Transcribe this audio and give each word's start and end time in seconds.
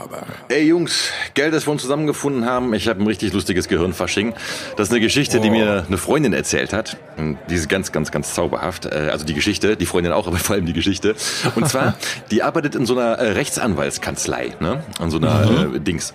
habe. 0.00 0.22
Ey 0.48 0.66
Jungs, 0.66 1.10
Geld, 1.34 1.54
das 1.54 1.66
wir 1.66 1.72
uns 1.72 1.82
zusammengefunden 1.82 2.44
haben. 2.46 2.72
Ich 2.74 2.88
habe 2.88 3.02
ein 3.02 3.06
richtig 3.06 3.32
lustiges 3.32 3.68
Gehirnfasching. 3.68 4.34
Das 4.76 4.88
ist 4.88 4.92
eine 4.92 5.00
Geschichte, 5.00 5.40
die 5.40 5.50
mir 5.50 5.84
eine 5.86 5.98
Freundin 5.98 6.32
erzählt 6.32 6.72
hat. 6.72 6.96
Die 7.48 7.54
ist 7.54 7.68
ganz, 7.68 7.92
ganz, 7.92 8.10
ganz 8.10 8.34
zauberhaft. 8.34 8.86
Äh, 8.86 9.08
Also 9.12 9.24
die 9.24 9.34
Geschichte, 9.34 9.76
die 9.76 9.86
Freundin 9.86 10.12
auch, 10.12 10.26
aber 10.26 10.36
vor 10.46 10.54
allem 10.56 10.66
die 10.66 10.72
Geschichte. 10.72 11.14
Und 11.54 11.68
zwar, 11.70 11.94
die 12.30 12.42
arbeitet 12.42 12.74
in 12.74 12.86
so 12.86 12.96
einer 12.96 13.14
äh, 13.18 13.32
Rechtsanwaltskanzlei, 13.32 14.54
ne? 14.60 14.82
An 14.98 15.10
so 15.10 15.16
einer 15.18 15.70
äh, 15.74 15.80
Dings. 15.80 16.12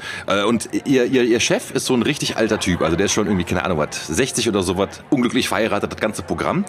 Und 0.47 0.69
ihr, 0.85 1.05
ihr, 1.05 1.23
ihr 1.23 1.39
Chef 1.39 1.71
ist 1.71 1.85
so 1.85 1.93
ein 1.93 2.01
richtig 2.03 2.37
alter 2.37 2.59
Typ. 2.59 2.81
Also 2.81 2.95
der 2.95 3.07
ist 3.07 3.13
schon 3.13 3.25
irgendwie, 3.27 3.45
keine 3.45 3.63
Ahnung, 3.65 3.77
was, 3.77 4.07
60 4.07 4.47
oder 4.49 4.63
so 4.63 4.77
was, 4.77 4.89
unglücklich 5.09 5.47
verheiratet, 5.47 5.91
das 5.91 5.99
ganze 5.99 6.21
Programm. 6.21 6.65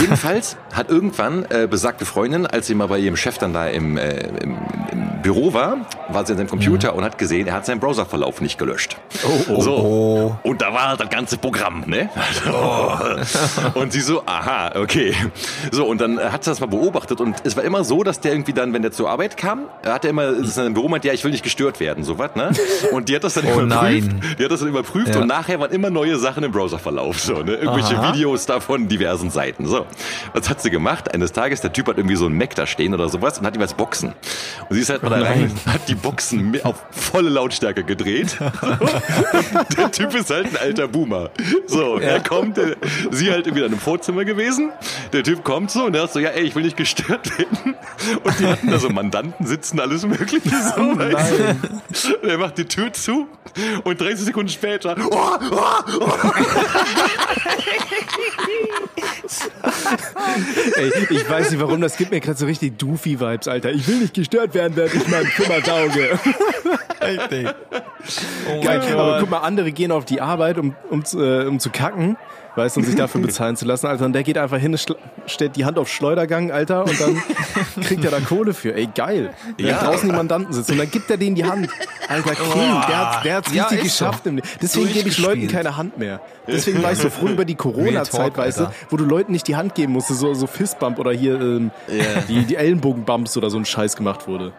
Jedenfalls 0.00 0.56
hat 0.72 0.88
irgendwann 0.90 1.44
äh, 1.50 1.66
besagte 1.68 2.04
Freundin, 2.04 2.46
als 2.46 2.66
sie 2.66 2.74
mal 2.74 2.86
bei 2.88 2.98
ihrem 2.98 3.16
Chef 3.16 3.38
dann 3.38 3.52
da 3.52 3.66
im, 3.68 3.96
äh, 3.96 4.26
im, 4.42 4.56
im 4.92 5.22
Büro 5.22 5.52
war, 5.52 5.86
war 6.08 6.26
sie 6.26 6.32
an 6.32 6.38
seinem 6.38 6.47
Computer 6.48 6.94
und 6.94 7.04
hat 7.04 7.18
gesehen, 7.18 7.46
er 7.46 7.54
hat 7.54 7.66
seinen 7.66 7.80
Browserverlauf 7.80 8.40
nicht 8.40 8.58
gelöscht. 8.58 8.96
Oh, 9.24 9.52
oh, 9.54 9.60
so. 9.62 10.38
Und 10.42 10.60
da 10.62 10.72
war 10.72 10.96
das 10.96 11.08
ganze 11.10 11.36
Programm, 11.38 11.84
ne? 11.86 12.08
und 13.74 13.92
sie 13.92 14.00
so, 14.00 14.22
aha, 14.26 14.72
okay. 14.76 15.14
So, 15.70 15.86
und 15.86 16.00
dann 16.00 16.18
hat 16.18 16.44
sie 16.44 16.50
das 16.50 16.60
mal 16.60 16.66
beobachtet 16.66 17.20
und 17.20 17.36
es 17.44 17.56
war 17.56 17.64
immer 17.64 17.84
so, 17.84 18.02
dass 18.02 18.20
der 18.20 18.32
irgendwie 18.32 18.52
dann, 18.52 18.72
wenn 18.72 18.82
der 18.82 18.92
zur 18.92 19.08
Arbeit 19.10 19.36
kam, 19.36 19.62
hat 19.84 20.04
er 20.04 20.10
immer 20.10 20.28
in 20.28 20.44
seinem 20.44 20.74
Büro 20.74 20.88
meint, 20.88 21.04
ja, 21.04 21.12
ich 21.12 21.24
will 21.24 21.30
nicht 21.30 21.42
gestört 21.44 21.80
werden, 21.80 22.04
so 22.04 22.18
was, 22.18 22.34
ne? 22.34 22.50
Und 22.92 23.08
die 23.08 23.14
hat 23.16 23.24
das 23.24 23.34
dann 23.34 23.44
Oh 23.46 23.60
überprüft. 23.60 23.82
nein. 23.82 24.20
Die 24.38 24.44
hat 24.44 24.50
das 24.50 24.60
dann 24.60 24.68
überprüft 24.68 25.14
Ja. 25.14 25.20
und 25.20 25.26
nachher 25.28 25.60
waren 25.60 25.70
immer 25.72 25.90
neue 25.90 26.18
Sachen 26.18 26.42
im 26.44 26.52
Browserverlauf, 26.52 27.20
so, 27.20 27.42
ne? 27.42 27.54
Irgendwelche 27.54 27.98
Aha. 27.98 28.12
Videos 28.12 28.46
da 28.46 28.60
von 28.60 28.88
diversen 28.88 29.30
Seiten, 29.30 29.66
so. 29.66 29.86
Was 30.34 30.48
hat 30.48 30.60
sie 30.62 30.70
gemacht? 30.70 31.12
Eines 31.14 31.32
Tages, 31.32 31.60
der 31.60 31.72
Typ 31.72 31.88
hat 31.88 31.96
irgendwie 31.98 32.16
so 32.16 32.26
einen 32.26 32.36
Mac 32.36 32.54
da 32.54 32.66
stehen 32.66 32.94
oder 32.94 33.08
sowas 33.08 33.38
und 33.38 33.46
hat 33.46 33.54
ihm 33.56 33.62
was 33.62 33.74
Boxen. 33.74 34.14
Und 34.68 34.74
sie 34.74 34.80
ist 34.80 34.90
halt 34.90 35.02
mal 35.02 35.10
da 35.10 35.26
rein, 35.26 35.50
hat 35.66 35.88
die 35.88 35.94
Boxen 35.94 36.37
mi- 36.38 36.62
auf 36.62 36.76
volle 36.90 37.28
Lautstärke 37.28 37.84
gedreht. 37.84 38.36
So. 38.38 38.44
der 39.76 39.90
Typ 39.92 40.14
ist 40.14 40.30
halt 40.30 40.46
ein 40.46 40.56
alter 40.56 40.88
Boomer. 40.88 41.30
So, 41.66 41.98
er 41.98 42.20
kommt, 42.20 42.56
der, 42.56 42.76
sie 43.10 43.30
halt 43.30 43.46
irgendwie 43.46 43.64
in 43.64 43.72
einem 43.72 43.80
Vorzimmer 43.80 44.24
gewesen. 44.24 44.70
Der 45.12 45.22
Typ 45.22 45.44
kommt 45.44 45.70
so 45.70 45.84
und 45.84 45.94
er 45.94 46.02
sagt 46.02 46.12
so, 46.14 46.18
ja, 46.20 46.30
ey, 46.30 46.44
ich 46.44 46.54
will 46.54 46.62
nicht 46.64 46.76
gestört 46.76 47.38
werden. 47.38 47.74
Und 48.24 48.38
die 48.40 48.46
hatten 48.46 48.70
da 48.70 48.78
so 48.78 48.88
Mandanten 48.90 49.46
sitzen, 49.46 49.80
alles 49.80 50.04
mögliche. 50.06 50.48
So, 50.48 50.98
weißt 50.98 51.32
du? 51.32 52.14
Und 52.22 52.28
er 52.28 52.38
macht 52.38 52.58
die 52.58 52.64
Tür 52.64 52.92
zu 52.92 53.28
und 53.84 54.00
30 54.00 54.26
Sekunden 54.26 54.48
später, 54.50 54.96
oh, 55.10 55.38
oh, 55.50 56.00
oh, 56.00 56.12
Ey, 60.76 60.92
ich 61.10 61.28
weiß 61.28 61.50
nicht 61.50 61.60
warum, 61.60 61.80
das 61.80 61.96
gibt 61.96 62.10
mir 62.10 62.20
gerade 62.20 62.38
so 62.38 62.46
richtig 62.46 62.78
Doofy-Vibes, 62.78 63.48
Alter. 63.48 63.70
Ich 63.70 63.86
will 63.88 63.96
nicht 63.96 64.14
gestört 64.14 64.54
werden, 64.54 64.74
während 64.76 64.94
ich 64.94 65.08
meinen 65.08 65.30
Kummer 65.36 65.60
sauge. 65.64 66.17
Richtig. 67.02 67.48
Oh 68.50 68.60
Geil. 68.62 68.82
Aber 68.92 69.18
guck 69.20 69.30
mal, 69.30 69.38
andere 69.38 69.72
gehen 69.72 69.92
auf 69.92 70.04
die 70.04 70.20
Arbeit, 70.20 70.58
um, 70.58 70.74
um, 70.90 71.04
zu- 71.04 71.22
äh, 71.22 71.46
um 71.46 71.58
zu 71.60 71.70
kacken. 71.70 72.16
Weißt 72.56 72.74
du, 72.74 72.80
und 72.80 72.86
sich 72.86 72.96
dafür 72.96 73.20
bezahlen 73.20 73.54
zu 73.54 73.66
lassen, 73.66 73.86
Alter. 73.86 74.04
Und 74.06 74.14
der 74.14 74.24
geht 74.24 74.36
einfach 74.36 74.56
hin, 74.58 74.76
stellt 75.26 75.54
die 75.54 75.64
Hand 75.64 75.78
auf 75.78 75.88
Schleudergang, 75.88 76.50
Alter, 76.50 76.84
und 76.86 77.00
dann 77.00 77.22
kriegt 77.84 78.04
er 78.04 78.10
da 78.10 78.18
Kohle 78.18 78.52
für. 78.52 78.74
Ey, 78.74 78.88
geil. 78.92 79.30
Wenn 79.56 79.66
Ja. 79.66 79.78
draußen 79.84 80.08
die 80.08 80.14
Mandanten 80.16 80.52
sitzen 80.52 80.72
und 80.72 80.78
dann 80.78 80.90
gibt 80.90 81.08
er 81.08 81.18
denen 81.18 81.36
die 81.36 81.44
Hand. 81.44 81.68
Alter, 82.08 82.34
King, 82.34 82.80
der 82.88 82.98
hat 83.12 83.24
der 83.24 83.36
hat's 83.36 83.54
Ja, 83.54 83.66
richtig 83.66 83.92
so. 83.92 84.06
geschafft. 84.06 84.24
Leben. 84.24 84.40
Deswegen 84.60 84.92
gebe 84.92 85.08
ich 85.08 85.18
Leuten 85.18 85.46
keine 85.46 85.76
Hand 85.76 85.98
mehr. 85.98 86.20
Deswegen 86.48 86.82
war 86.82 86.90
ich 86.90 86.98
so 86.98 87.10
froh 87.10 87.28
über 87.28 87.44
die 87.44 87.54
Corona-Zeit, 87.54 88.36
weißt 88.36 88.60
du, 88.60 88.70
wo 88.90 88.96
du 88.96 89.04
Leuten 89.04 89.30
nicht 89.30 89.46
die 89.46 89.54
Hand 89.54 89.76
geben 89.76 89.92
musstest, 89.92 90.18
so, 90.18 90.34
so 90.34 90.48
Fistbump 90.48 90.98
oder 90.98 91.12
hier 91.12 91.40
ähm, 91.40 91.70
die, 92.28 92.44
die 92.44 92.56
Ellenbogenbumps 92.56 93.36
oder 93.36 93.50
so 93.50 93.58
ein 93.58 93.66
Scheiß 93.66 93.94
gemacht 93.94 94.26
wurde. 94.26 94.52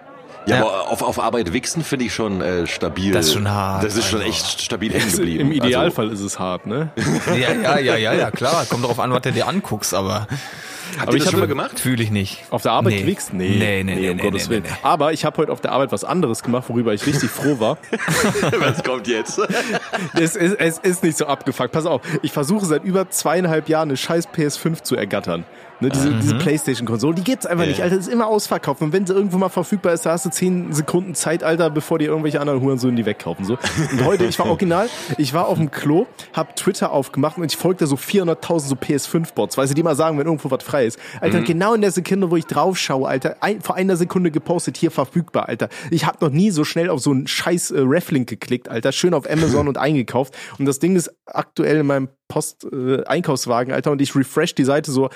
Ja, 0.50 0.56
Ja. 0.58 0.62
aber 0.64 0.90
auf, 0.92 1.02
auf 1.02 1.20
Arbeit 1.20 1.54
wichsen 1.54 1.84
finde 1.84 2.06
ich 2.06 2.14
schon 2.14 2.42
äh, 2.42 2.68
stabil. 2.68 3.12
Das 3.14 3.28
ist 3.28 3.34
schon 3.34 3.50
hart, 3.50 3.84
Das 3.84 3.96
ist 3.96 4.06
schon 4.08 4.20
also. 4.20 4.30
echt 4.32 4.62
stabil 4.62 4.92
hängen 4.94 5.12
geblieben. 5.12 5.40
Im 5.42 5.52
Idealfall 5.52 6.10
ist 6.12 6.22
es 6.22 6.40
hart, 6.40 6.66
ne? 6.68 6.90
Ja, 7.28 7.54
ja, 7.54 7.80
ja, 7.80 7.96
ja, 7.96 8.14
ja, 8.14 8.32
klar. 8.32 8.66
Kommt 8.70 8.86
drauf 8.86 9.00
an, 9.00 9.12
was 9.12 9.22
du 9.22 9.32
dir 9.32 9.48
anguckst, 9.48 9.94
aber 9.94 10.28
Also, 10.30 11.00
habt 11.00 11.02
Aber 11.02 11.12
ihr 11.12 11.18
ich 11.18 11.24
das 11.24 11.32
schon 11.32 11.40
mal 11.40 11.48
gemacht? 11.48 11.80
fühle 11.80 12.02
ich 12.04 12.10
nicht. 12.12 12.44
Auf 12.50 12.64
der 12.64 12.72
Arbeit 12.72 12.94
Nee. 12.94 13.02
gewichst? 13.02 13.34
Nee, 13.34 13.56
nee, 13.60 13.84
nee, 13.84 14.10
um 14.10 14.18
nee, 14.18 14.24
Gottes 14.24 14.46
nee, 14.46 14.50
Willen. 14.56 14.64
nee. 14.64 14.70
Aber 14.82 15.14
ich 15.14 15.24
habe 15.24 15.38
heute 15.38 15.52
auf 15.52 15.62
der 15.62 15.72
Arbeit 15.72 15.92
was 15.92 16.04
anderes 16.04 16.42
gemacht, 16.44 16.66
worüber 16.68 16.94
ich 16.94 17.06
richtig 17.06 17.30
froh 17.30 17.60
war. 17.60 17.78
Was 18.60 18.84
kommt 18.84 19.08
jetzt? 19.08 19.40
es, 20.20 20.36
ist, 20.36 20.56
es 20.60 20.78
ist 20.80 21.04
nicht 21.04 21.18
so 21.18 21.28
abgefuckt. 21.28 21.72
Pass 21.72 21.86
auf, 21.86 22.02
ich 22.24 22.32
versuche 22.32 22.66
seit 22.66 22.84
über 22.84 23.10
zweieinhalb 23.10 23.70
Jahren 23.70 23.90
eine 23.90 23.98
scheiß 23.98 24.30
PS5 24.30 24.82
zu 24.84 24.96
ergattern. 24.96 25.46
Ne, 25.82 25.90
diese, 25.90 26.14
diese 26.16 26.36
Playstation-Konsole, 26.36 27.16
die 27.16 27.24
gibt's 27.24 27.46
einfach 27.46 27.66
nicht, 27.66 27.82
Alter. 27.82 27.96
Das 27.96 28.08
ist 28.08 28.14
immer 28.14 28.28
ausverkauft. 28.28 28.82
Und 28.82 28.92
wenn 28.92 29.08
sie 29.08 29.14
irgendwo 29.14 29.38
mal 29.38 29.50
verfügbar 29.50 29.94
ist, 29.94 30.06
da 30.06 30.12
hast 30.12 30.26
du 30.26 30.30
zehn 30.30 30.74
Sekunden 30.74 31.16
Zeit, 31.16 31.42
Alter, 31.42 31.70
bevor 31.70 32.00
dir 32.00 32.10
irgendwelche 32.10 32.42
anderen 32.42 32.62
Hurensöhne 32.62 32.98
die 32.98 33.06
wegkaufen. 33.06 33.46
So. 33.46 33.58
Und 33.92 34.04
heute, 34.04 34.26
ich 34.26 34.38
war 34.40 34.46
original, 34.50 34.90
ich 35.18 35.34
war 35.34 35.48
auf 35.48 35.58
dem 35.58 35.72
Klo, 35.72 36.06
hab 36.34 36.58
Twitter 36.58 36.92
aufgemacht 36.92 37.38
und 37.38 37.46
ich 37.46 37.56
folgte 37.56 37.88
so 37.88 37.96
400.000 37.96 38.60
so 38.60 38.76
PS5-Bots, 38.76 39.58
weil 39.58 39.68
sie 39.68 39.74
die 39.74 39.84
mal 39.84 39.96
sagen, 39.96 40.18
wenn 40.18 40.26
irgendwo 40.26 40.52
was 40.52 40.64
frei 40.64 40.86
ist. 40.86 41.00
Alter, 41.22 41.42
genau 41.42 41.74
in 41.74 41.82
der 41.82 41.92
Sekunde, 41.92 42.30
wo 42.30 42.36
ich 42.36 42.46
drauf 42.46 42.78
schaue, 42.78 43.08
Alter, 43.08 43.38
ein, 43.40 43.62
vor 43.62 43.76
einer 43.76 43.96
Sekunde 43.96 44.32
gepostet, 44.32 44.76
hier 44.76 44.92
verfügbar, 44.92 45.48
Alter. 45.48 45.70
Ich 45.92 46.06
habe 46.06 46.18
noch 46.26 46.32
nie 46.32 46.52
so 46.52 46.66
schnell 46.66 46.90
auf 46.90 47.00
so 47.00 47.12
einen 47.12 47.28
scheiß 47.28 47.72
äh, 47.72 47.80
Reflink 47.80 48.28
geklickt, 48.28 48.68
Alter. 48.68 48.92
Schön 48.92 49.14
auf 49.14 49.30
Amazon 49.30 49.68
und 49.70 49.78
eingekauft. 49.78 50.36
Und 50.58 50.66
das 50.66 50.80
Ding 50.80 50.98
ist 50.98 51.10
aktuell 51.26 51.78
in 51.78 51.88
meinem 51.88 52.10
Post-Einkaufswagen, 52.28 53.74
Alter. 53.74 53.92
Und 53.92 54.02
ich 54.02 54.16
refresh 54.16 54.56
die 54.56 54.64
Seite 54.64 54.92
so 54.92 55.10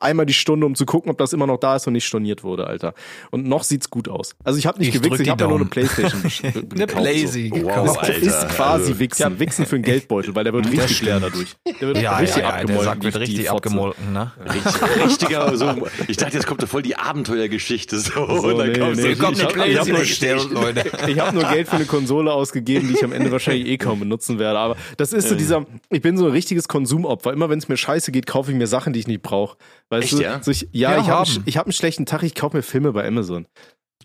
einmal 0.00 0.26
die 0.26 0.34
Stunde, 0.34 0.66
um 0.66 0.74
zu 0.74 0.86
gucken, 0.86 1.10
ob 1.10 1.18
das 1.18 1.32
immer 1.32 1.46
noch 1.46 1.58
da 1.58 1.76
ist 1.76 1.86
und 1.86 1.92
nicht 1.94 2.06
storniert 2.06 2.42
wurde, 2.44 2.66
Alter. 2.66 2.94
Und 3.30 3.46
noch 3.46 3.64
sieht's 3.64 3.90
gut 3.90 4.08
aus. 4.08 4.34
Also 4.44 4.58
ich 4.58 4.66
habe 4.66 4.78
nicht 4.78 4.94
Ich 4.94 5.02
gewichst, 5.02 5.20
ich 5.20 5.28
habe 5.28 5.42
ja 5.42 5.48
nur 5.48 5.58
eine. 5.58 5.66
Playstation 5.66 6.22
be- 6.42 6.48
Eine 6.74 6.86
gekauft, 6.86 6.96
Blazy. 6.96 7.50
Wow, 7.54 7.98
Das 8.00 8.08
ist 8.18 8.48
quasi 8.50 8.98
Wichsen. 8.98 9.38
Wichsen 9.38 9.66
für 9.66 9.76
einen 9.76 9.84
Geldbeutel, 9.84 10.34
weil 10.34 10.44
der 10.44 10.52
wird 10.52 10.70
richtig 10.70 11.02
leer 11.02 11.20
dadurch. 11.20 11.56
Der 11.80 11.88
wird 11.88 11.98
Ja, 11.98 12.16
richtig 12.18 12.42
ja, 12.42 12.42
ja, 12.42 12.48
der 12.50 12.60
abgemolken. 12.60 12.84
Sack 12.84 13.02
wird 13.02 13.16
richtig 13.20 13.50
abgemolken, 13.50 14.12
ne? 14.12 14.32
Richtig, 14.44 14.82
richtiger, 15.04 15.56
so, 15.56 15.88
ich 16.08 16.16
dachte, 16.16 16.34
jetzt 16.34 16.46
kommt 16.46 16.62
da 16.62 16.66
voll 16.66 16.82
die 16.82 16.96
Abenteuergeschichte, 16.96 17.98
so, 17.98 18.20
und 18.22 18.58
dann 18.58 18.72
nee, 18.72 18.78
kommst 18.78 19.00
nee, 19.02 19.06
Hier 19.08 19.16
kommt 19.18 19.38
ich 19.38 19.44
hab- 19.44 19.56
ich 19.56 19.78
hab 19.78 19.84
Playstation 19.86 19.90
nur 19.94 20.00
bestellt, 20.00 20.50
Leute. 20.50 21.10
Ich 21.10 21.18
habe 21.20 21.34
nur 21.34 21.44
Geld 21.48 21.68
für 21.68 21.76
eine 21.76 21.84
Konsole 21.86 22.32
ausgegeben, 22.32 22.88
die 22.88 22.94
ich 22.94 23.04
am 23.04 23.12
Ende 23.12 23.30
wahrscheinlich 23.30 23.66
eh 23.66 23.78
kaum 23.78 24.00
benutzen 24.00 24.38
werde. 24.38 24.58
Aber 24.58 24.76
das 24.96 25.12
ist 25.12 25.28
so 25.28 25.34
dieser, 25.34 25.66
ich 25.90 26.02
bin 26.02 26.16
so 26.16 26.26
ein 26.26 26.32
richtiges 26.32 26.68
Konsumopfer. 26.68 27.32
Immer 27.32 27.48
wenn 27.50 27.58
es 27.58 27.68
mir 27.68 27.76
scheiße 27.76 28.12
geht, 28.12 28.26
kaufe 28.26 28.50
ich 28.50 28.56
mir 28.56 28.66
Sachen, 28.66 28.92
die 28.92 29.00
ich 29.00 29.06
nicht 29.06 29.22
brauche. 29.22 29.56
Weißt 29.90 30.04
Echt, 30.04 30.12
du? 30.14 30.22
ja? 30.22 30.42
So 30.42 30.50
ich, 30.50 30.68
ja, 30.72 30.92
Ja, 30.92 31.00
ich 31.00 31.08
habe 31.08 31.30
ich 31.46 31.56
hab 31.56 31.66
einen 31.66 31.72
schlechten 31.72 32.06
Tag, 32.06 32.22
ich 32.22 32.34
kaufe 32.34 32.56
mir 32.56 32.62
Filme 32.62 32.92
bei 32.92 33.06
Amazon. 33.06 33.46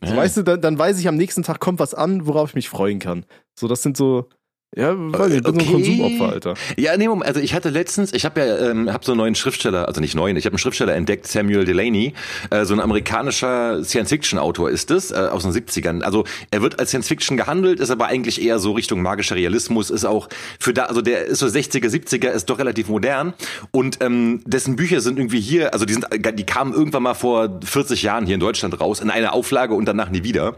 So, 0.03 0.11
Ja. 0.11 0.17
Weißt 0.17 0.37
du, 0.37 0.43
dann, 0.43 0.61
dann 0.61 0.77
weiß 0.77 0.99
ich, 0.99 1.07
am 1.07 1.15
nächsten 1.15 1.43
Tag 1.43 1.59
kommt 1.59 1.79
was 1.79 1.93
an, 1.93 2.25
worauf 2.27 2.49
ich 2.49 2.55
mich 2.55 2.69
freuen 2.69 2.99
kann. 2.99 3.25
So, 3.57 3.67
das 3.67 3.81
sind 3.83 3.95
so, 3.95 4.27
ja, 4.75 4.93
weiß 4.97 5.29
nicht, 5.29 5.37
ich 5.37 5.43
bin 5.43 5.59
so 5.59 5.59
ein 5.59 5.65
Okay. 5.65 5.71
Konsumopfer, 5.71 6.33
Alter. 6.33 6.53
Ja, 6.77 6.97
nee, 6.97 7.07
Moment, 7.07 7.27
also 7.27 7.39
ich 7.39 7.53
hatte 7.53 7.69
letztens, 7.69 8.13
ich 8.13 8.25
habe 8.25 8.39
ja, 8.41 8.69
ähm, 8.69 8.91
hab 8.91 9.05
so 9.05 9.13
einen 9.13 9.19
neuen 9.19 9.35
Schriftsteller, 9.35 9.87
also 9.87 10.01
nicht 10.01 10.15
neuen, 10.15 10.35
ich 10.35 10.45
habe 10.45 10.53
einen 10.53 10.59
Schriftsteller 10.59 10.93
entdeckt, 10.95 11.27
Samuel 11.27 11.65
Delaney, 11.65 12.13
äh, 12.49 12.65
so 12.65 12.73
ein 12.73 12.79
amerikanischer 12.79 13.83
Science-Fiction-Autor 13.83 14.69
ist 14.69 14.91
es, 14.91 15.11
äh, 15.11 15.15
aus 15.15 15.43
den 15.43 15.53
70ern. 15.53 16.01
Also 16.01 16.25
er 16.51 16.61
wird 16.61 16.79
als 16.79 16.89
Science-Fiction 16.89 17.37
gehandelt, 17.37 17.79
ist 17.79 17.89
aber 17.89 18.07
eigentlich 18.07 18.41
eher 18.41 18.59
so 18.59 18.73
Richtung 18.73 19.01
magischer 19.01 19.35
Realismus, 19.35 19.89
ist 19.89 20.05
auch 20.05 20.27
für 20.59 20.73
da, 20.73 20.83
also 20.83 21.01
der 21.01 21.25
ist 21.25 21.39
so 21.39 21.45
60er, 21.45 21.87
70er, 21.87 22.29
ist 22.29 22.49
doch 22.49 22.59
relativ 22.59 22.89
modern 22.89 23.33
und 23.71 23.99
ähm, 24.01 24.41
dessen 24.45 24.75
Bücher 24.75 24.99
sind 25.01 25.17
irgendwie 25.17 25.39
hier, 25.39 25.73
also 25.73 25.85
die 25.85 25.93
sind, 25.93 26.05
die 26.11 26.45
kamen 26.45 26.73
irgendwann 26.73 27.03
mal 27.03 27.13
vor 27.13 27.59
40 27.63 28.03
Jahren 28.03 28.25
hier 28.25 28.35
in 28.35 28.41
Deutschland 28.41 28.79
raus, 28.79 28.99
in 28.99 29.09
einer 29.09 29.33
Auflage 29.33 29.73
und 29.73 29.85
danach 29.85 30.09
nie 30.09 30.23
wieder. 30.23 30.57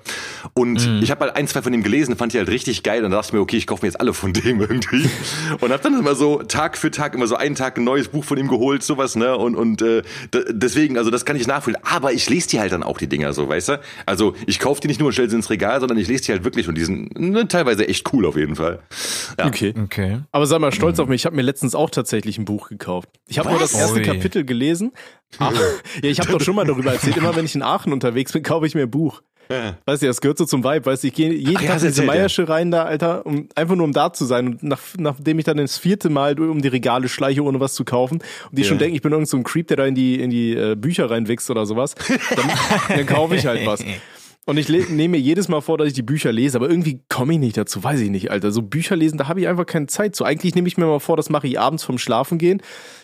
Und 0.53 0.87
ich 1.01 1.11
habe 1.11 1.25
halt 1.25 1.35
ein, 1.35 1.47
zwei 1.47 1.61
von 1.61 1.73
ihm 1.73 1.83
gelesen, 1.83 2.15
fand 2.15 2.33
ich 2.33 2.39
halt 2.39 2.49
richtig 2.49 2.83
geil 2.83 3.05
und 3.05 3.11
da 3.11 3.17
dachte 3.17 3.29
ich 3.29 3.33
mir, 3.33 3.41
okay, 3.41 3.57
ich 3.57 3.67
kaufe 3.67 3.85
mir 3.85 3.89
jetzt 3.89 3.99
alle 3.99 4.06
von 4.13 4.33
dem 4.33 4.61
irgendwie. 4.61 5.09
Und 5.59 5.71
habe 5.71 5.83
dann 5.83 5.97
immer 5.97 6.15
so 6.15 6.43
Tag 6.43 6.77
für 6.77 6.91
Tag 6.91 7.15
immer 7.15 7.27
so 7.27 7.35
einen 7.35 7.55
Tag 7.55 7.77
ein 7.77 7.83
neues 7.83 8.07
Buch 8.07 8.23
von 8.23 8.37
ihm 8.37 8.47
geholt, 8.47 8.83
sowas, 8.83 9.15
ne? 9.15 9.37
Und, 9.37 9.55
und 9.55 9.81
äh, 9.81 10.01
deswegen, 10.49 10.97
also 10.97 11.11
das 11.11 11.25
kann 11.25 11.35
ich 11.35 11.47
nachfühlen. 11.47 11.79
Aber 11.83 12.13
ich 12.13 12.29
lese 12.29 12.49
die 12.49 12.59
halt 12.59 12.71
dann 12.71 12.83
auch, 12.83 12.97
die 12.97 13.07
Dinger 13.07 13.33
so, 13.33 13.47
weißt 13.47 13.69
du? 13.69 13.79
Also 14.05 14.35
ich 14.45 14.59
kaufe 14.59 14.81
die 14.81 14.87
nicht 14.87 14.99
nur 14.99 15.07
und 15.07 15.13
stelle 15.13 15.29
sie 15.29 15.35
ins 15.35 15.49
Regal, 15.49 15.79
sondern 15.79 15.97
ich 15.97 16.07
lese 16.07 16.23
die 16.23 16.31
halt 16.31 16.43
wirklich 16.43 16.67
und 16.67 16.75
die 16.75 16.83
sind 16.83 17.17
ne, 17.19 17.47
teilweise 17.47 17.87
echt 17.87 18.11
cool 18.13 18.25
auf 18.25 18.35
jeden 18.35 18.55
Fall. 18.55 18.79
Ja. 19.37 19.47
Okay. 19.47 19.73
Okay. 19.83 20.19
Aber 20.31 20.45
sei 20.45 20.59
mal 20.59 20.71
stolz 20.71 20.99
auf 20.99 21.07
mich, 21.07 21.21
ich 21.21 21.25
habe 21.25 21.35
mir 21.35 21.41
letztens 21.41 21.75
auch 21.75 21.89
tatsächlich 21.89 22.37
ein 22.37 22.45
Buch 22.45 22.69
gekauft. 22.69 23.09
Ich 23.27 23.39
habe 23.39 23.49
nur 23.49 23.59
das 23.59 23.73
erste 23.73 23.99
Ui. 23.99 24.05
Kapitel 24.05 24.45
gelesen. 24.45 24.91
Ach, 25.39 25.51
ja, 26.01 26.09
ich 26.09 26.19
habe 26.19 26.31
doch 26.31 26.41
schon 26.41 26.55
mal 26.55 26.65
darüber 26.65 26.93
erzählt. 26.93 27.17
Immer 27.17 27.35
wenn 27.35 27.45
ich 27.45 27.55
in 27.55 27.63
Aachen 27.63 27.93
unterwegs 27.93 28.31
bin, 28.33 28.43
kaufe 28.43 28.65
ich 28.65 28.75
mir 28.75 28.83
ein 28.83 28.91
Buch. 28.91 29.21
Weißt 29.85 30.01
du, 30.01 30.07
das 30.07 30.21
gehört 30.21 30.37
so 30.37 30.45
zum 30.45 30.63
Vibe. 30.63 30.85
Weißt 30.85 31.03
du, 31.03 31.07
ich 31.07 31.13
gehe 31.13 31.31
jeden 31.33 31.57
Ach 31.57 31.61
ja, 31.61 31.67
Tag 31.67 31.75
hast 31.75 31.83
in 31.83 31.89
diese 31.89 32.01
ja. 32.03 32.07
Meiersche 32.07 32.49
rein 32.49 32.71
da, 32.71 32.83
Alter, 32.83 33.25
um 33.25 33.47
einfach 33.55 33.75
nur 33.75 33.85
um 33.85 33.93
da 33.93 34.11
zu 34.13 34.25
sein. 34.25 34.47
Und 34.47 34.63
nach, 34.63 34.79
nachdem 34.97 35.39
ich 35.39 35.45
dann 35.45 35.57
das 35.57 35.77
vierte 35.77 36.09
Mal 36.09 36.39
um 36.39 36.61
die 36.61 36.67
Regale 36.67 37.09
schleiche, 37.09 37.43
ohne 37.43 37.59
was 37.59 37.73
zu 37.73 37.85
kaufen, 37.85 38.19
und 38.49 38.57
die 38.57 38.63
schon 38.63 38.77
denken, 38.77 38.95
ich 38.95 39.01
bin 39.01 39.11
irgend 39.11 39.27
so 39.27 39.37
ein 39.37 39.43
Creep, 39.43 39.67
der 39.67 39.77
da 39.77 39.85
in 39.85 39.95
die, 39.95 40.19
in 40.21 40.29
die 40.29 40.53
äh, 40.53 40.75
Bücher 40.75 41.09
reinwächst 41.09 41.49
oder 41.49 41.65
sowas, 41.65 41.95
dann, 42.35 42.49
dann 42.97 43.05
kaufe 43.05 43.35
ich 43.35 43.45
halt 43.45 43.65
was. 43.65 43.83
Und 44.45 44.57
ich 44.57 44.69
nehme 44.69 45.09
mir 45.09 45.19
jedes 45.19 45.49
Mal 45.49 45.59
vor, 45.59 45.77
dass 45.77 45.89
ich 45.89 45.93
die 45.93 46.03
Bücher 46.03 46.31
lese, 46.31 46.57
aber 46.57 46.69
irgendwie 46.69 47.01
komme 47.09 47.33
ich 47.33 47.39
nicht 47.39 47.57
dazu, 47.57 47.83
weiß 47.83 47.99
ich 47.99 48.09
nicht, 48.09 48.31
Alter. 48.31 48.51
So 48.51 48.61
Bücher 48.61 48.95
lesen, 48.95 49.17
da 49.17 49.27
habe 49.27 49.41
ich 49.41 49.47
einfach 49.49 49.65
keine 49.65 49.87
Zeit 49.87 50.15
zu. 50.15 50.23
Eigentlich 50.23 50.55
nehme 50.55 50.69
ich 50.69 50.77
mir 50.77 50.85
mal 50.85 50.99
vor, 51.01 51.17
das 51.17 51.29
mache 51.29 51.47
ich 51.47 51.59
abends 51.59 51.83
vom 51.83 51.97
Schlafen 51.97 52.37
gehen. 52.37 52.61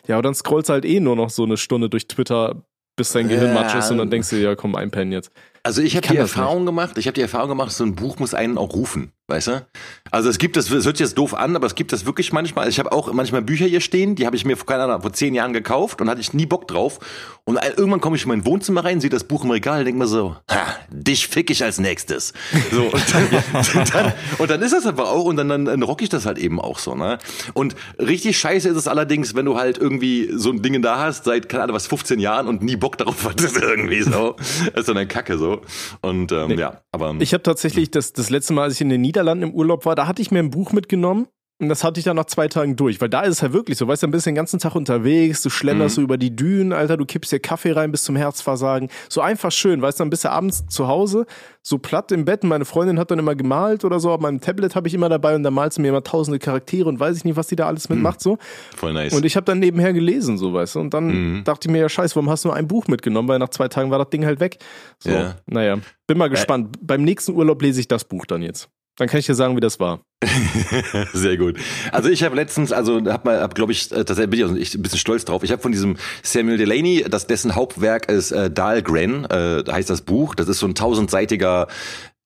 Ja, 0.08 0.16
aber 0.16 0.22
dann 0.22 0.36
scrollst 0.36 0.70
halt 0.70 0.86
eh 0.86 1.02
nur 1.02 1.18
noch 1.18 1.30
so 1.30 1.44
eine 1.44 1.58
Stunde 1.58 1.90
durch 1.90 2.08
Twitter, 2.08 2.64
bis 2.96 3.12
dein 3.12 3.28
Gehirn 3.28 3.54
Ja. 3.54 3.62
matsch 3.62 3.76
ist 3.76 3.92
und 3.92 3.98
dann 3.98 4.10
denkst 4.10 4.30
du, 4.30 4.38
ja, 4.38 4.56
komm, 4.56 4.76
einpennen 4.76 5.12
jetzt. 5.12 5.32
Also 5.66 5.82
ich 5.82 5.96
habe 5.96 6.08
die 6.08 6.18
Erfahrung 6.18 6.66
gemacht, 6.66 6.98
ich 6.98 7.08
habe 7.08 7.14
die 7.14 7.22
Erfahrung 7.22 7.50
gemacht, 7.50 7.72
so 7.72 7.86
ein 7.86 7.96
Buch 7.96 8.20
muss 8.20 8.34
einen 8.34 8.58
auch 8.58 8.74
rufen, 8.74 9.14
weißt 9.34 9.48
du? 9.48 9.66
Also 10.12 10.30
es 10.30 10.38
gibt 10.38 10.56
das, 10.58 10.70
es 10.70 10.86
hört 10.86 10.98
sich 10.98 11.06
jetzt 11.06 11.18
doof 11.18 11.34
an, 11.34 11.56
aber 11.56 11.66
es 11.66 11.74
gibt 11.76 11.92
das 11.92 12.06
wirklich 12.06 12.32
manchmal. 12.32 12.70
Ich 12.70 12.78
habe 12.80 12.92
auch 12.92 13.12
manchmal 13.12 13.42
Bücher 13.42 13.66
hier 13.66 13.82
stehen, 13.82 14.16
die 14.16 14.26
habe 14.28 14.36
ich 14.36 14.46
mir 14.46 14.56
vor, 14.56 14.68
keine 14.68 14.84
Ahnung, 14.84 15.02
vor 15.02 15.12
zehn 15.12 15.34
Jahren 15.34 15.54
gekauft 15.54 16.02
und 16.02 16.10
hatte 16.10 16.22
ich 16.22 16.34
nie 16.34 16.46
Bock 16.46 16.68
drauf. 16.68 17.00
Und 17.46 17.60
irgendwann 17.76 18.00
komme 18.00 18.16
ich 18.16 18.24
in 18.24 18.30
mein 18.30 18.46
Wohnzimmer 18.46 18.86
rein, 18.86 19.02
sehe 19.02 19.10
das 19.10 19.26
Buch 19.26 19.44
im 19.44 19.52
Regal 19.52 19.80
und 19.80 19.86
denke 19.86 20.00
mir 20.00 20.08
so, 20.08 20.38
ha, 20.50 20.66
dich 20.90 21.28
fick 21.28 21.50
ich 21.50 21.64
als 21.64 21.78
nächstes. 21.80 22.32
So, 22.72 22.84
und 22.84 23.04
dann, 23.14 23.86
dann, 23.92 24.14
und 24.38 24.50
dann 24.52 24.62
ist 24.62 24.72
das 24.72 24.86
aber 24.86 25.10
auch 25.10 25.26
und 25.26 25.36
dann, 25.36 25.50
dann, 25.50 25.84
rock 25.84 26.02
ich 26.04 26.10
das 26.10 26.26
halt 26.26 26.38
eben 26.38 26.62
auch 26.62 26.80
so, 26.80 26.96
ne? 26.96 27.18
Und 27.54 27.76
richtig 28.00 28.38
scheiße 28.38 28.70
ist 28.70 28.78
es 28.78 28.88
allerdings, 28.88 29.36
wenn 29.36 29.46
du 29.46 29.58
halt 29.58 29.78
irgendwie 29.78 30.30
so 30.34 30.52
ein 30.52 30.62
Ding 30.62 30.82
da 30.82 31.00
hast, 31.00 31.26
seit, 31.26 31.50
keine 31.50 31.64
Ahnung, 31.64 31.76
was, 31.76 31.88
15 31.88 32.20
Jahren 32.20 32.48
und 32.48 32.62
nie 32.62 32.76
Bock 32.76 32.98
darauf 32.98 33.26
hattest 33.26 33.58
irgendwie 33.62 34.04
so. 34.04 34.36
Das 34.74 34.82
ist 34.82 34.88
dann 34.90 34.98
eine 34.98 35.08
Kacke 35.08 35.38
so. 35.38 35.62
Und 36.02 36.32
ähm, 36.32 36.48
Nee. 36.48 36.56
ja, 36.56 36.82
aber 36.92 37.16
Ich 37.20 37.34
habe 37.34 37.44
tatsächlich 37.44 37.92
das, 37.92 38.14
das 38.14 38.30
letzte 38.30 38.54
Mal, 38.54 38.64
als 38.64 38.76
ich 38.76 38.82
in 38.82 38.90
den 38.90 39.02
Niederlanden 39.02 39.23
im 39.28 39.52
Urlaub 39.54 39.86
war, 39.86 39.96
da 39.96 40.08
hatte 40.08 40.22
ich 40.22 40.32
mir 40.32 40.40
ein 40.40 40.50
Buch 40.52 40.72
mitgenommen. 40.72 41.28
Und 41.62 41.70
das 41.70 41.84
hatte 41.84 42.00
ich 42.00 42.04
dann 42.04 42.16
nach 42.18 42.26
zwei 42.26 42.48
Tagen 42.50 42.76
durch, 42.76 43.00
weil 43.00 43.08
da 43.10 43.22
ist 43.22 43.36
es 43.36 43.42
halt 43.44 43.54
wirklich 43.54 43.78
so, 43.78 43.88
weißt 43.88 44.02
du, 44.02 44.08
dann 44.08 44.12
bist 44.12 44.26
du 44.26 44.32
den 44.32 44.36
ganzen 44.36 44.60
Tag 44.60 44.76
unterwegs, 44.76 45.44
du 45.44 45.50
schlenderst 45.52 45.96
so 45.96 46.02
über 46.02 46.18
die 46.18 46.36
Dünen, 46.36 46.74
Alter, 46.74 46.98
du 46.98 47.06
kippst 47.06 47.32
dir 47.32 47.40
Kaffee 47.40 47.72
rein 47.72 47.92
bis 47.92 48.04
zum 48.04 48.16
Herzversagen. 48.18 48.90
So 49.08 49.22
einfach 49.22 49.52
schön, 49.52 49.82
weißt 49.82 50.00
du, 50.00 50.02
dann 50.02 50.10
bist 50.10 50.26
du 50.26 50.32
abends 50.32 50.66
zu 50.68 50.88
Hause, 50.88 51.26
so 51.62 51.78
platt 51.78 52.12
im 52.12 52.26
Bett. 52.26 52.42
Und 52.44 52.50
meine 52.50 52.66
Freundin 52.66 53.00
hat 53.00 53.12
dann 53.12 53.20
immer 53.20 53.36
gemalt 53.36 53.86
oder 53.86 54.00
so, 54.02 54.12
auf 54.12 54.20
meinem 54.20 54.42
Tablet 54.42 54.76
habe 54.76 54.88
ich 54.90 54.94
immer 54.96 55.08
dabei 55.10 55.36
und 55.36 55.44
dann 55.44 55.54
malst 55.54 55.78
du 55.78 55.84
mir 55.84 55.90
immer 55.90 56.04
tausende 56.04 56.40
Charaktere 56.40 56.90
und 56.90 57.00
weiß 57.00 57.16
ich 57.18 57.24
nicht, 57.24 57.38
was 57.38 57.48
die 57.48 57.56
da 57.56 57.68
alles 57.68 57.88
mitmacht, 57.88 58.20
so. 58.20 58.40
voll 58.76 58.92
nice. 58.92 59.14
Und 59.14 59.24
ich 59.24 59.36
habe 59.38 59.46
dann 59.46 59.60
nebenher 59.60 59.94
gelesen, 59.94 60.38
so 60.40 60.54
weißt 60.54 60.76
du. 60.76 60.80
Und 60.82 60.94
dann 60.94 61.38
Mhm. 61.38 61.44
dachte 61.46 61.70
ich 61.70 61.72
mir, 61.72 61.80
ja 61.80 61.88
scheiße, 61.88 62.16
warum 62.16 62.30
hast 62.32 62.44
du 62.44 62.50
nur 62.50 62.58
ein 62.58 62.68
Buch 62.68 62.88
mitgenommen? 62.88 63.30
Weil 63.30 63.40
nach 63.40 63.50
zwei 63.50 63.68
Tagen 63.70 63.90
war 63.92 64.00
das 64.00 64.10
Ding 64.10 64.26
halt 64.26 64.40
weg. 64.42 64.58
So, 65.00 65.12
Ja. 65.12 65.36
naja, 65.46 65.78
bin 66.08 66.18
mal 66.18 66.30
gespannt. 66.30 66.76
Beim 66.82 67.04
nächsten 67.04 67.34
Urlaub 67.34 67.62
lese 67.62 67.80
ich 67.80 67.88
das 67.88 68.04
Buch 68.04 68.26
dann 68.26 68.42
jetzt. 68.42 68.70
Dann 68.98 69.08
kann 69.08 69.20
ich 69.20 69.26
dir 69.26 69.34
sagen, 69.34 69.56
wie 69.56 69.62
das 69.62 69.80
war. 69.80 70.02
Sehr 71.14 71.38
gut. 71.38 71.58
Also 71.92 72.10
ich 72.10 72.24
habe 72.24 72.36
letztens, 72.36 72.72
also 72.72 73.02
hab 73.06 73.26
mal, 73.26 73.42
hab, 73.42 73.56
glaube 73.56 73.72
ich, 73.72 73.92
äh, 73.92 74.06
da 74.06 74.14
bin 74.14 74.34
ich 74.34 74.46
auch 74.46 74.54
ich 74.54 74.76
ein 74.76 74.82
bisschen 74.84 75.00
stolz 75.00 75.26
drauf. 75.26 75.44
Ich 75.44 75.52
habe 75.52 75.62
von 75.62 75.72
diesem 75.72 75.98
Samuel 76.22 76.58
Delaney, 76.58 77.06
das 77.10 77.26
dessen 77.26 77.56
Hauptwerk 77.56 78.10
ist 78.10 78.32
äh, 78.32 78.52
Dahlgren, 78.52 79.26
äh, 79.26 79.64
heißt 79.70 79.90
das 79.90 80.02
Buch. 80.02 80.36
Das 80.36 80.48
ist 80.48 80.60
so 80.60 80.68
ein 80.68 80.76
tausendseitiger 80.76 81.68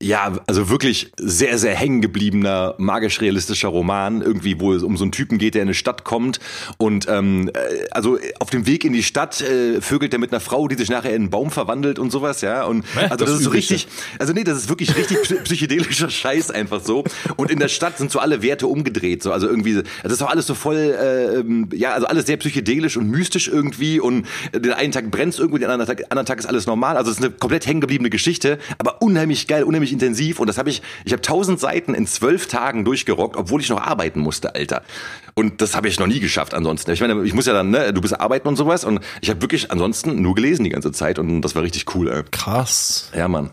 ja, 0.02 0.34
also 0.46 0.70
wirklich 0.70 1.12
sehr, 1.18 1.58
sehr 1.58 1.74
hängen 1.76 2.02
gebliebener, 2.02 2.76
magisch-realistischer 2.78 3.70
Roman, 3.70 4.22
irgendwie, 4.22 4.60
wo 4.60 4.74
es 4.74 4.84
um 4.84 4.96
so 4.96 5.04
einen 5.04 5.12
Typen 5.12 5.40
geht, 5.40 5.56
der 5.56 5.64
in 5.64 5.70
eine 5.70 5.74
Stadt 5.74 6.04
kommt 6.04 6.40
und 6.78 7.08
ähm, 7.10 7.50
äh, 7.54 7.88
also 7.90 8.20
auf 8.40 8.52
dem 8.52 8.68
Weg 8.68 8.86
in 8.86 8.94
die 8.94 9.02
Stadt 9.02 9.42
äh, 9.42 9.82
vögelt 9.82 10.14
er 10.14 10.20
mit 10.20 10.32
einer 10.32 10.40
Frau, 10.40 10.68
die 10.68 10.76
sich 10.76 10.90
nachher 10.90 11.10
in 11.16 11.24
einen 11.24 11.30
Baum 11.32 11.50
verwandelt 11.50 11.98
und 11.98 12.12
sowas, 12.12 12.42
ja. 12.42 12.64
Und 12.66 12.86
also 12.96 13.16
das, 13.16 13.30
Das 13.30 13.40
ist 13.40 13.44
so 13.46 13.50
richtig, 13.50 13.88
also 14.20 14.34
nee, 14.34 14.44
das 14.44 14.58
ist 14.60 14.70
wirklich 14.70 14.96
richtig 14.96 15.18
psy- 15.18 15.42
psychedelischer 15.44 16.10
Scheiß 16.12 16.52
einfach 16.52 16.82
so. 16.84 17.04
Und 17.36 17.50
in 17.50 17.58
der 17.58 17.68
Stadt 17.68 17.98
sind 17.98 18.12
so 18.12 18.20
alle 18.20 18.44
Werte 18.44 18.68
umgedreht, 18.68 19.24
so 19.24 19.32
also 19.32 19.48
irgendwie, 19.48 19.82
das 20.04 20.12
ist 20.14 20.22
auch 20.22 20.30
alles 20.30 20.46
so 20.46 20.54
voll, 20.54 20.76
äh, 21.72 21.76
ja, 21.76 21.94
also 21.94 22.06
alles 22.06 22.28
sehr 22.28 22.38
psychedelisch 22.38 22.98
und 22.98 23.10
mystisch 23.10 23.48
irgendwie. 23.48 24.00
Und 24.00 24.28
den 24.54 24.74
einen 24.74 24.92
Tag 24.92 25.10
brennt's 25.10 25.40
irgendwie, 25.40 25.60
den 25.60 25.72
anderen 25.72 25.88
Tag, 25.98 26.06
anderen 26.12 26.28
Tag 26.28 26.38
ist 26.38 26.46
alles 26.46 26.68
normal. 26.68 26.98
Also 26.98 27.10
es 27.10 27.18
ist 27.18 27.24
eine 27.24 27.34
komplett 27.34 27.66
hängen 27.66 27.82
gebliebene 27.82 28.12
Geschichte, 28.12 28.60
aber 28.78 29.02
unheimlich 29.02 29.48
geil, 29.48 29.64
unheimlich 29.64 29.87
intensiv. 29.92 30.40
Und 30.40 30.48
das 30.48 30.58
habe 30.58 30.70
ich, 30.70 30.82
ich 31.06 31.12
habe 31.12 31.22
tausend 31.22 31.60
Seiten 31.60 31.94
in 31.94 32.08
zwölf 32.08 32.48
Tagen 32.48 32.86
durchgerockt, 32.86 33.36
obwohl 33.36 33.62
ich 33.62 33.70
noch 33.70 33.82
arbeiten 33.82 34.20
musste, 34.20 34.56
Alter. 34.56 34.84
Und 35.36 35.62
das 35.62 35.76
habe 35.76 35.88
ich 35.88 36.00
noch 36.00 36.08
nie 36.08 36.20
geschafft 36.20 36.54
ansonsten. 36.54 36.92
Ich 36.92 37.02
meine, 37.02 37.24
ich 37.24 37.34
muss 37.34 37.46
ja 37.46 37.54
dann, 37.54 37.70
ne, 37.70 37.94
du 37.94 38.02
bist 38.02 38.20
arbeiten 38.20 38.48
und 38.48 38.56
sowas. 38.56 38.84
Und 38.84 39.00
ich 39.22 39.30
habe 39.30 39.42
wirklich 39.42 39.72
ansonsten 39.72 40.22
nur 40.22 40.36
gelesen 40.36 40.64
die 40.64 40.70
ganze 40.70 40.92
Zeit 40.92 41.20
und 41.20 41.42
das 41.42 41.56
war 41.56 41.64
richtig 41.64 41.94
cool, 41.96 42.10
ey. 42.10 42.24
Krass. 42.32 43.12
Ja, 43.16 43.28
Mann. 43.28 43.52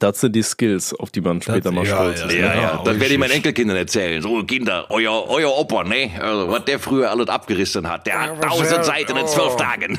Das 0.00 0.20
sind 0.20 0.34
die 0.34 0.42
Skills, 0.42 0.92
auf 0.92 1.10
die 1.10 1.20
man 1.20 1.40
später 1.40 1.70
mal 1.70 1.86
ja, 1.86 1.94
stolz 1.94 2.20
ja. 2.20 2.26
ist. 2.26 2.34
Ja, 2.34 2.54
ne? 2.54 2.62
ja, 2.62 2.82
das 2.84 3.00
werde 3.00 3.14
ich 3.14 3.18
meinen 3.18 3.30
Enkelkindern 3.30 3.76
erzählen. 3.76 4.20
So, 4.20 4.42
Kinder, 4.44 4.86
euer, 4.90 5.28
euer 5.28 5.56
Opa, 5.56 5.84
ne? 5.84 6.10
Also, 6.20 6.50
was 6.50 6.64
der 6.64 6.78
früher 6.78 7.10
alles 7.10 7.28
abgerissen 7.28 7.88
hat. 7.88 8.06
Der 8.06 8.20
hat 8.20 8.42
tausend 8.42 8.84
Seiten 8.84 9.16
in 9.16 9.24
oh. 9.24 9.26
zwölf 9.26 9.56
Tagen. 9.56 9.98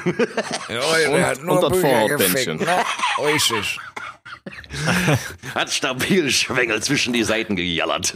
Ja, 0.70 1.10
der 1.10 1.28
hat 1.28 1.44
nur 1.44 1.56
und 1.56 1.64
das 1.64 1.72
Bücher 1.72 1.88
Vorhautbändchen. 1.88 2.58
gefickt, 2.60 2.78
ne? 3.18 3.26
Richtig. 3.34 3.80
hat 5.56 5.72
stabil 5.72 6.30
Schwengel 6.32 6.82
zwischen 6.82 7.14
die 7.14 7.24
Seiten 7.24 7.56
gejallert. 7.56 8.14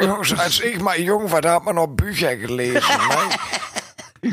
Jungs, 0.00 0.32
als 0.34 0.60
ich 0.60 0.80
mal 0.80 0.98
jung 1.00 1.30
war, 1.30 1.40
da 1.40 1.54
hat 1.54 1.64
man 1.64 1.76
noch 1.76 1.88
Bücher 1.88 2.36
gelesen. 2.36 2.82
Ne? 4.22 4.32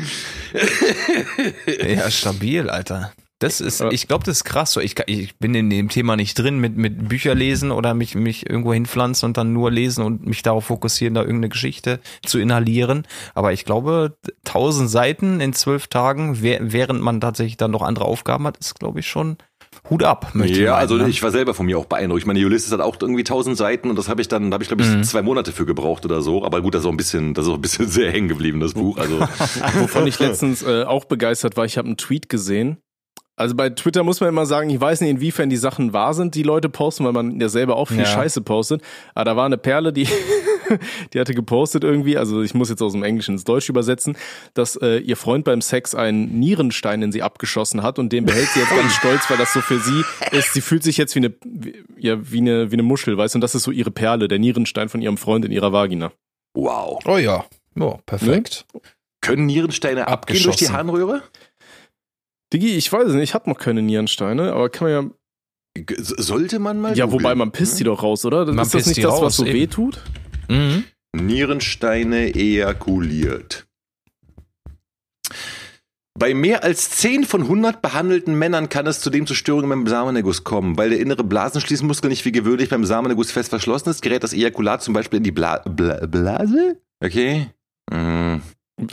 Ja, 1.66 2.10
stabil, 2.10 2.70
Alter. 2.70 3.12
Das 3.40 3.62
ist, 3.62 3.80
ich 3.80 4.06
glaube, 4.06 4.24
das 4.24 4.38
ist 4.38 4.44
krass. 4.44 4.72
So, 4.72 4.80
ich, 4.80 4.96
ich 5.06 5.38
bin 5.38 5.54
in 5.54 5.70
dem 5.70 5.88
Thema 5.88 6.14
nicht 6.14 6.38
drin 6.38 6.58
mit, 6.58 6.76
mit 6.76 7.08
Bücher 7.08 7.34
lesen 7.34 7.70
oder 7.70 7.94
mich, 7.94 8.14
mich 8.14 8.48
irgendwo 8.48 8.74
hinpflanzen 8.74 9.28
und 9.28 9.38
dann 9.38 9.54
nur 9.54 9.70
lesen 9.70 10.04
und 10.04 10.26
mich 10.26 10.42
darauf 10.42 10.66
fokussieren, 10.66 11.14
da 11.14 11.22
irgendeine 11.22 11.48
Geschichte 11.48 12.00
zu 12.24 12.38
inhalieren. 12.38 13.06
Aber 13.34 13.54
ich 13.54 13.64
glaube, 13.64 14.18
tausend 14.44 14.90
Seiten 14.90 15.40
in 15.40 15.54
zwölf 15.54 15.86
Tagen, 15.86 16.42
während 16.42 17.00
man 17.00 17.22
tatsächlich 17.22 17.56
dann 17.56 17.70
noch 17.70 17.80
andere 17.80 18.04
Aufgaben 18.04 18.46
hat, 18.46 18.58
ist, 18.58 18.78
glaube 18.78 19.00
ich, 19.00 19.08
schon 19.08 19.38
Hut 19.88 20.02
ab. 20.02 20.30
Möchte 20.34 20.52
ich 20.54 20.58
ja, 20.64 20.72
meinen, 20.72 20.80
also 20.80 20.96
ne? 20.96 21.08
ich 21.08 21.22
war 21.22 21.30
selber 21.30 21.54
von 21.54 21.64
mir 21.66 21.78
auch 21.78 21.84
beeinflucht. 21.86 22.18
Ich 22.20 22.26
meine, 22.26 22.44
Ulysses 22.44 22.72
hat 22.72 22.80
auch 22.80 22.96
irgendwie 23.00 23.24
tausend 23.24 23.56
Seiten 23.56 23.88
und 23.88 23.96
das 23.96 24.08
habe 24.08 24.20
ich 24.20 24.28
dann, 24.28 24.50
da 24.50 24.54
habe 24.54 24.64
ich 24.64 24.68
glaube 24.68 24.82
ich 24.82 24.88
Mhm. 24.88 25.04
zwei 25.04 25.22
Monate 25.22 25.52
für 25.52 25.64
gebraucht 25.66 26.04
oder 26.04 26.22
so. 26.22 26.44
Aber 26.44 26.60
gut, 26.60 26.74
das 26.74 26.80
ist 26.82 26.86
auch 26.86 26.90
ein 26.90 26.96
bisschen, 26.96 27.34
das 27.34 27.46
ist 27.46 27.50
auch 27.52 27.56
ein 27.56 27.60
bisschen 27.62 27.88
sehr 27.88 28.10
hängen 28.10 28.28
geblieben, 28.28 28.60
das 28.60 28.74
Buch. 28.74 28.98
Also 28.98 29.20
Wovon 29.80 30.06
ich 30.06 30.18
letztens 30.18 30.62
äh, 30.62 30.82
auch 30.84 31.04
begeistert 31.04 31.56
war, 31.56 31.64
ich 31.64 31.78
habe 31.78 31.86
einen 31.86 31.96
Tweet 31.96 32.28
gesehen. 32.28 32.78
Also 33.36 33.54
bei 33.54 33.70
Twitter 33.70 34.02
muss 34.02 34.20
man 34.20 34.28
immer 34.28 34.44
sagen, 34.44 34.68
ich 34.68 34.78
weiß 34.80 35.00
nicht, 35.00 35.10
inwiefern 35.10 35.48
die 35.48 35.56
Sachen 35.56 35.94
wahr 35.94 36.12
sind, 36.12 36.34
die 36.34 36.42
Leute 36.42 36.68
posten, 36.68 37.04
weil 37.04 37.12
man 37.12 37.40
ja 37.40 37.48
selber 37.48 37.76
auch 37.76 37.86
viel 37.88 37.98
Ja. 38.00 38.04
Scheiße 38.06 38.42
postet. 38.42 38.82
Aber 39.14 39.24
da 39.24 39.36
war 39.36 39.46
eine 39.46 39.56
Perle, 39.56 39.92
die, 39.94 40.04
die 41.12 41.20
hatte 41.20 41.34
gepostet 41.34 41.84
irgendwie, 41.84 42.16
also 42.16 42.42
ich 42.42 42.54
muss 42.54 42.68
jetzt 42.68 42.82
aus 42.82 42.92
dem 42.92 43.02
Englischen 43.02 43.32
ins 43.34 43.44
Deutsche 43.44 43.72
übersetzen, 43.72 44.16
dass 44.54 44.76
äh, 44.76 44.98
ihr 44.98 45.16
Freund 45.16 45.44
beim 45.44 45.60
Sex 45.60 45.94
einen 45.94 46.38
Nierenstein 46.38 47.02
in 47.02 47.12
sie 47.12 47.22
abgeschossen 47.22 47.82
hat 47.82 47.98
und 47.98 48.12
den 48.12 48.24
behält 48.24 48.48
sie 48.48 48.60
jetzt 48.60 48.70
ganz 48.70 48.92
stolz, 48.96 49.28
weil 49.28 49.38
das 49.38 49.52
so 49.52 49.60
für 49.60 49.78
sie 49.78 50.02
ist. 50.32 50.54
Sie 50.54 50.60
fühlt 50.60 50.82
sich 50.82 50.96
jetzt 50.96 51.14
wie 51.14 51.20
eine, 51.20 51.34
wie, 51.44 51.84
ja, 51.96 52.18
wie 52.30 52.38
eine, 52.38 52.70
wie 52.70 52.76
eine 52.76 52.82
Muschel, 52.82 53.16
weißt 53.16 53.34
du, 53.34 53.38
und 53.38 53.42
das 53.42 53.54
ist 53.54 53.62
so 53.62 53.70
ihre 53.70 53.90
Perle, 53.90 54.28
der 54.28 54.38
Nierenstein 54.38 54.88
von 54.88 55.02
ihrem 55.02 55.16
Freund 55.16 55.44
in 55.44 55.52
ihrer 55.52 55.72
Vagina. 55.72 56.12
wow. 56.54 57.00
Oh 57.06 57.18
ja. 57.18 57.44
Ja, 57.76 57.98
perfekt. 58.04 58.66
Können 59.20 59.46
Nierensteine 59.46 60.08
abgehen 60.08 60.42
durch 60.42 60.56
die. 60.56 60.70
Harnröhre? 60.70 61.22
Digi, 62.52 62.76
ich 62.76 62.92
weiß 62.92 63.08
es 63.08 63.14
nicht, 63.14 63.22
ich 63.22 63.34
hab 63.34 63.46
noch 63.46 63.58
keine 63.58 63.80
Nierensteine, 63.80 64.52
aber 64.52 64.70
kann 64.70 64.90
man 64.90 65.04
ja 65.04 65.10
Sollte 65.94 66.58
man 66.58 66.80
mal. 66.80 66.96
Ja, 66.96 67.04
googeln. 67.04 67.22
wobei 67.22 67.34
man 67.34 67.52
pisst 67.52 67.78
die 67.78 67.84
doch 67.84 68.02
raus, 68.02 68.24
oder? 68.24 68.44
Man 68.46 68.58
ist 68.58 68.74
das 68.74 68.82
pisst 68.84 68.86
nicht 68.88 68.96
die 68.98 69.02
das, 69.02 69.12
raus, 69.12 69.22
was 69.22 69.36
so 69.36 69.44
eben. 69.44 69.54
weh 69.54 69.66
tut? 69.66 70.02
Mhm. 70.50 70.84
Nierensteine 71.12 72.34
ejakuliert. 72.34 73.66
Bei 76.18 76.34
mehr 76.34 76.64
als 76.64 76.90
10 76.90 77.24
von 77.24 77.42
100 77.42 77.80
behandelten 77.80 78.34
Männern 78.34 78.68
kann 78.68 78.86
es 78.86 79.00
zudem 79.00 79.26
zu 79.26 79.34
Störungen 79.34 79.70
beim 79.70 79.86
Samenerguss 79.86 80.44
kommen. 80.44 80.76
Weil 80.76 80.90
der 80.90 81.00
innere 81.00 81.24
Blasenschließmuskel 81.24 82.10
nicht 82.10 82.24
wie 82.24 82.32
gewöhnlich 82.32 82.68
beim 82.68 82.84
Samenerguss 82.84 83.30
fest 83.30 83.48
verschlossen 83.48 83.90
ist, 83.90 84.02
gerät 84.02 84.22
das 84.22 84.32
Ejakulat 84.32 84.82
zum 84.82 84.92
Beispiel 84.92 85.18
in 85.18 85.24
die 85.24 85.30
Bla 85.30 85.58
Bla 85.58 86.04
Blase? 86.06 86.76
Okay. 87.02 87.46
Mm. 87.90 88.19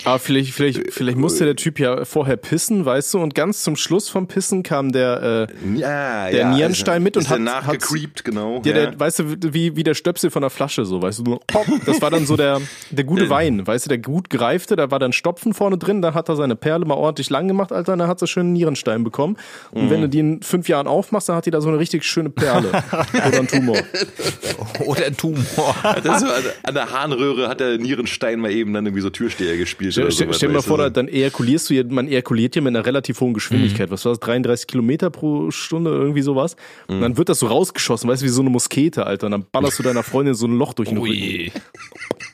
Ah, 0.06 0.18
vielleicht, 0.18 0.54
vielleicht, 0.54 0.94
vielleicht 0.94 1.18
musste 1.18 1.46
der 1.46 1.56
Typ 1.56 1.80
ja 1.80 2.06
vorher 2.06 2.38
pissen, 2.38 2.86
weißt 2.86 3.14
du, 3.14 3.20
und 3.20 3.36
ganz 3.36 3.64
zum 3.64 3.76
Schluss 3.76 4.10
vom 4.10 4.28
Pissen 4.28 4.64
kam 4.64 4.92
der, 4.92 5.48
äh, 5.50 5.78
Ja, 5.80 6.30
Der 6.30 6.40
ja, 6.40 6.52
Nierenstein 6.54 6.98
ist, 7.02 7.04
mit 7.04 7.18
und 7.18 7.30
hat- 7.30 7.40
nachgecreept, 7.40 8.24
genau. 8.26 8.60
der, 8.60 8.76
ja. 8.76 8.86
der, 8.92 9.00
weißt 9.00 9.20
du, 9.20 9.54
wie, 9.54 9.76
wie 9.76 9.84
der 9.84 9.94
Stöpsel 9.94 10.30
von 10.30 10.42
der 10.42 10.50
Flasche, 10.50 10.86
so, 10.86 11.02
weißt 11.02 11.20
du, 11.20 11.24
nur, 11.24 11.40
pop, 11.48 11.66
das 11.86 12.02
war 12.02 12.10
dann 12.12 12.26
so 12.26 12.36
der, 12.36 12.60
der 12.92 13.04
gute 13.04 13.30
Wein, 13.30 13.66
weißt 13.66 13.86
du, 13.86 13.90
der 13.90 13.98
gut 14.00 14.30
gereifte, 14.30 14.76
da 14.76 14.92
war 14.92 15.00
dann 15.00 15.14
Stopfen 15.14 15.54
vorne 15.54 15.78
drin, 15.78 16.02
dann 16.02 16.14
hat 16.14 16.30
er 16.30 16.36
seine 16.36 16.56
Perle 16.56 16.86
mal 16.86 16.96
ordentlich 16.96 17.30
lang 17.30 17.48
gemacht, 17.48 17.72
Alter, 17.72 17.94
und 17.94 18.00
dann 18.00 18.08
hat 18.08 18.22
er 18.22 18.28
schön 18.28 18.42
einen 18.48 18.54
Nierenstein 18.54 19.04
bekommen. 19.04 19.38
Und 19.72 19.86
Mhm. 19.86 19.90
wenn 19.90 20.02
du 20.02 20.10
die 20.10 20.20
in 20.20 20.42
fünf 20.42 20.68
Jahren 20.70 20.88
aufmachst, 20.88 21.30
dann 21.30 21.36
hat 21.36 21.46
die 21.46 21.52
da 21.52 21.62
so 21.62 21.70
eine 21.70 21.80
richtig 21.80 22.04
schöne 22.04 22.30
Perle. 22.30 22.70
Oder 23.28 23.40
ein 23.40 23.48
Tumor. 23.48 23.78
Oder 24.86 25.06
ein 25.06 25.18
Tumor. 25.18 25.76
Das 26.04 26.22
ist 26.22 26.28
so, 26.28 26.34
an, 26.34 26.44
an 26.64 26.74
der 26.74 26.92
Harnröhre 26.92 27.48
hat 27.48 27.60
der 27.60 27.78
Nierenstein 27.78 28.40
mal 28.40 28.52
eben 28.52 28.74
dann 28.74 28.86
irgendwie 28.86 29.02
so 29.02 29.10
Türsteher 29.10 29.58
gespielt. 29.58 29.77
Stell, 29.80 30.04
oder 30.06 30.12
sowas, 30.12 30.36
stell 30.38 30.50
dir 30.50 30.56
mal 30.56 30.62
vor, 30.62 30.90
dann 30.90 31.08
ejakulierst 31.08 31.70
du, 31.70 31.74
ja- 31.76 31.84
man 31.88 32.08
ejakuliert 32.08 32.56
ja 32.56 32.62
mit 32.62 32.76
einer 32.76 32.86
relativ 32.86 33.20
hohen 33.22 33.34
Geschwindigkeit. 33.34 33.92
Was 33.92 34.04
war 34.06 34.12
das? 34.14 34.20
33 34.20 34.68
Kilometer 34.68 35.10
pro 35.10 35.52
Stunde, 35.52 35.92
irgendwie 35.92 36.22
sowas. 36.22 36.56
Und 36.88 37.02
dann 37.02 37.18
wird 37.18 37.30
das 37.30 37.40
so 37.40 37.48
rausgeschossen, 37.48 38.10
weißt 38.10 38.22
du, 38.22 38.26
wie 38.26 38.30
so 38.30 38.42
eine 38.42 38.50
Muskete, 38.50 39.06
Alter. 39.06 39.28
Und 39.28 39.32
dann 39.32 39.46
ballerst 39.52 39.80
du 39.80 39.84
deiner 39.84 40.04
Freundin 40.04 40.34
so 40.34 40.48
ein 40.48 40.58
Loch 40.58 40.74
durch 40.74 40.90
den 40.90 40.98
Rücken. 40.98 41.12
Ui. 41.14 41.52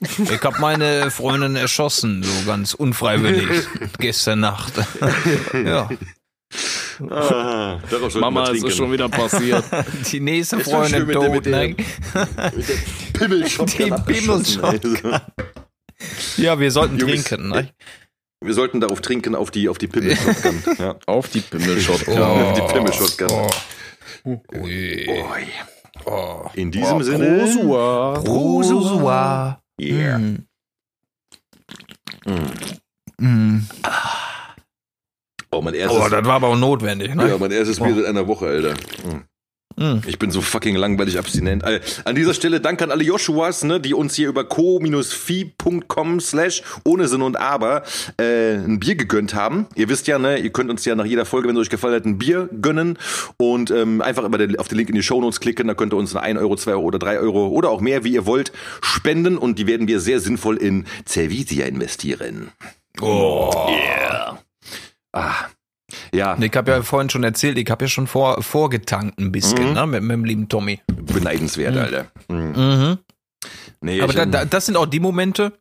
Ich 0.02 0.42
hab 0.44 0.60
meine 0.60 1.12
Freundin 1.12 1.56
erschossen, 1.56 2.24
so 2.24 2.46
ganz 2.46 2.74
unfreiwillig, 2.74 3.48
gestern 4.00 4.40
Nacht. 4.42 4.74
ja. 5.66 5.90
Ah, 7.10 7.80
Mama, 8.20 8.52
es 8.52 8.64
ist 8.64 8.78
schon 8.78 8.92
wieder 8.92 9.10
passiert. 9.10 9.64
Die 10.12 10.20
nächste 10.20 10.60
Freundin 10.60 11.08
mit 11.08 11.16
der- 11.16 11.22
tot, 11.34 11.46
mit? 11.46 11.78
Mit 11.78 11.78
der 12.70 13.18
Pimmelshotgun 13.20 13.86
Die 13.86 13.92
abgeschossen, 13.92 14.62
Pimmelshotgun. 14.62 15.12
ey. 15.14 15.20
Ja, 16.38 16.60
wir 16.60 16.72
sollten 16.72 16.98
Jungs, 16.98 17.24
trinken, 17.26 17.50
ne? 17.50 17.70
Wir 18.42 18.54
sollten 18.54 18.82
darauf 18.82 19.02
trinken, 19.02 19.36
auf 19.36 19.52
die, 19.52 19.70
auf 19.70 19.78
die 19.78 19.88
Pimmelshotgun. 19.88 20.64
ja. 20.80 20.96
Auf 21.06 21.30
die 21.30 21.42
Pimmelshotgun. 21.42 22.18
Oh. 22.20 22.54
Die 22.56 22.74
Pimmelshotgun. 22.74 23.30
Oh. 24.26 24.42
Ui. 24.56 25.08
Oh. 26.06 26.50
In 26.54 26.72
diesem 26.72 27.04
Sinne. 27.04 27.40
Prosua. 27.40 28.22
Prosua. 28.24 29.62
Yeah. 29.80 30.18
Mm. 30.18 30.46
Mm. 33.20 33.68
Oh, 35.52 35.62
mein 35.62 35.74
erstes, 35.76 36.02
Oh, 36.02 36.10
das 36.10 36.26
war 36.26 36.36
aber 36.36 36.48
auch 36.48 36.58
notwendig, 36.58 37.14
ne? 37.14 37.30
ja, 37.30 37.38
mein 37.38 37.52
erstes 37.52 37.80
Bier 37.80 37.94
seit 37.96 38.06
einer 38.06 38.28
Woche, 38.28 38.48
Alter. 38.48 38.74
Mm. 38.74 39.24
Mm. 39.76 40.00
Ich 40.06 40.20
bin 40.20 40.32
so 40.32 40.42
fucking 40.42 40.76
langweilig 40.76 41.18
abstinent. 41.18 41.64
Äh, 41.64 41.82
an 42.06 42.16
dieser 42.16 42.34
Stelle 42.34 42.62
Dank 42.62 42.82
an 42.82 42.92
alle 42.92 43.04
Joshuas, 43.04 43.64
ne, 43.64 43.80
die 43.80 43.94
uns 43.94 44.16
hier 44.16 44.30
über 44.30 44.44
co-fi.com 44.44 46.20
slash 46.20 46.64
ohne 46.84 47.08
Sinn 47.08 47.22
und 47.22 47.40
Aber 47.40 47.84
äh, 48.18 48.56
ein 48.56 48.80
Bier 48.80 48.96
gegönnt 48.96 49.34
haben. 49.34 49.68
Ihr 49.76 49.90
wisst 49.90 50.08
ja, 50.08 50.20
ne, 50.20 50.38
ihr 50.38 50.52
könnt 50.52 50.70
uns 50.70 50.86
ja 50.86 50.96
nach 50.96 51.06
jeder 51.06 51.26
Folge, 51.26 51.48
wenn 51.48 51.56
es 51.56 51.62
euch 51.62 51.70
gefallen 51.70 51.96
hat, 51.96 52.06
ein 52.06 52.18
Bier 52.18 52.50
gönnen 52.62 52.98
und 53.38 53.72
ähm, 53.72 54.02
einfach 54.02 54.24
über 54.24 54.38
den, 54.38 54.60
auf 54.60 54.68
den 54.68 54.78
Link 54.78 54.90
in 54.90 54.96
die 54.96 55.04
Shownotes 55.04 55.40
klicken. 55.40 55.68
Da 55.68 55.74
könnt 55.74 55.94
ihr 55.94 55.98
uns 55.98 56.16
eine 56.16 56.24
1 56.24 56.40
Euro, 56.40 56.56
2 56.56 56.72
Euro 56.72 56.84
oder 56.84 57.00
3 57.00 57.20
Euro 57.20 57.48
oder 57.48 57.70
auch 57.70 57.82
mehr, 57.82 58.04
wie 58.04 58.14
ihr 58.14 58.26
wollt, 58.26 58.52
spenden 58.82 59.38
und 59.38 59.60
die 59.60 59.68
werden 59.68 59.88
wir 59.88 60.00
sehr 60.00 60.20
sinnvoll 60.20 60.58
in 60.58 60.86
Cervisia 61.08 61.66
investieren. 61.66 62.52
Oh. 63.02 63.52
Yeah. 63.70 64.40
Ah. 65.14 65.48
Ja, 66.14 66.38
Ich 66.40 66.56
habe 66.56 66.72
ja 66.72 66.82
vorhin 66.84 67.10
schon 67.10 67.24
erzählt, 67.24 67.58
ich 67.58 67.70
habe 67.70 67.86
ja 67.86 67.90
schon 67.90 68.08
vor, 68.08 68.42
vorgetankt 68.42 69.20
ein 69.20 69.32
bisschen, 69.32 69.70
Mhm. 69.70 69.74
ne, 69.74 69.88
mit, 69.88 70.12
dem 70.12 70.26
lieben 70.26 70.50
Tommy. 70.50 70.80
beneidenswert, 70.88 71.76
Alter. 71.78 72.06
Mhm. 72.30 72.54
Mhm. 72.56 72.98
Nee, 73.82 74.02
Aber 74.02 74.14
da, 74.14 74.26
da, 74.26 74.46
das 74.46 74.66
sind 74.66 74.78
auch 74.78 74.86
die 74.86 75.00
Momente, 75.02 75.54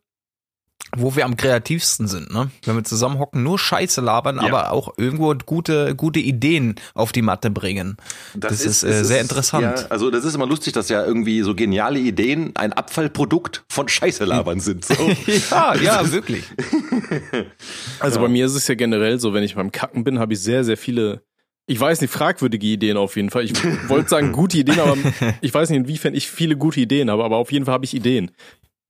wo 0.95 1.15
wir 1.15 1.25
am 1.25 1.35
kreativsten 1.35 2.07
sind, 2.07 2.31
ne? 2.31 2.51
Wenn 2.65 2.75
wir 2.75 2.83
zusammenhocken, 2.83 3.41
nur 3.41 3.57
Scheiße 3.57 3.99
labern, 3.99 4.35
Ja. 4.35 4.43
aber 4.43 4.71
auch 4.71 4.93
irgendwo 4.97 5.33
gute, 5.33 5.95
gute 5.95 6.19
Ideen 6.19 6.75
auf 6.93 7.11
die 7.11 7.23
Matte 7.23 7.49
bringen. 7.49 7.97
Das, 8.35 8.63
ist, 8.63 8.83
äh, 8.83 8.89
es 8.89 9.07
sehr 9.07 9.17
ist- 9.17 9.23
interessant. 9.23 9.63
Ja, 9.79 9.85
also 9.89 10.11
das 10.11 10.23
ist 10.23 10.35
immer 10.35 10.45
lustig, 10.45 10.73
dass 10.73 10.89
ja 10.89 11.03
irgendwie 11.03 11.41
so 11.41 11.55
geniale 11.55 11.97
Ideen 11.97 12.51
ein 12.55 12.73
Abfallprodukt 12.73 13.63
von 13.69 13.87
Scheiße 13.89 14.23
labern 14.25 14.59
sind. 14.59 14.85
So. 14.85 14.93
Ja, 15.49 15.73
ja, 15.75 16.11
wirklich. 16.11 16.43
Also 17.99 18.19
bei 18.19 18.27
mir 18.27 18.45
ist 18.45 18.55
es 18.55 18.67
ja 18.67 18.75
generell 18.75 19.19
so, 19.19 19.33
wenn 19.33 19.43
ich 19.43 19.55
beim 19.55 19.71
Kacken 19.71 20.03
bin, 20.03 20.19
habe 20.19 20.33
ich 20.33 20.41
sehr, 20.41 20.63
sehr 20.63 20.77
viele, 20.77 21.23
ich 21.65 21.79
weiß 21.79 22.01
nicht, 22.01 22.11
fragwürdige 22.11 22.67
Ideen 22.67 22.97
auf 22.97 23.15
jeden 23.15 23.29
Fall. 23.29 23.45
Ich 23.45 23.53
wollte 23.89 24.09
sagen 24.09 24.31
gute 24.31 24.57
Ideen, 24.59 24.79
aber 24.79 24.95
ich 25.41 25.53
weiß 25.53 25.69
nicht, 25.69 25.79
inwiefern 25.79 26.13
ich 26.13 26.29
viele 26.29 26.55
gute 26.57 26.79
Ideen 26.81 27.09
habe, 27.09 27.23
aber 27.23 27.37
auf 27.37 27.51
jeden 27.51 27.65
Fall 27.65 27.73
habe 27.73 27.85
ich 27.85 27.93
Ideen. 27.93 28.31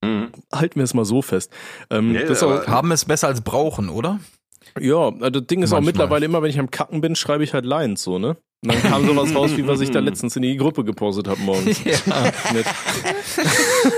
Mhm. 0.04 0.28
Halten 0.52 0.76
wir 0.76 0.84
es 0.84 0.94
mal 0.94 1.04
so 1.04 1.22
fest. 1.22 1.52
Ähm, 1.90 2.12
Nee, 2.12 2.24
auch, 2.28 2.66
Haben 2.66 2.92
es 2.92 3.04
besser 3.04 3.28
als 3.28 3.40
brauchen, 3.40 3.88
oder? 3.88 4.20
ja, 4.80 5.10
das 5.10 5.46
Ding 5.46 5.62
ist 5.62 5.70
auch 5.72 5.76
Manchmal. 5.76 5.82
mittlerweile 5.92 6.26
immer, 6.26 6.42
wenn 6.42 6.50
ich 6.50 6.58
am 6.58 6.70
Kacken 6.70 7.00
bin, 7.00 7.14
schreibe 7.16 7.44
ich 7.44 7.54
halt 7.54 7.64
Lines 7.64 8.02
so, 8.02 8.18
ne? 8.18 8.36
Und 8.64 8.72
dann 8.72 8.82
kam 8.82 9.06
sowas 9.06 9.34
raus, 9.34 9.50
wie 9.56 9.66
was 9.66 9.80
ich 9.80 9.90
da 9.90 10.00
letztens 10.00 10.34
in 10.36 10.42
die 10.42 10.56
Gruppe 10.56 10.84
gepostet 10.84 11.28
habe 11.28 11.40
morgens. 11.42 11.84
Ja. 11.84 11.92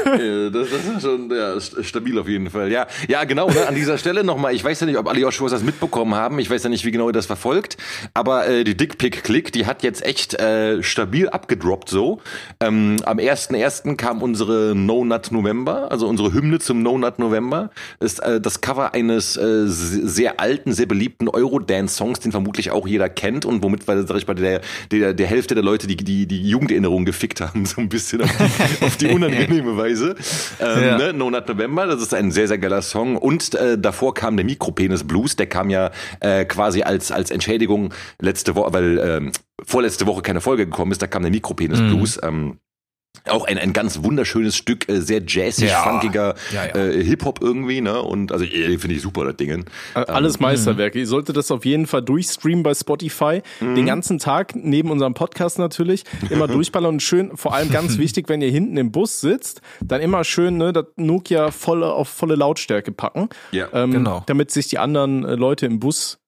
Ja, 0.06 0.50
das, 0.50 0.68
das 0.70 0.84
ist 0.96 1.02
schon 1.02 1.30
ja, 1.30 1.54
st- 1.54 1.82
stabil 1.84 2.18
auf 2.18 2.28
jeden 2.28 2.50
Fall. 2.50 2.70
Ja, 2.70 2.86
ja 3.08 3.24
genau. 3.24 3.48
Ne? 3.48 3.66
An 3.66 3.74
dieser 3.74 3.98
Stelle 3.98 4.24
nochmal, 4.24 4.54
ich 4.54 4.62
weiß 4.64 4.80
ja 4.80 4.86
nicht, 4.86 4.96
ob 4.98 5.08
alle 5.08 5.20
Joshuas 5.20 5.52
das 5.52 5.62
mitbekommen 5.62 6.14
haben. 6.14 6.38
Ich 6.38 6.48
weiß 6.50 6.62
ja 6.62 6.70
nicht, 6.70 6.84
wie 6.84 6.90
genau 6.90 7.08
ihr 7.08 7.12
das 7.12 7.26
verfolgt. 7.26 7.76
Aber 8.14 8.46
äh, 8.48 8.64
die 8.64 8.76
Dickpick-Click, 8.76 9.52
die 9.52 9.66
hat 9.66 9.82
jetzt 9.82 10.04
echt 10.04 10.34
äh, 10.34 10.82
stabil 10.82 11.28
abgedroppt 11.28 11.88
so. 11.88 12.20
Ähm, 12.60 12.96
am 13.04 13.18
1.1. 13.18 13.96
kam 13.96 14.22
unsere 14.22 14.74
No 14.74 15.04
Nut 15.04 15.30
November, 15.32 15.90
also 15.90 16.06
unsere 16.08 16.32
Hymne 16.32 16.58
zum 16.58 16.82
No 16.82 16.98
Nut 16.98 17.18
November. 17.18 17.70
Ist 18.00 18.20
äh, 18.20 18.40
das 18.40 18.60
Cover 18.60 18.94
eines 18.94 19.36
äh, 19.36 19.64
sehr 19.66 20.40
alten, 20.40 20.72
sehr 20.72 20.86
beliebten 20.86 21.28
Eurodance-Songs, 21.28 22.20
den 22.20 22.32
vermutlich 22.32 22.70
auch 22.70 22.86
jeder 22.86 23.08
kennt 23.08 23.44
und 23.44 23.62
womit, 23.62 23.86
weil, 23.88 24.06
sag 24.06 24.16
ich 24.16 24.26
mal, 24.26 24.34
der, 24.34 24.55
der, 24.90 25.14
der 25.14 25.26
Hälfte 25.26 25.54
der 25.54 25.64
Leute 25.64 25.86
die, 25.86 25.96
die, 25.96 26.26
die 26.26 26.48
Jugenderinnerung 26.48 27.04
gefickt 27.04 27.40
haben, 27.40 27.66
so 27.66 27.80
ein 27.80 27.88
bisschen 27.88 28.22
auf 28.22 28.30
die, 28.36 28.84
auf 28.84 28.96
die 28.96 29.06
unangenehme 29.08 29.76
Weise. 29.76 30.14
Ähm, 30.60 30.82
Ja. 30.84 30.98
ne? 30.98 31.12
No 31.12 31.30
Nut 31.30 31.48
November, 31.48 31.86
das 31.86 32.02
ist 32.02 32.14
ein 32.14 32.30
sehr, 32.30 32.48
sehr 32.48 32.58
geiler 32.58 32.82
Song. 32.82 33.16
Und 33.16 33.54
äh, 33.54 33.78
davor 33.78 34.14
kam 34.14 34.36
der 34.36 34.44
Mikropenis 34.46 35.04
Blues, 35.04 35.36
der 35.36 35.46
kam 35.46 35.70
ja 35.70 35.90
äh, 36.20 36.44
quasi 36.44 36.82
als, 36.82 37.10
als 37.12 37.30
Entschädigung 37.30 37.92
letzte 38.20 38.54
Woche, 38.54 38.72
weil 38.72 38.98
ähm, 38.98 39.32
vorletzte 39.64 40.06
Woche 40.06 40.22
keine 40.22 40.40
Folge 40.40 40.64
gekommen 40.66 40.92
ist, 40.92 41.02
da 41.02 41.06
kam 41.06 41.22
der 41.22 41.30
Mikropenis 41.32 41.80
Mhm. 41.80 41.88
Blues. 41.88 42.18
Ähm, 42.22 42.58
auch 43.28 43.46
ein, 43.46 43.58
ein 43.58 43.72
ganz 43.72 44.02
wunderschönes 44.02 44.56
Stück, 44.56 44.88
äh, 44.88 45.00
sehr 45.00 45.22
jazzig, 45.26 45.70
Ja. 45.70 45.82
funkiger 45.82 46.34
Ja, 46.52 46.66
ja. 46.66 46.74
Äh, 46.74 47.02
Hip-Hop 47.04 47.40
irgendwie, 47.42 47.80
ne? 47.80 48.00
Und 48.02 48.32
also 48.32 48.44
äh, 48.44 48.78
finde 48.78 48.96
ich 48.96 49.02
super, 49.02 49.24
das 49.24 49.36
Ding. 49.36 49.64
Äh, 49.94 49.98
Alles 49.98 50.38
Meisterwerke. 50.40 50.98
Ihr 50.98 51.06
solltet 51.06 51.36
das 51.36 51.50
auf 51.50 51.64
jeden 51.64 51.86
Fall 51.86 52.02
durchstreamen 52.02 52.62
bei 52.62 52.74
Spotify. 52.74 53.42
Den 53.60 53.86
ganzen 53.86 54.18
Tag, 54.18 54.54
neben 54.54 54.90
unserem 54.90 55.14
Podcast 55.14 55.58
natürlich, 55.58 56.04
immer 56.30 56.46
durchballern 56.48 56.94
und 56.94 57.02
schön, 57.02 57.36
vor 57.36 57.54
allem 57.54 57.70
ganz 57.70 57.98
wichtig, 57.98 58.28
wenn 58.28 58.42
ihr 58.42 58.50
hinten 58.50 58.76
im 58.76 58.92
Bus 58.92 59.20
sitzt, 59.20 59.60
dann 59.84 60.00
immer 60.00 60.24
schön 60.24 60.56
ne, 60.56 60.72
das 60.72 60.86
Nokia 60.96 61.50
volle, 61.50 61.92
auf 61.92 62.08
volle 62.08 62.34
Lautstärke 62.36 62.92
packen. 62.92 63.28
Ja. 63.52 63.68
Ähm, 63.72 63.92
Genau. 63.92 64.22
Damit 64.26 64.50
sich 64.50 64.68
die 64.68 64.78
anderen 64.78 65.24
äh, 65.24 65.34
Leute 65.36 65.64
im 65.66 65.80
Bus 65.80 66.18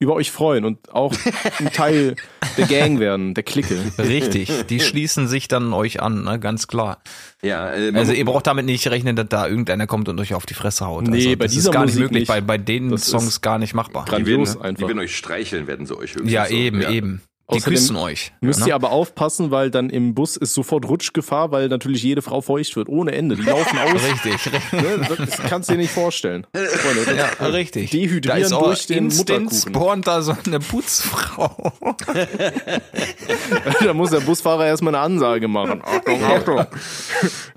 über 0.00 0.14
euch 0.14 0.30
freuen 0.30 0.64
und 0.64 0.92
auch 0.92 1.12
ein 1.58 1.72
Teil 1.72 2.14
der 2.56 2.66
Gang 2.66 3.00
werden, 3.00 3.34
der 3.34 3.42
Clique. 3.42 3.76
Richtig. 3.98 4.50
Die 4.68 4.78
schließen 4.80 5.26
sich 5.26 5.48
dann 5.48 5.72
euch 5.72 6.00
an, 6.00 6.22
ne? 6.24 6.38
ganz 6.38 6.68
klar. 6.68 6.98
Ja, 7.42 7.72
äh, 7.72 7.92
Also 7.94 8.12
ihr 8.12 8.24
braucht 8.24 8.46
damit 8.46 8.64
nicht 8.66 8.86
rechnen, 8.88 9.16
dass 9.16 9.26
da 9.28 9.48
irgendeiner 9.48 9.86
kommt 9.88 10.08
und 10.08 10.20
euch 10.20 10.34
auf 10.34 10.46
die 10.46 10.54
Fresse 10.54 10.86
haut. 10.86 11.08
Nee, 11.08 11.16
also, 11.16 11.28
bei 11.30 11.34
das 11.46 11.52
dieser 11.52 11.70
ist 11.70 11.74
gar 11.74 11.84
nicht 11.84 11.94
Musik 11.94 12.02
möglich. 12.04 12.20
nicht. 12.20 12.28
Bei, 12.28 12.40
bei 12.40 12.58
den 12.58 12.90
Das 12.90 13.06
Songs 13.06 13.26
ist 13.26 13.40
gar 13.40 13.58
nicht 13.58 13.74
machbar. 13.74 14.04
die 14.04 14.12
werden, 14.12 14.24
grandios 14.24 14.52
die 14.56 14.60
einfach. 14.64 14.86
werden 14.88 14.98
euch 15.00 15.16
streicheln, 15.16 15.66
werden 15.66 15.86
sie 15.86 15.96
euch 15.96 16.12
höchstens 16.14 16.30
Ja, 16.32 16.46
so. 16.46 16.54
eben, 16.54 16.80
ja. 16.80 16.90
eben. 16.90 17.22
Die 17.50 17.60
küssen 17.60 17.96
euch. 17.96 18.32
Müsst 18.42 18.60
ne? 18.60 18.68
ihr 18.68 18.74
aber 18.74 18.90
aufpassen, 18.90 19.50
weil 19.50 19.70
dann 19.70 19.88
im 19.88 20.14
Bus 20.14 20.36
ist 20.36 20.52
sofort 20.52 20.86
Rutschgefahr, 20.86 21.50
weil 21.50 21.68
natürlich 21.68 22.02
jede 22.02 22.20
Frau 22.20 22.42
feucht 22.42 22.76
wird, 22.76 22.90
ohne 22.90 23.12
Ende. 23.12 23.36
Die 23.36 23.42
laufen 23.42 23.78
aus. 23.84 23.94
Richtig, 23.94 24.52
richtig. 24.52 24.72
Ne? 24.72 25.16
Das 25.16 25.38
kannst 25.48 25.70
du 25.70 25.72
dir 25.72 25.78
nicht 25.78 25.90
vorstellen. 25.90 26.46
Freunde, 26.52 27.16
Ja, 27.40 27.46
richtig. 27.46 27.90
Dehydrieren 27.90 28.40
da 28.40 28.46
ist 28.46 28.52
auch 28.52 28.64
durch 28.64 28.86
den 28.86 29.04
instant 29.04 29.50
spawnt 29.54 30.06
da 30.06 30.20
so 30.20 30.36
eine 30.44 30.60
Putzfrau. 30.60 31.72
da 33.82 33.94
muss 33.94 34.10
der 34.10 34.20
Busfahrer 34.20 34.66
erstmal 34.66 34.94
eine 34.94 35.02
Ansage 35.02 35.48
machen. 35.48 35.80
Achtung, 35.82 36.22
Achtung. 36.24 36.66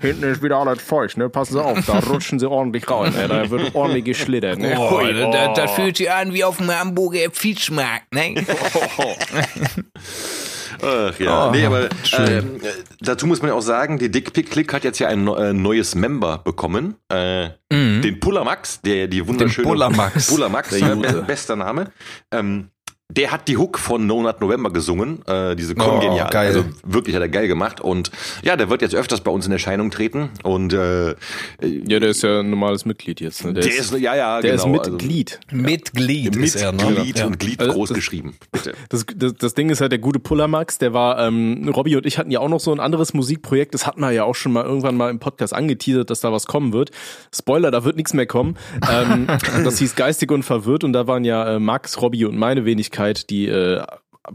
Hinten 0.00 0.24
ist 0.24 0.42
wieder 0.42 0.56
alles 0.56 0.80
feucht, 0.80 1.18
ne? 1.18 1.28
Passen 1.28 1.52
Sie 1.52 1.62
auf, 1.62 1.84
da 1.84 1.98
rutschen 1.98 2.38
Sie 2.38 2.48
ordentlich 2.48 2.90
rein. 2.90 3.12
Ne? 3.12 3.28
Da 3.28 3.50
wird 3.50 3.74
ordentlich 3.74 4.04
geschlittert. 4.04 4.58
Ne? 4.58 4.74
Oh, 4.78 5.02
Hui, 5.02 5.12
das, 5.12 5.54
das 5.54 5.70
fühlt 5.72 5.98
sich 5.98 6.10
an 6.10 6.32
wie 6.32 6.44
auf 6.44 6.56
dem 6.56 6.70
Hamburger 6.70 7.30
Fischmarkt, 7.30 8.10
ne? 8.14 8.34
Ach 10.84 11.16
ja, 11.20 11.48
Oh, 11.48 11.50
nee, 11.52 11.64
aber 11.64 11.84
äh, 11.84 12.42
dazu 13.00 13.26
muss 13.26 13.40
man 13.40 13.50
ja 13.50 13.54
auch 13.54 13.60
sagen, 13.62 13.98
die 13.98 14.10
Dickpick-Click 14.10 14.72
hat 14.72 14.82
jetzt 14.84 14.98
ja 14.98 15.06
ein 15.08 15.28
äh, 15.28 15.52
neues 15.52 15.94
Member 15.94 16.38
bekommen. 16.38 16.96
Äh, 17.08 17.50
Den 17.70 18.18
Pullamax, 18.18 18.80
der 18.80 19.06
die 19.06 19.24
wunderschöne... 19.26 19.68
Pullamax, 19.68 20.70
Der 20.70 20.78
ja, 20.80 20.94
Gute. 20.94 21.12
be- 21.12 21.22
bester 21.22 21.54
Name. 21.56 21.92
Ähm, 22.32 22.68
der 23.16 23.30
hat 23.30 23.48
die 23.48 23.56
Hook 23.56 23.78
von 23.78 24.06
No 24.06 24.22
Nut 24.22 24.40
November 24.40 24.70
gesungen, 24.70 25.20
äh, 25.26 25.54
diese 25.54 25.74
kongenial. 25.74 26.30
geil. 26.30 26.48
Also 26.48 26.64
wirklich 26.84 27.14
hat 27.14 27.22
er 27.22 27.28
geil 27.28 27.48
gemacht 27.48 27.80
und 27.80 28.10
ja, 28.42 28.56
der 28.56 28.70
wird 28.70 28.80
jetzt 28.82 28.94
öfters 28.94 29.20
bei 29.20 29.30
uns 29.30 29.46
in 29.46 29.52
Erscheinung 29.52 29.90
treten 29.90 30.30
und 30.42 30.72
äh, 30.72 31.10
Ja, 31.60 32.00
der 32.00 32.08
ist 32.10 32.22
ja 32.22 32.40
ein 32.40 32.50
normales 32.50 32.84
Mitglied 32.84 33.20
jetzt. 33.20 33.44
Ne? 33.44 33.52
Der, 33.52 33.64
der 33.64 33.74
ist, 33.76 33.92
ja, 33.92 34.14
ja, 34.16 34.40
der 34.40 34.56
genau. 34.56 34.80
ist 34.80 34.90
Mitglied. 34.90 35.40
Mitglied 35.50 36.28
Also, 36.36 36.40
ist 36.40 36.56
er, 36.56 36.72
ne? 36.72 36.84
Mitglied 36.86 37.18
Ja. 37.18 37.26
und 37.26 37.38
Glied 37.38 37.60
Also, 37.60 37.72
groß 37.74 37.88
das- 37.90 37.96
geschrieben. 37.96 38.34
Bitte. 38.50 38.72
Das, 38.88 39.04
das, 39.14 39.34
das 39.34 39.54
Ding 39.54 39.68
ist 39.70 39.80
halt 39.80 39.92
der 39.92 39.98
gute 39.98 40.18
Pullermax, 40.18 40.78
der 40.78 40.92
war, 40.94 41.18
ähm, 41.26 41.68
Robby 41.74 41.96
und 41.96 42.06
ich 42.06 42.18
hatten 42.18 42.30
ja 42.30 42.40
auch 42.40 42.48
noch 42.48 42.60
so 42.60 42.72
ein 42.72 42.80
anderes 42.80 43.12
Musikprojekt, 43.14 43.74
das 43.74 43.86
hatten 43.86 44.00
wir 44.00 44.10
ja 44.12 44.24
auch 44.24 44.34
schon 44.34 44.52
mal 44.52 44.64
irgendwann 44.64 44.96
mal 44.96 45.10
im 45.10 45.18
Podcast 45.18 45.54
angeteasert, 45.54 46.08
dass 46.10 46.20
da 46.20 46.32
was 46.32 46.46
kommen 46.46 46.72
wird. 46.72 46.90
Spoiler, 47.34 47.70
da 47.70 47.84
wird 47.84 47.96
nichts 47.96 48.14
mehr 48.14 48.26
kommen. 48.26 48.56
Ähm, 48.90 49.26
das 49.64 49.78
hieß 49.78 49.96
Geistig 49.96 50.30
und 50.30 50.42
Verwirrt 50.44 50.84
und 50.84 50.92
da 50.92 51.06
waren 51.06 51.24
ja 51.24 51.56
äh, 51.56 51.58
Max, 51.58 52.00
Robby 52.00 52.24
und 52.24 52.36
meine 52.38 52.64
Wenigkeit 52.64 53.01
die 53.30 53.48
äh, 53.48 53.82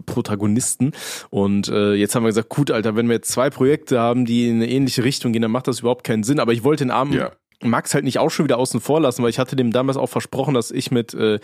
Protagonisten. 0.06 0.92
Und 1.30 1.70
äh, 1.70 1.94
jetzt 1.94 2.16
haben 2.16 2.24
wir 2.24 2.30
gesagt, 2.30 2.50
gut, 2.50 2.72
Alter, 2.72 2.96
wenn 2.96 3.08
wir 3.08 3.16
jetzt 3.16 3.32
zwei 3.32 3.50
Projekte 3.50 4.00
haben, 4.00 4.26
die 4.26 4.50
in 4.50 4.58
eine 4.58 4.70
ähnliche 4.70 5.04
Richtung 5.04 5.32
gehen, 5.32 5.42
dann 5.42 5.52
macht 5.52 5.68
das 5.68 5.80
überhaupt 5.80 6.04
keinen 6.04 6.24
Sinn. 6.24 6.40
Aber 6.40 6.54
ich 6.54 6.64
wollte 6.64 6.84
den 6.84 6.92
armen 6.92 7.14
Ja. 7.14 7.32
Max 7.64 7.94
halt 7.94 8.04
nicht 8.04 8.20
auch 8.20 8.30
schon 8.30 8.46
wieder 8.46 8.58
außen 8.60 8.80
vor 8.82 9.02
lassen, 9.02 9.24
weil 9.24 9.30
ich 9.32 9.40
hatte 9.40 9.56
dem 9.56 9.72
damals 9.72 9.98
auch 9.98 10.08
versprochen, 10.10 10.54
dass 10.54 10.70
ich 10.70 10.92
mit 10.92 11.14
äh, 11.16 11.40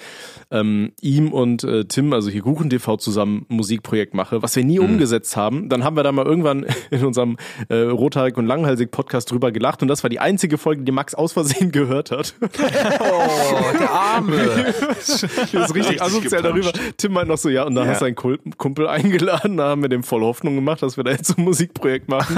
ähm, 0.51 0.91
ihm 1.01 1.31
und 1.33 1.63
äh, 1.63 1.85
Tim, 1.85 2.13
also 2.13 2.29
hier 2.29 2.41
Kuchen 2.43 2.69
TV 2.69 2.97
zusammen 2.97 3.45
ein 3.49 3.55
Musikprojekt 3.55 4.13
mache, 4.13 4.43
was 4.43 4.55
wir 4.55 4.63
nie 4.63 4.77
umgesetzt 4.79 5.35
haben. 5.35 5.69
Dann 5.69 5.83
haben 5.83 5.95
wir 5.95 6.03
da 6.03 6.11
mal 6.11 6.25
irgendwann 6.25 6.65
in 6.91 7.03
unserem 7.03 7.37
äh, 7.69 7.75
Rothaarig 7.75 8.37
und 8.37 8.45
Langhälsig 8.45 8.91
Podcast 8.91 9.31
drüber 9.31 9.51
gelacht 9.51 9.81
und 9.81 9.87
das 9.87 10.03
war 10.03 10.09
die 10.09 10.19
einzige 10.19 10.57
Folge, 10.59 10.83
die 10.83 10.91
Max 10.91 11.15
aus 11.15 11.33
Versehen 11.33 11.71
gehört 11.73 12.11
hat. 12.11 12.35
Oh, 12.41 13.77
der 13.79 13.91
Arme. 13.91 14.73
Das 15.03 15.23
ist 15.69 15.75
richtig 15.75 16.01
asozial 16.01 16.41
darüber. 16.41 16.71
Tim 16.97 17.13
meint 17.13 17.27
noch 17.27 17.37
so, 17.37 17.49
ja, 17.49 17.63
und 17.63 17.75
da 17.75 17.83
Ja. 17.83 17.89
hast 17.91 18.01
du 18.01 18.05
einen 18.05 18.15
Kumpel 18.57 18.87
eingeladen, 18.87 19.57
da 19.57 19.69
haben 19.69 19.81
wir 19.81 19.89
dem 19.89 20.03
voll 20.03 20.21
Hoffnung 20.21 20.55
gemacht, 20.55 20.81
dass 20.81 20.97
wir 20.97 21.03
da 21.03 21.11
jetzt 21.11 21.27
so 21.27 21.35
ein 21.37 21.43
Musikprojekt 21.43 22.07
machen. 22.09 22.37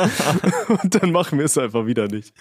und 0.81 0.95
dann 1.01 1.11
machen 1.11 1.37
wir 1.37 1.45
es 1.45 1.57
einfach 1.57 1.85
wieder 1.85 2.07
nicht. 2.07 2.33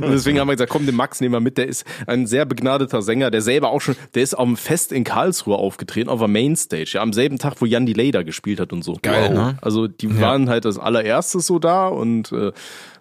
Und 0.00 0.10
deswegen 0.12 0.38
haben 0.38 0.48
wir 0.48 0.54
gesagt, 0.54 0.70
komm, 0.70 0.81
komm, 0.82 0.86
den 0.86 0.96
Max 0.96 1.20
nehmen 1.20 1.32
wir 1.34 1.40
mit. 1.40 1.58
Der 1.58 1.66
ist 1.68 1.84
ein 2.06 2.26
sehr 2.26 2.44
begnadeter 2.44 3.02
Sänger, 3.02 3.30
der 3.30 3.40
selber 3.42 3.70
auch 3.70 3.80
schon, 3.80 3.96
der 4.14 4.22
ist 4.22 4.34
auf 4.36 4.46
dem 4.46 4.56
Fest 4.56 4.92
in 4.92 5.04
Karlsruhe 5.04 5.56
aufgetreten, 5.56 6.08
auf 6.10 6.18
der 6.18 6.28
Mainstage, 6.28 6.90
ja, 6.94 7.02
am 7.02 7.12
selben 7.12 7.38
Tag, 7.38 7.54
wo 7.60 7.66
Jan 7.66 7.86
Delay 7.86 8.10
da 8.10 8.22
gespielt 8.22 8.60
hat 8.60 8.72
und 8.72 8.82
so. 8.82 8.96
Geil, 9.02 9.30
ne? 9.30 9.56
Also 9.62 9.86
die 9.88 10.20
waren 10.20 10.48
halt 10.48 10.64
das 10.64 10.78
allererstes 10.78 11.46
so 11.46 11.58
da 11.58 11.88
und 11.88 12.32
äh, 12.32 12.52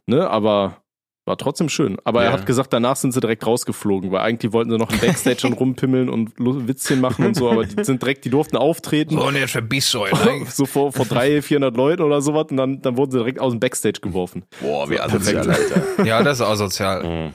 ne, 0.08 0.30
aber 0.30 0.78
war 1.26 1.38
trotzdem 1.38 1.70
schön. 1.70 1.98
Aber 2.04 2.24
er 2.24 2.30
Ja. 2.32 2.34
hat 2.34 2.48
gesagt, 2.48 2.74
danach 2.74 2.96
sind 2.96 3.14
sie 3.14 3.20
direkt 3.22 3.46
rausgeflogen, 3.46 4.12
weil 4.12 4.22
eigentlich 4.22 4.54
wollten 4.54 4.72
sie 4.72 4.78
noch 4.78 4.92
im 4.92 5.00
Backstage 5.00 5.40
schon 5.40 5.54
rumpimmeln 5.54 6.10
und 6.10 6.32
Witzchen 6.40 7.00
machen 7.00 7.26
und 7.28 7.36
so, 7.36 7.48
aber 7.50 7.64
die 7.64 7.84
sind 7.84 8.02
direkt, 8.02 8.26
die 8.26 8.32
durften 8.32 8.58
auftreten. 8.58 9.14
So, 9.16 9.28
und 9.28 9.36
jetzt 9.36 9.52
verbiss 9.52 9.94
euch, 9.96 10.12
ne? 10.14 10.46
So 10.50 10.66
vor, 10.66 10.92
vor 10.92 11.06
drei, 11.06 11.42
400 11.44 11.78
Leuten 11.78 12.02
oder 12.02 12.22
sowas 12.22 12.48
und 12.50 12.58
dann, 12.58 12.82
dann 12.82 12.98
wurden 12.98 13.12
sie 13.12 13.20
direkt 13.20 13.40
aus 13.40 13.52
dem 13.54 13.60
Backstage 13.60 14.00
geworfen. 14.02 14.44
Boah, 14.62 14.90
wie 14.90 15.00
asozial, 15.00 15.48
Alter. 15.50 16.04
Ja, 16.06 16.24
das 16.24 16.40
ist 16.40 16.46
asozial. 16.46 17.04
Mhm. 17.04 17.34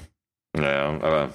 Naja, 0.56 0.88
aber. 1.00 1.28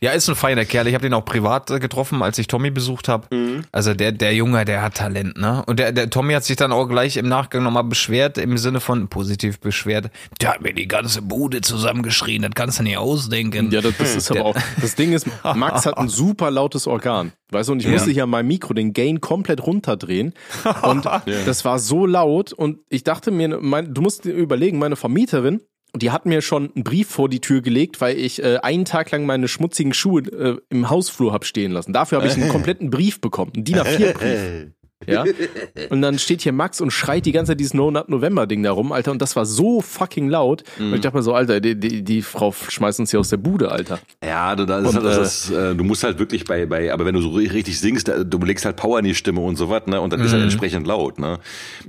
Ja, 0.00 0.10
ist 0.10 0.28
ein 0.28 0.34
feiner 0.34 0.64
Kerl. 0.64 0.88
Ich 0.88 0.94
habe 0.94 1.02
den 1.02 1.14
auch 1.14 1.24
privat 1.24 1.70
äh, 1.70 1.78
getroffen, 1.78 2.20
als 2.20 2.36
ich 2.38 2.48
Tommy 2.48 2.70
besucht 2.70 3.06
habe. 3.06 3.28
Also 3.70 3.94
der, 3.94 4.10
der 4.10 4.34
Junge, 4.34 4.64
der 4.64 4.82
hat 4.82 4.94
Talent, 4.96 5.38
ne? 5.38 5.62
Und 5.66 5.78
der, 5.78 5.92
der 5.92 6.10
Tommy 6.10 6.32
hat 6.34 6.42
sich 6.42 6.56
dann 6.56 6.72
auch 6.72 6.86
gleich 6.88 7.16
im 7.16 7.28
Nachgang 7.28 7.62
nochmal 7.62 7.84
beschwert, 7.84 8.38
im 8.38 8.58
Sinne 8.58 8.80
von 8.80 9.06
positiv 9.06 9.60
beschwert. 9.60 10.10
Der 10.40 10.54
hat 10.54 10.62
mir 10.62 10.74
die 10.74 10.88
ganze 10.88 11.22
Bude 11.22 11.60
zusammengeschrien, 11.60 12.42
das 12.42 12.50
kannst 12.56 12.80
du 12.80 12.82
nicht 12.82 12.96
ausdenken. 12.98 13.70
Ja, 13.70 13.80
das, 13.80 13.96
das 13.98 14.16
ist 14.16 14.30
aber 14.32 14.46
auch. 14.46 14.56
Das 14.80 14.96
Ding 14.96 15.12
ist, 15.12 15.28
Max 15.54 15.86
hat 15.86 15.96
ein 15.96 16.08
super 16.08 16.50
lautes 16.50 16.88
Organ. 16.88 17.30
Weißt 17.52 17.68
du, 17.68 17.72
und 17.74 17.78
ich 17.78 17.86
Ja. 17.86 17.92
musste 17.92 18.10
hier 18.10 18.24
an 18.24 18.30
meinem 18.30 18.48
Mikro 18.48 18.74
den 18.74 18.92
Gain 18.92 19.20
komplett 19.20 19.64
runterdrehen. 19.64 20.34
Und 20.82 21.04
das 21.46 21.64
war 21.64 21.78
so 21.78 22.04
laut. 22.04 22.52
Und 22.52 22.80
ich 22.88 23.04
dachte 23.04 23.30
mir, 23.30 23.58
mein, 23.60 23.94
du 23.94 24.00
musst 24.02 24.24
dir 24.24 24.32
überlegen, 24.32 24.78
meine 24.80 24.96
Vermieterin, 24.96 25.60
die 25.94 26.10
hat 26.10 26.26
mir 26.26 26.42
schon 26.42 26.72
einen 26.74 26.84
Brief 26.84 27.08
vor 27.08 27.28
die 27.28 27.40
Tür 27.40 27.62
gelegt, 27.62 28.00
weil 28.00 28.18
ich 28.18 28.42
äh, 28.42 28.58
einen 28.58 28.84
Tag 28.84 29.10
lang 29.10 29.26
meine 29.26 29.48
schmutzigen 29.48 29.92
Schuhe 29.92 30.22
äh, 30.22 30.56
im 30.70 30.90
Hausflur 30.90 31.32
hab 31.32 31.44
stehen 31.44 31.72
lassen. 31.72 31.92
Dafür 31.92 32.18
habe 32.18 32.28
ich 32.28 32.34
einen 32.34 32.48
kompletten 32.52 32.90
Brief 32.90 33.20
bekommen, 33.20 33.52
einen 33.54 33.64
DIN 33.64 33.76
A4-Brief. 33.76 34.72
Ja. 35.06 35.24
Und 35.90 36.02
dann 36.02 36.18
steht 36.18 36.42
hier 36.42 36.52
Max 36.52 36.80
und 36.80 36.90
schreit 36.90 37.24
die 37.24 37.30
ganze 37.32 37.52
Zeit 37.52 37.60
dieses 37.60 37.72
No 37.72 37.90
Nut 37.90 38.08
November 38.08 38.46
Ding 38.48 38.62
da 38.64 38.72
rum, 38.72 38.90
Alter. 38.90 39.12
Und 39.12 39.22
das 39.22 39.36
war 39.36 39.46
so 39.46 39.80
fucking 39.80 40.28
laut. 40.28 40.64
Und 40.78 40.92
ich 40.94 41.00
dachte 41.00 41.16
mir 41.16 41.22
so, 41.22 41.34
Alter, 41.34 41.60
die, 41.60 41.78
die, 41.78 42.02
die 42.02 42.20
Frau 42.20 42.52
schmeißt 42.52 42.98
uns 43.00 43.12
hier 43.12 43.20
aus 43.20 43.28
der 43.28 43.36
Bude, 43.36 43.70
Alter. 43.70 44.00
Ja, 44.24 44.56
du, 44.56 44.66
das 44.66 44.82
ist 44.82 44.88
Und, 44.88 44.94
halt, 44.96 45.06
das 45.06 45.44
ist, 45.44 45.50
äh, 45.52 45.74
du 45.76 45.84
musst 45.84 46.02
halt 46.02 46.18
wirklich 46.18 46.44
bei, 46.44 46.66
bei, 46.66 46.92
aber 46.92 47.06
wenn 47.06 47.14
du 47.14 47.20
so 47.22 47.30
ri- 47.30 47.52
richtig 47.52 47.78
singst, 47.78 48.08
du 48.08 48.38
legst 48.38 48.64
halt 48.64 48.76
Power 48.76 48.98
in 48.98 49.04
die 49.04 49.14
Stimme 49.14 49.40
und 49.40 49.54
so 49.56 49.70
was, 49.70 49.86
ne? 49.86 50.00
Und 50.00 50.12
dann 50.12 50.20
ist 50.20 50.32
halt 50.32 50.42
entsprechend 50.42 50.86
laut, 50.86 51.18
ne? 51.20 51.28
Ja, 51.28 51.38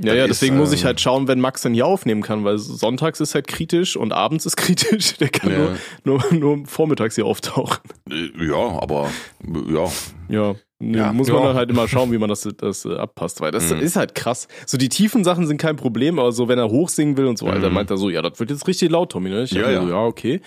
Das 0.02 0.16
ja, 0.16 0.24
ist, 0.26 0.30
deswegen 0.30 0.58
muss 0.58 0.72
ich 0.72 0.82
ähm, 0.82 0.86
halt 0.88 1.02
schauen, 1.02 1.28
wenn 1.28 1.40
Max 1.42 1.64
dann 1.64 1.74
hier 1.74 1.88
aufnehmen 1.88 2.22
kann, 2.22 2.44
weil 2.44 2.58
sonntags 2.60 3.20
ist 3.20 3.34
halt 3.34 3.48
kritisch 3.48 3.98
und 3.98 4.14
abends 4.14 4.46
ist 4.46 4.56
kritisch. 4.58 5.18
Der 5.18 5.30
kann 5.30 5.52
Ja. 5.52 5.58
nur, 6.04 6.22
nur, 6.32 6.34
nur 6.58 6.66
vormittags 6.68 7.16
hier 7.16 7.26
auftauchen. 7.26 7.80
äh, 8.12 8.30
Ja, 8.46 8.80
aber 8.80 9.10
ja. 9.74 9.92
Ja. 10.30 10.56
Nee, 10.82 10.98
Ja. 10.98 11.12
muss 11.12 11.28
man 11.28 11.42
Ja. 11.42 11.48
dann 11.48 11.56
halt 11.58 11.70
immer 11.70 11.88
schauen, 11.90 12.12
wie 12.14 12.18
man 12.18 12.30
das, 12.30 12.48
das 12.58 12.86
äh, 12.86 12.96
abpasst, 12.96 13.42
weil 13.42 13.52
das 13.52 13.70
Mhm. 13.70 13.80
ist 13.82 13.98
halt 13.98 14.16
krass. 14.16 14.48
So 14.66 14.78
die 14.78 14.88
tiefen 14.88 15.26
Sachen 15.26 15.46
sind 15.46 15.58
kein 15.58 15.76
Problem, 15.76 16.18
aber 16.20 16.32
so 16.32 16.48
wenn 16.48 16.58
er 16.58 16.70
hochsingen 16.70 17.18
will 17.18 17.26
und 17.26 17.38
so, 17.38 17.48
Alter, 17.48 17.70
meint 17.70 17.92
er 17.92 17.98
so, 17.98 18.10
ja, 18.10 18.22
das 18.22 18.40
wird 18.40 18.50
jetzt 18.50 18.66
richtig 18.68 18.90
laut, 18.90 19.12
Tommy, 19.12 19.30
ne? 19.30 19.44
Ich 19.44 19.52
Mhm. 19.54 19.60
Ja, 19.60 19.72
ja. 19.72 19.82
So, 19.82 19.90
ja, 19.90 20.04
okay. 20.06 20.42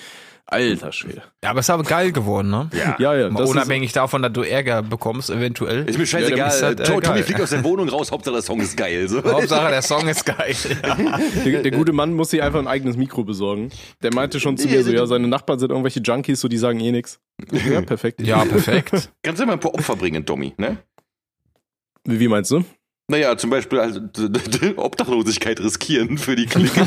Alter 0.53 0.93
Schwede. 0.93 1.23
Ja, 1.43 1.51
aber 1.51 1.61
es 1.61 1.67
ist 1.67 1.71
aber 1.71 1.83
geil 1.83 2.13
geworden, 2.13 2.51
ne? 2.51 2.71
Ja. 2.77 2.97
Ja, 2.99 3.15
ja, 3.17 3.31
Mal 3.31 3.45
unabhängig 3.45 3.93
davon, 3.93 4.23
dass 4.23 4.33
du 4.33 4.43
Ärger 4.43 4.83
bekommst, 4.83 5.31
eventuell. 5.31 5.89
Ist 5.89 5.99
mir 5.99 6.07
scheißegal. 6.07 6.49
ist 6.49 6.63
halt, 6.63 6.81
äh, 6.81 6.85
To- 6.85 7.01
Tommy 7.01 7.23
fliegt 7.23 7.41
aus 7.41 7.51
der 7.51 7.65
Wohnung 7.65 7.89
raus, 7.89 8.13
Hauptsache 8.13 8.35
der 8.35 8.43
Song 8.43 8.61
ist 8.61 8.77
geil. 8.77 9.09
So. 9.09 9.23
Hauptsache, 9.25 9.71
der 9.71 9.83
Song 9.83 10.07
ist 10.09 10.25
geil. 10.25 10.55
der, 11.45 11.63
der 11.63 11.71
gute 11.73 11.93
Mann 11.93 12.13
muss 12.15 12.31
sich 12.31 12.43
einfach 12.43 12.59
ein 12.59 12.69
eigenes 12.69 12.97
Mikro 12.97 13.25
besorgen. 13.25 13.71
Der 14.03 14.15
meinte 14.15 14.39
schon 14.41 14.57
zu 14.57 14.69
mir 14.69 14.85
so, 14.85 14.93
ja, 14.93 15.07
seine 15.07 15.27
Nachbarn 15.29 15.59
sind 15.59 15.71
irgendwelche 15.71 16.01
Junkies, 16.01 16.41
so 16.41 16.49
die 16.49 16.59
sagen 16.59 16.81
eh 16.81 16.93
nix. 16.93 17.19
Ja, 17.51 17.81
perfekt. 17.83 18.21
Ja, 18.23 18.45
perfekt. 18.45 19.11
Kannst 19.23 19.41
du 19.41 19.45
immer 19.45 19.55
ein 19.55 19.61
paar 19.61 19.75
Opfer 19.75 19.97
bringen, 19.97 20.25
Tommy, 20.27 20.53
ne? 20.59 20.79
Wie, 22.05 22.21
wie 22.21 22.29
meinst 22.29 22.51
du? 22.51 22.65
Naja, 23.09 23.37
zum 23.37 23.51
Beispiel 23.51 23.81
also, 23.81 24.01
Obdachlosigkeit 24.77 25.61
riskieren 25.61 26.19
für 26.19 26.37
die 26.37 26.47
Clique. 26.47 26.87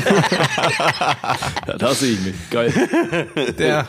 Ja, 1.66 1.78
da 1.78 1.94
sehe 1.94 2.12
ich 2.12 2.20
mich. 2.20 2.34
Geil. 2.50 2.72
Der 3.58 3.86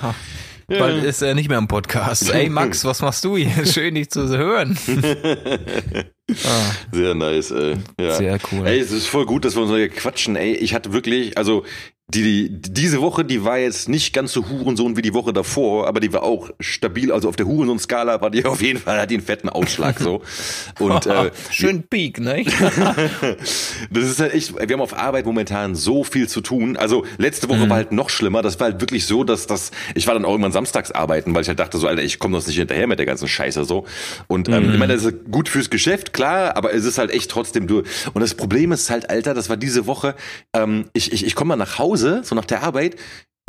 bald 0.67 1.03
ist 1.03 1.21
er 1.21 1.33
nicht 1.33 1.47
mehr 1.47 1.57
im 1.57 1.67
Podcast. 1.67 2.29
Ey 2.29 2.49
Max, 2.49 2.83
was 2.83 3.01
machst 3.01 3.23
du 3.23 3.37
hier? 3.37 3.65
Schön, 3.65 3.95
dich 3.95 4.09
zu 4.09 4.27
hören. 4.27 4.77
ah, 6.45 6.71
Sehr 6.91 7.15
nice, 7.15 7.51
ey. 7.51 7.77
Ja. 7.99 8.15
Sehr 8.15 8.37
cool. 8.51 8.67
Ey, 8.67 8.79
es 8.79 8.91
ist 8.91 9.07
voll 9.07 9.25
gut, 9.25 9.45
dass 9.45 9.55
wir 9.55 9.63
uns 9.63 9.71
hier 9.71 9.87
quatschen, 9.87 10.35
ey. 10.35 10.53
Ich 10.55 10.73
hatte 10.73 10.91
wirklich, 10.91 11.37
also 11.37 11.63
die, 12.09 12.49
die 12.49 12.73
diese 12.73 13.01
Woche, 13.01 13.25
die 13.25 13.43
war 13.43 13.57
jetzt 13.57 13.89
nicht 13.89 14.13
ganz 14.13 14.31
so 14.31 14.47
Hurensohn 14.47 14.95
wie 14.95 15.01
die 15.01 15.13
Woche 15.13 15.33
davor, 15.33 15.87
aber 15.87 15.99
die 15.99 16.13
war 16.13 16.23
auch 16.23 16.49
stabil. 16.57 17.11
Also 17.11 17.27
auf 17.27 17.35
der 17.35 17.47
Hurensohn-Skala 17.47 18.21
war 18.21 18.29
die 18.29 18.45
auf 18.45 18.61
jeden 18.61 18.79
Fall, 18.79 19.01
hat 19.01 19.11
die 19.11 19.15
einen 19.15 19.25
fetten 19.25 19.49
Ausschlag 19.49 19.99
so. 19.99 20.21
Und 20.79 21.05
äh, 21.05 21.31
Schön 21.51 21.83
Peak, 21.83 22.21
ne? 22.21 22.45
das 23.91 24.03
ist 24.05 24.21
halt 24.21 24.33
echt, 24.33 24.55
wir 24.55 24.73
haben 24.73 24.81
auf 24.81 24.97
Arbeit 24.97 25.25
momentan 25.25 25.75
so 25.75 26.05
viel 26.05 26.29
zu 26.29 26.39
tun. 26.39 26.77
Also 26.77 27.03
letzte 27.17 27.49
Woche 27.49 27.69
war 27.69 27.75
halt 27.75 27.91
noch 27.91 28.09
schlimmer. 28.09 28.41
Das 28.41 28.57
war 28.61 28.71
halt 28.71 28.79
wirklich 28.79 29.05
so, 29.05 29.25
dass 29.25 29.45
das, 29.45 29.71
ich 29.93 30.07
war 30.07 30.13
dann 30.13 30.23
auch 30.23 30.31
irgendwann 30.31 30.53
samstags 30.53 30.91
arbeiten, 30.91 31.35
weil 31.35 31.41
ich 31.41 31.49
halt 31.49 31.59
dachte 31.59 31.77
so, 31.77 31.87
Alter, 31.87 32.03
ich 32.03 32.19
komme 32.19 32.35
sonst 32.35 32.47
nicht 32.47 32.57
hinterher 32.57 32.87
mit 32.87 32.99
der 32.99 33.05
ganzen 33.05 33.27
Scheiße 33.27 33.65
so. 33.65 33.85
Und 34.27 34.47
ähm, 34.47 34.71
ich 34.71 34.79
meine, 34.79 34.93
das 34.93 35.03
ist 35.03 35.29
gut 35.29 35.49
fürs 35.49 35.69
Geschäft, 35.69 36.13
klar, 36.13 36.55
aber 36.55 36.73
es 36.73 36.85
ist 36.85 36.99
halt 36.99 37.11
echt 37.11 37.29
trotzdem 37.29 37.67
du. 37.67 37.83
Und 38.13 38.21
das 38.21 38.33
Problem 38.33 38.71
ist 38.71 38.89
halt, 38.89 39.09
Alter, 39.09 39.33
das 39.33 39.49
war 39.49 39.57
diese 39.57 39.87
Woche, 39.87 40.15
ähm, 40.53 40.85
ich, 40.93 41.11
ich, 41.11 41.25
ich 41.25 41.35
komme 41.35 41.49
mal 41.49 41.55
nach 41.57 41.79
Hause, 41.79 41.96
so 41.97 42.35
nach 42.35 42.45
der 42.45 42.63
Arbeit, 42.63 42.95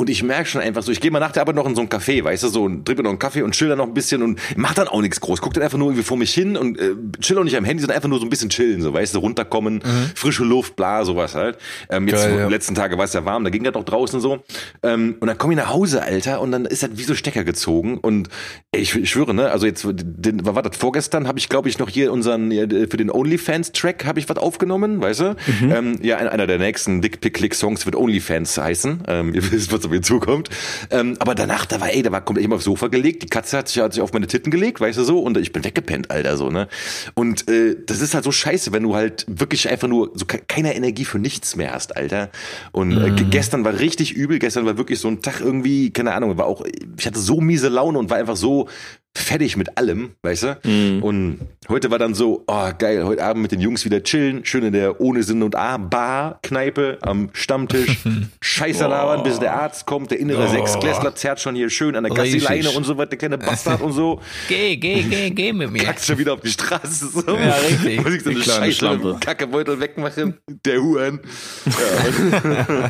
und 0.01 0.09
ich 0.09 0.23
merke 0.23 0.45
schon 0.45 0.61
einfach 0.61 0.81
so, 0.81 0.93
ich 0.93 1.01
gehe 1.01 1.11
mal 1.11 1.19
nach 1.19 1.33
der 1.33 1.41
Arbeit 1.41 1.55
noch 1.55 1.67
in 1.67 1.75
so 1.75 1.81
ein 1.81 1.89
Café, 1.89 2.23
weißt 2.23 2.43
du, 2.43 2.47
so 2.47 2.63
und 2.63 2.85
trinke 2.85 3.03
noch 3.03 3.09
einen 3.09 3.19
Kaffee 3.19 3.41
und 3.41 3.51
chill 3.51 3.67
dann 3.67 3.79
noch 3.79 3.87
ein 3.87 3.93
bisschen 3.93 4.23
und 4.23 4.39
mach 4.55 4.73
dann 4.73 4.87
auch 4.87 5.01
nichts 5.01 5.19
groß. 5.19 5.41
Guck 5.41 5.53
dann 5.53 5.61
einfach 5.61 5.77
nur 5.77 5.89
irgendwie 5.89 6.03
vor 6.03 6.15
mich 6.15 6.33
hin 6.33 6.55
und 6.55 6.79
äh, 6.79 6.93
chill 7.19 7.37
auch 7.37 7.43
nicht 7.43 7.57
am 7.57 7.65
Handy, 7.65 7.81
sondern 7.81 7.97
einfach 7.97 8.07
nur 8.07 8.17
so 8.17 8.25
ein 8.25 8.29
bisschen 8.29 8.49
chillen, 8.49 8.81
so, 8.81 8.93
weißt 8.93 9.13
du, 9.13 9.19
runterkommen, 9.19 9.81
frische 10.15 10.45
Luft, 10.45 10.77
bla, 10.77 11.03
sowas 11.03 11.35
halt. 11.35 11.57
Ähm, 11.89 12.07
jetzt 12.07 12.23
Geil, 12.23 12.37
ja. 12.37 12.47
letzten 12.47 12.75
Tage 12.75 12.97
war 12.97 13.03
es 13.03 13.11
ja 13.11 13.25
warm, 13.25 13.43
da 13.43 13.49
ging 13.49 13.65
das 13.65 13.75
auch 13.75 13.83
draußen 13.83 14.21
so. 14.21 14.41
Ähm, 14.83 15.17
und 15.19 15.27
dann 15.27 15.37
komme 15.37 15.51
ich 15.51 15.59
nach 15.59 15.69
Hause, 15.69 16.01
Alter, 16.01 16.39
und 16.39 16.53
dann 16.53 16.63
ist 16.63 16.81
das 16.81 16.91
wie 16.93 17.03
so 17.03 17.13
Stecker 17.13 17.43
gezogen. 17.43 17.97
Und 17.97 18.29
ey, 18.71 18.79
ich, 18.79 18.95
ich 18.95 19.09
schwöre, 19.09 19.33
ne, 19.33 19.51
also 19.51 19.65
jetzt, 19.65 19.85
den, 19.85 20.45
was 20.45 20.55
war 20.55 20.63
das 20.63 20.77
vorgestern, 20.77 21.27
habe 21.27 21.39
ich, 21.39 21.49
glaube 21.49 21.67
ich, 21.67 21.77
noch 21.77 21.89
hier 21.89 22.13
unseren, 22.13 22.51
für 22.51 22.95
den 22.95 23.11
OnlyFans-Track 23.11 24.05
habe 24.05 24.19
ich 24.19 24.29
was 24.29 24.37
aufgenommen, 24.37 25.01
weißt 25.01 25.19
du? 25.19 25.35
Ähm, 25.61 25.97
ja, 26.01 26.19
einer 26.19 26.47
der 26.47 26.57
nächsten 26.57 27.01
Dick-Pick-Click-Songs 27.01 27.85
wird 27.85 27.97
OnlyFans 27.97 28.57
heißen. 28.57 29.03
Ähm, 29.05 29.33
ihr 29.33 29.43
wisst, 29.51 29.73
was 29.73 29.88
auf 29.89 29.91
mir 29.91 30.01
zukommt. 30.01 30.49
Ähm, 30.91 31.15
aber 31.19 31.35
danach, 31.35 31.65
da 31.65 31.81
war, 31.81 31.91
ey, 31.91 32.01
da 32.01 32.11
war 32.11 32.21
komplett 32.21 32.45
immer 32.45 32.55
aufs 32.55 32.65
Sofa 32.65 32.87
gelegt, 32.87 33.23
die 33.23 33.27
Katze 33.27 33.57
hat 33.57 33.67
sich, 33.67 33.81
hat 33.81 33.93
sich 33.93 34.01
auf 34.01 34.13
meine 34.13 34.27
Titten 34.27 34.51
gelegt, 34.51 34.79
weißt 34.79 34.97
du 34.97 35.03
so, 35.03 35.19
und 35.19 35.37
ich 35.37 35.51
bin 35.51 35.63
weggepennt, 35.63 36.11
Alter, 36.11 36.37
so, 36.37 36.49
ne? 36.49 36.67
Und 37.15 37.49
äh, 37.49 37.75
das 37.85 38.01
ist 38.01 38.13
halt 38.13 38.23
so 38.23 38.31
scheiße, 38.31 38.71
wenn 38.71 38.83
du 38.83 38.95
halt 38.95 39.25
wirklich 39.27 39.69
einfach 39.69 39.87
nur 39.87 40.11
so 40.13 40.25
ke 40.25 40.39
keine 40.47 40.75
Energie 40.75 41.05
für 41.05 41.19
nichts 41.19 41.55
mehr 41.55 41.73
hast, 41.73 41.97
Alter. 41.97 42.29
Und 42.71 42.91
äh, 42.97 43.11
ge- 43.11 43.27
gestern 43.29 43.65
war 43.65 43.79
richtig 43.79 44.13
übel, 44.13 44.39
gestern 44.39 44.65
war 44.65 44.77
wirklich 44.77 44.99
so 44.99 45.07
ein 45.07 45.21
Tag 45.21 45.41
irgendwie, 45.41 45.91
keine 45.91 46.13
Ahnung, 46.13 46.37
war 46.37 46.45
auch, 46.45 46.63
ich 46.97 47.05
hatte 47.05 47.19
so 47.19 47.41
miese 47.41 47.69
Laune 47.69 47.99
und 47.99 48.09
war 48.09 48.17
einfach 48.17 48.37
so 48.37 48.67
fertig 49.15 49.57
mit 49.57 49.77
allem, 49.77 50.11
weißt 50.23 50.43
du? 50.43 50.99
Und 51.01 51.39
heute 51.67 51.91
war 51.91 51.99
dann 51.99 52.13
so, 52.13 52.43
oh 52.47 52.69
geil, 52.77 53.03
heute 53.05 53.23
Abend 53.23 53.41
mit 53.41 53.51
den 53.51 53.59
Jungs 53.59 53.83
wieder 53.85 54.01
chillen, 54.03 54.45
schön 54.45 54.63
in 54.63 54.71
der 54.73 55.01
ohne 55.01 55.23
Sinn 55.23 55.43
und 55.43 55.55
A 55.55 55.77
Bar 55.77 56.39
Kneipe 56.43 56.97
am 57.01 57.29
Stammtisch, 57.33 57.97
Scheiße 58.41 58.87
labern, 58.87 59.23
bis 59.23 59.39
der 59.39 59.53
Arzt 59.55 59.85
kommt, 59.85 60.11
der 60.11 60.19
innere 60.19 60.45
Oh. 60.45 60.51
Sechsklässler 60.51 61.15
zerrt 61.15 61.39
schon 61.41 61.55
hier 61.55 61.69
schön 61.69 61.95
an 61.95 62.03
der. 62.05 62.13
Gassileine 62.13 62.71
und 62.71 62.85
so 62.85 62.97
weiter, 62.97 63.09
der 63.11 63.17
kleine 63.17 63.37
Bastard 63.37 63.81
und 63.81 63.91
so, 63.93 64.21
Geh, 64.47 64.77
geh, 64.77 65.03
geh, 65.03 65.29
geh 65.31 65.53
mit 65.53 65.71
mir. 65.71 65.83
kackt 65.83 66.03
schon 66.05 66.17
wieder 66.17 66.33
auf 66.33 66.41
die 66.41 66.49
Straße 66.49 67.07
so. 67.09 67.21
Ja, 67.35 67.55
richtig. 67.55 68.03
Muss 68.03 68.13
ich 68.13 68.23
so 68.23 68.29
eine 68.29 68.43
Scheiße 68.71 69.17
Kackebeutel 69.19 69.79
wegmachen, 69.79 70.35
der 70.65 70.81
Huren. 70.81 71.19
Ja. 71.65 72.89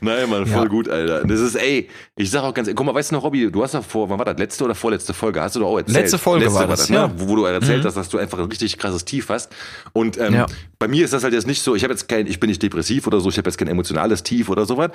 Nein, 0.00 0.28
Mann, 0.28 0.46
voll 0.46 0.62
Ja. 0.64 0.68
gut, 0.68 0.88
Alter. 0.88 1.24
Das 1.24 1.40
ist, 1.40 1.54
ey, 1.54 1.88
ich 2.16 2.30
sag 2.30 2.42
auch 2.42 2.54
ganz, 2.54 2.68
guck 2.74 2.84
mal, 2.86 2.94
weißt 2.94 3.10
du 3.10 3.16
noch, 3.16 3.24
Robby, 3.24 3.50
du 3.50 3.62
hast 3.62 3.74
doch 3.74 3.84
vor, 3.84 4.08
wann 4.10 4.18
war 4.18 4.24
das, 4.24 4.38
letzte 4.38 4.64
oder 4.64 4.74
vorletzte 4.74 5.14
Folge, 5.14 5.33
hast 5.42 5.56
du 5.56 5.60
doch 5.60 5.68
auch 5.68 5.78
erzählt. 5.78 5.96
Letzte 5.98 6.18
Folge 6.18 6.52
war 6.52 6.66
das, 6.66 6.88
ne? 6.90 6.96
ja. 6.96 7.12
Wo, 7.16 7.28
wo 7.28 7.36
du 7.36 7.44
erzählt 7.44 7.84
hast, 7.84 7.96
dass 7.96 8.08
du 8.08 8.18
einfach 8.18 8.38
ein 8.38 8.46
richtig 8.46 8.78
krasses 8.78 9.04
Tief 9.04 9.28
hast. 9.28 9.50
Und 9.92 10.18
ähm, 10.18 10.34
Ja. 10.34 10.46
bei 10.78 10.88
mir 10.88 11.04
ist 11.04 11.12
das 11.12 11.24
halt 11.24 11.34
jetzt 11.34 11.46
nicht 11.46 11.62
so, 11.62 11.74
ich 11.74 11.82
habe 11.84 11.92
jetzt 11.92 12.08
kein, 12.08 12.26
ich 12.26 12.40
bin 12.40 12.48
nicht 12.48 12.62
depressiv 12.62 13.06
oder 13.06 13.20
so, 13.20 13.28
ich 13.28 13.38
habe 13.38 13.48
jetzt 13.48 13.56
kein 13.58 13.68
emotionales 13.68 14.22
Tief 14.22 14.48
oder 14.48 14.66
sowas. 14.66 14.90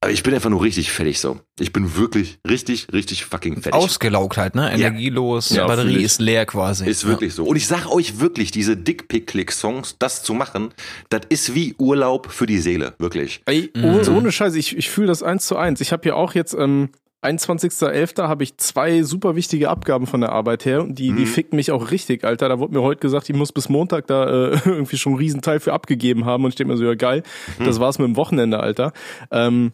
Aber 0.00 0.12
ich 0.12 0.22
bin 0.22 0.34
einfach 0.34 0.50
nur 0.50 0.62
richtig 0.62 0.92
fertig 0.92 1.18
so. 1.18 1.40
Ich 1.58 1.72
bin 1.72 1.96
wirklich 1.96 2.38
richtig, 2.46 2.88
richtig 2.92 3.24
fucking 3.24 3.54
fertig. 3.62 3.72
Ausgelaugt 3.72 4.36
halt, 4.36 4.54
ne? 4.54 4.70
Energielos, 4.70 5.48
Ja, 5.48 5.66
fühl 5.66 5.76
Batterie 5.76 6.02
ist 6.04 6.20
leer 6.20 6.44
quasi. 6.44 6.84
Ist 6.86 7.06
wirklich 7.06 7.32
so. 7.32 7.44
Und 7.44 7.56
ich 7.56 7.66
sag 7.66 7.86
euch 7.90 8.20
wirklich, 8.20 8.50
diese 8.50 8.76
Dick-Pick-Click-Songs, 8.76 9.96
das 9.98 10.22
zu 10.22 10.34
machen, 10.34 10.74
das 11.08 11.22
ist 11.30 11.54
wie 11.54 11.74
Urlaub 11.78 12.30
für 12.30 12.44
die 12.44 12.58
Seele, 12.58 12.92
wirklich. 12.98 13.40
Ey, 13.46 13.70
ohne, 13.76 14.10
ohne 14.10 14.30
Scheiße, 14.30 14.58
ich, 14.58 14.76
ich 14.76 14.90
fühle 14.90 15.06
das 15.06 15.22
eins 15.22 15.46
zu 15.46 15.56
eins. 15.56 15.80
Ich 15.80 15.92
habe 15.92 16.06
ja 16.06 16.14
auch 16.14 16.34
jetzt, 16.34 16.54
ähm, 16.54 16.90
21.11. 17.24 18.28
habe 18.28 18.44
ich 18.44 18.56
zwei 18.58 19.02
super 19.02 19.34
wichtige 19.34 19.70
Abgaben 19.70 20.06
von 20.06 20.20
der 20.20 20.32
Arbeit 20.32 20.64
her. 20.64 20.84
Die, 20.88 21.12
die 21.12 21.26
ficken 21.26 21.56
mich 21.56 21.72
auch 21.72 21.90
richtig, 21.90 22.24
Alter. 22.24 22.48
Da 22.48 22.58
wurde 22.58 22.74
mir 22.74 22.82
heute 22.82 23.00
gesagt, 23.00 23.30
ich 23.30 23.36
muss 23.36 23.52
bis 23.52 23.68
Montag 23.68 24.06
da 24.06 24.24
äh, 24.26 24.58
irgendwie 24.64 24.96
schon 24.96 25.12
einen 25.12 25.20
Riesenteil 25.20 25.60
für 25.60 25.72
abgegeben 25.72 26.24
haben. 26.26 26.44
Und 26.44 26.50
ich 26.50 26.56
denke 26.56 26.72
mir 26.72 26.78
so, 26.78 26.84
ja 26.84 26.94
geil, 26.94 27.22
das 27.58 27.80
war's 27.80 27.98
mit 27.98 28.06
dem 28.06 28.16
Wochenende, 28.16 28.60
Alter. 28.60 28.92
Ähm, 29.30 29.72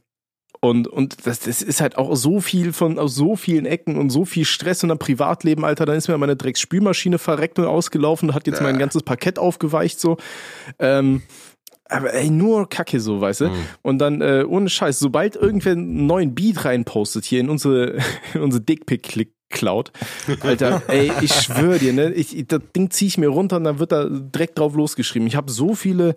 Und, 0.63 0.89
und 0.89 1.27
das, 1.27 1.41
das 1.41 1.63
ist 1.63 1.81
halt 1.81 1.97
auch 1.97 2.15
so 2.15 2.41
viel 2.41 2.75
von 2.75 2.99
aus 2.99 3.15
so 3.15 3.35
vielen 3.35 3.65
Ecken 3.65 3.97
und 3.97 4.11
so 4.11 4.27
viel 4.27 4.45
Stress 4.45 4.83
und 4.83 4.91
dann 4.91 4.99
Privatleben, 4.99 5.65
Alter. 5.65 5.87
Dann 5.87 5.97
ist 5.97 6.09
mir 6.09 6.19
meine 6.19 6.37
Drecksspülmaschine 6.37 7.19
verreckt 7.19 7.59
und 7.59 7.65
ausgelaufen, 7.65 8.35
hat 8.35 8.47
jetzt 8.47 8.61
mein 8.61 8.79
ganzes 8.79 9.03
Parkett 9.03 9.39
aufgeweicht, 9.39 9.99
so. 9.99 10.19
Ähm, 10.79 11.23
aber 11.91 12.15
ey, 12.15 12.31
nur 12.31 12.69
Kacke 12.69 13.01
so, 13.01 13.21
weißt 13.21 13.43
du? 13.43 13.49
Mhm. 13.49 13.67
Und 13.83 13.99
dann, 13.99 14.21
äh, 14.21 14.45
ohne 14.47 14.69
Scheiß, 14.69 14.99
sobald 14.99 15.37
irgendwer 15.37 15.73
einen 15.73 16.07
neuen 16.07 16.35
Beat 16.35 16.65
reinpostet 16.65 17.25
hier 17.25 17.41
in 17.41 17.51
unsere, 17.51 17.99
in 18.35 18.41
unsere 18.41 18.63
Dickpick-Click 18.63 19.33
Cloud. 19.51 19.91
Alter, 20.43 20.83
ey, 20.87 21.11
ich 21.21 21.35
schwöre 21.35 21.81
dir, 21.81 21.93
ne, 21.93 22.13
ich, 22.13 22.47
das 22.47 22.61
Ding 22.75 22.91
zieh 22.91 23.09
ich 23.09 23.19
mir 23.19 23.29
runter 23.29 23.57
und 23.57 23.65
dann 23.65 23.81
wird 23.81 23.91
da 23.91 24.09
direkt 24.09 24.59
drauf 24.59 24.75
losgeschrieben. 24.75 25.27
Ich 25.27 25.35
habe 25.35 25.51
so 25.51 25.75
viele 25.75 26.15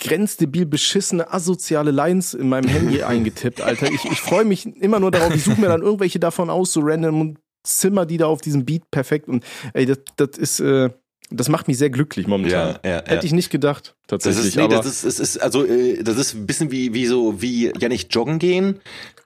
grenzdebil 0.00 0.66
beschissene 0.66 1.32
asoziale 1.32 1.90
Lines 1.90 2.34
in 2.34 2.48
meinem 2.48 2.68
Handy 2.68 3.02
eingetippt, 3.04 3.60
Alter. 3.60 3.90
Ich, 3.92 4.04
ich 4.04 4.20
freue 4.20 4.44
mich 4.44 4.66
immer 4.66 4.98
nur 4.98 5.10
darauf, 5.10 5.34
ich 5.34 5.44
suche 5.44 5.60
mir 5.60 5.68
dann 5.68 5.82
irgendwelche 5.82 6.18
davon 6.18 6.50
aus, 6.50 6.72
so 6.72 6.80
random 6.82 7.20
und 7.20 7.38
zimmer 7.62 8.06
die 8.06 8.16
da 8.16 8.26
auf 8.26 8.40
diesem 8.40 8.64
Beat 8.64 8.90
perfekt 8.90 9.28
und 9.28 9.44
ey, 9.74 9.84
das, 9.84 9.98
das 10.16 10.38
ist, 10.38 10.60
äh, 10.60 10.90
das 11.30 11.48
macht 11.48 11.68
mich 11.68 11.78
sehr 11.78 11.90
glücklich 11.90 12.26
momentan. 12.26 12.78
Ja, 12.84 12.90
ja, 12.90 12.96
ja. 12.98 13.02
Hätte 13.06 13.26
ich 13.26 13.32
nicht 13.32 13.50
gedacht, 13.50 13.94
Das 14.06 14.22
tatsächlich. 14.24 14.48
ist, 14.48 14.56
nee, 14.56 14.68
das 14.68 14.86
ist, 14.86 15.04
es 15.04 15.20
ist, 15.20 15.38
also, 15.38 15.64
äh, 15.64 16.02
das 16.02 16.16
ist 16.16 16.34
ein 16.34 16.46
bisschen 16.46 16.70
wie, 16.70 16.92
wie 16.94 17.06
so, 17.06 17.40
wie, 17.40 17.72
ja 17.78 17.88
nicht 17.88 18.14
joggen 18.14 18.38
gehen. 18.38 18.80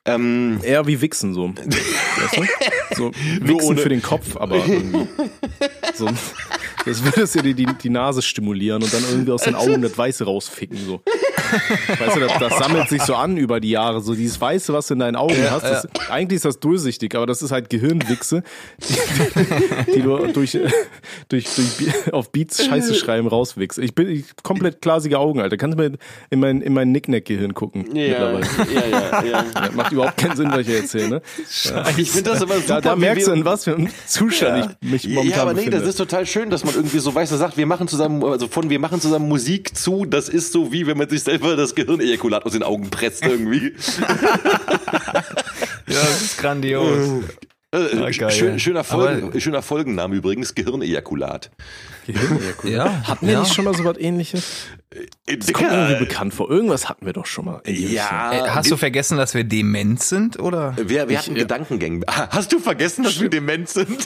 Ähm, 0.06 0.60
eher 0.62 0.86
wie 0.86 1.00
Wichsen 1.00 1.32
so. 1.32 1.48
weißt 1.56 2.36
du? 2.36 2.42
So 2.94 3.10
Wichsen 3.40 3.68
ohne- 3.70 3.80
für 3.80 3.88
den 3.88 4.02
Kopf, 4.02 4.36
aber 4.36 4.56
irgendwie. 4.66 5.06
So, 5.94 6.08
das 6.86 7.04
würde 7.04 7.28
ja 7.34 7.42
die, 7.42 7.54
die, 7.54 7.66
die 7.66 7.90
Nase 7.90 8.22
stimulieren 8.22 8.82
und 8.82 8.92
dann 8.92 9.02
irgendwie 9.08 9.32
aus 9.32 9.42
den 9.42 9.54
Augen 9.54 9.82
das 9.82 9.96
Weiße 9.96 10.24
rausficken. 10.24 10.78
So. 10.84 11.00
Weißt 11.98 12.16
du, 12.16 12.20
das, 12.20 12.38
das 12.38 12.58
sammelt 12.58 12.88
sich 12.88 13.02
so 13.02 13.14
an 13.14 13.36
über 13.36 13.60
die 13.60 13.70
Jahre. 13.70 14.00
So 14.00 14.14
dieses 14.14 14.40
Weiße, 14.40 14.72
was 14.72 14.88
du 14.88 14.94
in 14.94 15.00
deinen 15.00 15.16
Augen 15.16 15.36
hast, 15.50 15.64
das, 15.64 15.88
eigentlich 16.08 16.36
ist 16.36 16.44
das 16.44 16.60
durchsichtig, 16.60 17.14
aber 17.14 17.26
das 17.26 17.42
ist 17.42 17.50
halt 17.52 17.70
Gehirnwichse, 17.70 18.42
die, 18.78 19.92
die 19.94 20.02
du 20.02 20.26
durch, 20.28 20.58
durch, 21.28 21.46
durch 21.54 22.12
auf 22.12 22.32
Beats 22.32 22.64
Scheiße 22.64 22.94
schreiben 22.94 23.28
rauswichst. 23.28 23.78
Ich 23.78 23.94
bin 23.94 24.08
ich, 24.08 24.24
komplett 24.42 24.80
glasige 24.80 25.18
Augen, 25.18 25.40
Alter. 25.40 25.56
Kannst 25.56 25.78
du 25.78 25.82
mir 25.82 25.96
in 26.30 26.40
mein, 26.40 26.60
in 26.60 26.72
mein 26.72 26.92
Nicknack-Gehirn 26.92 27.54
gucken 27.54 27.86
mittlerweile. 27.92 28.46
ja, 28.74 28.86
ja, 28.86 29.24
ja. 29.24 29.44
Ja, 29.54 29.70
macht 29.72 29.92
überhaupt 29.92 30.16
keinen 30.16 30.36
Sinn, 30.36 30.50
was 30.50 30.60
ich 30.60 30.68
erzähle, 30.68 31.08
ne? 31.08 31.22
Ich 31.96 32.10
finde 32.10 32.30
das 32.30 32.42
aber 32.42 32.54
super. 32.56 32.66
Da, 32.66 32.80
da 32.80 32.96
merkst 32.96 33.28
du, 33.28 33.32
in 33.32 33.44
was 33.44 33.64
für 33.64 33.74
einem 33.74 33.88
Zustand 34.06 34.76
ich 34.80 34.90
mich 34.90 35.08
momentan 35.08 35.30
Ja, 35.30 35.42
aber 35.42 35.52
nee, 35.52 35.64
befinde. 35.64 35.78
das 35.78 35.88
ist 35.88 35.96
total 35.96 36.26
schön, 36.26 36.50
dass 36.50 36.64
man 36.64 36.73
irgendwie 36.74 36.98
so 36.98 37.14
weiß, 37.14 37.30
er 37.32 37.38
sagt, 37.38 37.56
wir 37.56 37.66
machen 37.66 37.88
zusammen, 37.88 38.22
also 38.24 38.48
von 38.48 38.70
wir 38.70 38.78
machen 38.78 39.00
zusammen 39.00 39.28
Musik 39.28 39.76
zu, 39.76 40.04
das 40.04 40.28
ist 40.28 40.52
so 40.52 40.72
wie 40.72 40.86
wenn 40.86 40.98
man 40.98 41.08
sich 41.08 41.22
selber 41.22 41.56
das 41.56 41.74
Gehirnejakulat 41.74 42.44
aus 42.44 42.52
den 42.52 42.62
Augen 42.62 42.90
presst 42.90 43.24
irgendwie. 43.24 43.74
Ja, 45.86 46.00
das 46.00 46.22
ist 46.22 46.38
grandios. 46.38 47.24
Äh, 47.74 48.30
schön, 48.30 48.58
schöner, 48.58 48.84
Folgen, 48.84 49.28
Aber- 49.28 49.40
schöner 49.40 49.62
Folgenname 49.62 50.14
übrigens, 50.14 50.54
Gehirnejakulat. 50.54 51.50
Ja, 52.64 53.02
Hatten 53.04 53.26
wir 53.26 53.32
ja. 53.34 53.40
nicht 53.40 53.54
schon 53.54 53.64
mal 53.64 53.74
so 53.74 53.84
was 53.84 53.96
ähnliches? 53.98 54.66
Äh, 55.26 55.38
Das 55.38 55.52
kommt 55.52 55.70
mir 55.70 55.76
irgendwie 55.88 56.04
bekannt 56.04 56.34
vor. 56.34 56.50
Irgendwas 56.50 56.88
hatten 56.88 57.06
wir 57.06 57.12
doch 57.14 57.26
schon 57.26 57.46
mal. 57.46 57.60
in. 57.64 57.92
Ja, 57.92 58.32
Äh, 58.32 58.48
Hast 58.50 58.70
du 58.70 58.76
vergessen, 58.76 59.16
dass 59.16 59.34
wir 59.34 59.42
dement 59.44 60.02
sind, 60.02 60.38
oder? 60.38 60.76
wir, 60.76 61.08
wir 61.08 61.18
hatten 61.18 61.34
Gedankengänge. 61.34 62.04
Hast 62.06 62.52
du 62.52 62.58
vergessen, 62.58 63.02
dass 63.04 63.18
wir 63.20 63.28
dement 63.30 63.68
sind? 63.70 64.04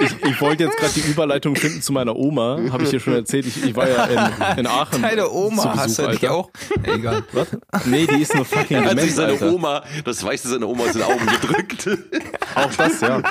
Ich, 0.00 0.10
ich 0.30 0.40
wollte 0.40 0.64
jetzt 0.64 0.76
gerade 0.78 0.92
die 0.94 1.00
Überleitung 1.08 1.54
finden 1.54 1.80
zu 1.82 1.92
meiner 1.92 2.16
Oma. 2.16 2.58
Habe 2.72 2.82
ich 2.84 2.90
dir 2.90 2.98
schon 3.00 3.14
erzählt. 3.14 3.46
Ich, 3.46 3.62
ich 3.64 3.76
war 3.76 3.88
ja 3.88 4.04
in, 4.06 4.58
in 4.60 4.66
Aachen. 4.66 5.02
Deine 5.02 5.22
zu 5.22 5.32
Oma, 5.32 5.66
Besuch, 5.66 5.76
hast 5.84 5.98
du 5.98 6.06
Alter. 6.06 6.34
auch? 6.34 6.50
Egal. 6.82 7.22
Was? 7.32 7.48
Nee, 7.84 8.06
die 8.06 8.22
ist 8.22 8.34
nur 8.34 8.44
fucking 8.44 8.78
Hat 8.84 8.88
sich 8.90 8.96
dement, 8.98 9.12
seine 9.16 9.32
Alter. 9.34 9.52
Oma, 9.52 9.84
das 10.04 10.24
weiße 10.24 10.48
seine 10.48 10.66
Oma 10.66 10.84
aus 10.84 10.92
den 10.92 11.02
Augen 11.02 11.26
gedrückt. 11.26 11.85
Auch 12.54 12.74
das, 12.74 13.00
ja. 13.00 13.22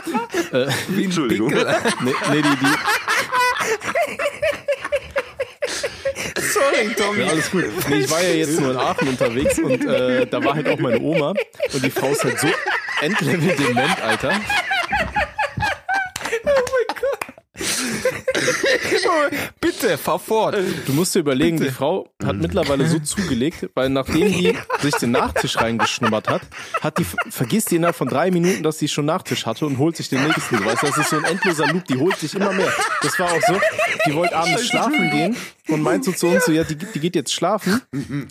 Entschuldigung. 0.95 1.51
Nee, 1.51 2.13
nee 2.31 2.41
die, 2.41 2.55
die, 2.57 2.67
Sorry, 6.41 6.93
Tommy. 6.95 7.19
Ja, 7.21 7.27
alles 7.27 7.51
gut. 7.51 7.65
Nee, 7.89 7.99
ich 7.99 8.11
war 8.11 8.23
ja 8.23 8.33
jetzt 8.33 8.59
nur 8.59 8.71
in 8.71 8.77
Aachen 8.77 9.07
unterwegs 9.09 9.59
und 9.59 9.85
äh, 9.85 10.25
da 10.25 10.43
war 10.43 10.55
halt 10.55 10.69
auch 10.69 10.79
meine 10.79 10.99
Oma 10.99 11.33
und 11.73 11.83
die 11.83 11.89
Frau 11.89 12.09
ist 12.11 12.23
halt 12.23 12.39
so 12.39 12.47
endlevel 13.01 13.55
dement, 13.55 14.01
Alter. 14.01 14.39
Bitte, 19.85 19.97
fahr 19.99 20.17
fort. 20.17 20.57
Du 20.87 20.93
musst 20.93 21.13
dir 21.13 21.19
überlegen, 21.19 21.57
die 21.57 21.69
Frau 21.69 22.09
hat 22.23 22.37
mittlerweile 22.37 22.87
so 22.87 22.97
zugelegt, 22.97 23.69
weil 23.75 23.89
nachdem 23.89 24.31
die 24.31 24.57
sich 24.81 24.95
den 24.95 25.11
Nachtisch 25.11 25.57
reingeschnuppert 25.57 26.27
hat, 26.27 26.41
hat 26.81 26.97
die 26.97 27.05
vergisst 27.29 27.69
die 27.69 27.75
innerhalb 27.75 27.95
von 27.95 28.07
drei 28.07 28.31
Minuten, 28.31 28.63
dass 28.63 28.79
sie 28.79 28.87
schon 28.87 29.05
Nachtisch 29.05 29.45
hatte 29.45 29.67
und 29.67 29.77
holt 29.77 29.95
sich 29.95 30.09
den 30.09 30.23
nächsten. 30.23 30.57
Du 30.57 30.65
weißt, 30.65 30.81
das 30.81 30.97
ist 30.97 31.09
so 31.11 31.17
ein 31.17 31.23
endloser 31.25 31.67
Loop, 31.67 31.85
die 31.85 31.97
holt 31.97 32.17
sich 32.17 32.33
immer 32.33 32.51
mehr. 32.51 32.71
Das 33.03 33.19
war 33.19 33.31
auch 33.31 33.41
so, 33.47 33.59
die 34.07 34.15
wollte 34.15 34.35
abends 34.35 34.65
schlafen 34.65 35.11
gehen 35.11 35.37
und 35.67 35.81
meint 35.81 36.03
so 36.03 36.11
zu 36.11 36.27
uns 36.27 36.45
so, 36.45 36.51
ja, 36.51 36.63
die, 36.63 36.75
die 36.75 36.99
geht 36.99 37.15
jetzt 37.15 37.31
schlafen. 37.31 37.81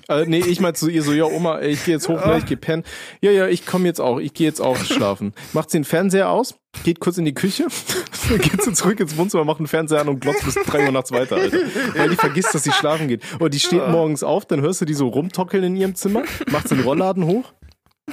Äh, 0.08 0.26
nee, 0.26 0.40
ich 0.40 0.60
meinte 0.60 0.80
zu 0.80 0.88
ihr 0.88 1.02
so, 1.02 1.12
ja, 1.12 1.24
Oma, 1.24 1.60
ich 1.60 1.84
gehe 1.84 1.94
jetzt 1.94 2.08
hoch, 2.08 2.24
ne, 2.26 2.38
ich 2.38 2.46
gehe 2.46 2.56
pennen. 2.56 2.82
Ja, 3.20 3.30
ja, 3.30 3.46
ich 3.46 3.64
komme 3.64 3.86
jetzt 3.86 4.00
auch, 4.00 4.18
ich 4.18 4.34
gehe 4.34 4.48
jetzt 4.48 4.60
auch 4.60 4.78
schlafen. 4.78 5.34
Macht 5.52 5.70
sie 5.70 5.78
den 5.78 5.84
Fernseher 5.84 6.30
aus, 6.30 6.56
geht 6.82 7.00
kurz 7.00 7.18
in 7.18 7.24
die 7.24 7.34
Küche, 7.34 7.66
geht 8.28 8.62
sie 8.62 8.72
zurück 8.72 9.00
ins 9.00 9.16
Wohnzimmer, 9.16 9.44
macht 9.44 9.60
den 9.60 9.66
Fernseher 9.66 10.00
an 10.00 10.08
und 10.08 10.20
glotzt 10.20 10.44
bis 10.44 10.54
drei 10.54 10.86
Uhr 10.86 10.92
nachts 10.92 11.12
weiter, 11.12 11.36
Alter. 11.36 11.58
Weil 11.94 12.10
die 12.10 12.16
vergisst, 12.16 12.54
dass 12.54 12.64
sie 12.64 12.72
schlafen 12.72 13.08
geht. 13.08 13.22
Und 13.38 13.54
die 13.54 13.60
steht 13.60 13.88
morgens 13.88 14.22
auf, 14.22 14.46
dann 14.46 14.60
hörst 14.60 14.80
du 14.80 14.84
die 14.84 14.94
so 14.94 15.08
rumtockeln 15.08 15.64
in 15.64 15.76
ihrem 15.76 15.94
Zimmer, 15.94 16.24
macht 16.50 16.70
den 16.70 16.80
Rollladen 16.80 17.26
hoch, 17.26 17.52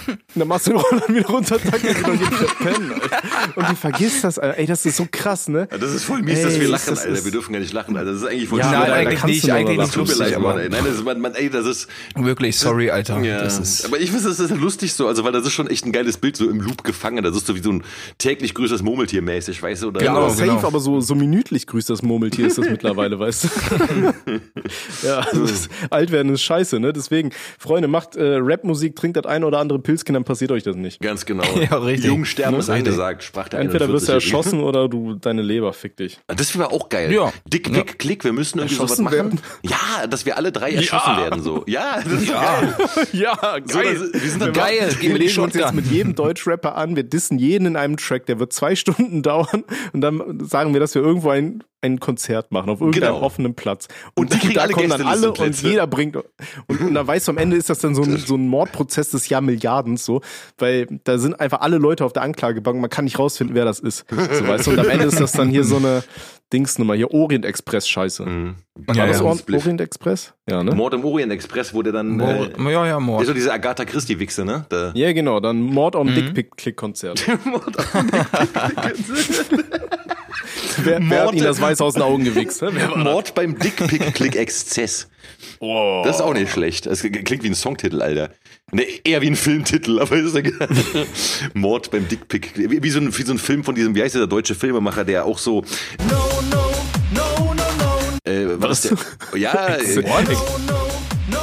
und 0.07 0.17
dann 0.35 0.47
machst 0.47 0.67
du 0.67 0.71
den 0.71 0.79
Rollladen 0.79 1.15
wieder 1.15 1.27
runter, 1.27 1.59
sie 1.59 1.67
und 1.67 1.81
geht 1.81 1.97
wieder 1.99 2.53
pennen, 2.59 2.93
Alter. 2.93 3.21
Und 3.57 3.69
die 3.71 3.75
vergisst 3.75 4.23
das, 4.23 4.39
Alter. 4.39 4.57
Ey, 4.57 4.65
das 4.65 4.85
ist 4.85 4.95
so 4.95 5.05
krass, 5.11 5.49
ne? 5.49 5.67
Das 5.69 5.93
ist 5.93 6.05
voll 6.05 6.21
mies, 6.21 6.41
dass 6.41 6.53
Ey, 6.53 6.59
wir 6.61 6.65
ist 6.67 6.71
lachen, 6.71 6.89
das- 6.95 7.05
Alter. 7.05 7.25
Wir 7.25 7.31
dürfen 7.31 7.51
gar 7.53 7.59
nicht 7.59 7.73
lachen, 7.73 7.97
Alter. 7.97 8.11
Das 8.13 8.21
ist 8.21 8.27
eigentlich 8.27 8.47
voll 8.47 8.59
Ja, 8.59 8.67
schlimm. 8.69 8.77
aber 8.79 8.87
da- 8.87 8.93
eigentlich 8.95 9.23
nicht, 9.25 9.47
du 9.47 9.53
eigentlich 9.53 9.77
nicht 9.77 9.93
Tut 9.93 10.03
mir 10.03 10.09
lustig, 10.13 10.19
leid, 10.31 10.39
Mann, 10.39 10.51
aber 10.51 10.61
ey. 10.63 10.69
Nein, 10.69 10.83
das 10.85 10.93
ist, 10.95 11.03
man, 11.03 11.19
man, 11.19 11.35
ey, 11.35 11.49
das 11.49 11.65
ist, 11.65 11.87
wirklich, 12.15 12.57
sorry, 12.57 12.89
Alter. 12.89 13.19
ja. 13.19 13.41
Das 13.43 13.59
ist, 13.59 13.85
aber 13.85 13.99
ich 13.99 14.11
finde, 14.11 14.29
das 14.29 14.39
ist 14.39 14.51
lustig 14.51 14.93
so, 14.93 15.07
also, 15.07 15.25
weil 15.25 15.33
das 15.33 15.45
ist 15.45 15.51
schon 15.51 15.67
echt 15.67 15.85
ein 15.85 15.91
geiles 15.91 16.17
Bild, 16.17 16.37
so 16.37 16.49
im 16.49 16.61
Loop 16.61 16.85
gefangen. 16.85 17.21
Das 17.23 17.35
ist 17.35 17.45
so 17.47 17.55
wie 17.55 17.61
so 17.61 17.71
ein 17.71 17.83
täglich 18.17 18.53
grüßes 18.53 18.81
Murmeltier 18.83 19.21
mäßig, 19.21 19.61
weißt 19.61 19.83
du? 19.83 19.87
Oder 19.89 20.01
Ja, 20.03 20.13
Genau, 20.13 20.21
aber 20.25 20.29
safe, 20.33 20.45
genau. 20.55 20.67
aber 20.67 20.79
so, 20.79 21.01
so 21.01 21.15
minütlich 21.15 21.67
grüßt 21.67 21.89
das 21.89 22.01
Murmeltier 22.01 22.47
ist 22.47 22.57
das 22.57 22.65
mittlerweile, 22.69 23.19
weißt 23.19 23.43
du? 23.43 23.49
ja, 25.05 25.19
also 25.19 25.45
das 25.45 25.69
Altwerden 25.89 26.33
ist 26.33 26.41
scheiße, 26.43 26.79
ne? 26.79 26.93
Deswegen, 26.93 27.31
Freunde, 27.59 27.87
macht 27.89 28.15
äh, 28.15 28.37
Rapmusik, 28.39 28.95
trinkt 28.95 29.17
das 29.17 29.25
ein 29.25 29.43
oder 29.43 29.59
andere 29.59 29.79
Pilzchen, 29.81 30.13
dann 30.13 30.23
passiert 30.23 30.51
euch 30.51 30.63
das 30.63 30.75
nicht. 30.75 30.99
Ganz 31.01 31.25
genau. 31.25 31.43
Ja, 31.61 31.77
richtig. 31.77 32.05
Jungsterben 32.09 32.59
ist 32.59 32.69
angesagt, 32.69 33.23
sprach 33.23 33.47
der 33.49 33.59
Entweder 33.59 33.87
wirst 33.89 34.07
du 34.07 34.13
41-Jährige. 34.13 34.25
erschossen 34.37 34.59
oder 34.61 34.87
du 34.89 35.13
deine 35.15 35.41
Leber 35.41 35.73
fick 35.73 35.95
dich. 35.97 36.19
Das 36.27 36.57
wäre 36.57 36.71
auch 36.71 36.89
geil. 36.89 37.11
Ja. 37.13 37.31
Dick, 37.51 37.67
Ja. 37.69 37.75
dick, 37.75 37.99
klick, 37.99 38.23
wir 38.23 38.33
müssen 38.33 38.57
irgendwie 38.59 38.75
sowas 38.75 38.91
Erschossen 38.91 39.03
machen. 39.05 39.15
werden? 39.15 39.39
Ja, 39.63 40.07
dass 40.07 40.25
wir 40.25 40.37
alle 40.37 40.51
drei 40.51 40.71
erschossen 40.71 41.17
werden, 41.17 41.41
so. 41.43 41.63
Ja, 41.67 42.01
das 42.03 42.13
ist 42.13 42.29
ja, 42.29 42.75
ja, 43.13 43.37
So, 43.65 43.79
das, 43.81 44.13
wir 44.23 44.29
sind 44.29 44.41
dann 44.41 44.53
Geil, 44.53 44.89
Wir 44.99 45.17
legen 45.17 45.39
uns 45.41 45.53
jetzt 45.55 45.73
mit 45.73 45.87
jedem 45.87 46.15
Deutschrapper 46.15 46.75
an, 46.75 46.95
wir 46.95 47.03
dissen 47.03 47.37
jeden 47.39 47.65
in 47.67 47.75
einem 47.75 47.97
Track, 47.97 48.25
der 48.25 48.39
wird 48.39 48.53
zwei 48.53 48.75
Stunden 48.81 49.21
dauern 49.21 49.63
und 49.93 50.01
dann 50.01 50.39
sagen 50.47 50.73
wir, 50.73 50.79
dass 50.79 50.95
wir 50.95 51.01
irgendwo 51.01 51.29
ein, 51.29 51.63
ein 51.81 51.99
Konzert 51.99 52.51
machen, 52.51 52.69
auf 52.69 52.81
irgendeinem 52.81 53.13
Genau. 53.13 53.25
offenen 53.25 53.55
Platz. 53.55 53.87
Und 54.15 54.33
die 54.33 54.39
kriegen 54.39 54.53
da 54.53 54.61
alle 54.61 54.73
kommen 54.73 54.89
dann 54.89 55.01
alle 55.01 55.31
und 55.33 55.61
jeder 55.63 55.87
bringt 55.87 56.15
und, 56.15 56.25
und 56.67 56.93
dann 56.93 57.07
weißt 57.07 57.27
du, 57.27 57.31
am 57.31 57.37
Ende 57.37 57.57
ist 57.57 57.69
das 57.69 57.79
dann 57.79 57.95
so 57.95 58.03
ein, 58.03 58.17
so 58.17 58.35
ein 58.35 58.47
Mordprozess 58.47 59.09
des 59.09 59.29
Jahrmilliardens 59.29 60.05
so, 60.05 60.21
weil 60.57 60.87
da 61.03 61.17
sind 61.17 61.39
einfach 61.39 61.61
alle 61.61 61.77
Leute 61.77 62.05
auf 62.05 62.13
der 62.13 62.21
Anklagebank, 62.23 62.79
man 62.79 62.89
kann 62.89 63.05
nicht 63.05 63.19
rausfinden, 63.19 63.55
wer 63.55 63.65
das 63.65 63.79
ist. 63.79 64.05
So 64.09 64.47
weißt 64.47 64.67
du, 64.67 64.71
und 64.71 64.79
am 64.79 64.89
Ende 64.89 65.05
ist 65.05 65.19
das 65.19 65.31
dann 65.31 65.49
hier 65.49 65.63
so 65.63 65.77
eine 65.77 66.03
Dingsnummer, 66.53 66.95
hier 66.95 67.11
Orient 67.13 67.45
Express 67.45 67.87
Scheiße. 67.87 68.25
Mhm. 68.25 68.55
War 68.75 68.95
Ja, 68.95 69.05
das 69.07 69.19
ja. 69.21 69.25
Orient 69.25 69.79
Express? 69.81 70.33
Ja, 70.49 70.63
ne? 70.63 70.75
Mord 70.75 70.93
im 70.93 71.05
Orient 71.05 71.31
Express, 71.31 71.71
der 71.71 71.93
dann. 71.93 72.17
Mord, 72.17 72.57
Äh, 72.59 72.71
ja, 72.71 72.85
ja, 72.87 72.99
Mord. 72.99 73.25
so 73.25 73.33
diese 73.33 73.53
Agatha 73.53 73.85
Christie-Wichse, 73.85 74.43
ne? 74.43 74.65
Da. 74.69 74.91
Ja, 74.93 75.13
genau, 75.13 75.39
dann 75.39 75.61
Mord 75.61 75.95
am 75.95 76.07
Dickpick-Klick-Konzert. 76.13 77.25
wer, 80.83 80.99
wer 81.01 81.19
hat 81.19 81.25
Mord- 81.25 81.35
Ihnen 81.35 81.45
das 81.45 81.61
Weiß 81.61 81.81
aus 81.81 81.93
den 81.93 82.03
Augen 82.03 82.23
gewichst? 82.23 82.61
Mord 82.95 83.33
beim 83.35 83.57
Dickpick-Klick-Exzess. 83.57 85.07
Oh. 85.59 86.01
Das 86.05 86.17
ist 86.17 86.21
auch 86.21 86.33
nicht 86.33 86.51
schlecht. 86.51 86.85
Das 86.85 87.01
klingt 87.01 87.43
wie 87.43 87.47
ein 87.49 87.55
Songtitel, 87.55 88.01
Alter. 88.01 88.29
Ne, 88.71 88.83
eher 89.03 89.21
wie 89.21 89.27
ein 89.27 89.35
Filmtitel, 89.35 89.99
aber 89.99 90.15
ist 90.15 90.35
egal. 90.35 90.69
Mord 91.53 91.91
beim 91.91 92.07
Dickpick. 92.07 92.51
Wie, 92.55 92.81
wie, 92.81 92.89
so 92.89 92.99
ein, 92.99 93.17
wie 93.17 93.23
so 93.23 93.33
ein 93.33 93.37
Film 93.37 93.63
von 93.63 93.75
diesem, 93.75 93.95
wie 93.95 94.01
heißt 94.01 94.15
der 94.15 94.27
deutsche 94.27 94.55
Filmemacher, 94.55 95.03
der 95.03 95.25
auch 95.25 95.37
so. 95.37 95.61
No, 96.09 96.15
no, 96.49 96.71
no, 97.13 97.53
no, 97.53 97.53
no. 97.53 98.31
Äh, 98.31 98.61
was? 98.61 98.81
Der, 98.83 98.97
ja, 99.37 99.67
äh, 99.75 100.03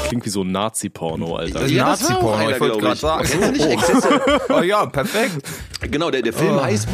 Klingt 0.08 0.24
wie 0.24 0.30
so 0.30 0.42
ein 0.42 0.52
Nazi-Porno, 0.52 1.36
Alter. 1.36 1.66
Ja, 1.66 1.84
auch 1.84 1.88
Nazi-Porno, 1.90 2.50
ich 2.50 2.60
wollte 2.60 2.78
gerade 2.78 2.96
sagen. 2.98 3.28
Kennst 3.28 3.46
du 3.46 3.52
nicht 3.52 3.66
Exzesse? 3.66 4.20
Oh 4.48 4.62
ja, 4.62 4.86
perfekt. 4.86 5.32
Genau, 5.90 6.10
der, 6.10 6.22
der 6.22 6.32
Film 6.32 6.60
heißt. 6.62 6.88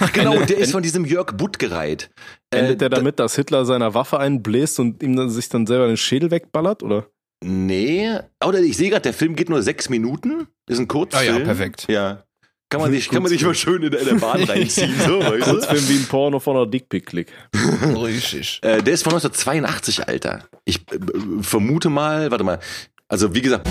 Ach 0.00 0.12
genau, 0.12 0.42
der 0.42 0.58
ist 0.58 0.72
von 0.72 0.82
diesem 0.82 1.04
Jörg 1.04 1.32
Buttgereit. 1.36 2.10
Äh, 2.50 2.58
Endet 2.58 2.80
der 2.80 2.88
damit, 2.88 3.18
dass 3.18 3.36
Hitler 3.36 3.64
seiner 3.64 3.94
Waffe 3.94 4.18
einbläst 4.18 4.80
und 4.80 5.02
ihm 5.02 5.16
dann, 5.16 5.30
sich 5.30 5.48
dann 5.48 5.66
selber 5.66 5.86
den 5.86 5.96
Schädel 5.96 6.30
wegballert, 6.30 6.82
oder? 6.82 7.06
Nee. 7.42 8.18
Oder 8.44 8.60
ich 8.60 8.76
sehe 8.76 8.90
gerade, 8.90 9.02
der 9.02 9.14
Film 9.14 9.36
geht 9.36 9.48
nur 9.48 9.62
sechs 9.62 9.88
Minuten. 9.88 10.46
Ist 10.68 10.78
ein 10.78 10.88
Kurzfilm. 10.88 11.36
Ah 11.36 11.38
ja, 11.38 11.44
perfekt. 11.44 11.86
Ja. 11.88 12.24
Kann 12.70 12.80
man 12.80 12.92
sich, 12.92 13.08
kann 13.08 13.22
man 13.22 13.30
sich 13.30 13.42
mal 13.42 13.54
schön 13.54 13.82
in 13.82 13.90
der, 13.90 14.00
in 14.00 14.06
der 14.06 14.14
Bahn 14.14 14.42
reinziehen, 14.48 14.94
so, 15.04 15.18
weißt 15.18 15.46
du? 15.46 15.50
Kurzfilm 15.50 15.88
wie 15.88 15.96
ein 15.96 16.06
Porno 16.06 16.38
von 16.38 16.56
einer 16.56 16.66
Dickpick-Klick. 16.66 17.32
Richtig. 17.96 18.60
Äh, 18.62 18.80
der 18.82 18.94
ist 18.94 19.02
von 19.02 19.12
1982, 19.12 20.06
Alter. 20.06 20.44
Ich 20.64 20.76
äh, 20.92 20.98
vermute 21.40 21.88
mal, 21.90 22.30
warte 22.30 22.44
mal. 22.44 22.60
Also 23.08 23.34
wie 23.34 23.40
gesagt, 23.40 23.68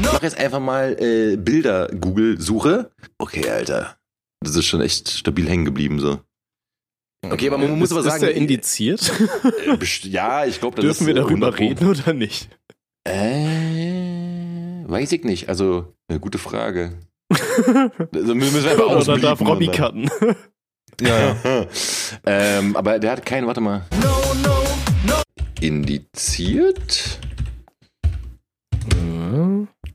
ich 0.00 0.10
mach 0.10 0.22
jetzt 0.22 0.38
einfach 0.38 0.60
mal 0.60 0.96
äh, 0.98 1.36
Bilder-Google-Suche. 1.36 2.90
Okay, 3.18 3.50
Alter. 3.50 3.96
Das 4.42 4.56
ist 4.56 4.66
schon 4.66 4.80
echt 4.80 5.08
stabil 5.10 5.48
hängen 5.48 5.64
geblieben, 5.64 5.98
so. 6.00 6.20
Okay, 7.24 7.46
aber 7.48 7.58
man 7.58 7.78
muss 7.78 7.90
ist, 7.90 7.92
aber 7.92 8.02
sagen, 8.02 8.16
ist 8.16 8.22
der 8.22 8.34
indiziert? 8.34 9.12
äh, 9.44 9.76
ja, 10.08 10.44
ich 10.44 10.58
glaube, 10.58 10.76
das 10.76 10.84
Dürfen 10.84 11.02
ist 11.02 11.06
wir 11.06 11.12
äh, 11.14 11.18
darüber 11.20 11.48
100 11.52 11.56
Pro. 11.56 11.62
reden 11.64 11.86
oder 11.88 12.12
nicht? 12.14 12.48
Äh, 13.04 14.84
weiß 14.88 15.12
ich 15.12 15.22
nicht. 15.24 15.48
Also, 15.48 15.94
eine 16.08 16.18
gute 16.20 16.38
Frage. 16.38 16.98
also, 17.32 18.34
müssen 18.34 18.62
wir 18.64 18.70
einfach 18.70 18.86
Oder 18.86 19.18
darf 19.18 19.40
Robby 19.40 19.66
dann- 19.66 19.74
cutten? 20.08 20.10
Ja, 21.00 21.34
ja. 21.42 21.66
ähm, 22.26 22.76
aber 22.76 22.98
der 22.98 23.12
hat 23.12 23.24
keinen, 23.24 23.46
warte 23.46 23.62
mal. 23.62 23.86
Indiziert? 25.60 27.18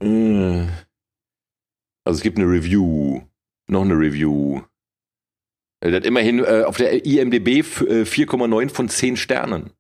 Äh. 0.02 0.66
Also 2.04 2.18
es 2.18 2.22
gibt 2.22 2.38
eine 2.40 2.48
Review. 2.50 3.22
Noch 3.70 3.82
eine 3.82 3.94
Review. 3.96 4.62
Äh, 5.82 5.92
Der 5.92 5.98
hat 5.98 6.06
immerhin 6.06 6.40
äh, 6.40 6.64
auf 6.66 6.78
der 6.78 7.06
IMDB 7.06 7.60
f- 7.60 7.82
äh, 7.82 8.04
4,9 8.04 8.70
von 8.70 8.90
10 8.90 9.18
Sternen. 9.18 9.72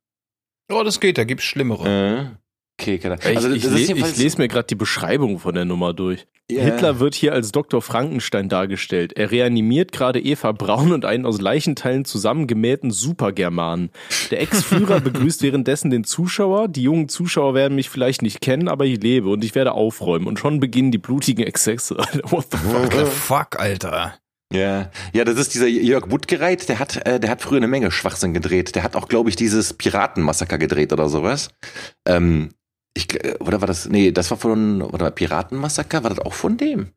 Oh, 0.71 0.83
das 0.83 0.99
geht, 0.99 1.17
da 1.17 1.23
gibt's 1.23 1.45
Schlimmere. 1.45 2.37
Ich, 2.79 3.05
Also, 3.05 3.51
ich, 3.51 3.63
das 3.63 3.71
le 3.71 3.81
ist 3.81 3.89
ich 3.89 4.17
lese 4.17 4.37
mir 4.37 4.47
gerade 4.47 4.67
die 4.67 4.75
Beschreibung 4.75 5.39
von 5.39 5.55
der 5.55 5.65
Nummer 5.65 5.93
durch. 5.93 6.27
Ja. 6.49 6.63
Hitler 6.63 6.99
wird 6.99 7.13
hier 7.13 7.33
als 7.33 7.51
Dr. 7.51 7.81
Frankenstein 7.81 8.47
dargestellt. 8.47 9.11
Er 9.13 9.31
reanimiert 9.31 9.91
gerade 9.91 10.21
Eva 10.21 10.53
Braun 10.53 10.93
und 10.93 11.03
einen 11.03 11.25
aus 11.25 11.41
Leichenteilen 11.41 12.05
zusammengemähten 12.05 12.89
Supergermanen. 12.89 13.89
Der 14.31 14.41
Ex-Führer 14.41 14.99
begrüßt 15.01 15.41
währenddessen 15.41 15.89
den 15.89 16.05
Zuschauer. 16.05 16.69
Die 16.69 16.83
jungen 16.83 17.09
Zuschauer 17.09 17.53
werden 17.53 17.75
mich 17.75 17.89
vielleicht 17.89 18.21
nicht 18.21 18.39
kennen, 18.39 18.69
aber 18.69 18.85
ich 18.85 19.01
lebe 19.01 19.27
und 19.27 19.43
ich 19.43 19.55
werde 19.55 19.73
aufräumen. 19.73 20.25
Und 20.25 20.39
schon 20.39 20.61
beginnen 20.61 20.91
die 20.91 20.99
blutigen 20.99 21.45
Exzesse. 21.45 21.97
What 22.23 22.47
the 22.51 22.57
fuck? 22.57 22.73
What 22.73 22.93
the 22.93 23.05
fuck, 23.05 23.59
Alter. 23.59 24.13
Ja, 24.53 24.91
ja, 25.11 25.25
das 25.25 25.37
ist 25.37 25.53
dieser 25.55 25.67
Jörg 25.67 26.07
Buttgereit, 26.07 26.69
der 26.69 26.79
hat, 26.79 27.05
äh, 27.05 27.19
der 27.19 27.29
hat 27.29 27.41
früher 27.41 27.57
eine 27.57 27.67
Menge 27.67 27.91
Schwachsinn 27.91 28.33
gedreht. 28.33 28.75
Der 28.75 28.83
hat 28.83 28.95
auch, 28.95 29.09
glaube 29.09 29.29
ich, 29.29 29.35
dieses 29.35 29.73
Piratenmassaker 29.73 30.57
gedreht 30.57 30.93
oder 30.93 31.09
sowas. 31.09 31.49
Ähm, 32.07 32.51
ich, 32.97 33.13
äh, 33.23 33.35
oder 33.39 33.61
war 33.61 33.67
das, 33.67 33.87
nee, 33.87 34.11
das 34.11 34.29
war 34.31 34.37
von, 34.37 34.81
oder 34.81 35.09
Piratenmassaker, 35.11 36.03
war 36.03 36.09
das 36.09 36.19
auch 36.19 36.33
von 36.33 36.57
dem? 36.57 36.89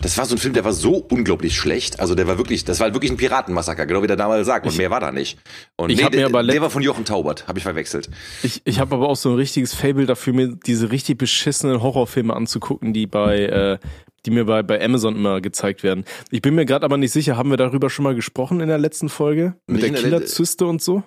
Das 0.00 0.16
war 0.16 0.24
so 0.26 0.34
ein 0.36 0.38
Film, 0.38 0.54
der 0.54 0.64
war 0.64 0.72
so 0.72 0.96
unglaublich 0.96 1.56
schlecht. 1.56 1.98
Also 2.00 2.14
der 2.14 2.26
war 2.28 2.38
wirklich, 2.38 2.64
das 2.64 2.78
war 2.80 2.92
wirklich 2.94 3.10
ein 3.10 3.16
Piratenmassaker, 3.16 3.84
genau 3.86 4.02
wie 4.02 4.06
der 4.06 4.16
damals 4.16 4.46
sagt. 4.46 4.64
Und 4.66 4.72
Ich- 4.72 4.78
mehr 4.78 4.90
war 4.90 5.00
da 5.00 5.10
nicht. 5.10 5.38
Und 5.76 5.90
Ich 5.90 5.98
nee, 5.98 6.04
hab 6.04 6.12
mir 6.12 6.18
der, 6.18 6.26
aber 6.26 6.42
der 6.44 6.60
war 6.62 6.70
von 6.70 6.82
Jochen 6.82 7.04
Taubert, 7.04 7.48
habe 7.48 7.58
ich 7.58 7.64
verwechselt. 7.64 8.08
Ich, 8.42 8.62
ich 8.64 8.78
habe 8.78 8.94
aber 8.94 9.08
auch 9.08 9.16
so 9.16 9.30
ein 9.30 9.34
richtiges 9.36 9.74
Fable 9.74 10.06
dafür, 10.06 10.32
mir 10.32 10.56
diese 10.66 10.92
richtig 10.92 11.18
beschissenen 11.18 11.82
Horrorfilme 11.82 12.34
anzugucken, 12.34 12.92
die 12.92 13.06
bei, 13.06 13.40
äh, 13.46 13.78
die 14.24 14.30
mir 14.30 14.44
bei, 14.44 14.62
bei 14.62 14.82
Amazon 14.82 15.16
immer 15.16 15.40
gezeigt 15.40 15.82
werden. 15.82 16.04
Ich 16.30 16.42
bin 16.42 16.54
mir 16.54 16.64
gerade 16.66 16.84
aber 16.84 16.96
nicht 16.96 17.12
sicher, 17.12 17.36
haben 17.36 17.50
wir 17.50 17.56
darüber 17.56 17.90
schon 17.90 18.04
mal 18.04 18.14
gesprochen 18.14 18.60
in 18.60 18.68
der 18.68 18.78
letzten 18.78 19.08
Folge? 19.08 19.54
Mit 19.66 19.82
Nicht 19.82 19.94
der 19.94 20.02
Killerzyste 20.02 20.66
und 20.66 20.80
so? 20.82 21.02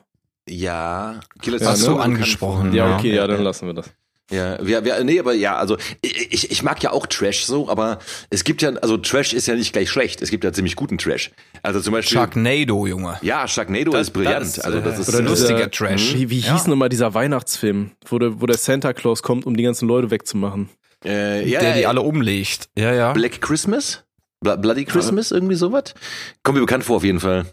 Ja, 0.47 1.19
Killer 1.41 1.62
Ja, 1.62 1.67
Hast 1.69 1.81
ne? 1.83 1.89
du 1.89 1.97
angesprochen. 1.97 2.73
Ja. 2.73 2.97
okay, 2.97 3.13
ja, 3.15 3.27
dann 3.27 3.43
lassen 3.43 3.67
wir 3.67 3.73
das. 3.73 3.91
Ja, 4.29 4.57
wir, 4.65 4.85
wir, 4.85 5.03
nee, 5.03 5.19
aber 5.19 5.33
ja, 5.33 5.57
also 5.57 5.77
ich, 6.01 6.51
ich- 6.51 6.61
mag 6.63 6.83
ja 6.83 6.91
auch 6.91 7.07
Trash 7.07 7.45
so, 7.45 7.67
aber 7.67 7.97
es 8.29 8.43
gibt 8.43 8.61
ja, 8.61 8.69
also 8.75 8.97
Trash 8.97 9.33
ist 9.33 9.47
ja 9.47 9.55
nicht 9.55 9.73
gleich 9.73 9.89
schlecht. 9.89 10.21
Es 10.21 10.29
gibt 10.29 10.43
ja 10.43 10.53
ziemlich 10.53 10.75
guten 10.75 10.97
Trash. 10.99 11.31
Also 11.63 11.81
zum 11.81 11.93
Beispiel. 11.93 12.17
Sharknado, 12.17 12.85
Junge. 12.85 13.17
Ja, 13.23 13.47
Sharknado 13.47 13.95
ist 13.97 14.11
brillant. 14.11 14.41
das, 14.41 14.59
also 14.59 14.81
das 14.81 14.97
äh, 14.97 15.01
ist 15.01 15.09
oder 15.09 15.19
äh, 15.19 15.21
lustiger 15.23 15.55
dieser- 15.67 15.71
Trash. 15.71 16.13
Wie, 16.13 16.29
wie 16.29 16.39
Ja. 16.39 16.53
hieß 16.53 16.67
nochmal 16.67 16.89
dieser 16.89 17.13
Weihnachtsfilm, 17.13 17.91
wo 18.07 18.19
der, 18.19 18.39
wo 18.39 18.45
der 18.45 18.57
Santa 18.57 18.93
Claus 18.93 19.23
kommt, 19.23 19.45
um 19.47 19.57
die 19.57 19.63
ganzen 19.63 19.87
Leute 19.87 20.11
wegzumachen? 20.11 20.69
Äh, 21.03 21.47
ja, 21.49 21.61
der 21.61 21.73
die 21.75 21.81
ja, 21.81 21.89
alle 21.89 22.01
umlegt. 22.01 22.69
Ja, 22.77 22.93
ja. 22.93 23.13
Black 23.13 23.41
Christmas? 23.41 24.03
Bla 24.41 24.55
Bloody 24.57 24.85
Christmas, 24.85 25.31
irgendwie 25.31 25.55
sowas? 25.55 25.93
Kommt 26.43 26.55
mir 26.57 26.61
bekannt 26.61 26.83
vor 26.83 26.97
auf 26.97 27.03
jeden 27.03 27.19
Fall. 27.19 27.45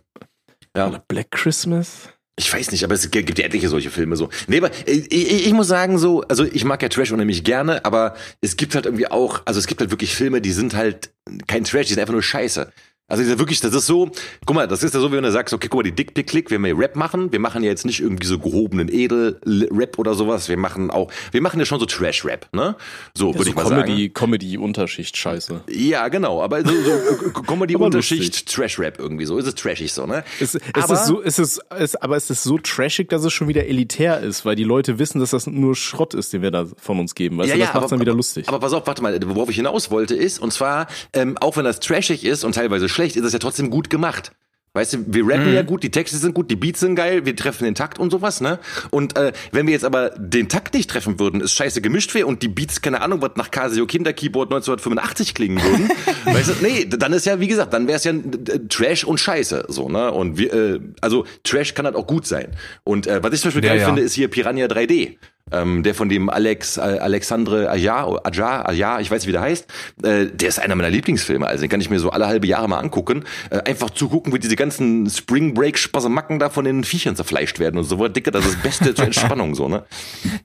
Ja. 0.76 0.88
Oder 0.88 1.02
Black 1.08 1.30
Christmas? 1.30 2.10
Ich 2.38 2.53
weiß 2.53 2.70
nicht, 2.70 2.85
aber 2.85 2.94
es 2.94 3.11
gibt 3.11 3.38
ja 3.38 3.46
etliche 3.46 3.70
solche 3.70 3.90
Filme 3.90 4.14
so. 4.16 4.29
Nee, 4.46 4.59
aber 4.59 4.70
ich, 4.85 5.11
ich, 5.11 5.46
ich 5.46 5.53
muss 5.55 5.68
sagen 5.68 5.96
so, 5.96 6.20
also 6.22 6.44
ich 6.44 6.64
mag 6.64 6.83
ja 6.83 6.90
Trash 6.90 7.11
unheimlich 7.11 7.44
gerne, 7.44 7.83
aber 7.87 8.14
es 8.42 8.59
gibt 8.59 8.75
halt 8.75 8.85
irgendwie 8.85 9.11
auch, 9.11 9.40
also 9.46 9.59
es 9.59 9.66
gibt 9.66 9.81
halt 9.81 9.90
wirklich 9.90 10.14
Filme, 10.14 10.42
die 10.42 10.53
sind 10.53 10.75
halt 10.75 11.11
kein 11.46 11.64
Trash, 11.64 11.87
die 11.87 11.94
sind 11.94 12.01
einfach 12.01 12.12
nur 12.12 12.22
scheiße. 12.22 12.70
Also 13.08 13.22
dieser 13.22 13.38
wirklich, 13.38 13.60
das 13.60 13.72
ist 13.72 13.86
so, 13.86 14.10
guck 14.46 14.56
mal, 14.56 14.66
das 14.66 14.82
ist 14.82 14.92
ja 14.92 14.98
so, 15.00 15.12
wie 15.12 15.16
wenn 15.16 15.22
du 15.22 15.30
sagst, 15.30 15.54
okay, 15.54 15.68
guck 15.68 15.78
mal, 15.78 15.82
die 15.84 15.92
Dick 15.92 16.12
Pick 16.12 16.26
Click, 16.26 16.50
wenn 16.50 16.64
wir 16.64 16.76
Rap 16.76 16.96
machen, 16.96 17.30
wir 17.30 17.38
machen 17.38 17.62
ja 17.62 17.70
jetzt 17.70 17.86
nicht 17.86 18.00
irgendwie 18.00 18.26
so 18.26 18.36
gehobenen 18.40 18.88
Edel-Rap 18.92 19.96
oder 20.00 20.14
sowas, 20.14 20.48
wir 20.48 20.56
machen 20.56 20.90
auch, 20.90 21.12
wir 21.30 21.40
machen 21.40 21.60
ja 21.60 21.66
schon 21.66 21.78
so 21.78 21.86
Trash-Rap, 21.86 22.48
ne? 22.52 22.74
So, 23.14 23.28
würde 23.32 23.44
so 23.44 23.50
ich 23.50 23.54
mal 23.54 23.64
sagen. 23.64 23.82
Comedy, 23.84 24.08
Comedy-Unterschicht, 24.08 25.16
scheiße. 25.16 25.60
Ja, 25.70 26.08
genau, 26.08 26.42
aber 26.42 26.64
so, 26.64 26.72
so 26.72 26.90
äh, 26.90 27.30
Comedy 27.46 27.76
Aber 27.76 27.84
Unterschicht 27.84 28.48
Trash 28.52 28.80
Rap 28.80 28.98
irgendwie 28.98 29.24
so, 29.24 29.38
ist 29.38 29.46
es 29.46 29.54
trashig 29.54 29.92
so, 29.92 30.06
ne? 30.06 30.24
Es, 30.40 30.56
es 30.56 30.60
Aber- 30.74 30.94
ist 30.94 31.06
so, 31.06 31.22
es 31.22 31.38
ist, 31.38 31.60
es, 31.78 31.94
aber 31.94 32.16
es 32.16 32.28
ist 32.28 32.42
so 32.42 32.58
trashig, 32.58 33.08
dass 33.08 33.22
es 33.24 33.32
schon 33.32 33.46
wieder 33.46 33.66
elitär 33.66 34.18
ist, 34.18 34.44
weil 34.44 34.56
die 34.56 34.64
Leute 34.64 34.98
wissen, 34.98 35.20
dass 35.20 35.30
das 35.30 35.46
nur 35.46 35.76
Schrott 35.76 36.12
ist, 36.14 36.32
den 36.32 36.42
wir 36.42 36.50
da 36.50 36.66
von 36.76 36.98
uns 36.98 37.14
geben. 37.14 37.38
Weißt 37.38 37.54
du, 37.54 37.58
das 37.58 37.72
macht's 37.72 37.90
dann 37.90 38.00
wieder 38.00 38.14
lustig. 38.14 38.48
Aber 38.48 38.58
pass 38.58 38.72
auf, 38.72 38.84
warte 38.88 39.00
mal, 39.00 39.16
worauf 39.26 39.48
ich 39.48 39.56
hinaus 39.56 39.92
wollte 39.92 40.16
ist, 40.16 40.40
und 40.40 40.52
zwar, 40.52 40.88
ähm, 41.12 41.38
auch 41.38 41.56
wenn 41.56 41.64
das 41.64 41.78
trashig 41.78 42.24
ist 42.24 42.42
und 42.42 42.56
teilweise 42.56 42.88
schlecht, 42.96 43.16
ist 43.16 43.24
es 43.24 43.32
ja 43.32 43.38
trotzdem 43.38 43.70
gut 43.70 43.90
gemacht. 43.90 44.32
Weißt 44.76 44.92
du, 44.92 44.98
wir 45.06 45.26
rappen 45.26 45.54
ja 45.54 45.62
gut, 45.62 45.82
die 45.82 45.90
Texte 45.90 46.18
sind 46.18 46.35
gut, 46.35 46.50
die 46.50 46.56
Beats 46.56 46.80
sind 46.80 46.96
geil, 46.96 47.24
wir 47.24 47.35
treffen 47.35 47.64
den 47.64 47.74
Takt 47.74 47.98
und 47.98 48.11
sowas, 48.11 48.42
ne? 48.42 48.59
Und 48.90 49.16
äh, 49.16 49.32
wenn 49.50 49.66
wir 49.66 49.72
jetzt 49.72 49.87
aber 49.87 50.11
den 50.18 50.50
Takt 50.50 50.74
nicht 50.74 50.90
treffen 50.90 51.18
würden, 51.18 51.40
es 51.40 51.54
scheiße 51.54 51.80
gemischt 51.80 52.12
wäre 52.14 52.26
und 52.26 52.42
die 52.42 52.48
Beats, 52.48 52.82
keine 52.82 53.00
Ahnung, 53.00 53.22
was 53.22 53.30
nach 53.37 53.50
Casio 53.50 53.87
Kinderkeyboard 53.87 54.52
1985 54.52 55.35
klingen 55.35 55.62
würden, 55.62 55.88
weißt 56.26 56.48
du, 56.50 56.52
nee, 56.61 56.85
dann 56.85 57.14
ist 57.14 57.24
ja, 57.24 57.40
wie 57.40 57.46
gesagt, 57.46 57.72
dann 57.72 57.88
wäre 57.88 57.96
es 57.96 58.04
ja 58.04 58.12
äh, 58.12 58.68
Trash 58.68 59.04
und 59.04 59.18
Scheiße, 59.18 59.64
so, 59.68 59.88
ne? 59.88 60.12
Und 60.12 60.37
wir, 60.37 60.52
äh, 60.52 60.80
also 61.00 61.24
Trash 61.42 61.72
kann 61.72 61.87
halt 61.87 61.96
auch 61.96 62.06
gut 62.06 62.26
sein. 62.26 62.48
Und 62.85 63.06
äh, 63.06 63.22
was 63.22 63.32
ich 63.32 63.40
zum 63.40 63.48
Beispiel 63.48 63.64
Ja, 63.64 63.70
geil 63.70 63.80
ja. 63.80 63.87
finde, 63.87 64.02
ist 64.02 64.12
hier 64.12 64.28
Piranha 64.28 64.66
3D. 64.66 65.16
Ähm, 65.52 65.85
der 65.85 65.94
von 65.94 66.09
dem 66.09 66.28
Alex, 66.28 66.76
äh, 66.76 66.80
Alexandre 66.80 67.70
Ajar, 67.70 68.20
Ajar, 68.26 68.68
Ajar, 68.68 69.00
ich 69.00 69.11
weiß 69.11 69.22
nicht, 69.22 69.28
wie 69.28 69.32
der 69.32 69.42
heißt, 69.42 69.66
äh, 70.02 70.26
der 70.26 70.48
ist 70.48 70.59
einer 70.59 70.74
meiner 70.74 70.90
Lieblingsfilme. 70.90 71.46
Also 71.46 71.61
den 71.61 71.70
kann 71.70 71.80
ich 71.80 71.88
mir 71.88 72.00
so 72.00 72.11
alle 72.11 72.26
halbe 72.26 72.48
Jahre 72.48 72.68
mal 72.68 72.80
angucken. 72.80 73.24
Äh, 73.50 73.61
einfach 73.61 73.90
zugucken, 73.90 74.32
wie 74.32 74.40
diese 74.40 74.56
ganzen 74.56 75.09
Spring 75.09 75.54
Break 75.54 75.78
Spasamacken 75.78 76.40
da 76.40 76.50
von 76.50 76.64
den 76.64 76.82
Viechern 76.82 77.14
zerfleischt 77.14 77.61
werden 77.61 77.78
und 77.78 77.85
so. 77.85 78.09
Dicke, 78.09 78.32
das 78.32 78.44
ist 78.44 78.56
das 78.56 78.62
Beste 78.62 78.94
zur 78.94 79.04
Entspannung, 79.04 79.54
so, 79.54 79.68
ne? 79.68 79.85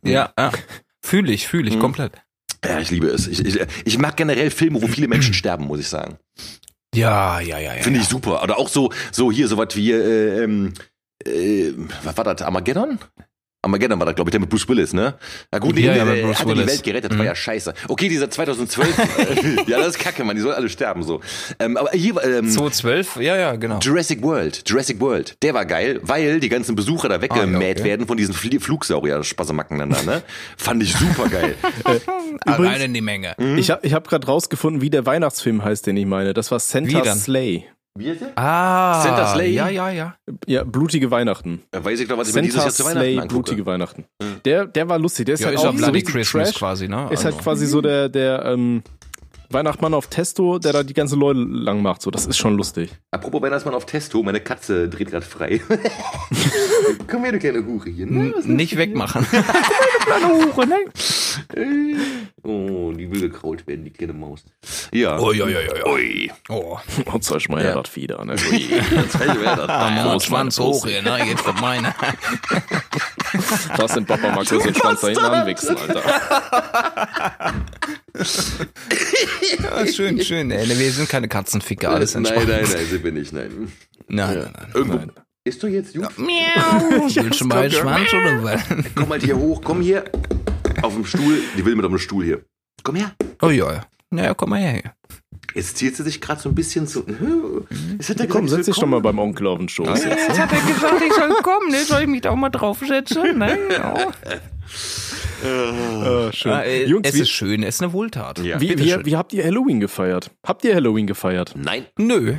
Ja, 0.04 0.32
ja. 0.38 0.52
Fühle 1.02 1.32
ich, 1.32 1.48
fühle 1.48 1.70
ich 1.70 1.80
komplett. 1.80 2.14
Ja, 2.64 2.80
ich 2.80 2.92
liebe 2.92 3.08
es. 3.08 3.28
Ich, 3.28 3.44
ich, 3.44 3.60
ich 3.86 3.98
mag 3.98 4.16
generell 4.16 4.52
Filme, 4.52 4.84
wo 4.84 4.88
viele 4.88 5.08
Menschen 5.08 5.34
sterben, 5.34 5.66
muss 5.66 5.80
ich 5.80 5.88
sagen. 5.88 6.18
Ja, 6.94 7.40
ja, 7.40 7.58
ja, 7.58 7.76
ja. 7.76 7.82
Finde 7.82 8.00
ich 8.00 8.08
super. 8.08 8.44
Oder 8.44 8.60
auch 8.60 8.70
so, 8.70 8.92
so 9.12 9.32
hier, 9.32 9.48
so 9.48 9.58
was 9.58 9.76
wie, 9.76 9.92
äh, 9.92 10.44
ähm, 10.44 10.74
äh, 11.26 11.72
was 12.04 12.16
war 12.18 12.24
das, 12.24 12.42
Armageddon? 12.44 13.00
Armageddon 13.64 14.00
war 14.00 14.08
das, 14.08 14.16
glaube 14.16 14.30
ich, 14.30 14.32
der 14.32 14.40
mit 14.40 14.50
Bruce 14.50 14.68
Willis, 14.68 14.92
ne? 14.94 15.14
Na 15.52 15.60
gut, 15.60 15.78
Ja, 15.78 15.92
nee, 15.92 15.98
ja, 16.00 16.06
der, 16.06 16.30
hat 16.40 16.48
ja 16.48 16.54
die. 16.56 16.66
Welt 16.68 16.84
gerettet, 16.84 17.14
Mhm. 17.14 17.20
war 17.20 17.26
ja 17.26 17.36
scheiße. 17.36 17.74
Okay, 17.90 18.10
dieser 18.10 18.30
2012, 18.32 18.98
äh, 18.98 19.56
ja, 19.72 19.78
das 19.78 19.90
ist 19.90 20.00
kacke, 20.00 20.24
man, 20.24 20.36
die 20.36 20.42
sollen 20.42 20.56
alle 20.56 20.68
sterben, 20.70 21.04
so. 21.04 21.22
Ähm, 21.60 21.78
aber 21.78 21.92
hier, 21.92 22.16
ähm, 22.24 22.50
212, 22.50 23.18
ja, 23.18 23.38
ja, 23.38 23.56
genau. 23.56 23.78
Jurassic 23.80 24.24
World, 24.24 24.64
Jurassic 24.68 25.00
World, 25.00 25.38
der 25.44 25.54
war 25.54 25.66
geil, 25.66 26.00
weil 26.02 26.40
die 26.40 26.50
ganzen 26.50 26.76
Besucher 26.76 27.08
da 27.10 27.22
weggemäht 27.22 27.48
Ah, 27.62 27.62
ja, 27.62 27.72
okay. 27.72 27.84
werden 27.84 28.08
von 28.08 28.18
diesen 28.18 28.34
Flie 28.34 28.60
Flugsaurier 28.60 29.24
Spasamacken 29.24 29.78
dann 29.78 29.92
da, 29.92 30.02
ne? 30.04 30.24
Fand 30.58 30.82
ich 30.82 30.94
super 30.96 31.30
geil. 31.30 31.56
Allein 32.46 32.82
in 32.82 32.94
die 32.94 33.02
Menge. 33.02 33.36
Ich 33.58 33.70
habe 33.70 33.86
ich 33.86 33.94
hab 33.94 34.08
gerade 34.08 34.26
rausgefunden, 34.28 34.82
wie 34.82 34.90
der 34.90 35.06
Weihnachtsfilm 35.06 35.64
heißt, 35.64 35.86
den 35.86 35.98
ich 35.98 36.06
meine. 36.06 36.34
Das 36.34 36.50
war 36.52 36.58
Wie 36.60 36.64
Santa 36.64 37.02
dann? 37.02 37.18
Slay. 37.18 37.66
Wie 37.98 38.08
ist? 38.08 38.24
Ah, 38.36 39.02
Santa 39.04 39.28
Slay? 39.34 39.52
Ja, 39.52 39.68
ja, 39.68 39.90
ja. 39.90 40.16
Ja, 40.48 40.64
blutige 40.64 41.12
Weihnachten. 41.12 41.62
Da 41.72 41.84
weiß 41.84 42.00
ich 42.00 42.08
doch, 42.08 42.18
was 42.18 42.30
ich 42.30 42.36
mir 42.36 42.42
dieses 42.42 42.56
Santa 42.64 42.68
Jahr 42.70 42.74
zu 42.76 42.84
Weihnachten 42.86 43.00
Slay, 43.02 43.14
angucke. 43.18 43.34
blutige 43.34 43.66
Weihnachten. 43.66 44.06
Der, 44.46 44.66
der 44.66 44.88
war 44.88 44.98
lustig. 44.98 45.26
Der 45.26 45.34
ist 45.36 45.42
Ja, 45.42 45.48
halt 45.48 45.58
ist 45.58 45.64
ja 45.64 45.70
auch 45.70 45.74
so 45.74 45.78
Bloody 45.80 45.98
richtig 45.98 46.14
Christmas 46.16 46.50
Trash. 46.52 46.60
quasi, 46.60 46.88
ne? 46.88 47.10
Ist 47.12 47.26
halt 47.26 47.34
Also. 47.36 47.44
quasi 47.44 47.66
so 47.68 47.82
der, 47.82 48.08
der 48.08 48.46
ähm, 48.46 48.82
Weihnachtsmann 49.50 49.94
auf 49.94 50.08
Testo, 50.08 50.58
der 50.60 50.72
da 50.72 50.84
die 50.84 50.94
ganzen 50.94 51.20
Leute 51.20 51.42
lang 51.42 51.82
macht. 51.82 52.02
So, 52.02 52.10
das 52.12 52.26
ist 52.28 52.38
schon 52.38 52.56
lustig. 52.56 52.92
Apropos 53.12 53.42
Weihnachtsmann 53.42 53.74
auf 53.76 53.86
Testo, 53.86 54.24
meine 54.24 54.40
Katze 54.40 54.88
dreht 54.88 55.12
gerade 55.12 55.26
frei. 55.26 55.60
Komm 57.10 57.24
her, 57.24 57.34
du 57.34 57.40
kleine 57.40 57.66
Hure 57.66 57.90
hier. 57.90 58.06
Ne? 58.06 58.32
Was 58.34 58.46
Nicht 58.46 58.78
wegmachen. 58.78 59.26
kleine 60.20 60.54
Hure, 60.56 60.68
ne? 60.68 60.78
Oh, 62.44 62.92
die 62.94 63.10
wilde 63.12 63.30
Kraut 63.30 63.66
werden, 63.68 63.86
die 63.86 63.92
kleine 63.92 64.14
Maus. 64.14 64.44
Ja. 64.92 65.20
Ui, 65.20 65.42
ui, 65.42 65.56
ui, 65.56 65.70
ui. 65.86 65.92
Ui. 65.94 66.32
Oh, 66.50 66.78
Und 67.06 67.24
zeig 67.24 67.48
mal 67.50 67.62
her, 67.62 67.82
das 67.82 67.96
wieder. 67.96 68.24
Ne? 68.26 68.36
Mir 68.36 70.04
das. 70.14 70.26
Schwanz 70.26 70.60
hoch 70.60 70.86
hier, 70.86 71.02
ne? 71.02 71.20
Jetzt 71.26 71.44
kommt 71.44 71.62
meine. 71.62 71.94
Lass 73.78 73.94
den 73.94 74.06
Papa 74.06 74.30
mal 74.36 74.46
kurz 74.46 74.64
den 74.64 74.76
Schwanz 74.76 75.02
da 75.02 75.08
hinten 75.08 75.24
anwichsen, 75.26 75.78
Alter. 75.78 76.04
Ja, 79.64 79.88
schön, 79.88 80.22
schön. 80.24 80.52
Ey, 80.52 80.68
wir 80.68 80.92
sind 80.92 81.10
keine 81.10 81.28
Katzenficker, 81.28 81.92
alles 81.92 82.14
Nein, 82.16 82.26
entspannt. 82.26 82.50
nein, 82.50 82.64
nein, 82.72 82.86
sind 82.86 83.04
wir 83.04 83.12
nicht, 83.12 83.34
nein. 83.34 83.72
nein, 84.08 84.36
nein, 84.38 84.52
nein. 84.58 84.68
Irgendwo. 84.74 84.98
Nein. 84.98 85.12
Ist 85.44 85.64
doch 85.64 85.68
jetzt 85.68 85.96
gut? 85.96 86.18
Miau. 86.20 87.08
Willst 87.16 87.42
du 87.42 87.46
mal 87.46 87.64
einen 87.64 87.72
Schwanz 87.72 88.14
oder 88.14 88.44
was? 88.44 88.62
Komm 88.96 89.10
mal 89.10 89.20
hier 89.20 89.36
hoch, 89.36 89.60
komm 89.64 89.82
hier. 89.82 90.06
Auf 90.84 90.94
dem 90.94 91.04
Stuhl. 91.04 91.40
Die 91.58 91.66
will 91.66 91.76
mit 91.76 91.84
auf 91.84 91.92
dem 91.92 91.98
Stuhl 91.98 92.24
hier. 92.24 92.46
Komm 92.84 92.96
her. 92.96 93.16
Oh 93.42 93.50
ja. 93.50 93.82
Naja, 94.12 94.36
komm 94.36 94.52
mal 94.52 94.60
her. 94.60 94.94
Jetzt 95.56 95.78
zieht 95.78 95.96
sie 95.96 96.04
sich 96.04 96.22
gerade 96.22 96.40
so 96.40 96.50
ein 96.50 96.56
bisschen 96.56 96.86
zu. 96.86 97.04
Jetzt 97.98 98.10
hat 98.12 98.20
er 98.20 98.28
Komm, 98.28 98.44
gesagt, 98.44 98.66
setz 98.66 98.76
dich 98.76 98.82
doch 98.82 98.88
mal 98.88 99.02
beim 99.02 99.18
Onkel 99.18 99.48
auf 99.48 99.58
den 99.58 99.68
Schoß. 99.68 100.04
Jetzt 100.04 100.40
hat 100.40 100.52
er 100.52 100.62
gesagt, 100.62 101.02
ich 101.06 101.14
soll 101.14 101.34
kommen, 101.42 101.72
ne? 101.72 101.84
Soll 101.86 102.02
ich 102.04 102.08
mich 102.08 102.22
da 102.22 102.30
auch 102.30 102.36
mal 102.36 102.50
draufsetzen? 102.50 103.40
Ne? 103.40 103.58
Ja. 103.72 103.96
Äh, 105.44 106.32
schön. 106.34 106.52
Ah, 106.52 106.62
äh, 106.62 106.86
Jungs, 106.86 107.08
es 107.08 107.16
wie, 107.16 107.22
ist 107.22 107.32
schön, 107.32 107.64
es 107.64 107.76
ist 107.76 107.82
eine 107.82 107.94
Wohltat. 107.94 108.40
Ja. 108.40 108.62
wie, 108.62 108.78
wie, 108.78 109.06
wie 109.06 109.18
habt 109.18 109.34
ihr 109.34 109.44
Halloween 109.44 109.80
gefeiert? 109.80 110.30
Habt 110.46 110.64
ihr 110.64 110.76
Halloween 110.76 111.08
gefeiert? 111.08 111.54
Nein. 111.56 111.88
Nö. 111.98 112.36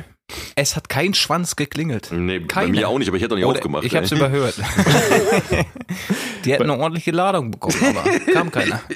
Es 0.55 0.75
hat 0.75 0.89
kein 0.89 1.13
Schwanz 1.13 1.55
geklingelt. 1.55 2.09
Nee, 2.11 2.39
bei 2.39 2.47
Keine. 2.47 2.71
mir 2.71 2.89
auch 2.89 2.97
nicht, 2.99 3.07
aber 3.07 3.17
ich 3.17 3.23
hätte 3.23 3.29
doch 3.31 3.35
nicht 3.37 3.45
Oder 3.45 3.57
aufgemacht. 3.57 3.83
ich 3.85 3.95
hab's 3.95 4.11
ey. 4.11 4.17
überhört. 4.17 4.55
Die 6.45 6.51
hätten 6.53 6.63
eine 6.63 6.77
ordentliche 6.77 7.11
Ladung 7.11 7.51
bekommen, 7.51 7.75
aber 7.97 8.03
kam 8.31 8.51
keiner. 8.51 8.81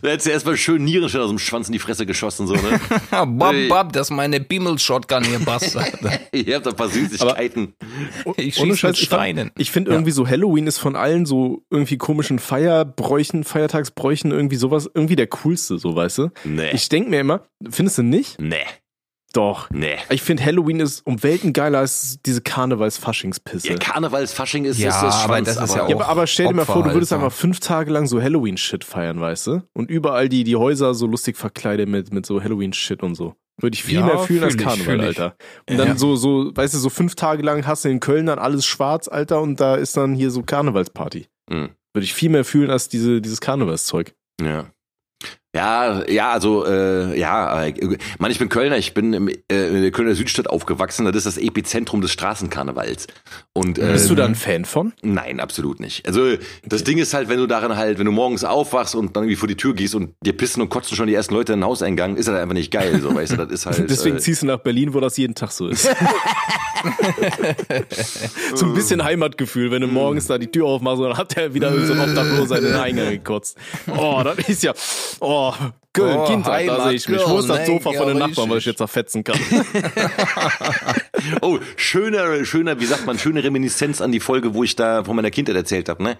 Da 0.00 0.10
hättest 0.10 0.26
du 0.26 0.30
erstmal 0.30 0.56
schön 0.56 0.84
Nierenstein 0.84 1.22
aus 1.22 1.30
dem 1.30 1.40
Schwanz 1.40 1.66
in 1.66 1.72
die 1.72 1.80
Fresse 1.80 2.06
geschossen, 2.06 2.46
so, 2.46 2.54
ne? 2.54 2.80
Bob, 3.26 3.52
Ey. 3.52 3.66
Bob, 3.66 3.92
das 3.92 4.08
ist 4.08 4.10
meine 4.14 4.38
Bimmel-Shotgun 4.38 5.24
hier, 5.24 5.38
Bastard. 5.44 5.92
Ihr 6.32 6.54
habt 6.54 6.68
ein 6.68 6.76
paar 6.76 6.88
Süßigkeiten. 6.88 7.74
Ich 8.36 8.60
Ohne 8.60 8.70
schieß 8.72 8.78
Scheiß, 8.78 8.90
mit 8.92 8.98
ich 9.00 9.06
Steinen. 9.06 9.50
Ich 9.58 9.72
finde 9.72 9.90
irgendwie 9.90 10.12
so 10.12 10.28
Halloween 10.28 10.68
ist 10.68 10.78
von 10.78 10.94
allen 10.94 11.26
so 11.26 11.64
irgendwie 11.70 11.96
komischen 11.96 12.38
Feierbräuchen, 12.38 13.42
Feiertagsbräuchen 13.42 14.30
irgendwie 14.30 14.56
sowas, 14.56 14.88
irgendwie 14.94 15.16
der 15.16 15.26
coolste, 15.26 15.78
so 15.78 15.96
weißt 15.96 16.18
du? 16.18 16.28
Nee. 16.44 16.70
Ich 16.74 16.88
denke 16.88 17.10
mir 17.10 17.18
immer, 17.20 17.40
findest 17.68 17.98
du 17.98 18.02
nicht? 18.04 18.38
nee. 18.40 18.56
Doch. 19.34 19.68
Nee. 19.70 19.96
Ich 20.08 20.22
finde 20.22 20.44
Halloween 20.44 20.80
ist 20.80 21.06
um 21.06 21.22
Welten 21.22 21.52
geiler 21.52 21.80
als 21.80 22.18
diese 22.24 22.40
Karnevals-Faschingspisse. 22.40 23.68
Ja, 23.68 23.74
Karnevalsfasching 23.76 24.64
ist, 24.64 24.78
Ja, 24.78 24.88
ist 24.88 25.02
das 25.02 25.14
aber 25.16 25.34
Schwanz, 25.36 25.54
das 25.54 25.56
ist 25.70 25.74
ja 25.76 25.76
Ja, 25.88 25.96
auch- 25.96 26.00
aber, 26.00 26.08
aber 26.08 26.26
stell 26.26 26.48
dir 26.48 26.54
mal 26.54 26.64
vor, 26.64 26.76
du 26.76 26.80
Opfer 26.82 26.94
würdest 26.94 27.12
halt, 27.12 27.22
einfach 27.22 27.36
fünf 27.36 27.60
Tage 27.60 27.90
lang 27.92 28.06
so 28.06 28.22
Halloween-Shit 28.22 28.84
feiern, 28.84 29.20
weißt 29.20 29.46
du? 29.48 29.62
Und 29.74 29.90
überall 29.90 30.28
die, 30.28 30.44
die 30.44 30.56
Häuser 30.56 30.94
so 30.94 31.06
lustig 31.06 31.36
verkleidet 31.36 31.88
mit, 31.88 32.12
mit 32.12 32.24
so 32.26 32.42
Halloween-Shit 32.42 33.02
und 33.02 33.14
so. 33.14 33.34
Würde 33.60 33.74
ich 33.74 33.82
viel 33.82 33.98
Ja, 33.98 34.06
mehr 34.06 34.18
fühlen 34.20 34.44
als 34.44 34.54
fühl 34.54 34.62
ich, 34.62 34.66
Karneval. 34.66 35.00
Alter. 35.00 35.36
Und 35.68 35.76
dann 35.78 35.88
Ja. 35.88 35.96
so, 35.96 36.16
so, 36.16 36.50
weißt 36.54 36.74
du, 36.74 36.78
so 36.78 36.88
fünf 36.90 37.14
Tage 37.16 37.42
lang 37.42 37.66
hast 37.66 37.84
du 37.84 37.88
in 37.90 38.00
Köln 38.00 38.26
dann 38.26 38.38
alles 38.38 38.64
schwarz, 38.64 39.08
Alter, 39.08 39.40
und 39.42 39.60
da 39.60 39.74
ist 39.74 39.96
dann 39.96 40.14
hier 40.14 40.30
so 40.30 40.42
Karnevalsparty. 40.42 41.26
Mhm. 41.50 41.70
Würde 41.92 42.04
ich 42.04 42.14
viel 42.14 42.28
mehr 42.30 42.44
fühlen 42.44 42.70
als 42.70 42.88
diese, 42.88 43.20
dieses 43.20 43.40
Karnevalszeug. 43.40 44.14
Ja. 44.40 44.66
Ja, 45.54 46.06
ja, 46.06 46.30
also 46.30 46.66
äh, 46.66 47.18
ja, 47.18 47.64
äh, 47.64 47.96
Mann, 48.18 48.30
ich 48.30 48.38
bin 48.38 48.50
Kölner, 48.50 48.76
ich 48.76 48.92
bin 48.92 49.14
im, 49.14 49.28
äh, 49.28 49.32
in 49.48 49.80
der 49.80 49.90
Kölner 49.92 50.14
Südstadt 50.14 50.50
aufgewachsen, 50.50 51.06
das 51.06 51.16
ist 51.16 51.24
das 51.24 51.38
Epizentrum 51.38 52.02
des 52.02 52.12
Straßenkarnevals. 52.12 53.06
Und 53.54 53.78
äh, 53.78 53.92
Bist 53.92 54.10
du 54.10 54.14
da 54.14 54.26
ein 54.26 54.34
Fan 54.34 54.66
von? 54.66 54.92
Nein, 55.00 55.40
absolut 55.40 55.80
nicht. 55.80 56.06
Also 56.06 56.34
das 56.66 56.84
Ding 56.84 56.98
ist 56.98 57.14
halt, 57.14 57.30
wenn 57.30 57.38
du 57.38 57.46
darin 57.46 57.76
halt, 57.76 57.98
wenn 57.98 58.04
du 58.04 58.12
morgens 58.12 58.44
aufwachst 58.44 58.94
und 58.94 59.16
dann 59.16 59.24
irgendwie 59.24 59.36
vor 59.36 59.48
die 59.48 59.56
Tür 59.56 59.72
gehst 59.74 59.94
und 59.94 60.12
dir 60.22 60.36
pissen 60.36 60.60
und 60.60 60.68
kotzen 60.68 60.96
schon 60.98 61.06
die 61.06 61.14
ersten 61.14 61.32
Leute 61.32 61.54
in 61.54 61.60
den 61.60 61.64
Hauseingang, 61.64 62.16
ist 62.16 62.28
das 62.28 62.38
einfach 62.38 62.52
nicht 62.52 62.70
geil, 62.70 63.00
so 63.00 63.14
weißt 63.14 63.32
du, 63.32 63.36
das 63.36 63.50
ist 63.50 63.64
halt. 63.64 63.88
Deswegen 63.90 64.16
äh, 64.16 64.20
ziehst 64.20 64.42
du 64.42 64.46
nach 64.46 64.58
Berlin, 64.58 64.92
wo 64.92 65.00
das 65.00 65.16
jeden 65.16 65.34
Tag 65.34 65.50
so 65.50 65.68
ist. 65.68 65.88
so 68.54 68.66
ein 68.66 68.74
bisschen 68.74 69.02
Heimatgefühl, 69.02 69.70
wenn 69.70 69.80
du 69.82 69.88
morgens 69.88 70.26
da 70.26 70.36
die 70.38 70.48
Tür 70.50 70.66
aufmachst 70.66 71.00
und 71.00 71.08
dann 71.08 71.16
hat 71.16 71.34
der 71.36 71.54
wieder 71.54 71.72
so 71.86 71.94
ein 71.94 72.00
Obdachloser 72.00 72.58
in 72.58 72.64
den 72.64 72.74
Eingang 72.74 73.10
gekotzt. 73.10 73.56
Oh, 73.96 74.20
das 74.22 74.38
ist 74.48 74.62
ja, 74.62 74.74
oh, 75.20 75.37
Köln, 75.92 76.16
Oh, 76.16 76.24
Kind, 76.26 76.46
da 76.46 76.84
sehe 76.84 76.92
ich 76.92 77.08
mich. 77.08 77.20
Wo 77.26 77.38
ist 77.38 77.48
das 77.48 77.66
Sofa 77.66 77.90
ja, 77.92 77.98
von 77.98 78.08
den. 78.08 78.18
Nachbarn, 78.18 78.50
was 78.50 78.58
ich 78.58 78.66
jetzt 78.66 78.78
zerfetzen 78.78 79.24
kann? 79.24 79.38
Oh, 81.42 81.58
schöner, 81.76 82.44
schöner, 82.44 82.80
wie 82.80 82.84
sagt 82.84 83.04
man, 83.04 83.18
schöne 83.18 83.42
Reminiszenz 83.42 84.00
an 84.00 84.12
die 84.12 84.20
Folge, 84.20 84.54
wo 84.54 84.62
ich 84.62 84.76
da 84.76 85.04
von 85.04 85.16
meiner 85.16 85.30
Kindheit 85.30 85.56
erzählt 85.56 85.88
habe, 85.88 86.02
ne? 86.02 86.18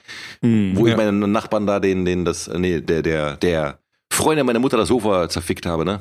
wo 0.74 0.86
ich 0.86 0.96
meinen 0.96 1.30
Nachbarn 1.32 1.66
da 1.66 1.80
den, 1.80 2.04
den, 2.04 2.24
das, 2.24 2.48
nee, 2.48 2.80
der, 2.80 3.02
der, 3.02 3.36
der 3.36 3.78
Freund 4.12 4.42
meiner 4.44 4.58
Mutter 4.58 4.76
das 4.76 4.88
Sofa 4.88 5.28
zerfickt 5.28 5.66
habe, 5.66 5.84
ne? 5.84 6.00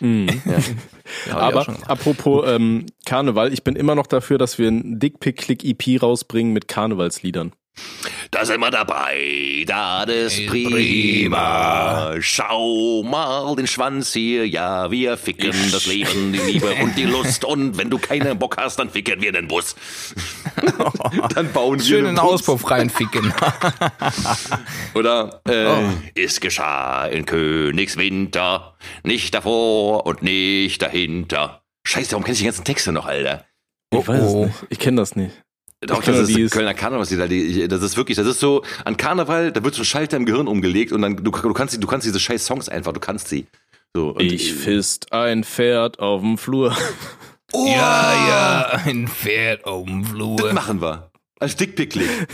Ja, 0.00 0.26
ich 1.26 1.32
auch 1.32 1.36
Aber 1.36 1.76
apropos 1.86 2.44
ähm, 2.48 2.86
Karneval, 3.06 3.52
ich 3.52 3.62
bin 3.62 3.76
immer 3.76 3.94
noch 3.94 4.06
dafür, 4.06 4.38
dass 4.38 4.58
wir 4.58 4.68
ein 4.68 4.98
Dickpick-Click-EP 4.98 6.02
rausbringen 6.02 6.52
mit 6.52 6.68
Karnevalsliedern. 6.68 7.52
Da 8.30 8.44
sind 8.44 8.60
wir 8.60 8.70
dabei, 8.70 9.64
das 9.66 10.08
ist 10.08 10.38
Ist 10.40 10.46
prima. 10.48 12.14
Schau 12.20 13.02
mal 13.02 13.54
den 13.56 13.66
Schwanz 13.66 14.12
hier, 14.12 14.48
ja, 14.48 14.90
wir 14.90 15.16
ficken 15.16 15.52
das 15.70 15.86
Leben, 15.86 16.32
die 16.32 16.38
Liebe 16.38 16.74
und 16.82 16.96
die 16.96 17.04
Lust. 17.04 17.44
Und 17.44 17.76
wenn 17.76 17.90
du 17.90 17.98
keinen 17.98 18.38
Bock 18.38 18.56
hast, 18.56 18.78
dann 18.78 18.88
ficken 18.90 19.20
wir 19.20 19.32
den 19.32 19.48
Bus. 19.48 19.74
dann 21.34 21.52
bauen 21.52 21.78
wir 21.78 21.84
Schön 21.84 22.04
den 22.04 22.10
in 22.10 22.14
den 22.16 22.22
Bus. 22.22 22.34
Auspuff 22.34 22.70
reinficken. 22.70 23.32
Oder 24.94 25.42
äh, 25.48 25.66
Oh. 25.66 25.92
es 26.14 26.40
geschah 26.40 27.06
in 27.06 27.24
Königswinter, 27.26 28.74
nicht 29.04 29.34
davor 29.34 30.06
und 30.06 30.22
nicht 30.22 30.82
dahinter. 30.82 31.62
Scheiße, 31.86 32.12
warum 32.12 32.24
kenn 32.24 32.32
ich 32.32 32.40
die 32.40 32.44
ganzen 32.46 32.64
Texte 32.64 32.92
noch, 32.92 33.06
Alter? 33.06 33.44
Ich 33.92 34.06
weiß 34.06 34.22
oh. 34.22 34.44
es 34.44 34.46
nicht. 34.46 34.66
Ich 34.70 34.78
kenne 34.78 35.00
das 35.00 35.16
nicht. 35.16 35.42
Doch, 35.86 36.02
das 36.02 36.28
ist 36.28 36.50
Kölner 36.52 36.74
Karnevalslieder. 36.74 37.26
die- 37.28 37.66
Das 37.68 37.82
ist 37.82 37.96
wirklich, 37.96 38.16
das 38.16 38.26
ist 38.26 38.40
so, 38.40 38.62
an 38.84 38.96
Karneval, 38.96 39.50
da 39.52 39.64
wird 39.64 39.74
so 39.74 39.82
ein 39.82 39.84
Schalter 39.84 40.16
im 40.16 40.26
Gehirn 40.26 40.46
umgelegt 40.48 40.92
und 40.92 41.02
dann, 41.02 41.16
du, 41.16 41.30
du 41.30 41.52
kannst, 41.52 41.82
du 41.82 41.86
kannst 41.86 42.06
diese 42.06 42.20
scheiß 42.20 42.46
Songs 42.46 42.68
einfach, 42.68 42.92
du 42.92 43.00
kannst 43.00 43.28
sie. 43.28 43.46
So, 43.94 44.10
und 44.10 44.22
Ich 44.22 44.54
fist 44.54 45.12
ein 45.12 45.44
Pferd 45.44 45.98
auf 45.98 46.20
dem 46.22 46.38
Flur. 46.38 46.74
Ja, 47.54 48.28
ja, 48.28 48.80
ein 48.86 49.06
Pferd 49.08 49.64
auf 49.66 49.84
dem 49.84 50.02
Das 50.02 50.10
Flur. 50.12 50.52
machen 50.54 50.80
wir. 50.80 51.10
Als 51.42 51.56
Dickpicklick. 51.56 52.08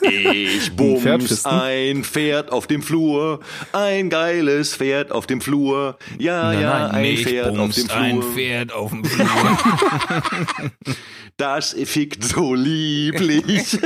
Ich 0.00 0.70
bums 0.76 1.44
ein 1.44 2.04
Pferd 2.04 2.52
auf 2.52 2.66
dem 2.68 2.82
Flur, 2.82 3.40
ein 3.72 4.10
geiles 4.10 4.76
Pferd 4.76 5.10
auf 5.10 5.26
dem 5.26 5.40
Flur. 5.40 5.98
Ja, 6.18 6.52
ja, 6.52 6.88
ein 6.88 7.02
mich 7.02 7.24
Pferd 7.24 7.58
auf 7.58 7.74
dem 7.74 7.88
Flur. 7.88 8.00
ein 8.00 8.22
Pferd 8.22 8.72
auf 8.72 8.90
dem 8.90 9.04
Flur. 9.04 9.28
Das 11.36 11.74
fickt 11.84 12.22
so 12.22 12.54
lieblich. 12.54 13.78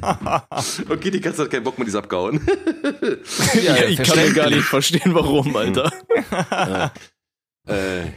okay, 0.88 1.10
die 1.10 1.20
Katze 1.20 1.42
hat 1.42 1.50
keinen 1.50 1.64
Bock 1.64 1.76
mehr, 1.76 1.84
die 1.84 1.90
ist 1.90 1.96
abgehauen. 1.96 2.40
ja, 3.62 3.84
ich 3.86 4.02
kann 4.02 4.16
mir 4.18 4.32
gar 4.32 4.48
nicht 4.48 4.64
verstehen, 4.64 5.14
warum, 5.14 5.54
Alter. 5.56 5.92
Äh, 7.66 8.12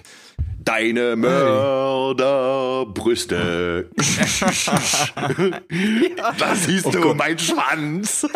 Deine 0.63 1.15
Mörderbrüste. 1.15 3.89
da 6.37 6.55
siehst 6.55 6.93
du 6.93 7.13
mein 7.13 7.39
Schwanz. 7.39 8.27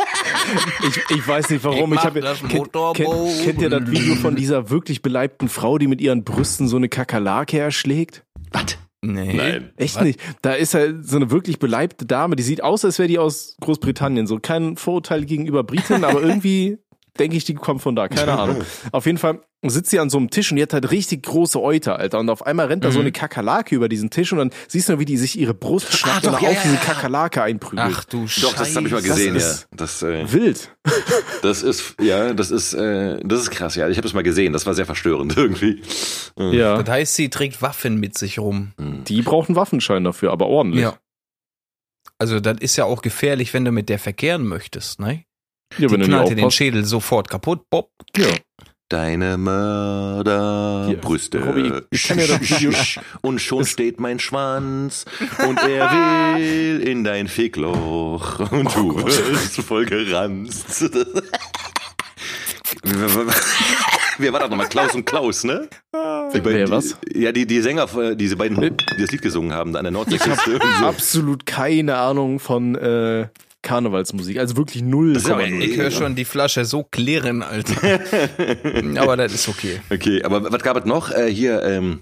Ich, 0.87 1.17
ich 1.17 1.27
weiß 1.27 1.49
nicht 1.49 1.63
warum. 1.63 1.93
Ich 1.93 1.99
Ich, 1.99 2.05
habe 2.05 2.21
das 2.21 2.39
kennt, 2.39 2.71
kennt, 2.71 3.43
kennt 3.43 3.61
ihr 3.61 3.69
das 3.69 3.91
Video 3.91 4.15
von 4.15 4.35
dieser 4.35 4.69
wirklich 4.69 5.01
beleibten 5.01 5.49
Frau, 5.49 5.77
die 5.77 5.87
mit 5.87 5.99
ihren 6.01 6.23
Brüsten 6.23 6.67
so 6.67 6.77
eine 6.77 6.89
Kakerlake 6.89 7.59
erschlägt? 7.59 8.23
Was? 8.51 8.77
Nee. 9.05 9.33
Nein. 9.33 9.73
Echt 9.75 9.99
nicht. 10.01 10.17
Da 10.41 10.53
ist 10.53 10.75
halt 10.75 11.05
so 11.05 11.17
eine 11.17 11.29
wirklich 11.29 11.59
beleibte 11.59 12.05
Dame, 12.05 12.37
die 12.37 12.43
sieht 12.43 12.63
aus, 12.63 12.85
als 12.85 12.99
wäre 12.99 13.09
die 13.09 13.19
aus 13.19 13.57
Großbritannien. 13.59 14.27
So 14.27 14.39
kein 14.39 14.77
Vorurteil 14.77 15.25
gegenüber 15.25 15.65
Briten, 15.65 16.05
aber 16.05 16.21
irgendwie 16.21 16.77
denke 17.19 17.37
ich, 17.37 17.45
die 17.45 17.53
kommt 17.53 17.81
von 17.81 17.95
da. 17.95 18.07
Keine 18.07 18.33
Ahnung. 18.37 18.63
Auf 18.91 19.05
jeden 19.05 19.17
Fall 19.17 19.39
sitzt 19.65 19.91
sie 19.91 19.99
an 19.99 20.09
so 20.09 20.17
einem 20.17 20.29
Tisch 20.29 20.51
und 20.51 20.57
die 20.57 20.63
hat 20.63 20.73
halt 20.73 20.91
richtig 20.91 21.23
große 21.23 21.61
Euter, 21.61 21.97
Alter. 21.97 22.19
Und 22.19 22.29
auf 22.29 22.45
einmal 22.45 22.65
rennt 22.67 22.83
da 22.83 22.91
so 22.91 22.99
eine 22.99 23.13
Kakerlake 23.13 23.73
über 23.75 23.87
diesen 23.87 24.09
Tisch 24.09 24.33
und 24.33 24.39
dann 24.39 24.49
siehst 24.67 24.89
du, 24.89 24.99
wie 24.99 25.05
die 25.05 25.15
sich 25.15 25.39
ihre 25.39 25.53
Brust 25.53 25.93
schnappt 25.93 26.27
und 26.27 26.33
ja, 26.33 26.37
auf 26.39 26.43
ja, 26.43 26.61
diese. 26.63 26.75
Kakerlake 26.75 27.41
einprügelt. 27.41 27.93
Ach 27.95 28.03
du 28.03 28.27
Scheiße. 28.27 28.45
Doch, 28.47 28.53
das 28.55 28.75
habe 28.75 28.87
ich 28.87 28.93
mal 28.93 29.01
gesehen, 29.01 29.35
Das 29.35 29.43
ja. 29.43 29.49
ist- 29.51 29.67
Das, 29.71 30.03
äh, 30.03 30.33
Wild. 30.33 30.75
das 31.43 31.63
ist, 31.63 31.95
ja, 32.01 32.33
das 32.33 32.51
ist, 32.51 32.73
äh, 32.73 33.19
das 33.23 33.41
ist 33.43 33.51
krass, 33.51 33.75
ja. 33.75 33.87
Ich 33.87 33.95
habe 33.95 34.05
es 34.05 34.13
mal 34.13 34.23
gesehen. 34.23 34.51
Das 34.51 34.65
war 34.65 34.73
sehr 34.73 34.85
verstörend 34.85 35.37
irgendwie. 35.37 35.81
Ja. 36.37 36.81
Das 36.83 36.89
heißt, 36.93 37.15
sie 37.15 37.29
trägt 37.29 37.61
Waffen 37.61 38.01
mit 38.01 38.17
sich 38.17 38.39
rum. 38.39 38.73
Die 38.77 39.21
braucht 39.21 39.47
einen 39.47 39.55
Waffenschein 39.55 40.03
dafür, 40.03 40.33
aber 40.33 40.47
ordentlich. 40.47 40.83
Ja. 40.83 40.97
Also, 42.17 42.41
das 42.41 42.57
ist 42.59 42.75
ja 42.75 42.83
auch 42.83 43.01
gefährlich, 43.01 43.53
wenn 43.53 43.63
du 43.63 43.71
mit 43.71 43.87
der 43.87 43.99
verkehren 43.99 44.45
möchtest, 44.45 44.99
ne? 44.99 45.23
Ja 45.77 45.87
Die 45.87 45.91
wenn 45.91 45.91
du 45.91 45.97
nicht 45.97 46.07
knallt 46.07 46.29
dir 46.29 46.35
den 46.35 46.45
aufpasst. 46.45 46.57
Schädel 46.57 46.85
sofort 46.85 47.29
kaputt. 47.29 47.61
Bob. 47.69 47.89
Ja. 48.17 48.27
deine 48.89 49.37
Mörderbrüste. 49.37 51.83
Ich 51.89 52.07
ja 52.09 52.15
und 53.21 53.39
schon 53.41 53.65
steht 53.65 53.99
mein 53.99 54.19
Schwanz 54.19 55.05
und 55.47 55.57
er 55.59 55.89
will 56.37 56.81
in 56.87 57.03
dein 57.03 57.27
Fickloch 57.27 58.39
und 58.51 58.67
Oh 58.77 58.91
du 58.93 59.05
wirst 59.05 59.59
voll 59.61 59.85
geranzt. 59.85 60.89
Wer 64.17 64.33
war 64.33 64.39
das 64.41 64.49
nochmal? 64.49 64.67
Klaus 64.67 64.93
und 64.93 65.05
Klaus, 65.05 65.43
ne? 65.43 65.67
Die 65.93 66.39
beiden- 66.39 66.59
Wer, 66.59 66.69
was? 66.69 66.97
Ja, 67.13 67.31
die, 67.31 67.45
die 67.47 67.61
Sänger, 67.61 67.87
diese 68.15 68.35
beiden, 68.35 68.59
die 68.61 69.01
das 69.01 69.11
Lied 69.11 69.21
gesungen 69.21 69.53
haben, 69.53 69.73
da 69.73 69.79
an 69.79 69.85
der 69.85 69.91
Nordseeküste. 69.91 70.51
irgendwie 70.51 70.77
so. 70.79 70.85
Absolut 70.85 71.45
keine 71.45 71.97
Ahnung 71.97 72.39
von 72.39 72.75
äh, 72.75 73.27
Karnevalsmusik. 73.63 74.37
Also 74.37 74.55
wirklich 74.57 74.83
null. 74.83 75.13
null. 75.13 75.63
Ich 75.63 75.77
höre 75.77 75.89
schon 75.89 76.15
die 76.15 76.25
Flasche 76.25 76.65
so 76.65 76.83
klirren, 76.83 77.41
Alter. 77.41 77.99
Aber 79.01 79.17
das 79.17 79.33
ist 79.33 79.47
okay. 79.47 79.81
Okay, 79.89 80.23
aber 80.23 80.51
was 80.51 80.61
gab 80.61 80.77
es 80.77 80.85
noch? 80.85 81.11
Äh, 81.11 81.31
hier, 81.31 81.63
ähm, 81.63 82.01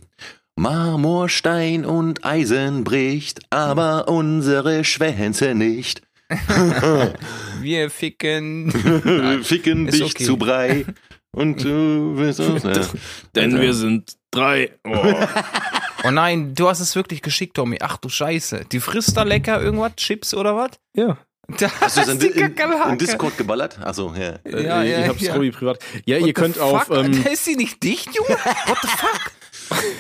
Marmor, 0.56 1.30
Stein 1.30 1.86
und 1.86 2.26
Eisen 2.26 2.84
bricht, 2.84 3.40
aber 3.50 4.08
unsere 4.10 4.84
Schwänze 4.84 5.56
nicht. 5.56 6.02
Wir 7.62 7.90
ficken. 7.90 8.72
Ficken 9.44 9.88
ist 9.88 10.00
dich 10.00 10.04
okay. 10.04 10.24
zu 10.24 10.38
Brei. 10.38 10.86
Und 11.32 11.64
du 11.64 12.14
willst 12.16 12.42
auch, 12.42 12.62
ne? 12.64 12.86
Denn 13.36 13.60
wir 13.60 13.74
sind 13.74 14.18
drei. 14.32 14.72
Oh. 14.86 15.16
Oh 16.04 16.12
nein, 16.12 16.54
du 16.56 16.68
hast 16.68 16.82
es 16.82 16.96
wirklich 16.96 17.22
geschickt, 17.22 17.56
Tommy. 17.56 17.78
Ach 17.80 17.96
du 17.98 18.10
Scheiße. 18.10 18.66
Die 18.72 18.80
frisst 18.82 19.16
da 19.16 19.24
lecker 19.24 19.62
irgendwas? 19.62 19.96
Chips 19.96 20.34
oder 20.34 20.56
was? 20.56 20.72
ja. 20.94 21.18
Da 21.48 21.70
Hast 21.82 21.98
du 21.98 22.02
es 22.02 22.08
in, 22.08 22.22
in, 22.22 22.56
in. 22.56 22.98
Discord 22.98 23.38
geballert? 23.38 23.80
Achso, 23.80 24.14
ja. 24.14 24.40
Ja, 24.46 24.82
Äh, 24.82 24.92
ja, 24.92 25.00
ich 25.02 25.08
hab's 25.08 25.22
ja. 25.22 25.34
Robby 25.34 25.52
privat. 25.52 25.80
Ja, 26.06 26.20
What 26.20 26.28
ihr 26.28 26.34
könnt 26.34 26.60
auf. 26.60 26.90
Ähm, 26.90 27.24
da 27.24 27.30
ist 27.30 27.46
sie 27.46 27.56
nicht 27.56 27.84
dicht, 27.84 28.10
Junge? 28.16 28.38
What 28.68 28.78
the 28.82 28.88
fuck? 28.88 29.32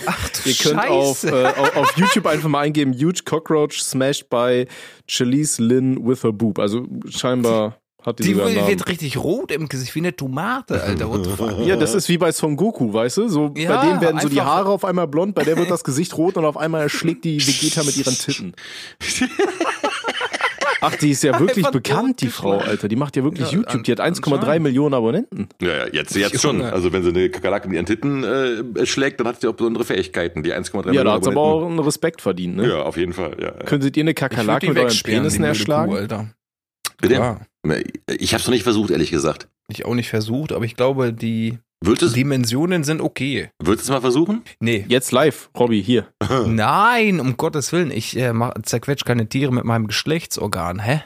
Ach 0.05 0.29
du 0.29 0.49
Ihr 0.49 0.55
könnt 0.55 0.87
auf, 0.87 1.23
äh, 1.23 1.45
auf, 1.75 1.97
YouTube 1.97 2.27
einfach 2.27 2.49
mal 2.49 2.61
eingeben, 2.61 2.93
Huge 2.93 3.21
Cockroach 3.25 3.81
smashed 3.81 4.29
by 4.29 4.67
Chalise 5.07 5.61
Lynn 5.61 6.05
with 6.05 6.23
her 6.23 6.33
boob. 6.33 6.59
Also 6.59 6.87
scheinbar 7.09 7.77
hat 8.03 8.19
die, 8.19 8.23
die 8.23 8.35
wird 8.35 8.87
richtig 8.87 9.17
rot 9.17 9.51
im 9.51 9.69
Gesicht, 9.69 9.93
wie 9.93 9.99
eine 9.99 10.15
Tomate, 10.15 10.81
Alter. 10.81 11.09
What 11.09 11.25
the 11.25 11.31
fuck? 11.31 11.59
Ja, 11.65 11.75
das 11.75 11.93
ist 11.93 12.09
wie 12.09 12.17
bei 12.17 12.31
Son 12.31 12.55
Goku, 12.55 12.91
weißt 12.91 13.17
du? 13.17 13.27
So, 13.27 13.53
Ja, 13.55 13.75
bei 13.75 13.87
denen 13.87 14.01
werden 14.01 14.19
so 14.19 14.27
die 14.27 14.41
Haare 14.41 14.69
auf 14.69 14.83
einmal 14.83 15.07
blond, 15.07 15.35
bei 15.35 15.43
der 15.43 15.55
wird 15.57 15.69
das 15.69 15.83
Gesicht 15.83 16.17
rot 16.17 16.35
und 16.37 16.45
auf 16.45 16.57
einmal 16.57 16.81
erschlägt 16.81 17.23
die 17.23 17.39
Vegeta 17.39 17.83
mit 17.83 17.95
ihren 17.97 18.17
Titten. 18.17 18.55
Ach, 20.81 20.95
die 20.95 21.11
ist 21.11 21.23
ja 21.23 21.31
wirklich 21.39 21.57
Einfach 21.65 21.71
bekannt, 21.71 22.21
die 22.21 22.27
Frau. 22.27 22.57
Alter. 22.57 22.87
Die 22.87 22.95
macht 22.95 23.15
ja 23.15 23.23
wirklich 23.23 23.51
Ja, 23.51 23.57
YouTube. 23.59 23.83
Die 23.83 23.91
hat 23.91 23.99
an- 23.99 24.13
1,3 24.13 24.33
anscheinend. 24.35 24.63
Millionen 24.63 24.93
Abonnenten. 24.93 25.47
Ja, 25.61 25.69
ja, 25.69 25.87
jetzt, 25.93 26.15
jetzt 26.15 26.41
schon. 26.41 26.61
Also 26.61 26.91
wenn 26.91 27.03
sie 27.03 27.09
eine 27.09 27.29
Kakerlake 27.29 27.67
mit 27.67 27.75
ihren 27.75 27.85
Titten 27.85 28.23
äh, 28.23 28.85
schlägt, 28.85 29.19
dann 29.19 29.27
hat 29.27 29.39
sie 29.41 29.47
auch 29.47 29.53
besondere 29.53 29.83
Fähigkeiten, 29.85 30.43
die 30.43 30.53
1,3 30.53 30.91
Ja, 30.93 31.03
da 31.03 31.13
hat 31.13 31.23
sie 31.23 31.29
aber 31.31 31.41
auch 31.41 31.65
einen 31.65 31.79
Respekt 31.79 32.21
verdient, 32.21 32.57
ne? 32.57 32.67
Ja, 32.67 32.81
auf 32.83 32.97
jeden 32.97 33.13
Fall. 33.13 33.37
Ja. 33.41 33.51
Könntet 33.51 33.95
ihr 33.95 34.01
eine 34.03 34.11
Ich 34.11 34.19
würd 34.21 34.31
Kakerlake 34.31 34.65
die 34.65 34.73
mit 34.73 34.77
euren 34.83 34.97
Penissen 35.03 35.43
erschlagen? 35.43 35.91
Kuh, 35.91 35.97
Alter. 35.97 36.27
Bitte? 36.99 37.13
Ja, 37.15 37.39
Ich 38.17 38.33
hab's 38.33 38.45
noch 38.45 38.51
nicht 38.53 38.63
versucht, 38.63 38.91
ehrlich 38.91 39.11
gesagt. 39.11 39.47
ich 39.69 39.85
auch 39.85 39.95
nicht 39.95 40.09
versucht, 40.09 40.51
aber 40.51 40.65
ich 40.65 40.75
glaube, 40.75 41.13
die 41.13 41.57
Würdest 41.83 42.15
Dimensionen 42.15 42.83
sind 42.83 43.01
okay. 43.01 43.49
würdest 43.59 43.89
du 43.89 43.93
es 43.93 43.95
mal 43.95 44.01
versuchen? 44.01 44.43
Nee. 44.59 44.85
Jetzt 44.87 45.11
live, 45.11 45.49
Robby, 45.57 45.81
hier. 45.83 46.07
Nein, 46.45 47.19
um 47.19 47.37
Gottes 47.37 47.71
Willen. 47.73 47.89
Ich 47.89 48.15
äh, 48.15 48.33
mach, 48.33 48.53
zerquetsch 48.61 49.03
keine 49.03 49.27
Tiere 49.27 49.51
mit 49.51 49.63
meinem 49.63 49.87
Geschlechtsorgan, 49.87 50.77
hä? 50.77 51.01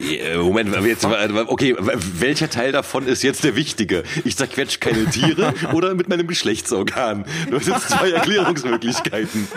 Ja, 0.00 0.38
Moment, 0.38 0.74
jetzt, 0.84 1.04
okay, 1.04 1.76
welcher 1.78 2.50
Teil 2.50 2.72
davon 2.72 3.06
ist 3.06 3.22
jetzt 3.22 3.44
der 3.44 3.56
wichtige? 3.56 4.02
Ich 4.24 4.36
zerquetsch 4.36 4.80
keine 4.80 5.06
Tiere 5.06 5.54
oder 5.72 5.94
mit 5.94 6.08
meinem 6.08 6.26
Geschlechtsorgan? 6.26 7.24
Du 7.50 7.56
hast 7.56 7.68
jetzt 7.68 7.88
zwei 7.90 8.10
Erklärungsmöglichkeiten. 8.10 9.48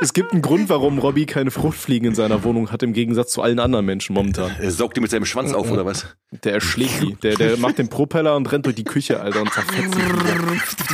Es 0.00 0.12
gibt 0.12 0.32
einen 0.32 0.42
Grund, 0.42 0.68
warum 0.68 0.98
Robby 0.98 1.26
keine 1.26 1.50
Fruchtfliegen 1.50 2.08
in 2.08 2.14
seiner 2.14 2.44
Wohnung 2.44 2.70
hat, 2.70 2.82
im 2.82 2.92
Gegensatz 2.92 3.32
zu 3.32 3.42
allen 3.42 3.58
anderen 3.58 3.84
Menschen 3.84 4.14
momentan. 4.14 4.52
Er 4.60 4.70
saugt 4.70 4.96
die 4.96 5.00
mit 5.00 5.10
seinem 5.10 5.26
Schwanz 5.26 5.52
auf, 5.52 5.70
oder 5.70 5.84
was? 5.84 6.06
Der 6.44 6.54
erschlägt 6.54 7.02
die. 7.02 7.14
Der, 7.16 7.34
der 7.34 7.56
macht 7.56 7.78
den 7.78 7.88
Propeller 7.88 8.36
und 8.36 8.50
rennt 8.52 8.66
durch 8.66 8.76
die 8.76 8.84
Küche, 8.84 9.20
Alter, 9.20 9.42
und 9.42 9.52
zerfetzt. 9.52 9.96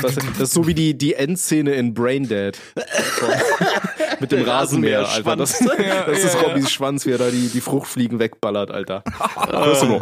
Das, 0.03 0.15
das 0.15 0.41
ist 0.41 0.55
so 0.55 0.67
wie 0.67 0.75
die, 0.75 0.97
die 0.97 1.15
Endszene 1.15 1.75
in 1.75 1.95
Braindead. 1.95 2.59
Mit 4.21 4.33
dem 4.33 4.43
Rasenmäher, 4.43 5.07
Alter. 5.07 5.37
Das, 5.37 5.59
das 5.59 6.25
ist 6.25 6.43
Robbys 6.43 6.71
Schwanz, 6.71 7.05
wie 7.07 7.11
er 7.11 7.19
da 7.19 7.31
die, 7.31 7.49
die 7.49 7.61
Fruchtfliegen 7.61 8.19
wegballert, 8.19 8.71
Alter. 8.71 8.86
Du 9.81 9.87
noch? 9.87 10.01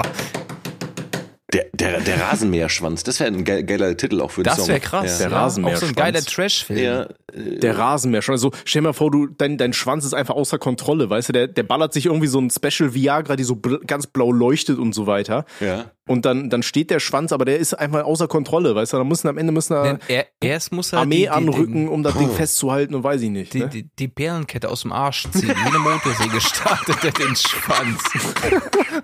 Der, 1.53 1.67
der, 1.73 2.01
der 2.01 2.21
Rasenmäherschwanz, 2.21 3.05
das 3.05 3.21
wäre 3.21 3.31
ein 3.31 3.45
ge- 3.45 3.63
geiler 3.63 3.97
Titel 3.97 4.21
auch 4.21 4.31
für 4.33 4.41
den 4.43 4.47
Das 4.47 4.57
Song. 4.57 4.69
wäre 4.69 4.81
krass. 4.81 5.21
Ja. 5.21 5.29
Der 5.29 5.37
ja. 5.37 5.43
Rasenmäherschwanz. 5.45 5.83
Auch 5.93 5.95
so 5.95 6.01
ein 6.01 6.05
geiler 6.05 6.21
Trash-Film. 6.25 6.79
Ja, 6.81 7.07
Der 7.37 7.77
Rasenmäher 7.79 8.23
schon. 8.23 8.35
Also 8.35 8.53
stell 8.65 8.83
dir 8.83 8.89
mal 8.89 8.93
vor, 8.93 9.11
du, 9.11 9.27
dein, 9.27 9.59
dein 9.59 9.73
Schwanz 9.73 10.05
ist 10.05 10.15
einfach 10.15 10.35
außer 10.35 10.59
Kontrolle, 10.59 11.11
weißt 11.11 11.31
du? 11.31 11.33
Der, 11.33 11.49
der 11.49 11.63
ballert 11.65 11.93
sich 11.93 12.07
irgendwie 12.07 12.29
so 12.29 12.39
ein 12.41 12.51
Special 12.51 12.95
Viagra, 12.95 13.37
die 13.37 13.45
so 13.45 13.57
bl 13.57 13.81
ganz 13.87 14.07
blau 14.07 14.31
leuchtet 14.33 14.79
und 14.79 14.95
so 14.95 15.07
weiter. 15.07 15.45
ja. 15.61 15.87
Und 16.07 16.27
dann, 16.27 16.51
dann 16.51 16.63
steht 16.63 16.91
der 16.91 17.01
Schwanz, 17.01 17.33
aber 17.33 17.47
der 17.47 17.57
ist 17.57 17.73
einfach 17.73 18.05
außer 18.05 18.29
Kontrolle, 18.29 18.75
weißt 18.75 18.93
du? 18.93 18.99
Da 18.99 19.05
müssen 19.05 19.27
am 19.27 19.39
Ende 19.39 19.55
müssen 19.55 19.73
da 19.73 19.99
er, 20.07 20.27
erst 20.39 20.71
muss 20.71 20.93
er 20.93 20.99
Armee 20.99 21.15
die, 21.15 21.23
die, 21.23 21.29
anrücken, 21.31 21.89
um 21.89 22.03
das 22.03 22.13
Ding 22.19 22.29
festzuhalten 22.29 22.95
und 22.95 23.05
weiß 23.05 23.23
ich 23.23 23.31
nicht. 23.31 23.55
Die, 23.55 23.61
Ne? 23.61 23.69
die, 23.71 23.89
die 23.99 24.09
Perlenkette 24.09 24.69
aus 24.69 24.83
dem 24.83 24.93
Arsch 24.93 25.27
ziehen, 25.33 25.49
wie 25.49 25.67
eine 25.67 25.79
Motorsäge 25.79 26.43
startet 26.43 27.03
er 27.05 27.11
den 27.11 27.35
Schwanz. 27.35 28.03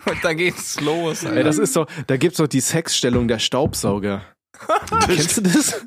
Und 0.04 0.22
dann 0.22 0.36
geht's 0.36 0.78
los. 0.82 1.22
Ey, 1.24 1.30
Alter. 1.30 1.44
das 1.44 1.56
ist 1.58 1.74
doch, 1.74 1.86
da 2.06 2.18
gibt's 2.18 2.36
doch 2.36 2.48
die 2.48 2.60
Sexstellung 2.60 3.28
der 3.28 3.38
Staubsauger. 3.38 4.20
Kennst 5.06 5.36
du 5.38 5.40
das? 5.42 5.80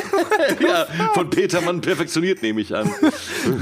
ja, 0.60 0.86
von 1.14 1.30
Petermann 1.30 1.80
perfektioniert, 1.80 2.42
nehme 2.42 2.60
ich 2.60 2.74
an. 2.74 2.90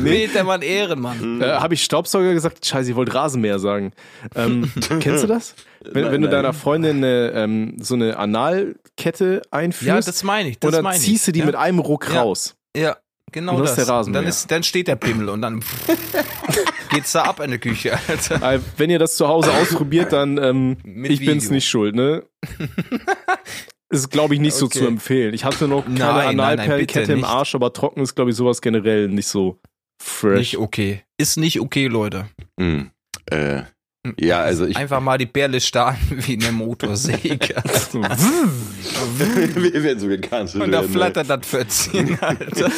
Petermann 0.05 0.63
Ehrenmann. 0.63 1.41
Äh, 1.41 1.47
Habe 1.47 1.75
ich 1.75 1.83
Staubsauger 1.85 2.33
gesagt? 2.33 2.65
Scheiße, 2.65 2.91
ich 2.91 2.97
wollte 2.97 3.15
Rasenmäher 3.15 3.59
sagen. 3.59 3.93
Ähm, 4.35 4.71
kennst 5.01 5.25
du 5.25 5.27
das? 5.27 5.55
Wenn, 5.85 6.05
Nein, 6.05 6.13
wenn 6.13 6.23
du 6.23 6.29
deiner 6.29 6.53
Freundin 6.53 6.99
eine, 6.99 7.33
ähm, 7.35 7.77
so 7.81 7.95
eine 7.95 8.17
Analkette 8.17 9.43
einführst 9.51 9.89
Ja, 9.89 10.01
das 10.01 10.23
meine 10.23 10.51
ich. 10.51 10.59
Das 10.61 10.69
und 10.69 10.75
dann 10.77 10.85
meine 10.85 10.99
ziehst 10.99 11.27
du 11.27 11.33
die 11.33 11.41
ja? 11.41 11.47
mit 11.47 11.57
einem 11.57 11.81
Ruck 11.81 12.09
Ja. 12.13 12.23
raus. 12.23 12.55
Ja, 12.77 12.97
genau 13.33 13.55
Und 13.57 13.63
das. 13.63 13.71
das 13.71 13.79
ist 13.81 13.89
der 13.89 13.95
Rasenmäher. 13.95 14.23
Dann, 14.23 14.29
ist, 14.29 14.51
dann 14.51 14.63
steht 14.63 14.87
der 14.89 14.97
Pimmel 14.97 15.29
und 15.29 15.43
dann 15.43 15.63
geht's 16.91 17.13
da 17.13 17.23
ab 17.23 17.41
in 17.41 17.51
der 17.51 17.59
Küche, 17.59 17.99
Alter. 18.09 18.55
Äh, 18.55 18.61
wenn 18.77 18.91
ihr 18.91 19.01
das 19.01 19.17
zu 19.17 19.27
Hause 19.27 19.51
ausprobiert, 19.53 20.13
dann 20.13 20.39
ähm, 20.39 20.77
ich 21.05 21.19
bin's 21.19 21.45
Video. 21.45 21.55
nicht 21.55 21.69
schuld, 21.69 21.95
ne? 21.97 22.23
Ist, 23.93 24.11
glaube 24.11 24.35
ich, 24.35 24.41
nicht 24.41 24.55
so 24.55 24.67
Okay. 24.67 24.79
zu 24.79 24.87
empfehlen. 24.87 25.35
Ich 25.35 25.45
hatte 25.45 25.69
noch 25.69 25.85
keine 25.85 25.99
Nein, 25.99 26.15
nein, 26.15 26.37
nein, 26.37 26.59
Analperlenkette 26.59 27.01
bitte 27.01 27.13
im. 27.13 27.25
Arsch, 27.25 27.55
aber 27.55 27.73
trocken 27.75 28.01
ist, 28.01 28.15
glaube 28.15 28.31
ich, 28.31 28.37
sowas 28.37 28.63
generell 28.63 29.09
nicht 29.09 29.29
so 29.29 29.61
fresh. 30.03 30.39
Nicht 30.39 30.59
okay. 30.59 31.03
Ist 31.19 31.37
nicht 31.37 31.61
okay, 31.61 31.89
Leute. 31.89 32.27
Hm. 32.59 32.91
Äh, 33.27 33.63
ja, 34.19 34.41
also 34.41 34.67
ich, 34.67 34.77
Einfach 34.77 35.01
mal 35.01 35.17
die 35.17 35.27
Perle 35.27 35.61
starten 35.61 36.01
wie 36.27 36.33
eine 36.35 36.51
Motorsäge. 36.51 37.39
wir 39.17 39.83
werden 39.85 39.99
so 40.01 40.09
gecancelt 40.09 40.65
Und 40.65 40.73
da 40.73 40.81
werden. 40.81 40.93
flattert 40.93 41.31
das 41.31 41.47
14, 41.47 42.19
Alter. 42.21 42.71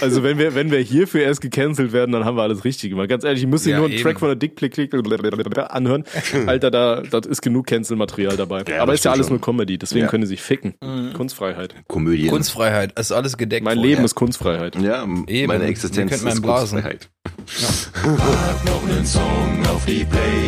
Also 0.00 0.22
wenn 0.22 0.38
wir, 0.38 0.54
wenn 0.54 0.70
wir 0.70 0.78
hierfür 0.78 1.22
erst 1.22 1.42
gecancelt 1.42 1.92
werden, 1.92 2.12
dann 2.12 2.24
haben 2.24 2.36
wir 2.38 2.42
alles 2.42 2.64
richtig 2.64 2.90
gemacht. 2.90 3.08
Ganz 3.08 3.24
ehrlich, 3.24 3.42
ich 3.42 3.48
muss 3.48 3.64
dir 3.64 3.70
Ja, 3.72 3.76
nur 3.78 3.86
einen 3.86 3.94
eben. 3.96 4.02
Track 4.02 4.18
von 4.18 4.28
der 4.28 4.36
Dick 4.36 4.56
Click 4.56 4.72
Click 4.72 4.94
anhören. 4.94 6.04
Alter, 6.46 6.70
da, 6.70 7.02
das 7.02 7.26
ist 7.26 7.42
genug 7.42 7.66
Cancel-Material 7.66 8.36
dabei. 8.36 8.64
Ja, 8.66 8.82
Aber 8.82 8.94
ist 8.94 9.04
ja 9.04 9.12
alles 9.12 9.26
schon. 9.26 9.36
nur 9.36 9.40
Comedy, 9.42 9.76
deswegen 9.76 10.04
Ja. 10.06 10.10
können 10.10 10.22
die 10.22 10.28
sich 10.28 10.40
ficken. 10.40 10.74
Kunstfreiheit. 11.14 11.74
Komödien. 11.86 12.30
Kunstfreiheit, 12.30 12.98
ist 12.98 13.12
alles 13.12 13.36
gedeckt. 13.36 13.64
Mein. 13.64 13.76
Leben 13.78 14.04
ist 14.04 14.14
Kunstfreiheit. 14.14 14.76
Ja, 14.76 15.06
Eben. 15.26 15.48
meine 15.48 15.64
Existenz 15.64 16.10
könnten 16.10 16.46
mal 16.46 16.62
ist 16.64 16.74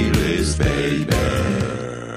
blasen. 0.07 0.29
Kunstfreiheit. 0.59 2.08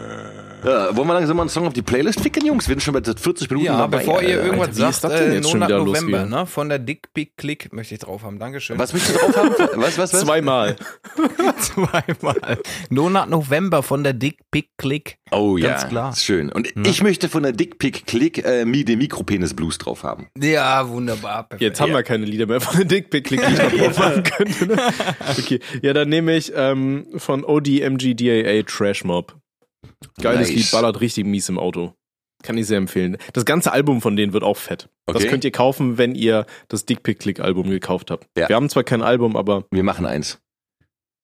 Ja, 0.63 0.95
wollen 0.95 1.07
wir 1.07 1.13
langsam 1.15 1.37
mal 1.37 1.43
einen 1.43 1.49
Song 1.49 1.65
auf 1.65 1.73
die 1.73 1.81
Playlist 1.81 2.21
ficken, 2.21 2.45
Jungs? 2.45 2.67
Wir 2.67 2.73
sind 2.73 2.83
schon 2.83 2.93
bei 2.93 3.01
40 3.01 3.49
Minuten 3.49 3.65
Ja, 3.65 3.77
dabei. 3.79 3.97
bevor 3.97 4.21
ihr 4.21 4.29
Alter. 4.37 4.43
irgendwas 4.45 4.67
Alter, 4.69 4.77
wie 4.85 4.89
ist 4.89 5.01
sagt, 5.01 5.13
das 5.13 5.19
denn 5.19 5.31
äh, 5.31 5.35
jetzt 5.35 5.49
schon 5.49 5.59
Monat 5.59 5.69
wieder 5.69 5.83
November, 5.83 6.25
ne? 6.25 6.45
Von 6.45 6.69
der 6.69 6.79
Dick 6.79 7.13
Big 7.13 7.35
Click 7.37 7.73
möchte 7.73 7.95
ich 7.95 7.99
drauf 8.01 8.23
haben. 8.23 8.37
Dankeschön. 8.37 8.77
Was 8.77 8.93
möchtest 8.93 9.15
du 9.15 9.19
drauf 9.25 9.37
haben? 9.37 9.55
Was, 9.81 9.97
was, 9.97 10.13
was? 10.13 10.21
Zweimal. 10.21 10.75
Zweimal. 11.59 12.59
Monat 12.89 13.29
November 13.29 13.81
von 13.83 14.03
der 14.03 14.13
Dick 14.13 14.39
Big 14.51 14.69
Click. 14.77 15.17
Oh 15.31 15.57
ja, 15.57 15.69
Ganz 15.69 15.87
klar. 15.87 16.11
ist 16.11 16.23
schön. 16.23 16.51
Und 16.51 16.67
ich 16.85 17.01
möchte 17.01 17.29
von 17.29 17.43
der 17.43 17.53
Dickpick 17.53 18.05
Click 18.05 18.43
äh, 18.45 18.63
Mi- 18.65 18.83
den 18.83 18.99
Mikropenis 18.99 19.53
Blues 19.53 19.77
drauf 19.77 20.03
haben. 20.03 20.27
Ja, 20.37 20.87
wunderbar. 20.89 21.43
Perfekt. 21.43 21.61
Jetzt 21.61 21.81
haben 21.81 21.93
wir 21.93 22.03
keine 22.03 22.25
Lieder 22.25 22.45
mehr 22.47 22.59
von 22.61 22.75
der 22.75 22.85
Dick 22.85 23.09
Pick 23.09 23.25
Click, 23.25 23.41
die 23.47 23.53
ich 23.53 23.59
noch 23.59 23.71
drauf 23.95 23.99
haben 23.99 24.23
könnte. 24.23 24.67
Ne? 24.67 24.77
Okay, 25.39 25.59
ja, 25.81 25.93
dann 25.93 26.09
nehme 26.09 26.35
ich 26.35 26.51
ähm, 26.55 27.07
von 27.15 27.43
ODMGDAA 27.45 28.63
Trash 28.63 29.03
Mob. 29.05 29.35
Geiles 30.21 30.47
Nice. 30.49 30.57
Lied, 30.57 30.71
ballert 30.71 31.01
richtig 31.01 31.25
mies 31.25 31.49
im 31.49 31.57
Auto. 31.57 31.93
Kann 32.43 32.57
ich 32.57 32.65
sehr 32.67 32.77
empfehlen. 32.77 33.17
Das 33.33 33.45
ganze 33.45 33.71
Album 33.71 34.01
von 34.01 34.15
denen 34.15 34.33
wird 34.33 34.43
auch 34.43 34.57
fett. 34.57 34.89
Das 35.05 35.17
Okay. 35.17 35.27
könnt 35.27 35.43
ihr 35.43 35.51
kaufen, 35.51 35.97
wenn 35.99 36.15
ihr 36.15 36.45
das 36.69 36.85
Dick 36.85 37.03
Pick 37.03 37.19
Click 37.19 37.39
Album 37.39 37.69
gekauft 37.69 38.09
habt. 38.09 38.27
Ja. 38.37 38.49
Wir 38.49 38.55
haben 38.55 38.69
zwar 38.69 38.83
kein 38.83 39.03
Album, 39.03 39.35
aber 39.35 39.65
Wir 39.71 39.83
machen 39.83 40.05
eins. 40.07 40.39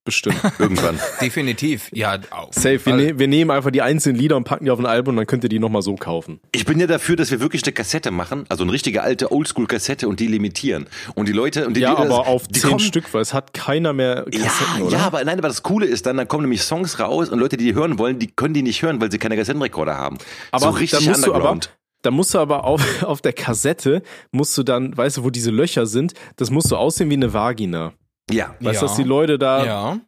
Bestimmt. 0.08 0.38
Irgendwann. 0.60 0.98
Definitiv. 1.20 1.90
Ja, 1.92 2.18
auch. 2.32 2.54
Safe. 2.54 2.80
Wir, 2.86 2.96
ne 2.96 3.20
wir 3.20 3.28
nehmen 3.28 3.52
einfach 3.52 3.72
die 3.72 3.82
einzelnen 3.82 4.18
Lieder 4.18 4.38
und 4.38 4.46
packen 4.46 4.64
die 4.64 4.72
auf 4.72 4.80
ein 4.80 4.86
Album 4.86 5.12
und 5.16 5.18
dann 5.18 5.28
könnt 5.28 5.44
ihr 5.44 5.50
die 5.50 5.60
nochmal 5.60 5.82
so 5.82 5.96
kaufen. 5.96 6.40
Ich 6.54 6.64
bin 6.66 6.80
ja 6.80 6.88
dafür, 6.88 7.18
dass 7.18 7.30
wir 7.30 7.42
wirklich 7.42 7.64
eine 7.66 7.74
Kassette 7.74 8.10
machen, 8.10 8.46
also 8.48 8.64
eine 8.64 8.72
richtige 8.72 9.04
alte 9.04 9.34
Oldschool-Kassette 9.34 10.08
und 10.08 10.22
die 10.22 10.28
limitieren. 10.28 10.88
Und 11.16 11.28
die 11.28 11.34
Leute 11.34 11.68
und 11.68 11.76
die 11.76 11.82
Ja, 11.82 11.90
Lieder, 11.92 12.04
aber 12.04 12.26
auf 12.28 12.48
die 12.48 12.62
zehn 12.62 12.70
kommen, 12.70 12.80
Stück, 12.80 13.14
weil 13.14 13.22
es 13.22 13.34
hat 13.34 13.54
keiner 13.54 13.92
mehr 13.92 14.24
Kassetten, 14.32 14.78
Ja, 14.80 14.84
oder? 14.86 14.98
ja, 14.98 15.06
aber 15.06 15.24
nein, 15.26 15.38
aber 15.38 15.50
das 15.50 15.62
Coole 15.62 15.86
ist 15.86 16.06
dann, 16.06 16.16
dann 16.16 16.30
kommen 16.30 16.44
nämlich 16.44 16.62
Songs 16.62 17.00
raus 17.02 17.28
und 17.28 17.40
Leute, 17.40 17.58
die 17.58 17.66
die 17.66 17.74
hören 17.76 18.00
wollen, 18.00 18.18
die 18.18 18.28
können 18.28 18.54
die 18.54 18.64
nicht 18.64 18.82
hören, 18.84 19.02
weil 19.02 19.12
sie 19.12 19.18
keine 19.18 19.36
Kassettenrekorder 19.36 19.98
haben. 19.98 20.18
Aber 20.52 20.68
so 20.68 20.70
richtig 20.70 21.04
da 21.04 21.10
musst 21.12 21.26
du 21.26 21.32
aber, 21.32 21.36
underground. 21.36 21.78
da 22.04 22.12
musst 22.12 22.34
du 22.34 22.40
aber 22.40 22.64
auf, 22.64 22.82
auf 23.04 23.22
der 23.22 23.34
Kassette, 23.34 24.04
musst 24.32 24.58
du 24.58 24.64
dann, 24.64 24.96
weißt 24.96 25.18
du, 25.18 25.24
wo 25.26 25.32
diese 25.32 25.52
Löcher 25.52 25.86
sind, 25.86 26.14
das 26.38 26.50
musst 26.50 26.72
du 26.72 26.78
aussehen 26.78 27.10
wie 27.10 27.16
eine 27.16 27.34
Vagina. 27.34 27.92
Ja. 28.32 28.56
Weißt 28.60 28.76
Ja. 28.76 28.82
du, 28.82 28.86
dass 28.88 28.96
die 28.96 29.04
Leute 29.04 29.38
da 29.38 29.66
Ja. 29.66 30.00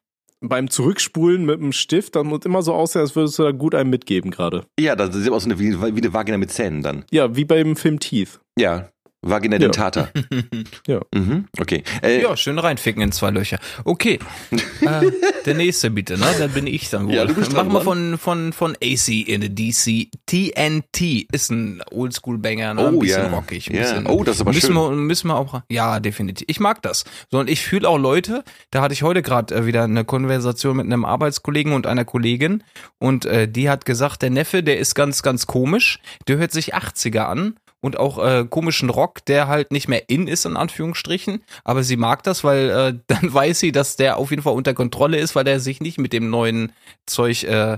beim 0.41 0.69
Zurückspulen 0.69 1.45
mit 1.45 1.59
dem 1.59 1.71
Stift, 1.71 2.15
dann 2.15 2.27
muss 2.27 2.45
immer 2.45 2.61
so 2.61 2.73
aussehen, 2.73 3.01
als 3.01 3.15
würdest 3.15 3.37
du 3.39 3.43
da 3.43 3.51
gut 3.51 3.75
einem 3.75 3.89
mitgeben 3.89 4.31
gerade. 4.31 4.65
Ja, 4.79 4.95
das 4.95 5.15
sieht 5.15 5.31
aus 5.31 5.45
wie 5.47 5.51
eine, 5.73 5.95
wie 5.95 6.01
eine 6.01 6.13
Vagina 6.13 6.37
mit 6.37 6.51
Zähnen 6.51 6.81
dann. 6.81 7.05
Ja, 7.11 7.35
wie 7.35 7.45
beim 7.45 7.75
Film 7.75 7.99
Teeth. 7.99 8.39
Ja. 8.57 8.89
Vagina 9.21 9.55
Ja. 9.55 9.59
dentata. 9.59 10.09
Ja. 10.87 11.01
Mhm, 11.13 11.45
okay. 11.59 11.83
Äh, 12.01 12.21
Ja, 12.21 12.35
schön 12.37 12.57
reinficken 12.57 13.01
in 13.01 13.11
zwei 13.11 13.31
Löcher. 13.31 13.59
Okay. 13.85 14.19
äh, 14.81 15.11
der 15.45 15.55
nächste 15.55 15.89
bitte, 15.91 16.17
ne? 16.17 16.25
Da 16.39 16.47
bin 16.47 16.67
ich 16.67 16.89
dann 16.89 17.07
wohl. 17.07 17.13
Ja, 17.15 17.25
du 17.25 17.33
bist 17.33 17.51
Machen 17.53 17.71
wir 17.73 17.81
von, 17.81 18.17
von, 18.17 18.53
von 18.53 18.75
AC 18.81 19.09
in 19.27 19.41
the 19.41 19.49
DC. 19.53 20.07
TNT 20.25 21.27
ist 21.33 21.51
ein 21.51 21.81
Oldschool-Banger, 21.91 22.73
ne? 22.75 22.87
Ein 22.87 22.95
Oh, 22.95 22.99
bisschen 22.99 23.23
ja. 23.23 23.29
rockig. 23.29 23.69
Ein 23.69 23.75
Ja. 23.75 23.81
bisschen. 23.81 24.07
Oh, 24.07 24.23
das 24.23 24.35
ist 24.35 24.41
aber 24.41 24.53
müssen 24.53 24.67
schön. 24.67 24.75
Wir, 24.75 24.91
müssen 24.91 25.27
wir 25.27 25.35
auch, 25.35 25.61
ja, 25.69 25.99
definitiv. 25.99 26.45
Ich 26.49 26.59
mag 26.59 26.81
das. 26.81 27.03
So, 27.29 27.39
und 27.39 27.49
ich 27.49 27.61
fühle 27.61 27.87
auch 27.89 27.97
Leute, 27.97 28.43
da 28.71 28.81
hatte 28.81 28.93
ich 28.93 29.03
heute 29.03 29.21
gerade 29.21 29.53
äh, 29.53 29.65
wieder 29.65 29.83
eine 29.83 30.05
Konversation 30.05 30.77
mit 30.77 30.85
einem 30.85 31.05
Arbeitskollegen 31.05 31.73
und 31.73 31.87
einer 31.87 32.05
Kollegin 32.05 32.63
und 32.99 33.25
äh, 33.25 33.47
die 33.47 33.69
hat 33.69 33.85
gesagt, 33.85 34.21
der 34.21 34.29
Neffe, 34.29 34.63
der 34.63 34.79
ist 34.79 34.95
ganz, 34.95 35.21
ganz 35.23 35.45
komisch. 35.47 35.99
Der 36.27 36.37
hört 36.37 36.51
sich 36.51 36.75
80er 36.75 37.19
an 37.25 37.55
und 37.81 37.97
auch 37.97 38.23
äh, 38.23 38.45
komischen 38.49 38.89
Rock, 38.89 39.23
der 39.25 39.47
halt 39.47 39.71
nicht 39.71 39.87
mehr 39.87 40.09
in 40.09 40.27
ist, 40.27 40.45
in 40.45 40.57
Anführungsstrichen. 40.57 41.43
Aber 41.63 41.83
sie 41.83 41.97
mag 41.97 42.23
das, 42.23 42.43
weil 42.43 42.69
äh, 42.69 42.99
dann 43.07 43.33
weiß 43.33 43.59
sie, 43.59 43.71
dass 43.71 43.95
der 43.95 44.17
auf 44.17 44.31
jeden 44.31 44.43
Fall 44.43 44.53
unter 44.53 44.73
Kontrolle 44.73 45.17
ist, 45.17 45.35
weil 45.35 45.43
der 45.43 45.59
sich 45.59 45.81
nicht 45.81 45.97
mit 45.97 46.13
dem 46.13 46.29
neuen 46.29 46.71
Zeug 47.05 47.43
äh, 47.43 47.77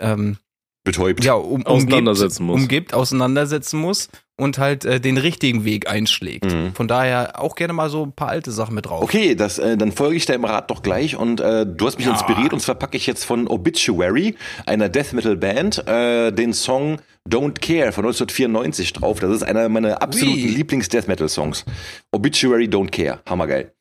ähm, 0.00 0.38
betäubt. 0.84 1.24
ja, 1.24 1.34
um, 1.34 1.66
Auseinandersetzen 1.66 2.42
umgibt, 2.42 2.54
muss. 2.54 2.62
umgibt, 2.62 2.94
auseinandersetzen 2.94 3.78
muss 3.80 4.08
und 4.38 4.56
halt 4.58 4.84
äh, 4.84 5.00
den 5.00 5.18
richtigen 5.18 5.64
Weg 5.64 5.90
einschlägt. 5.90 6.46
Mhm. 6.46 6.72
Von 6.74 6.88
daher 6.88 7.40
auch 7.40 7.54
gerne 7.54 7.72
mal 7.74 7.90
so 7.90 8.04
ein 8.04 8.12
paar 8.12 8.28
alte 8.28 8.50
Sachen 8.52 8.74
mit 8.74 8.86
drauf. 8.86 9.02
Okay, 9.02 9.34
das, 9.34 9.58
äh, 9.58 9.76
dann 9.76 9.92
folge 9.92 10.16
ich 10.16 10.24
deinem 10.26 10.44
Rat 10.44 10.70
doch 10.70 10.82
gleich 10.82 11.16
und 11.16 11.40
äh, 11.40 11.66
du 11.66 11.86
hast 11.86 11.98
mich 11.98 12.06
Ja. 12.06 12.12
inspiriert 12.12 12.52
und 12.52 12.60
zwar 12.60 12.76
packe 12.76 12.96
ich 12.96 13.06
jetzt 13.06 13.24
von 13.24 13.46
Obituary, 13.48 14.36
einer 14.64 14.88
Death 14.88 15.12
Metal 15.12 15.36
Band, 15.36 15.86
äh, 15.86 16.30
den 16.32 16.52
Song 16.54 16.98
Don't 17.28 17.60
Care 17.60 17.92
von 17.92 18.04
1994 18.06 18.92
drauf. 18.94 19.20
Das 19.20 19.30
ist 19.30 19.42
einer 19.42 19.68
meiner 19.68 20.00
absoluten. 20.00 20.48
Lieblings-Death 20.48 21.08
Metal 21.08 21.28
Songs. 21.28 21.64
Obituary 22.12 22.64
Don't 22.66 22.90
Care. 22.90 23.20
Hammergeil. 23.28 23.72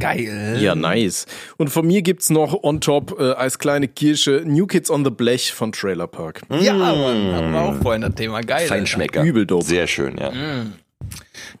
Geil. 0.00 0.58
Ja, 0.60 0.76
nice. 0.76 1.26
Und 1.56 1.70
von 1.70 1.84
mir 1.84 2.02
gibt's 2.02 2.30
noch 2.30 2.62
on 2.62 2.80
top 2.80 3.16
äh, 3.18 3.32
als 3.32 3.58
kleine 3.58 3.88
Kirsche 3.88 4.42
New 4.46 4.66
Kids 4.68 4.90
on 4.90 5.04
the 5.04 5.10
Blech 5.10 5.52
von 5.52 5.72
Trailer 5.72 6.06
Park. 6.06 6.42
Ja, 6.60 6.72
Mann, 6.74 7.32
hatten 7.34 7.50
wir 7.52 7.60
auch 7.60 7.74
vorhin 7.82 8.02
das 8.02 8.14
Thema. 8.14 8.40
Geil. 8.42 8.68
Feinschmecker. 8.68 9.24
Übel 9.24 9.44
dope. 9.44 9.64
Sehr 9.64 9.88
schön, 9.88 10.16
ja. 10.16 10.30
Mhm. 10.30 10.74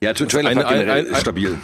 Ja, 0.00 0.12
Tra- 0.12 0.28
Trailer 0.28 0.50
Eine- 0.50 0.60
Park 0.62 0.72
generell 0.74 0.98
ein- 1.00 1.06
ein- 1.06 1.12
ist 1.12 1.20
stabil. 1.20 1.58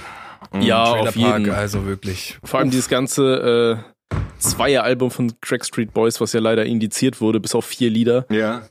Ja, 0.61 0.85
Trailer 0.85 1.09
auf 1.11 1.16
jeden 1.16 1.31
Park, 1.31 1.47
Fall. 1.47 1.55
also 1.55 1.87
wirklich. 1.87 2.39
Vor 2.43 2.59
allem 2.59 2.70
dieses 2.70 2.89
ganze 2.89 3.81
äh, 4.12 4.16
Zweier-Album 4.41 5.12
von 5.12 5.33
Crack 5.41 5.64
Street 5.64 5.95
Boys, 5.95 6.20
was 6.20 6.33
ja 6.33 6.41
leider 6.41 6.64
indiziert 6.66 7.20
wurde, 7.20 7.39
bis 7.39 7.55
auf 7.55 7.64
vier 7.66 7.89
Lieder. 7.91 8.27
Ja. 8.31 8.62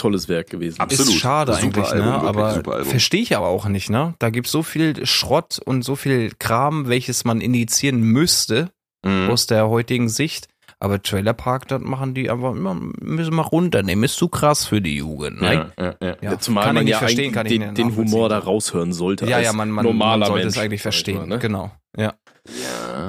Tolles 0.00 0.28
Werk 0.28 0.50
gewesen. 0.50 0.80
Absolut. 0.80 1.12
Ist 1.14 1.20
schade 1.20 1.52
Super 1.54 1.64
eigentlich, 1.64 1.86
Album, 1.92 2.06
ne? 2.06 2.28
Aber 2.28 2.84
verstehe 2.84 3.20
ich 3.22 3.36
aber 3.36 3.48
auch 3.48 3.66
nicht, 3.66 3.90
ne? 3.90 4.14
Da 4.18 4.30
gibt's 4.30 4.50
so 4.50 4.62
viel 4.62 5.04
Schrott 5.06 5.60
und 5.64 5.82
so 5.82 5.94
viel 5.96 6.32
Kram, 6.38 6.88
welches 6.88 7.24
man 7.24 7.40
indizieren 7.40 8.00
müsste 8.00 8.70
Mhm. 9.04 9.30
aus 9.30 9.46
der 9.46 9.68
heutigen 9.68 10.08
Sicht. 10.10 10.48
Aber 10.82 11.02
Trailer 11.02 11.34
Park, 11.34 11.68
das 11.68 11.82
machen 11.82 12.14
die 12.14 12.30
einfach 12.30 12.52
immer, 12.52 12.74
müssen 13.00 13.34
wir 13.34 13.42
runternehmen. 13.42 14.02
Ist 14.04 14.16
zu 14.16 14.28
krass 14.28 14.64
für 14.64 14.80
die 14.80 14.96
Jugend. 14.96 15.42
Ne? 15.42 15.70
Ja, 15.78 15.84
ja, 15.84 15.94
ja. 16.00 16.16
Ja, 16.22 16.38
Zumal 16.38 16.64
kann 16.64 16.74
man 16.74 16.82
ich 16.84 16.86
nicht 16.86 16.92
ja 16.92 16.98
verstehen, 16.98 17.32
kann 17.32 17.46
ich 17.46 17.52
den, 17.58 17.74
den 17.74 17.96
Humor 17.96 18.30
da 18.30 18.38
raushören 18.38 18.94
sollte. 18.94 19.26
Ja, 19.26 19.36
als 19.36 19.46
ja, 19.46 19.52
man, 19.52 19.70
man, 19.70 19.84
normaler 19.84 20.20
man 20.20 20.26
sollte 20.28 20.44
Mensch, 20.46 20.56
es 20.56 20.62
eigentlich 20.62 20.80
verstehen. 20.82 21.18
mal, 21.18 21.26
ne? 21.26 21.38
Genau. 21.38 21.70
Ja. 21.96 22.14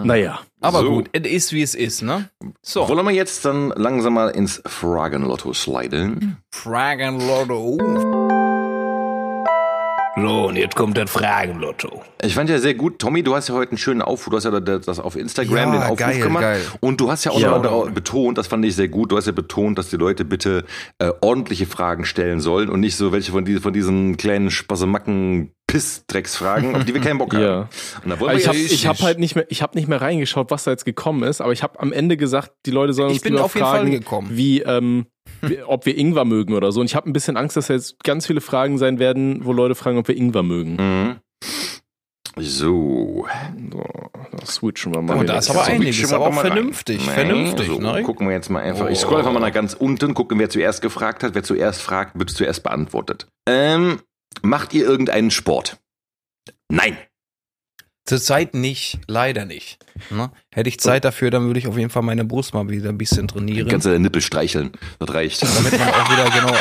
Naja. 0.03 0.39
Aber 0.59 0.81
So. 0.81 0.89
gut, 0.89 1.09
es 1.13 1.25
ist 1.25 1.53
wie 1.53 1.61
es 1.61 1.73
ist, 1.73 2.01
ne? 2.01 2.29
So. 2.61 2.87
Wollen 2.89 3.05
wir 3.05 3.13
jetzt 3.13 3.45
dann 3.45 3.69
langsam 3.69 4.15
mal 4.15 4.27
ins 4.29 4.61
Fragenlotto 4.65 5.53
sliden? 5.53 6.37
Fragenlotto. 6.51 7.77
So, 10.17 10.47
und 10.47 10.57
jetzt 10.57 10.75
kommt 10.75 10.97
das 10.97 11.09
Fragenlotto. 11.09 12.01
Ich 12.21 12.33
fand 12.35 12.49
ja 12.49 12.59
sehr 12.59 12.73
gut, 12.73 12.99
Tommy, 12.99 13.23
du 13.23 13.33
hast 13.33 13.47
ja 13.47 13.55
heute 13.55 13.71
einen 13.71 13.77
schönen 13.77 14.01
Aufruf, 14.01 14.29
du 14.31 14.35
hast 14.37 14.43
ja 14.43 14.59
das 14.59 14.99
auf 14.99 15.15
Instagram 15.15 15.55
Ja, 15.55 15.71
den 15.71 15.81
Aufruf 15.83 15.97
geil, 15.99 16.19
gemacht 16.19 16.41
geil. 16.41 16.61
und 16.81 16.99
du 16.99 17.09
hast 17.09 17.23
ja 17.23 17.31
auch 17.31 17.39
Ja. 17.39 17.57
noch 17.59 17.89
betont, 17.91 18.37
das 18.37 18.47
fand 18.47 18.65
ich 18.65 18.75
sehr 18.75 18.89
gut, 18.89 19.11
du 19.11 19.17
hast 19.17 19.27
ja 19.27 19.31
betont, 19.31 19.77
dass 19.77 19.89
die 19.89 19.95
Leute 19.95 20.25
bitte 20.25 20.65
äh, 20.99 21.11
ordentliche 21.21 21.65
Fragen 21.65 22.03
stellen 22.03 22.41
sollen 22.41 22.69
und 22.69 22.81
nicht 22.81 22.97
so 22.97 23.13
welche 23.13 23.31
von, 23.31 23.45
die, 23.45 23.57
von 23.59 23.71
diesen 23.71 24.17
kleinen 24.17 24.51
Spasemacken 24.51 25.53
Pissdrecksfragen, 25.67 26.75
auf 26.75 26.83
die 26.83 26.93
wir 26.93 26.99
keinen 26.99 27.17
Bock 27.17 27.33
haben. 27.33 27.41
Ja. 27.43 27.69
Und 28.03 28.09
da 28.09 28.19
wollen 28.19 28.31
wir 28.33 28.37
Ich 28.37 28.47
habe 28.47 28.57
ich 28.57 28.87
hab 28.87 28.99
halt 29.01 29.17
nicht 29.19 29.35
mehr, 29.35 29.45
ich 29.49 29.61
habe 29.61 29.77
nicht 29.77 29.87
mehr 29.87 30.01
reingeschaut, 30.01 30.51
was 30.51 30.65
da 30.65 30.71
jetzt 30.71 30.83
gekommen 30.83 31.23
ist, 31.23 31.39
aber 31.39 31.53
ich 31.53 31.63
habe 31.63 31.79
am 31.79 31.93
Ende 31.93 32.17
gesagt, 32.17 32.51
die 32.65 32.71
Leute 32.71 32.91
sollen 32.91 33.07
uns 33.09 33.17
Ich 33.17 33.23
bin 33.23 33.37
auf 33.37 33.55
jeden 33.55 33.65
fragen, 33.65 33.87
Fall 33.87 33.99
gekommen. 33.99 34.27
wie, 34.31 34.59
ähm, 34.61 35.05
wie, 35.05 35.20
ob 35.67 35.85
wir 35.85 35.97
Ingwer 35.97 36.25
mögen 36.25 36.53
oder 36.53 36.71
so. 36.71 36.79
Und 36.81 36.85
ich 36.87 36.95
habe 36.95 37.09
ein 37.09 37.13
bisschen 37.13 37.37
Angst, 37.37 37.57
dass 37.57 37.67
da 37.67 37.73
jetzt 37.73 38.03
ganz 38.03 38.27
viele 38.27 38.41
Fragen 38.41 38.77
sein 38.77 38.99
werden, 38.99 39.45
wo 39.45 39.53
Leute 39.53 39.75
fragen, 39.75 39.97
ob 39.97 40.07
wir 40.07 40.17
Ingwer 40.17 40.43
mögen. 40.43 40.75
Mhm. 40.75 41.15
So. 42.37 43.27
So, 43.71 43.85
da 44.31 44.45
switchen 44.45 44.93
wir 44.95 45.01
mal. 45.01 45.13
Und 45.15 45.23
wieder. 45.23 45.33
da 45.33 45.39
ist 45.39 45.49
aber 45.49 45.65
einiges, 45.65 46.13
aber 46.13 46.27
auch 46.27 46.33
vernünftig, 46.33 47.05
Nein, 47.05 47.13
vernünftig, 47.15 47.67
so, 47.67 47.79
ne? 47.79 48.03
Gucken 48.03 48.27
wir 48.27 48.33
jetzt 48.33 48.49
mal 48.49 48.61
einfach. 48.61 48.89
Ich 48.89 48.99
Oh. 48.99 49.01
scroll 49.01 49.19
einfach 49.19 49.33
mal 49.33 49.39
nach 49.39 49.51
ganz 49.51 49.73
unten, 49.73 50.13
gucken, 50.13 50.39
wer 50.39 50.49
zuerst 50.49 50.81
gefragt 50.81 51.23
hat. 51.23 51.35
Wer 51.35 51.43
zuerst 51.43 51.81
fragt, 51.81 52.17
wird 52.17 52.29
zuerst 52.29 52.63
beantwortet. 52.63 53.27
Ähm, 53.47 53.99
macht 54.41 54.73
ihr 54.73 54.85
irgendeinen 54.85 55.29
Sport? 55.31 55.77
Nein. 56.69 56.97
Zurzeit 58.11 58.53
nicht, 58.55 58.99
leider 59.07 59.45
nicht. 59.45 59.79
Ne? 60.09 60.29
Hätte 60.51 60.67
ich 60.67 60.81
Zeit 60.81 61.05
dafür, 61.05 61.31
dann 61.31 61.45
würde 61.45 61.61
ich 61.61 61.67
auf 61.67 61.77
jeden 61.77 61.89
Fall 61.89 62.01
meine 62.01 62.25
Brust 62.25 62.53
mal 62.53 62.67
wieder 62.67 62.89
ein 62.89 62.97
bisschen 62.97 63.29
trainieren. 63.29 63.69
Kannst 63.69 63.87
du 63.87 63.97
Nippel 63.97 64.21
streicheln. 64.21 64.73
Das 64.99 65.13
reicht. 65.13 65.41
damit 65.41 65.79
man 65.79 65.87
auch 65.87 66.11
wieder 66.11 66.29
genau 66.29 66.53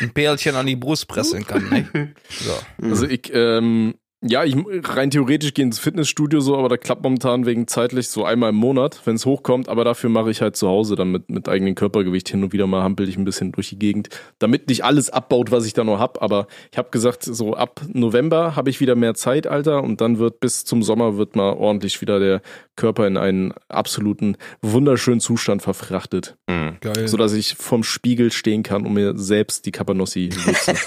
ein 0.00 0.10
Pärchen 0.14 0.56
an 0.56 0.64
die 0.64 0.76
Brust 0.76 1.08
pressen 1.08 1.46
kann. 1.46 1.68
Ne? 1.68 2.14
So. 2.30 2.86
Also 2.88 3.06
ich, 3.06 3.30
ähm, 3.34 3.96
ja, 4.28 4.44
ich 4.44 4.56
rein 4.84 5.10
theoretisch 5.10 5.54
gehe 5.54 5.64
ins 5.64 5.78
Fitnessstudio 5.78 6.40
so, 6.40 6.56
aber 6.56 6.68
da 6.68 6.76
klappt 6.76 7.02
momentan 7.02 7.46
wegen 7.46 7.66
zeitlich 7.66 8.08
so 8.08 8.24
einmal 8.24 8.50
im 8.50 8.56
Monat, 8.56 9.00
wenn 9.04 9.16
es 9.16 9.26
hochkommt, 9.26 9.68
aber 9.68 9.84
dafür 9.84 10.10
mache 10.10 10.30
ich 10.30 10.40
halt 10.42 10.56
zu 10.56 10.68
Hause 10.68 10.96
dann 10.96 11.10
mit, 11.12 11.30
mit 11.30 11.48
eigenem 11.48 11.74
Körpergewicht 11.74 12.28
hin 12.28 12.42
und 12.42 12.52
wieder 12.52 12.66
mal 12.66 12.82
hampel 12.82 13.08
ich 13.08 13.16
ein 13.16 13.24
bisschen 13.24 13.52
durch 13.52 13.68
die 13.70 13.78
Gegend, 13.78 14.08
damit 14.38 14.68
nicht 14.68 14.84
alles 14.84 15.10
abbaut, 15.10 15.50
was 15.50 15.66
ich 15.66 15.72
da 15.74 15.84
noch 15.84 15.98
hab, 15.98 16.22
aber 16.22 16.46
ich 16.72 16.78
habe 16.78 16.90
gesagt, 16.90 17.22
so 17.24 17.54
ab 17.54 17.80
November 17.92 18.56
habe 18.56 18.70
ich 18.70 18.80
wieder 18.80 18.94
mehr 18.94 19.14
Zeit, 19.14 19.46
Alter, 19.46 19.82
und 19.82 20.00
dann 20.00 20.18
wird 20.18 20.40
bis 20.40 20.64
zum 20.64 20.82
Sommer 20.82 21.16
wird 21.16 21.36
mal 21.36 21.52
ordentlich 21.54 22.00
wieder 22.00 22.18
der 22.18 22.42
Körper 22.76 23.06
in 23.06 23.16
einen 23.16 23.52
absoluten 23.68 24.36
wunderschönen 24.62 25.20
Zustand 25.20 25.62
verfrachtet, 25.62 26.36
Mhm. 26.48 26.76
Geil. 26.80 27.08
so 27.08 27.16
dass 27.16 27.32
ich 27.32 27.54
vorm 27.56 27.82
Spiegel 27.82 28.30
stehen 28.32 28.62
kann 28.62 28.86
und 28.86 28.92
mir 28.92 29.16
selbst 29.16 29.66
die 29.66 29.72
Capanossi 29.72 30.30
lutze. 30.46 30.74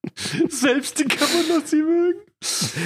Selbst 0.48 0.98
die 0.98 1.04
kann 1.04 1.28
man 1.34 1.58
noch 1.58 1.66
sie 1.66 1.82
mögen. 1.82 2.20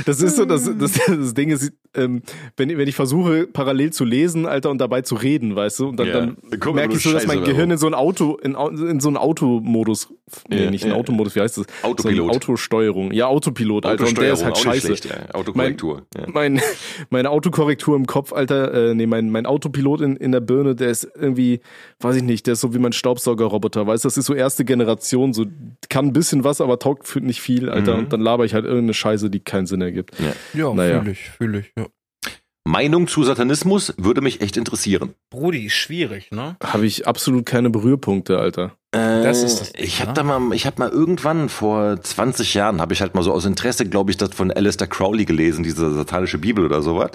Das 0.04 0.20
ist 0.20 0.36
so, 0.36 0.44
das, 0.44 0.68
das, 0.78 0.98
das 1.06 1.34
Ding 1.34 1.50
ist, 1.50 1.72
ähm, 1.94 2.22
wenn, 2.56 2.76
wenn 2.76 2.88
ich 2.88 2.96
versuche, 2.96 3.46
parallel 3.46 3.92
zu 3.92 4.04
lesen, 4.04 4.46
Alter, 4.46 4.70
und 4.70 4.78
dabei 4.78 5.02
zu 5.02 5.14
reden, 5.14 5.54
weißt 5.54 5.78
du, 5.78 5.88
und 5.90 5.96
dann, 5.96 6.08
Ja, 6.08 6.20
dann 6.58 6.74
merke 6.74 6.94
ich 6.94 7.02
so, 7.04 7.12
dass 7.12 7.28
mein 7.28 7.44
Gehirn 7.44 7.70
in 7.70 7.78
so 7.78 7.86
ein 7.86 7.94
Auto, 7.94 8.36
in, 8.42 8.56
in 8.56 8.98
so 8.98 9.08
einen 9.08 9.16
Automodus, 9.16 10.08
nee, 10.48 10.64
Ja, 10.64 10.70
nicht 10.72 10.84
in 10.84 10.90
ja. 10.90 10.96
Automodus, 10.96 11.36
wie 11.36 11.40
heißt 11.40 11.58
das? 11.58 11.66
Autopilot. 11.82 12.30
So 12.32 12.36
Autosteuerung. 12.36 13.12
Ja, 13.12 13.28
Autopilot, 13.28 13.86
Alter, 13.86 14.08
und 14.08 14.18
der 14.18 14.32
ist 14.32 14.44
halt 14.44 14.58
scheiße. 14.58 14.86
schlecht, 14.88 15.04
ja. 15.04 15.32
Autokorrektur. 15.32 16.02
ja. 16.16 16.26
Mein, 16.32 16.60
meine 17.10 17.30
Autokorrektur 17.30 17.94
im 17.94 18.06
Kopf, 18.06 18.32
Alter, 18.32 18.90
äh, 18.90 18.94
nee, 18.96 19.06
mein, 19.06 19.30
mein 19.30 19.46
Autopilot 19.46 20.00
in, 20.00 20.16
in 20.16 20.32
der 20.32 20.40
Birne, 20.40 20.74
der 20.74 20.88
ist 20.88 21.08
irgendwie, 21.14 21.60
weiß 22.00 22.16
ich 22.16 22.24
nicht, 22.24 22.46
der 22.48 22.54
ist 22.54 22.60
so 22.60 22.74
wie 22.74 22.78
mein 22.78 22.92
Staubsaugerroboter, 22.92 23.86
weißt 23.86 24.04
du, 24.04 24.08
das 24.08 24.16
ist 24.16 24.26
so 24.26 24.34
erste 24.34 24.64
Generation, 24.64 25.32
so 25.32 25.46
kann 25.88 26.06
ein 26.06 26.12
bisschen 26.12 26.42
was, 26.42 26.60
aber 26.60 26.80
taugt 26.80 27.06
für 27.06 27.20
nicht 27.24 27.40
viel, 27.40 27.68
Alter, 27.68 27.94
Mhm. 27.94 27.98
und 28.04 28.12
dann 28.12 28.20
laber 28.20 28.44
ich 28.44 28.54
halt 28.54 28.64
irgendeine 28.64 28.94
Scheiße, 28.94 29.30
die 29.30 29.40
keinen 29.40 29.66
Sinn 29.66 29.80
ergibt. 29.80 30.12
ja, 30.54 30.72
Naja. 30.74 31.00
fühle 31.00 31.12
ich, 31.12 31.30
fühle 31.30 31.58
ich. 31.60 31.72
Ja. 31.78 31.86
Meinung 32.66 33.08
zu 33.08 33.22
Satanismus 33.24 33.92
würde 33.98 34.22
mich 34.22 34.40
echt 34.40 34.56
interessieren. 34.56 35.14
Brudi, 35.28 35.68
schwierig, 35.68 36.30
ne? 36.30 36.56
Habe 36.64 36.86
ich 36.86 37.06
absolut 37.06 37.44
keine 37.44 37.68
Berührpunkte, 37.68 38.38
Alter. 38.38 38.72
Das 38.90 39.42
ist 39.42 39.60
das 39.60 39.72
Ding, 39.72 39.84
ich 39.84 40.00
habe 40.00 40.10
ne? 40.12 40.14
da 40.14 40.22
mal, 40.22 40.54
ich 40.54 40.64
habe 40.64 40.76
mal 40.78 40.88
irgendwann 40.88 41.50
vor 41.50 42.00
20 42.00 42.54
Jahren 42.54 42.80
habe 42.80 42.94
ich 42.94 43.02
halt 43.02 43.14
mal 43.14 43.22
so 43.22 43.32
aus 43.32 43.44
Interesse, 43.44 43.84
glaube 43.86 44.12
ich, 44.12 44.16
das 44.16 44.30
von 44.34 44.50
Alistair 44.50 44.86
Crowley 44.86 45.26
gelesen, 45.26 45.62
diese 45.62 45.92
satanische 45.92 46.38
Bibel 46.38 46.64
oder 46.64 46.80
sowas. 46.80 47.10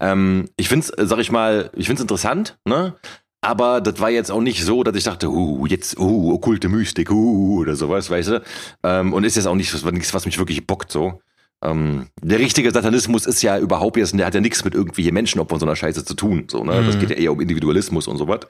Ähm, 0.00 0.48
ich 0.56 0.68
find's, 0.70 0.88
äh, 0.90 1.04
sag 1.06 1.18
ich 1.18 1.30
mal, 1.30 1.70
ich 1.76 1.86
find's 1.86 2.00
interessant, 2.00 2.58
ne? 2.64 2.94
Aber 3.40 3.80
das 3.80 4.00
war 4.00 4.10
jetzt 4.10 4.30
auch 4.30 4.40
nicht 4.40 4.64
so, 4.64 4.82
dass 4.82 4.96
ich 4.96 5.04
dachte, 5.04 5.28
uh, 5.30 5.66
jetzt, 5.66 5.98
uh, 5.98 6.34
okkulte 6.34 6.68
Mystik, 6.68 7.10
uh, 7.10 7.60
oder 7.60 7.76
sowas, 7.76 8.10
weißt 8.10 8.28
du? 8.30 8.42
Ähm, 8.82 9.12
und 9.12 9.24
ist 9.24 9.36
jetzt 9.36 9.46
auch 9.46 9.54
nicht 9.54 9.72
nichts, 9.92 10.14
was 10.14 10.26
mich 10.26 10.38
wirklich 10.38 10.66
bockt, 10.66 10.90
so. 10.90 11.20
Ähm, 11.60 12.06
der 12.22 12.38
richtige 12.38 12.70
Satanismus 12.70 13.26
ist 13.26 13.42
ja 13.42 13.58
überhaupt 13.58 13.96
jetzt, 13.96 14.16
der 14.16 14.26
hat 14.26 14.34
ja 14.34 14.40
nichts 14.40 14.64
mit 14.64 14.74
irgendwie 14.74 15.02
hier 15.02 15.12
Menschenopfern 15.12 15.58
so 15.58 15.66
einer 15.66 15.74
Scheiße 15.74 16.04
zu 16.04 16.14
tun, 16.14 16.46
so, 16.48 16.62
ne? 16.62 16.84
Das 16.84 16.98
geht 17.00 17.10
ja 17.10 17.16
eher 17.16 17.32
um 17.32 17.40
Individualismus 17.40 18.06
und 18.06 18.16
sowas. 18.16 18.40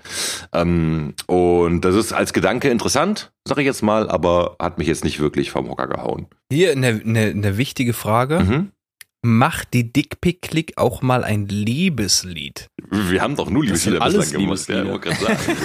Ähm, 0.53 1.15
und 1.27 1.81
das 1.83 1.95
ist 1.95 2.13
als 2.13 2.35
Gedanke 2.35 2.69
interessant, 2.69 3.33
sag 3.47 3.59
ich 3.59 3.65
jetzt 3.65 3.83
mal, 3.83 4.11
aber 4.11 4.57
hat 4.59 4.77
mich 4.77 4.89
jetzt 4.89 5.05
nicht 5.05 5.21
wirklich 5.21 5.51
vom 5.51 5.71
Hocker 5.71 5.87
gehauen. 5.87 6.27
Hier 6.53 6.73
eine, 6.73 7.01
eine, 7.03 7.21
eine 7.29 7.57
wichtige 7.57 7.95
Frage. 7.95 8.41
Mhm. 8.41 8.73
Macht 9.23 9.75
die 9.75 9.93
Dickpick-Click 9.93 10.75
auch 10.77 11.03
mal 11.03 11.25
ein 11.25 11.47
Liebeslied? 11.49 12.69
Wir 12.91 13.21
haben 13.21 13.35
doch 13.35 13.51
nur 13.51 13.65
Liebeslieder 13.65 13.99
bislang 13.99 14.31
gemacht, 14.31 14.69
ja, 14.69 14.85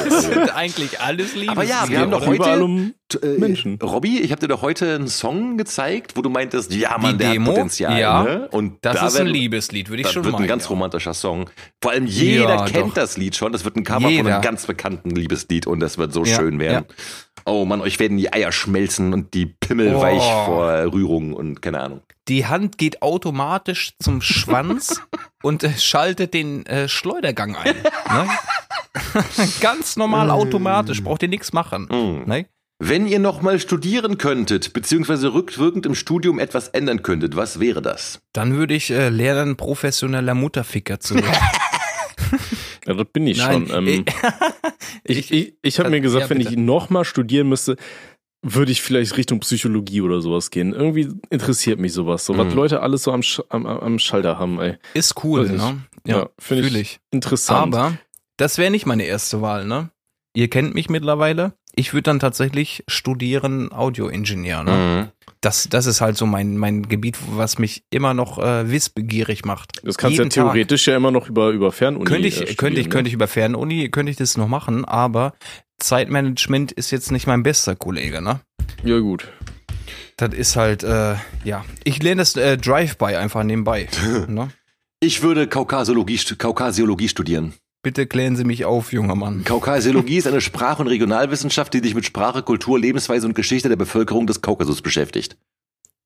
Das 0.05 0.23
sind 0.23 0.55
eigentlich 0.55 0.99
alles 0.99 1.35
Liebeslieder. 1.35 1.51
Aber 1.51 1.63
ja, 1.63 1.85
wir 1.87 1.99
haben 1.99 2.11
doch 2.11 2.25
heute- 2.25 2.63
um 2.63 2.93
Menschen. 3.21 3.79
Robby, 3.81 4.19
ich 4.19 4.31
habe 4.31 4.39
dir 4.41 4.47
doch 4.47 4.61
heute 4.61 4.95
einen 4.95 5.07
Song 5.07 5.57
gezeigt, 5.57 6.15
wo 6.15 6.21
du 6.21 6.29
meintest, 6.29 6.73
ja, 6.73 6.97
Die 6.97 7.17
der 7.17 7.31
Demo? 7.33 7.47
hat 7.47 7.55
Potenzial. 7.55 7.99
Ja. 7.99 8.23
ne? 8.23 8.47
Und 8.51 8.77
Das 8.81 8.97
da 8.99 9.07
ist 9.07 9.19
ein 9.19 9.27
Liebeslied, 9.27 9.89
würde 9.89 10.01
ich 10.01 10.07
Das 10.07 10.13
schon 10.13 10.23
wird 10.23 10.33
meinen. 10.33 10.43
ein 10.45 10.47
ganz 10.47 10.63
ja. 10.63 10.69
romantischer 10.69 11.13
Song. 11.13 11.49
Vor 11.81 11.91
allem 11.91 12.05
jeder 12.05 12.49
Ja, 12.55 12.65
kennt 12.65 12.89
doch. 12.89 12.93
das 12.95 13.17
Lied 13.17 13.35
schon. 13.35 13.51
Das 13.51 13.65
wird 13.65 13.75
ein 13.75 13.83
Cover 13.83 14.01
von 14.01 14.11
Jeder. 14.11 14.33
einem 14.35 14.41
ganz 14.41 14.65
bekannten 14.65 15.11
Liebeslied 15.11 15.67
und 15.67 15.79
das 15.79 15.97
wird 15.97 16.13
so 16.13 16.23
Ja, 16.23 16.35
schön 16.37 16.59
werden. 16.59 16.85
Oh 17.45 17.65
Mann, 17.65 17.81
euch 17.81 17.99
werden 17.99 18.17
die 18.17 18.31
Eier 18.31 18.51
schmelzen 18.53 19.13
und 19.13 19.33
die 19.33 19.45
Pimmel 19.47 19.95
Oh. 19.95 20.01
weich 20.01 20.21
vor 20.45 20.69
Rührung 20.93 21.33
und 21.33 21.61
keine 21.61 21.81
Ahnung. 21.81 22.01
Die 22.29 22.45
Hand 22.45 22.77
geht 22.77 23.01
automatisch 23.01 23.93
zum 23.99 24.21
Schwanz 24.21 25.01
und 25.43 25.63
äh, 25.63 25.71
schaltet 25.77 26.33
den 26.33 26.65
äh, 26.67 26.87
Schleudergang 26.87 27.55
ein. 27.57 27.75
Ne? 27.75 28.27
Ganz 29.61 29.97
normal 29.97 30.29
automatisch, 30.29 31.03
braucht 31.03 31.23
ihr 31.23 31.27
nichts 31.29 31.51
machen. 31.51 31.87
Mm. 31.89 32.29
Ne? 32.29 32.45
Wenn 32.85 33.07
ihr 33.07 33.19
noch 33.19 33.41
mal 33.41 33.59
studieren 33.59 34.17
könntet, 34.17 34.73
beziehungsweise 34.73 35.33
rückwirkend 35.33 35.85
im 35.85 35.95
Studium 35.95 36.37
etwas 36.37 36.67
ändern 36.67 37.01
könntet, 37.01 37.35
was 37.35 37.59
wäre 37.61 37.81
das? 37.81 38.19
Dann 38.33 38.55
würde 38.57 38.73
ich 38.73 38.91
äh, 38.91 39.07
lernen, 39.09 39.55
professioneller 39.55 40.33
Mutterficker 40.33 40.99
zu 40.99 41.15
werden. 41.15 41.31
Ja, 42.85 42.95
das 42.95 43.07
bin 43.13 43.25
ich 43.27 43.37
Nein, 43.37 43.67
schon. 43.67 43.87
Ähm, 43.87 44.05
ich 45.05 45.31
ich, 45.31 45.53
ich 45.61 45.79
habe 45.79 45.89
mir 45.89 46.01
gesagt, 46.01 46.23
ja, 46.25 46.29
wenn 46.29 46.41
ich 46.41 46.51
nochmal 46.57 47.05
studieren 47.05 47.47
müsste, 47.47 47.77
würde 48.41 48.73
ich 48.73 48.81
vielleicht 48.81 49.15
Richtung 49.15 49.39
Psychologie 49.39 50.01
oder 50.01 50.21
sowas 50.21 50.51
gehen. 50.51 50.73
Irgendwie 50.73 51.07
interessiert 51.29 51.79
mich 51.79 51.93
sowas. 51.93 52.25
So, 52.25 52.37
was 52.37 52.47
Mhm. 52.47 52.55
Leute 52.55 52.81
alles 52.81 53.03
so 53.03 53.13
am, 53.13 53.23
Sch 53.23 53.39
am, 53.47 53.65
am 53.65 53.99
Schalter 53.99 54.37
haben, 54.37 54.59
ey. 54.59 54.77
Ist 54.95 55.23
cool, 55.23 55.45
ich. 55.45 55.51
ne? 55.51 55.83
Ja, 56.05 56.17
Ja, 56.17 56.29
finde 56.39 56.77
ich. 56.77 56.99
Interessant. 57.11 57.73
Aber 57.73 57.97
das 58.35 58.57
wäre 58.57 58.69
nicht 58.71 58.85
meine 58.85 59.03
erste 59.05 59.41
Wahl, 59.41 59.65
ne? 59.65 59.89
Ihr 60.35 60.49
kennt 60.49 60.73
mich 60.73 60.89
mittlerweile. 60.89 61.53
Ich 61.75 61.93
würde 61.93 62.03
dann 62.03 62.19
tatsächlich 62.19 62.83
studieren 62.87 63.71
Audioingenieur, 63.71 64.63
ne? 64.63 64.71
Mhm. 64.71 65.09
Das, 65.41 65.67
das 65.69 65.87
ist 65.87 65.99
halt 65.99 66.15
so 66.15 66.25
mein, 66.25 66.57
mein 66.57 66.83
Gebiet, 66.87 67.17
was 67.31 67.57
mich 67.57 67.83
immer 67.89 68.13
noch 68.13 68.37
äh, 68.37 68.69
wissbegierig 68.69 69.43
macht. 69.43 69.85
das 69.85 69.97
kannst 69.97 70.17
du 70.17 70.21
ja 70.21 70.23
Jeden 70.23 70.29
Tag. 70.29 70.45
theoretisch 70.45 70.87
ja 70.87 70.95
immer 70.95 71.11
noch 71.11 71.27
über, 71.27 71.49
über 71.49 71.71
Fernuni 71.71 72.05
Könnte 72.05 72.27
ich, 72.27 72.41
äh, 72.41 72.45
könnte 72.45 72.79
ich, 72.79 72.85
studieren, 72.85 72.89
könnte 72.89 73.07
ich 73.09 73.13
über 73.13 73.27
Fernuni, 73.27 73.89
könnte 73.89 74.11
ich 74.11 74.17
das 74.17 74.37
noch 74.37 74.47
machen, 74.47 74.85
aber 74.85 75.33
Zeitmanagement 75.79 76.71
ist 76.71 76.91
jetzt 76.91 77.11
nicht 77.11 77.27
mein 77.27 77.43
bester 77.43 77.75
Kollege, 77.75 78.21
ne? 78.21 78.39
ne? 78.83 78.89
Ja, 78.89 78.99
gut. 78.99 79.27
Das 80.17 80.33
ist 80.33 80.55
halt, 80.55 80.83
äh, 80.83 81.15
ja. 81.43 81.65
Ich 81.83 82.01
lerne 82.01 82.21
das 82.21 82.35
äh, 82.35 82.57
Drive-by 82.57 83.15
einfach 83.15 83.43
nebenbei. 83.43 83.89
ne? 84.27 84.49
Ich 84.99 85.21
würde 85.21 85.47
Kaukasiologie, 85.47 86.17
Kaukasiologie 86.37 87.09
studieren. 87.09 87.53
Bitte 87.83 88.07
klären 88.07 88.35
Sie 88.37 88.45
mich 88.45 88.63
auf, 88.63 88.93
junger 88.93 89.15
Mann. 89.15 89.43
Kaukasiologie 89.43 90.15
ist 90.17 90.25
eine 90.27 90.39
Sprach- 90.39 90.79
und 90.79 90.87
Regionalwissenschaft, 90.87 91.73
die 91.73 91.79
sich 91.79 91.93
mit 91.93 92.05
Sprache, 92.05 92.41
Kultur, 92.41 92.79
Lebensweise 92.79 93.27
und 93.27 93.35
Geschichte 93.35 93.67
der 93.67 93.75
Bevölkerung 93.75 94.25
des 94.25 94.41
Kaukasus 94.41 94.81
beschäftigt. 94.81 95.35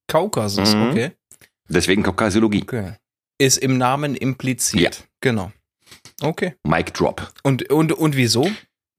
Kaukasus, 0.08 0.74
Mhm. 0.74 0.90
okay. 0.90 1.12
Deswegen 1.70 2.02
Kaukasiologie. 2.04 2.64
okay. 2.64 2.94
Ist 3.40 3.58
im 3.60 3.78
Namen 3.78 4.16
impliziert. 4.16 4.98
Ja. 5.00 5.06
Genau. 5.22 5.52
Okay. 6.22 6.56
Mic 6.68 6.94
Drop. 6.94 7.32
Und, 7.44 7.70
und, 7.72 7.92
und 7.94 8.16
wieso? 8.16 8.50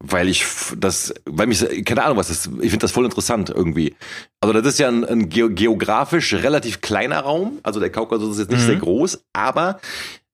Weil 0.01 0.29
ich 0.29 0.45
das, 0.77 1.13
weil 1.25 1.49
mich, 1.49 1.59
keine 1.85 2.05
Ahnung 2.05 2.19
was 2.19 2.29
das, 2.29 2.47
ich 2.47 2.71
finde 2.71 2.79
das 2.79 2.93
voll 2.93 3.05
interessant 3.05 3.51
irgendwie. 3.51 3.97
Also 4.41 4.53
das 4.53 4.65
ist 4.75 4.79
ja 4.79 4.87
ein, 4.87 5.05
ein 5.05 5.29
geo- 5.29 5.49
geografisch 5.53 6.33
relativ 6.35 6.81
kleiner 6.81 7.19
Raum, 7.19 7.59
also 7.65 7.81
der 7.81 7.91
Kaukasus 7.91 8.35
ist 8.35 8.39
jetzt 8.43 8.51
nicht 8.53 8.63
Mhm. 8.63 8.67
sehr 8.67 8.77
groß, 8.77 9.25
aber 9.33 9.81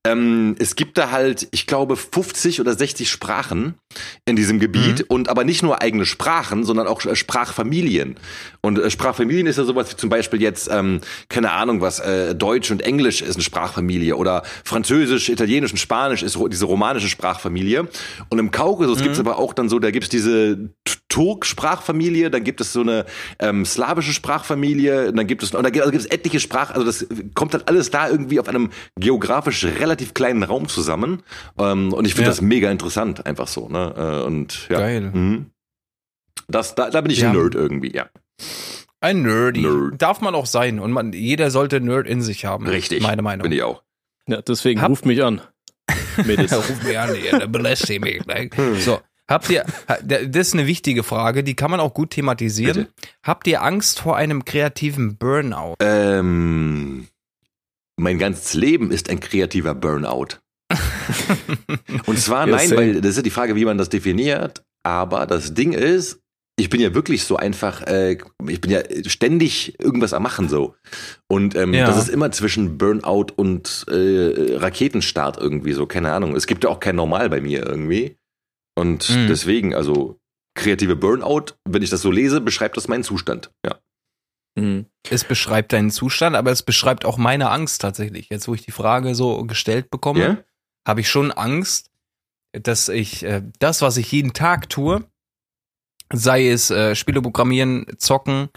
ähm, 0.06 0.54
es 0.58 0.76
gibt 0.76 0.98
da 0.98 1.10
halt, 1.10 1.48
ich 1.50 1.66
glaube, 1.66 1.96
50 1.96 2.60
oder 2.60 2.74
60 2.74 3.10
Sprachen 3.10 3.74
in 4.26 4.36
diesem 4.36 4.60
Gebiet 4.60 5.00
Mhm. 5.00 5.04
und 5.08 5.28
aber 5.28 5.44
nicht 5.44 5.62
nur 5.62 5.80
eigene 5.80 6.04
Sprachen, 6.06 6.64
sondern 6.64 6.86
auch 6.86 7.00
Sprachfamilien. 7.00 8.16
Und 8.64 8.78
äh, 8.78 8.90
Sprachfamilien 8.90 9.46
ist 9.46 9.58
ja 9.58 9.64
sowas 9.64 9.90
wie 9.92 9.96
zum 9.96 10.08
Beispiel 10.08 10.40
jetzt, 10.40 10.70
ähm, 10.72 11.00
keine 11.28 11.52
Ahnung 11.52 11.82
was, 11.82 12.00
äh, 12.00 12.34
Deutsch 12.34 12.70
und 12.70 12.80
Englisch 12.80 13.20
ist 13.20 13.34
eine 13.36 13.42
Sprachfamilie 13.42 14.16
oder 14.16 14.42
Französisch, 14.64 15.28
Italienisch 15.28 15.72
und 15.72 15.76
Spanisch 15.78 16.22
ist 16.22 16.38
ro- 16.38 16.48
diese 16.48 16.64
romanische 16.64 17.08
Sprachfamilie. 17.08 17.86
Und 18.30 18.38
im 18.38 18.50
Kaukasus 18.50 19.02
gibt's 19.02 19.20
aber 19.20 19.38
auch 19.38 19.52
dann 19.52 19.68
so, 19.68 19.78
da 19.78 19.90
gibt's 19.90 20.08
diese 20.08 20.70
Turk-Sprachfamilie, 21.10 22.30
dann 22.30 22.42
gibt 22.42 22.60
es 22.60 22.72
so 22.72 22.80
eine 22.80 23.04
ähm, 23.38 23.64
slawische 23.64 24.12
Sprachfamilie, 24.12 25.12
dann 25.12 25.26
gibt 25.26 25.42
es, 25.42 25.54
und 25.54 25.62
da 25.62 25.70
gibt, 25.70 25.82
also 25.84 25.92
gibt 25.92 26.04
es 26.04 26.10
etliche 26.10 26.40
Sprachen, 26.40 26.74
also 26.74 26.84
das 26.86 27.06
kommt 27.34 27.54
dann 27.54 27.62
alles 27.66 27.90
da 27.90 28.08
irgendwie 28.08 28.40
auf 28.40 28.48
einem 28.48 28.70
geografisch 28.98 29.64
relativ 29.64 30.14
kleinen 30.14 30.42
Raum 30.42 30.68
zusammen. 30.68 31.22
Ähm, 31.58 31.92
und 31.92 32.06
ich 32.06 32.14
finde 32.14 32.28
Ja. 32.28 32.30
das 32.30 32.40
mega 32.40 32.70
interessant, 32.70 33.26
einfach 33.26 33.46
so. 33.46 33.68
Ne? 33.68 33.94
Äh, 33.96 34.26
und 34.26 34.68
ja. 34.70 34.78
Geil. 34.78 35.10
Mhm. 35.12 35.46
Das, 36.48 36.74
da, 36.74 36.90
da 36.90 37.00
bin 37.00 37.10
ich 37.10 37.20
Ja. 37.20 37.30
ein 37.30 37.36
Nerd 37.36 37.54
irgendwie, 37.54 37.92
ja. 37.94 38.08
Ein 39.00 39.22
Nerdy. 39.22 39.62
Nerd. 39.62 40.00
Darf 40.00 40.20
man 40.20 40.34
auch 40.34 40.46
sein. 40.46 40.78
Und 40.80 40.92
man, 40.92 41.12
jeder 41.12 41.50
sollte 41.50 41.80
Nerd 41.80 42.06
in 42.06 42.22
sich 42.22 42.44
haben. 42.44 42.66
Richtig. 42.66 43.02
Meine 43.02 43.22
Meinung. 43.22 43.42
Bin 43.42 43.52
ich 43.52 43.62
auch. 43.62 43.82
Ja, 44.28 44.40
deswegen 44.42 44.80
Hab- 44.80 44.90
ruft 44.90 45.04
mich 45.06 45.22
an. 45.22 45.40
Mädels. 46.24 46.52
Ruf 46.56 46.82
mich 46.84 46.98
an, 46.98 47.10
ihr 47.14 47.46
belästigt 47.48 48.00
mich. 48.00 48.22
So, 48.82 49.00
habt 49.28 49.50
ihr, 49.50 49.64
das 50.06 50.48
ist 50.48 50.54
eine 50.54 50.66
wichtige 50.66 51.02
Frage, 51.02 51.42
die 51.44 51.54
kann 51.54 51.70
man 51.70 51.80
auch 51.80 51.92
gut 51.92 52.10
thematisieren. 52.10 52.86
Habt 53.22 53.46
ihr 53.48 53.62
Angst 53.62 54.00
vor 54.00 54.16
einem 54.16 54.44
kreativen 54.44 55.16
Burnout? 55.18 55.74
Ähm, 55.80 57.08
mein 57.96 58.18
ganzes 58.18 58.54
Leben 58.54 58.90
ist 58.92 59.10
ein 59.10 59.20
kreativer 59.20 59.74
Burnout. 59.74 60.38
Und 62.06 62.18
zwar, 62.18 62.46
nein, 62.46 62.70
weil 62.70 63.00
das 63.00 63.10
ist 63.10 63.16
ja 63.16 63.22
die 63.22 63.30
Frage, 63.30 63.54
wie 63.56 63.64
man 63.64 63.76
das 63.76 63.88
definiert. 63.88 64.64
Aber 64.82 65.26
das 65.26 65.52
Ding 65.54 65.72
ist, 65.72 66.20
ich 66.56 66.68
bin 66.70 66.80
ja 66.80 66.94
wirklich 66.94 67.24
so 67.24 67.36
einfach, 67.36 67.82
äh, 67.82 68.16
ich 68.48 68.60
bin 68.60 68.70
ja 68.70 68.80
ständig 69.06 69.78
irgendwas 69.80 70.12
am 70.12 70.22
Machen 70.22 70.48
so. 70.48 70.74
Und 71.28 71.54
ähm, 71.56 71.74
Ja. 71.74 71.86
das 71.86 71.98
ist 71.98 72.08
immer 72.08 72.30
zwischen 72.30 72.78
Burnout 72.78 73.26
und 73.36 73.84
äh, 73.88 74.56
Raketenstart 74.56 75.36
irgendwie 75.38 75.72
so, 75.72 75.86
keine 75.86 76.12
Ahnung. 76.12 76.36
Es 76.36 76.46
gibt 76.46 76.64
ja 76.64 76.70
auch 76.70 76.80
kein 76.80 76.96
Normal 76.96 77.28
bei 77.30 77.40
mir 77.40 77.66
irgendwie. 77.66 78.16
Und 78.76 79.08
Mhm. 79.10 79.26
deswegen, 79.28 79.74
also 79.74 80.18
kreative 80.56 80.94
Burnout, 80.96 81.46
wenn 81.68 81.82
ich 81.82 81.90
das 81.90 82.02
so 82.02 82.10
lese, 82.12 82.40
beschreibt 82.40 82.76
das 82.76 82.86
meinen 82.88 83.02
Zustand. 83.04 83.50
Ja. 83.66 83.78
Mhm. 84.56 84.86
Es 85.10 85.24
beschreibt 85.24 85.72
deinen 85.72 85.90
Zustand, 85.90 86.36
aber 86.36 86.52
es 86.52 86.62
beschreibt 86.62 87.04
auch 87.04 87.18
meine 87.18 87.50
Angst 87.50 87.80
tatsächlich. 87.80 88.28
Jetzt, 88.30 88.46
wo 88.46 88.54
ich 88.54 88.64
die 88.64 88.70
Frage 88.70 89.16
so 89.16 89.44
gestellt 89.44 89.90
bekomme, 89.90 90.20
Ja? 90.20 90.44
habe 90.86 91.00
ich 91.00 91.08
schon 91.10 91.32
Angst, 91.32 91.90
dass 92.52 92.88
ich 92.88 93.24
äh, 93.24 93.42
das, 93.58 93.82
was 93.82 93.96
ich 93.96 94.12
jeden 94.12 94.32
Tag 94.32 94.68
tue, 94.68 95.04
sei 96.16 96.48
es 96.48 96.70
äh, 96.70 96.94
Spiele 96.94 97.22
programmieren, 97.22 97.86
zocken, 97.98 98.48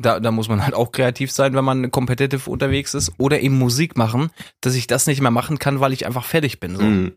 da, 0.00 0.18
da 0.18 0.30
muss 0.30 0.48
man 0.48 0.64
halt 0.64 0.74
auch 0.74 0.92
kreativ 0.92 1.30
sein, 1.30 1.54
wenn 1.54 1.64
man 1.64 1.90
competitive 1.90 2.50
unterwegs 2.50 2.94
ist, 2.94 3.12
oder 3.18 3.40
eben 3.40 3.58
Musik 3.58 3.96
machen, 3.96 4.30
dass 4.60 4.74
ich 4.74 4.86
das 4.86 5.06
nicht 5.06 5.20
mehr 5.20 5.30
machen 5.30 5.58
kann, 5.58 5.80
weil 5.80 5.92
ich 5.92 6.06
einfach 6.06 6.24
fertig 6.24 6.58
bin. 6.60 6.76
So. 6.76 6.82
Mhm. 6.82 7.12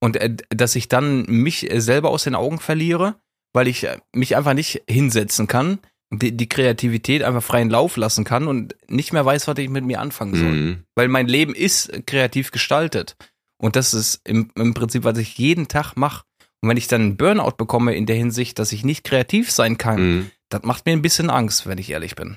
Und 0.00 0.16
äh, 0.16 0.36
dass 0.50 0.76
ich 0.76 0.88
dann 0.88 1.24
mich 1.26 1.70
äh, 1.70 1.80
selber 1.80 2.10
aus 2.10 2.24
den 2.24 2.34
Augen 2.34 2.58
verliere, 2.58 3.16
weil 3.52 3.68
ich 3.68 3.84
äh, 3.84 3.98
mich 4.14 4.36
einfach 4.36 4.54
nicht 4.54 4.82
hinsetzen 4.88 5.46
kann, 5.46 5.78
die, 6.12 6.36
die 6.36 6.48
Kreativität 6.48 7.22
einfach 7.22 7.42
freien 7.42 7.70
Lauf 7.70 7.96
lassen 7.96 8.24
kann 8.24 8.48
und 8.48 8.74
nicht 8.88 9.12
mehr 9.12 9.24
weiß, 9.24 9.48
was 9.48 9.58
ich 9.58 9.68
mit 9.68 9.84
mir 9.84 10.00
anfangen 10.00 10.34
soll. 10.34 10.52
Mhm. 10.52 10.84
Weil 10.94 11.08
mein 11.08 11.28
Leben 11.28 11.54
ist 11.54 12.06
kreativ 12.06 12.50
gestaltet. 12.50 13.16
Und 13.58 13.76
das 13.76 13.94
ist 13.94 14.20
im, 14.26 14.50
im 14.56 14.74
Prinzip, 14.74 15.04
was 15.04 15.18
ich 15.18 15.36
jeden 15.38 15.68
Tag 15.68 15.94
mache. 15.94 16.24
Und 16.62 16.68
wenn 16.68 16.76
ich 16.76 16.88
dann 16.88 17.00
einen 17.00 17.16
Burnout 17.16 17.56
bekomme 17.56 17.94
in 17.94 18.06
der 18.06 18.16
Hinsicht, 18.16 18.58
dass 18.58 18.72
ich 18.72 18.84
nicht 18.84 19.04
kreativ 19.04 19.50
sein 19.50 19.78
kann, 19.78 20.00
Mhm. 20.00 20.30
das 20.50 20.62
macht 20.62 20.86
mir 20.86 20.92
ein 20.92 21.02
bisschen 21.02 21.30
Angst, 21.30 21.66
wenn 21.66 21.78
ich 21.78 21.90
ehrlich 21.90 22.14
bin. 22.16 22.36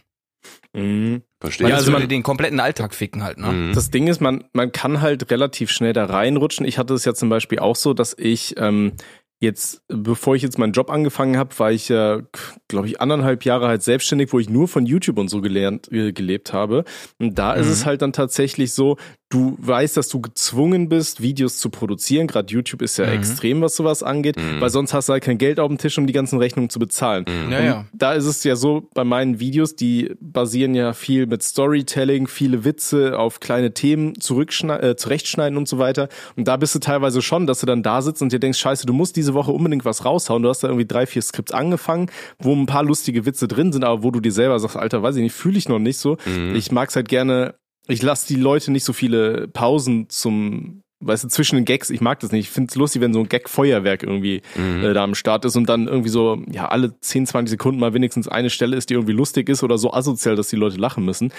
Mhm. 0.74 1.22
Verstehe. 1.40 1.68
Weil 1.68 1.74
also 1.74 1.88
würde 1.88 2.00
man- 2.02 2.10
den 2.10 2.24
kompletten 2.24 2.60
Alltag 2.60 2.94
ficken 2.96 3.24
halt, 3.24 3.38
ne? 3.38 3.52
Mhm. 3.52 3.74
Das 3.74 3.92
Ding 3.92 4.08
ist, 4.08 4.22
man, 4.22 4.46
man 4.54 4.72
kann 4.72 5.02
halt 5.02 5.30
relativ 5.30 5.72
schnell 5.72 5.94
da 5.94 6.06
reinrutschen. 6.06 6.66
Ich 6.66 6.78
hatte 6.78 6.94
es 6.94 7.06
ja 7.06 7.14
zum 7.14 7.30
Beispiel 7.30 7.60
auch 7.60 7.76
so, 7.76 7.94
dass 7.94 8.16
ich 8.18 8.56
ähm, 8.58 8.94
jetzt, 9.40 9.82
bevor 9.90 10.36
ich 10.36 10.42
jetzt 10.42 10.58
meinen 10.58 10.72
Job 10.72 10.90
angefangen 10.90 11.38
habe, 11.38 11.58
war 11.60 11.72
ich 11.72 11.90
ja, 11.90 12.22
glaube 12.70 12.88
ich, 12.88 13.02
anderthalb 13.02 13.44
Jahre 13.44 13.68
halt 13.68 13.84
selbstständig, 13.84 14.32
wo 14.32 14.40
ich 14.40 14.50
nur 14.50 14.68
von 14.70 14.86
YouTube 14.86 15.18
und 15.20 15.28
so 15.28 15.42
gelernt, 15.42 15.92
äh, 15.92 16.14
gelebt 16.14 16.54
habe. 16.54 16.86
Und 17.20 17.38
da 17.38 17.54
mhm. 17.54 17.62
ist 17.62 17.68
es 17.68 17.86
halt 17.86 18.02
dann 18.02 18.14
tatsächlich 18.14 18.72
so, 18.74 18.98
du 19.34 19.58
weißt, 19.60 19.98
dass 19.98 20.10
du 20.10 20.22
gezwungen 20.22 20.90
bist, 20.90 21.22
Videos 21.22 21.58
zu 21.58 21.70
produzieren. 21.70 22.28
Gerade 22.28 22.54
YouTube 22.54 22.82
ist 22.82 22.98
ja 22.98 23.08
mhm. 23.08 23.14
extrem, 23.14 23.62
was 23.62 23.76
sowas 23.76 24.04
angeht, 24.04 24.38
mhm. 24.38 24.62
weil 24.62 24.70
sonst 24.70 24.94
hast 24.94 25.10
du 25.10 25.14
halt 25.14 25.24
kein 25.24 25.38
Geld 25.38 25.60
auf 25.60 25.68
dem 25.68 25.78
Tisch, 25.78 25.98
um 25.98 26.06
die 26.06 26.14
ganzen 26.14 26.38
Rechnungen 26.38 26.70
zu 26.70 26.80
bezahlen. 26.80 27.26
Mhm. 27.28 27.52
Ja, 27.52 27.62
ja. 27.62 27.86
Da 27.94 28.14
ist 28.14 28.26
es 28.26 28.44
ja 28.44 28.56
so, 28.56 28.88
bei 28.94 29.04
meinen 29.04 29.40
Videos, 29.40 29.76
die 29.76 30.12
basieren 30.20 30.76
ja 30.76 30.94
viel 30.94 31.26
mit 31.26 31.42
Storytelling, 31.42 32.28
viele 32.28 32.64
Witze 32.64 33.18
auf 33.18 33.40
kleine 33.40 33.74
Themen 33.74 34.20
zurückschneiden, 34.20 34.92
äh, 34.92 34.96
zurechtschneiden 34.96 35.58
und 35.58 35.68
so 35.68 35.80
weiter. 35.80 36.10
Und 36.36 36.48
da 36.48 36.58
bist 36.58 36.76
du 36.76 36.80
teilweise 36.80 37.22
schon, 37.22 37.48
dass 37.48 37.60
du 37.60 37.66
dann 37.66 37.82
da 37.82 38.02
sitzt 38.02 38.22
und 38.22 38.32
dir 38.32 38.40
denkst, 38.40 38.60
scheiße, 38.60 38.86
du 38.86 38.94
musst 38.94 39.16
diese 39.16 39.34
Woche 39.34 39.52
unbedingt 39.52 39.86
was 39.86 40.06
raushauen. 40.06 40.44
Du 40.44 40.50
hast 40.50 40.64
da 40.64 40.68
irgendwie 40.68 40.86
drei, 40.86 41.06
vier 41.06 41.22
Skripts 41.22 41.52
angefangen, 41.52 42.12
wo 42.40 42.54
ein 42.54 42.68
paar 42.68 42.84
lustige 42.84 43.26
Witze 43.26 43.48
drin 43.48 43.74
sind, 43.74 43.84
aber 43.84 44.04
wo 44.04 44.12
du 44.12 44.20
dir 44.20 44.32
selber 44.32 44.60
sagst, 44.60 44.78
Alter, 44.78 45.02
weiß 45.02 45.16
ich 45.16 45.24
nicht, 45.24 45.36
fühle 45.36 45.58
ich 45.58 45.70
noch 45.70 45.80
nicht 45.80 45.98
so. 45.98 46.18
Mhm. 46.26 46.56
Ich 46.56 46.72
mag's 46.72 46.96
halt 46.96 47.10
gerne, 47.10 47.56
ich 47.88 48.02
lasse 48.02 48.28
die 48.28 48.40
Leute 48.40 48.72
nicht 48.72 48.86
so 48.86 48.94
viele 48.94 49.48
Pausen 49.48 50.10
zum 50.10 50.84
weißt 51.06 51.26
du, 51.26 51.28
zwischen 51.28 51.56
den 51.56 51.66
Gags, 51.66 51.90
ich 51.90 52.02
mag 52.02 52.20
das 52.20 52.32
nicht. 52.32 52.48
Ich 52.48 52.50
finde 52.50 52.70
es 52.70 52.76
lustig, 52.76 53.02
wenn 53.02 53.14
so 53.14 53.20
ein 53.20 53.30
Gag-Feuerwerk 53.30 54.04
irgendwie 54.04 54.42
mhm. 54.56 54.84
äh, 54.84 54.94
da 54.94 55.04
am 55.04 55.16
Start 55.16 55.46
ist 55.46 55.56
und 55.56 55.68
dann 55.68 55.88
irgendwie 55.88 56.10
so, 56.10 56.42
ja, 56.52 56.68
alle 56.70 57.00
10, 57.00 57.28
20 57.28 57.52
Sekunden 57.52 57.80
mal 57.80 57.94
wenigstens 57.94 58.28
eine 58.28 58.50
Stelle 58.50 58.76
ist, 58.76 58.90
die 58.90 58.94
irgendwie 58.94 59.14
lustig 59.14 59.50
ist 59.50 59.64
oder 59.64 59.78
so 59.78 59.94
asozial, 59.94 60.36
dass 60.36 60.48
die 60.48 60.56
Leute 60.56 60.78
lachen 60.78 61.06
müssen. 61.06 61.34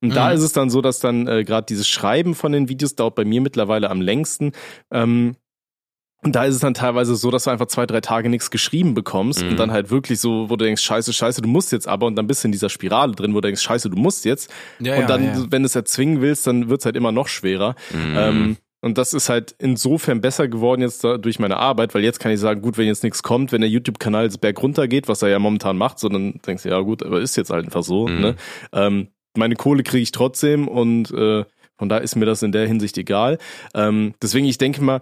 Und 0.00 0.10
mhm. 0.10 0.14
da 0.14 0.30
ist 0.32 0.42
es 0.42 0.52
dann 0.52 0.70
so, 0.70 0.80
dass 0.80 1.00
dann 1.00 1.26
äh, 1.26 1.44
gerade 1.44 1.66
dieses 1.66 1.88
Schreiben 1.88 2.34
von 2.34 2.52
den 2.52 2.68
Videos 2.68 2.94
dauert 2.94 3.14
bei 3.14 3.24
mir 3.24 3.40
mittlerweile 3.40 3.90
am 3.90 4.00
längsten. 4.00 4.52
Ähm, 4.90 5.36
und 6.22 6.36
da 6.36 6.44
ist 6.44 6.54
es 6.54 6.60
dann 6.60 6.74
teilweise 6.74 7.14
so, 7.14 7.30
dass 7.30 7.44
du 7.44 7.50
einfach 7.50 7.66
zwei, 7.66 7.86
drei 7.86 8.00
Tage 8.00 8.28
nichts 8.28 8.50
geschrieben 8.50 8.92
bekommst 8.92 9.42
mhm. 9.42 9.50
und 9.50 9.56
dann 9.58 9.72
halt 9.72 9.90
wirklich 9.90 10.20
so, 10.20 10.50
wo 10.50 10.56
du 10.56 10.64
denkst, 10.64 10.82
scheiße, 10.82 11.12
scheiße, 11.12 11.40
du 11.40 11.48
musst 11.48 11.72
jetzt 11.72 11.88
aber 11.88 12.06
und 12.06 12.16
dann 12.16 12.26
bist 12.26 12.44
du 12.44 12.48
in 12.48 12.52
dieser 12.52 12.68
Spirale 12.68 13.12
drin, 13.12 13.32
wo 13.32 13.40
du 13.40 13.48
denkst, 13.48 13.62
scheiße, 13.62 13.88
du 13.88 13.96
musst 13.96 14.24
jetzt. 14.26 14.50
Ja, 14.80 14.96
und 14.96 15.08
dann, 15.08 15.24
ja. 15.24 15.46
wenn 15.50 15.62
du 15.62 15.66
es 15.66 15.74
erzwingen 15.74 16.20
willst, 16.20 16.46
dann 16.46 16.68
wird's 16.68 16.84
halt 16.84 16.96
immer 16.96 17.12
noch 17.12 17.28
schwerer. 17.28 17.74
Mhm. 17.92 18.16
Ähm, 18.16 18.56
und 18.82 18.96
das 18.96 19.12
ist 19.12 19.28
halt 19.28 19.54
insofern 19.58 20.20
besser 20.20 20.48
geworden 20.48 20.80
jetzt 20.80 21.04
durch 21.04 21.38
meine 21.38 21.58
Arbeit, 21.58 21.94
weil 21.94 22.02
jetzt 22.02 22.18
kann 22.18 22.32
ich 22.32 22.40
sagen, 22.40 22.62
gut, 22.62 22.78
wenn 22.78 22.86
jetzt 22.86 23.02
nichts 23.02 23.22
kommt, 23.22 23.52
wenn 23.52 23.60
der 23.60 23.68
YouTube-Kanal 23.68 24.24
jetzt 24.24 24.40
berg 24.40 24.62
runter 24.62 24.88
geht, 24.88 25.06
was 25.06 25.22
er 25.22 25.28
ja 25.28 25.38
momentan 25.38 25.76
macht, 25.76 25.98
so 25.98 26.08
dann 26.08 26.40
denkst 26.46 26.62
du, 26.62 26.70
ja 26.70 26.80
gut, 26.80 27.02
aber 27.02 27.20
ist 27.20 27.36
jetzt 27.36 27.50
halt 27.50 27.66
einfach 27.66 27.82
so. 27.82 28.08
Mhm. 28.08 28.20
Ne? 28.20 28.36
Ähm, 28.72 29.08
meine 29.36 29.54
Kohle 29.54 29.82
kriege 29.82 30.02
ich 30.02 30.12
trotzdem 30.12 30.66
und 30.66 31.10
äh, 31.12 31.44
von 31.78 31.88
da 31.88 31.98
ist 31.98 32.16
mir 32.16 32.26
das 32.26 32.42
in 32.42 32.52
der 32.52 32.66
Hinsicht 32.66 32.98
egal. 32.98 33.38
Ähm, 33.74 34.14
deswegen, 34.22 34.46
ich 34.46 34.58
denke 34.58 34.82
mal, 34.82 35.00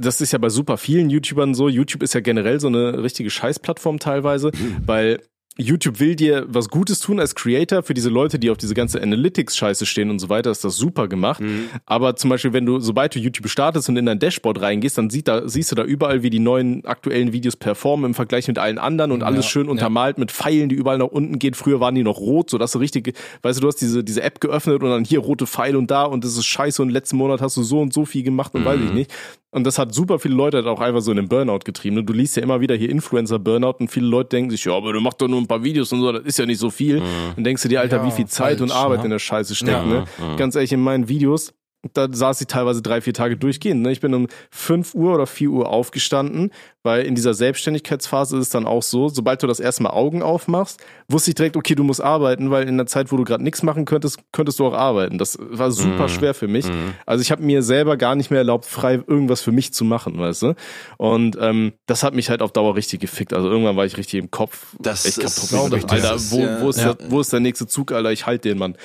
das 0.00 0.20
ist 0.20 0.32
ja 0.32 0.38
bei 0.38 0.48
super 0.48 0.76
vielen 0.76 1.10
YouTubern 1.10 1.54
so. 1.54 1.68
YouTube 1.68 2.02
ist 2.02 2.14
ja 2.14 2.20
generell 2.20 2.60
so 2.60 2.68
eine 2.68 3.02
richtige 3.02 3.30
Scheißplattform 3.30 3.98
teilweise, 3.98 4.50
mhm. 4.54 4.78
weil 4.86 5.22
YouTube 5.58 6.00
will 6.00 6.14
dir 6.14 6.46
was 6.48 6.68
Gutes 6.68 7.00
tun 7.00 7.20
als 7.20 7.34
Creator 7.34 7.82
für 7.82 7.92
diese 7.92 8.08
Leute, 8.08 8.38
die 8.38 8.50
auf 8.50 8.56
diese 8.56 8.74
ganze 8.74 9.02
Analytics-Scheiße 9.02 9.84
stehen 9.84 10.08
und 10.08 10.18
so 10.18 10.28
weiter, 10.28 10.50
ist 10.50 10.64
das 10.64 10.76
super 10.76 11.08
gemacht. 11.08 11.40
Mhm. 11.40 11.68
Aber 11.86 12.16
zum 12.16 12.30
Beispiel, 12.30 12.52
wenn 12.52 12.66
du, 12.66 12.78
sobald 12.78 13.14
du 13.14 13.18
YouTube 13.18 13.48
startest 13.48 13.88
und 13.88 13.96
in 13.96 14.06
dein 14.06 14.18
Dashboard 14.18 14.60
reingehst, 14.60 14.96
dann 14.96 15.10
sieht 15.10 15.28
da, 15.28 15.48
siehst 15.48 15.70
du 15.72 15.76
da 15.76 15.84
überall, 15.84 16.22
wie 16.22 16.30
die 16.30 16.38
neuen 16.38 16.84
aktuellen 16.86 17.32
Videos 17.32 17.56
performen 17.56 18.06
im 18.06 18.14
Vergleich 18.14 18.48
mit 18.48 18.58
allen 18.58 18.78
anderen 18.78 19.12
und 19.12 19.22
alles 19.22 19.44
ja, 19.46 19.50
schön 19.50 19.68
untermalt 19.68 20.16
ja. 20.16 20.20
mit 20.20 20.30
Pfeilen, 20.30 20.68
die 20.68 20.76
überall 20.76 20.98
nach 20.98 21.08
unten 21.08 21.38
gehen. 21.38 21.54
Früher 21.54 21.80
waren 21.80 21.94
die 21.94 22.04
noch 22.04 22.18
rot, 22.18 22.48
so 22.48 22.56
dass 22.56 22.72
du 22.72 22.78
richtig, 22.78 23.14
weißt 23.42 23.58
du, 23.58 23.62
du 23.62 23.68
hast 23.68 23.76
diese, 23.76 24.04
diese 24.04 24.22
App 24.22 24.40
geöffnet 24.40 24.82
und 24.82 24.90
dann 24.90 25.04
hier 25.04 25.18
rote 25.18 25.46
Pfeile 25.46 25.76
und 25.76 25.90
da 25.90 26.04
und 26.04 26.24
das 26.24 26.36
ist 26.36 26.46
scheiße 26.46 26.80
und 26.80 26.90
letzten 26.90 27.16
Monat 27.16 27.40
hast 27.40 27.56
du 27.56 27.62
so 27.62 27.80
und 27.80 27.92
so 27.92 28.04
viel 28.04 28.22
gemacht 28.22 28.54
und 28.54 28.62
mhm. 28.62 28.66
weiß 28.66 28.80
ich 28.80 28.92
nicht. 28.92 29.12
Und 29.52 29.64
das 29.64 29.78
hat 29.78 29.92
super 29.92 30.20
viele 30.20 30.34
Leute 30.34 30.58
halt 30.58 30.66
auch 30.66 30.80
einfach 30.80 31.00
so 31.00 31.10
in 31.10 31.16
den 31.16 31.28
Burnout 31.28 31.60
getrieben. 31.64 32.06
Du 32.06 32.12
liest 32.12 32.36
ja 32.36 32.42
immer 32.42 32.60
wieder 32.60 32.76
hier 32.76 32.88
Influencer-Burnout 32.88 33.76
und 33.80 33.90
viele 33.90 34.06
Leute 34.06 34.28
denken 34.30 34.50
sich, 34.50 34.64
ja, 34.64 34.76
aber 34.76 34.92
du 34.92 35.00
machst 35.00 35.20
doch 35.20 35.26
nur 35.26 35.39
ein 35.40 35.46
paar 35.46 35.62
Videos 35.62 35.92
und 35.92 36.00
so, 36.00 36.12
das 36.12 36.24
ist 36.24 36.38
ja 36.38 36.46
nicht 36.46 36.58
so 36.58 36.70
viel. 36.70 37.00
Mhm. 37.00 37.04
Dann 37.36 37.44
denkst 37.44 37.62
du 37.62 37.68
dir, 37.68 37.80
Alter, 37.80 37.98
ja, 37.98 38.06
wie 38.06 38.10
viel 38.10 38.26
Zeit 38.26 38.58
falsch, 38.58 38.60
und 38.62 38.72
Arbeit 38.72 38.98
ja. 38.98 39.04
in 39.04 39.10
der 39.10 39.18
Scheiße 39.18 39.54
steckt. 39.54 39.70
Ja, 39.70 39.84
ne? 39.84 40.04
Ganz 40.36 40.54
ehrlich, 40.54 40.72
in 40.72 40.80
meinen 40.80 41.08
Videos, 41.08 41.52
da 41.94 42.08
saß 42.10 42.40
ich 42.42 42.46
teilweise 42.46 42.82
drei, 42.82 43.00
vier 43.00 43.14
Tage 43.14 43.36
durchgehend. 43.36 43.82
Ne? 43.82 43.90
Ich 43.90 44.00
bin 44.00 44.12
um 44.12 44.26
fünf 44.50 44.94
Uhr 44.94 45.14
oder 45.14 45.26
vier 45.26 45.50
Uhr 45.50 45.68
aufgestanden, 45.70 46.50
weil 46.82 47.04
in 47.04 47.14
dieser 47.14 47.32
Selbstständigkeitsphase 47.32 48.36
ist 48.36 48.46
es 48.46 48.50
dann 48.50 48.66
auch 48.66 48.82
so, 48.82 49.08
sobald 49.08 49.42
du 49.42 49.46
das 49.46 49.60
erstmal 49.60 49.92
Augen 49.92 50.22
aufmachst, 50.22 50.80
wusste 51.08 51.30
ich 51.30 51.36
direkt, 51.36 51.56
okay, 51.56 51.74
du 51.74 51.82
musst 51.82 52.02
arbeiten, 52.02 52.50
weil 52.50 52.68
in 52.68 52.76
der 52.76 52.86
Zeit, 52.86 53.10
wo 53.12 53.16
du 53.16 53.24
gerade 53.24 53.42
nichts 53.42 53.62
machen 53.62 53.86
könntest, 53.86 54.18
könntest 54.32 54.58
du 54.58 54.66
auch 54.66 54.74
arbeiten. 54.74 55.16
Das 55.16 55.38
war 55.40 55.70
super 55.70 56.04
mhm. 56.04 56.08
schwer 56.08 56.34
für 56.34 56.48
mich. 56.48 56.66
Mhm. 56.66 56.94
Also 57.06 57.22
ich 57.22 57.30
habe 57.30 57.42
mir 57.42 57.62
selber 57.62 57.96
gar 57.96 58.14
nicht 58.14 58.30
mehr 58.30 58.40
erlaubt, 58.40 58.66
frei 58.66 59.00
irgendwas 59.06 59.40
für 59.40 59.52
mich 59.52 59.72
zu 59.72 59.84
machen, 59.84 60.18
weißt 60.18 60.42
du? 60.42 60.54
Und 60.98 61.38
ähm, 61.40 61.72
das 61.86 62.02
hat 62.02 62.14
mich 62.14 62.28
halt 62.28 62.42
auf 62.42 62.52
Dauer 62.52 62.76
richtig 62.76 63.00
gefickt. 63.00 63.32
Also 63.32 63.50
irgendwann 63.50 63.76
war 63.76 63.86
ich 63.86 63.96
richtig 63.96 64.20
im 64.20 64.30
Kopf. 64.30 64.74
Das 64.78 65.06
echt 65.06 65.18
ist, 65.18 65.50
kaputt. 65.50 65.78
Ich, 65.78 65.90
Alter, 65.90 66.16
wo, 66.30 66.46
wo, 66.60 66.68
ist 66.68 66.80
ja. 66.80 66.92
der, 66.92 67.10
wo 67.10 67.20
ist 67.20 67.32
der 67.32 67.40
nächste 67.40 67.66
Zug, 67.66 67.92
Alter? 67.92 68.12
Ich 68.12 68.26
halt 68.26 68.44
den, 68.44 68.58
Mann. 68.58 68.76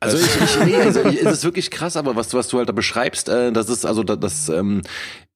Also 0.00 0.16
ich, 0.16 0.40
ich 0.42 0.64
nee, 0.64 0.76
also 0.76 1.00
es 1.02 1.32
ist 1.32 1.44
wirklich 1.44 1.70
krass, 1.70 1.96
aber 1.96 2.16
was, 2.16 2.32
was 2.32 2.48
du 2.48 2.58
halt 2.58 2.68
da 2.68 2.72
beschreibst, 2.72 3.28
äh, 3.28 3.52
das 3.52 3.68
ist 3.68 3.84
also 3.84 4.02
das, 4.02 4.18
das 4.18 4.48
ähm, 4.48 4.82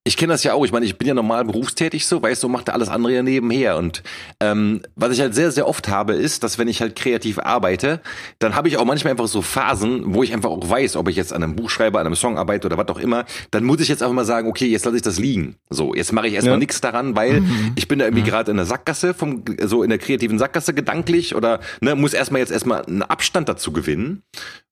ich 0.06 0.18
kenne 0.18 0.34
das 0.34 0.44
ja 0.44 0.52
auch. 0.52 0.66
Ich 0.66 0.72
meine, 0.72 0.84
ich 0.84 0.98
bin 0.98 1.08
ja 1.08 1.14
normal 1.14 1.46
berufstätig 1.46 2.06
so, 2.06 2.22
weißt 2.22 2.42
du, 2.42 2.48
macht 2.48 2.68
alles 2.68 2.90
andere 2.90 3.14
ja 3.14 3.22
nebenher. 3.22 3.78
Und 3.78 4.02
ähm, 4.38 4.82
was 4.96 5.12
ich 5.12 5.20
halt 5.20 5.34
sehr, 5.34 5.50
sehr 5.50 5.66
oft 5.66 5.88
habe, 5.88 6.12
ist, 6.12 6.44
dass 6.44 6.58
wenn 6.58 6.68
ich 6.68 6.82
halt 6.82 6.94
kreativ 6.94 7.38
arbeite, 7.38 8.02
dann 8.38 8.54
habe 8.54 8.68
ich 8.68 8.76
auch 8.76 8.84
manchmal 8.84 9.12
einfach 9.12 9.28
so 9.28 9.40
Phasen, 9.40 10.14
wo 10.14 10.22
ich 10.22 10.34
einfach 10.34 10.50
auch 10.50 10.68
weiß, 10.68 10.96
ob 10.96 11.08
ich 11.08 11.16
jetzt 11.16 11.32
an 11.32 11.42
einem 11.42 11.56
Buch 11.56 11.70
schreibe, 11.70 11.98
an 11.98 12.06
einem 12.06 12.16
Song 12.16 12.36
arbeite 12.36 12.66
oder 12.66 12.76
was 12.76 12.88
auch 12.88 12.98
immer, 12.98 13.24
dann 13.50 13.64
muss 13.64 13.80
ich 13.80 13.88
jetzt 13.88 14.02
einfach 14.02 14.14
mal 14.14 14.26
sagen, 14.26 14.46
okay, 14.46 14.66
jetzt 14.66 14.84
lasse 14.84 14.96
ich 14.96 15.02
das 15.02 15.18
liegen. 15.18 15.56
So, 15.70 15.94
jetzt 15.94 16.12
mache 16.12 16.28
ich 16.28 16.34
erstmal 16.34 16.56
ja. 16.56 16.60
nichts 16.60 16.82
daran, 16.82 17.16
weil 17.16 17.40
mhm. 17.40 17.72
ich 17.74 17.88
bin 17.88 17.98
da 17.98 18.04
irgendwie 18.04 18.24
mhm. 18.24 18.28
gerade 18.28 18.50
in 18.50 18.58
der 18.58 18.66
Sackgasse, 18.66 19.14
vom, 19.14 19.42
so 19.62 19.82
in 19.82 19.88
der 19.88 19.98
kreativen 19.98 20.38
Sackgasse 20.38 20.74
gedanklich 20.74 21.34
oder 21.34 21.60
ne, 21.80 21.94
muss 21.94 22.12
erstmal 22.12 22.40
jetzt 22.40 22.52
erstmal 22.52 22.84
einen 22.84 23.02
Abstand 23.02 23.48
dazu 23.48 23.72
gewinnen. 23.72 24.22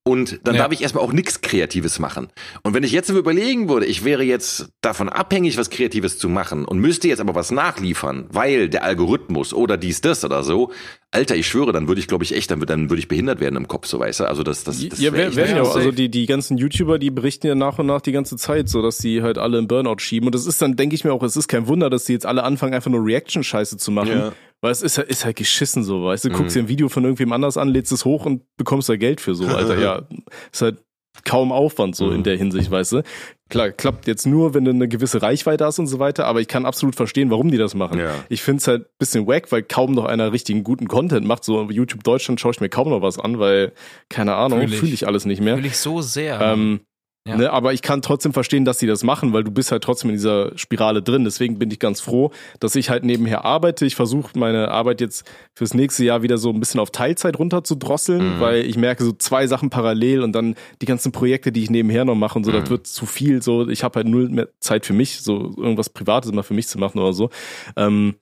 Und 0.04 0.40
dann 0.42 0.56
ja. 0.56 0.62
darf 0.62 0.72
ich 0.72 0.82
erstmal 0.82 1.04
auch 1.04 1.12
nichts 1.12 1.42
Kreatives 1.42 2.00
machen. 2.00 2.28
Und 2.64 2.74
wenn 2.74 2.82
ich 2.82 2.90
jetzt 2.90 3.08
überlegen 3.08 3.68
würde, 3.68 3.86
ich 3.86 4.04
wäre 4.04 4.24
jetzt 4.24 4.68
davon 4.80 5.08
abhängig, 5.08 5.56
was 5.56 5.70
Kreatives 5.70 6.18
zu 6.18 6.28
machen 6.28 6.64
und 6.64 6.80
müsste 6.80 7.06
jetzt 7.06 7.20
aber 7.20 7.36
was 7.36 7.52
nachliefern, 7.52 8.26
weil 8.32 8.68
der 8.68 8.82
Algorithmus 8.82 9.54
oder 9.54 9.76
dies, 9.76 10.00
das 10.00 10.24
oder 10.24 10.42
so, 10.42 10.72
Alter, 11.12 11.36
ich 11.36 11.46
schwöre, 11.46 11.72
dann 11.72 11.86
würde 11.86 12.00
ich, 12.00 12.08
glaube 12.08 12.24
ich, 12.24 12.34
echt, 12.34 12.50
dann, 12.50 12.58
würde 12.58 12.72
dann 12.72 12.90
würde 12.90 12.98
ich 12.98 13.06
behindert 13.06 13.38
werden 13.38 13.54
im 13.54 13.68
Kopf, 13.68 13.86
so 13.86 14.00
weißt 14.00 14.20
du. 14.20 14.24
Also 14.24 14.42
das, 14.42 14.64
das, 14.64 14.88
das 14.88 14.98
ja, 14.98 15.12
werden 15.12 15.36
ja 15.36 15.62
auch. 15.62 15.76
Also 15.76 15.92
die, 15.92 16.08
die 16.08 16.26
ganzen 16.26 16.58
YouTuber, 16.58 16.98
die 16.98 17.10
berichten 17.10 17.46
ja 17.46 17.54
nach 17.54 17.78
und 17.78 17.86
nach 17.86 18.00
die 18.00 18.12
ganze 18.12 18.36
Zeit, 18.36 18.68
so 18.68 18.82
dass 18.82 18.98
sie 18.98 19.22
halt 19.22 19.38
alle 19.38 19.58
im 19.58 19.68
Burnout 19.68 19.98
schieben. 19.98 20.26
Und 20.26 20.34
das 20.34 20.46
ist 20.46 20.60
dann, 20.60 20.74
denke 20.74 20.96
ich 20.96 21.04
mir 21.04 21.12
auch, 21.12 21.22
es 21.22 21.36
ist 21.36 21.46
kein 21.46 21.68
Wunder, 21.68 21.90
dass 21.90 22.06
die 22.06 22.12
jetzt 22.12 22.26
alle 22.26 22.42
anfangen, 22.42 22.74
einfach 22.74 22.90
nur 22.90 23.04
Reaction-Scheiße 23.04 23.76
zu 23.76 23.92
machen. 23.92 24.10
Ja. 24.10 24.32
Weil 24.62 24.70
es 24.70 24.80
ist, 24.80 24.96
ist 24.96 25.24
halt 25.24 25.36
geschissen 25.36 25.82
so, 25.82 26.04
weißt 26.04 26.24
du, 26.24 26.30
mhm. 26.30 26.34
guckst 26.34 26.54
dir 26.56 26.60
ein 26.60 26.68
Video 26.68 26.88
von 26.88 27.02
irgendwem 27.02 27.32
anders 27.32 27.56
an, 27.56 27.68
lädst 27.68 27.90
es 27.92 28.04
hoch 28.04 28.24
und 28.24 28.42
bekommst 28.56 28.88
da 28.88 28.96
Geld 28.96 29.20
für 29.20 29.34
so, 29.34 29.46
Alter. 29.46 29.78
ja, 29.78 30.02
ist 30.52 30.62
halt 30.62 30.78
kaum 31.24 31.52
Aufwand 31.52 31.96
so 31.96 32.06
mhm. 32.06 32.14
in 32.16 32.22
der 32.22 32.36
Hinsicht, 32.36 32.70
weißt 32.70 32.92
du. 32.92 33.02
Klar, 33.50 33.70
klappt 33.70 34.06
jetzt 34.06 34.24
nur, 34.24 34.54
wenn 34.54 34.64
du 34.64 34.70
eine 34.70 34.88
gewisse 34.88 35.20
Reichweite 35.20 35.64
hast 35.64 35.78
und 35.78 35.86
so 35.86 35.98
weiter, 35.98 36.26
aber 36.26 36.40
ich 36.40 36.48
kann 36.48 36.64
absolut 36.64 36.94
verstehen, 36.94 37.30
warum 37.30 37.50
die 37.50 37.58
das 37.58 37.74
machen. 37.74 37.98
Ja. 37.98 38.14
Ich 38.28 38.42
find's 38.42 38.66
halt 38.66 38.86
bisschen 38.98 39.26
wack, 39.26 39.52
weil 39.52 39.62
kaum 39.62 39.92
noch 39.92 40.06
einer 40.06 40.32
richtigen 40.32 40.64
guten 40.64 40.88
Content 40.88 41.26
macht. 41.26 41.44
So 41.44 41.68
YouTube 41.68 42.02
Deutschland 42.02 42.40
schaue 42.40 42.52
ich 42.52 42.60
mir 42.60 42.70
kaum 42.70 42.88
noch 42.88 43.02
was 43.02 43.18
an, 43.18 43.38
weil, 43.38 43.72
keine 44.08 44.36
Ahnung, 44.36 44.60
fühle 44.60 44.72
ich. 44.72 44.80
Fühl 44.80 44.92
ich 44.94 45.06
alles 45.06 45.26
nicht 45.26 45.42
mehr. 45.42 45.56
Fühle 45.56 45.68
ich 45.68 45.76
so 45.76 46.00
sehr. 46.00 46.40
Ähm, 46.40 46.80
ja. 47.24 47.36
Ne, 47.36 47.52
aber 47.52 47.72
ich 47.72 47.82
kann 47.82 48.02
trotzdem 48.02 48.32
verstehen, 48.32 48.64
dass 48.64 48.80
sie 48.80 48.88
das 48.88 49.04
machen, 49.04 49.32
weil 49.32 49.44
du 49.44 49.52
bist 49.52 49.70
halt 49.70 49.84
trotzdem 49.84 50.10
in 50.10 50.16
dieser 50.16 50.58
Spirale 50.58 51.02
drin. 51.02 51.22
Deswegen 51.22 51.56
bin 51.56 51.70
ich 51.70 51.78
ganz 51.78 52.00
froh, 52.00 52.32
dass 52.58 52.74
ich 52.74 52.90
halt 52.90 53.04
nebenher 53.04 53.44
arbeite. 53.44 53.86
Ich 53.86 53.94
versuche 53.94 54.36
meine 54.36 54.72
Arbeit 54.72 55.00
jetzt 55.00 55.24
fürs 55.54 55.72
nächste 55.72 56.04
Jahr 56.04 56.22
wieder 56.22 56.36
so 56.36 56.50
ein 56.50 56.58
bisschen 56.58 56.80
auf 56.80 56.90
Teilzeit 56.90 57.38
runter 57.38 57.62
zu 57.62 57.76
drosseln, 57.76 58.36
mhm. 58.36 58.40
weil 58.40 58.64
ich 58.64 58.76
merke 58.76 59.04
so 59.04 59.12
zwei 59.12 59.46
Sachen 59.46 59.70
parallel 59.70 60.22
und 60.22 60.32
dann 60.32 60.56
die 60.80 60.86
ganzen 60.86 61.12
Projekte, 61.12 61.52
die 61.52 61.62
ich 61.62 61.70
nebenher 61.70 62.04
noch 62.04 62.16
mache 62.16 62.36
und 62.38 62.44
so, 62.44 62.50
mhm. 62.50 62.56
das 62.56 62.70
wird 62.70 62.86
zu 62.88 63.06
viel. 63.06 63.40
So, 63.40 63.68
ich 63.68 63.84
habe 63.84 64.00
halt 64.00 64.08
null 64.08 64.28
mehr 64.28 64.48
Zeit 64.58 64.84
für 64.84 64.94
mich, 64.94 65.20
so 65.20 65.54
irgendwas 65.56 65.90
Privates 65.90 66.32
mal 66.32 66.42
für 66.42 66.54
mich 66.54 66.66
zu 66.66 66.78
machen 66.78 66.98
oder 66.98 67.12
so. 67.12 67.30
Ähm, 67.76 68.16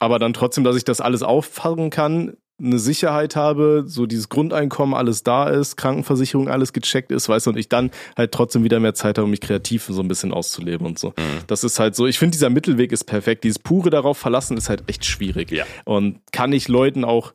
aber 0.00 0.18
dann 0.18 0.32
trotzdem, 0.32 0.64
dass 0.64 0.74
ich 0.74 0.84
das 0.84 1.00
alles 1.00 1.22
auffangen 1.22 1.90
kann, 1.90 2.36
eine 2.62 2.78
Sicherheit 2.78 3.36
habe, 3.36 3.84
so 3.86 4.06
dieses 4.06 4.28
Grundeinkommen 4.28 4.94
alles 4.94 5.22
da 5.22 5.48
ist, 5.48 5.76
Krankenversicherung 5.76 6.48
alles 6.48 6.72
gecheckt 6.72 7.10
ist, 7.12 7.28
weißt 7.28 7.46
du, 7.46 7.50
und 7.50 7.56
ich 7.56 7.68
dann 7.68 7.90
halt 8.16 8.32
trotzdem 8.32 8.64
wieder 8.64 8.80
mehr 8.80 8.94
Zeit 8.94 9.18
habe, 9.18 9.24
um 9.24 9.30
mich 9.30 9.40
kreativ 9.40 9.86
so 9.88 10.00
ein 10.00 10.08
bisschen 10.08 10.32
auszuleben 10.32 10.86
und 10.86 10.98
so. 10.98 11.08
Mhm. 11.08 11.44
Das 11.46 11.64
ist 11.64 11.78
halt 11.78 11.96
so, 11.96 12.06
ich 12.06 12.18
finde, 12.18 12.32
dieser 12.32 12.50
Mittelweg 12.50 12.92
ist 12.92 13.04
perfekt. 13.04 13.44
Dieses 13.44 13.58
pure 13.58 13.90
darauf 13.90 14.18
verlassen 14.18 14.56
ist 14.56 14.68
halt 14.68 14.84
echt 14.86 15.04
schwierig. 15.04 15.50
Ja. 15.50 15.64
Und 15.84 16.20
kann 16.32 16.52
ich 16.52 16.68
Leuten 16.68 17.04
auch 17.04 17.34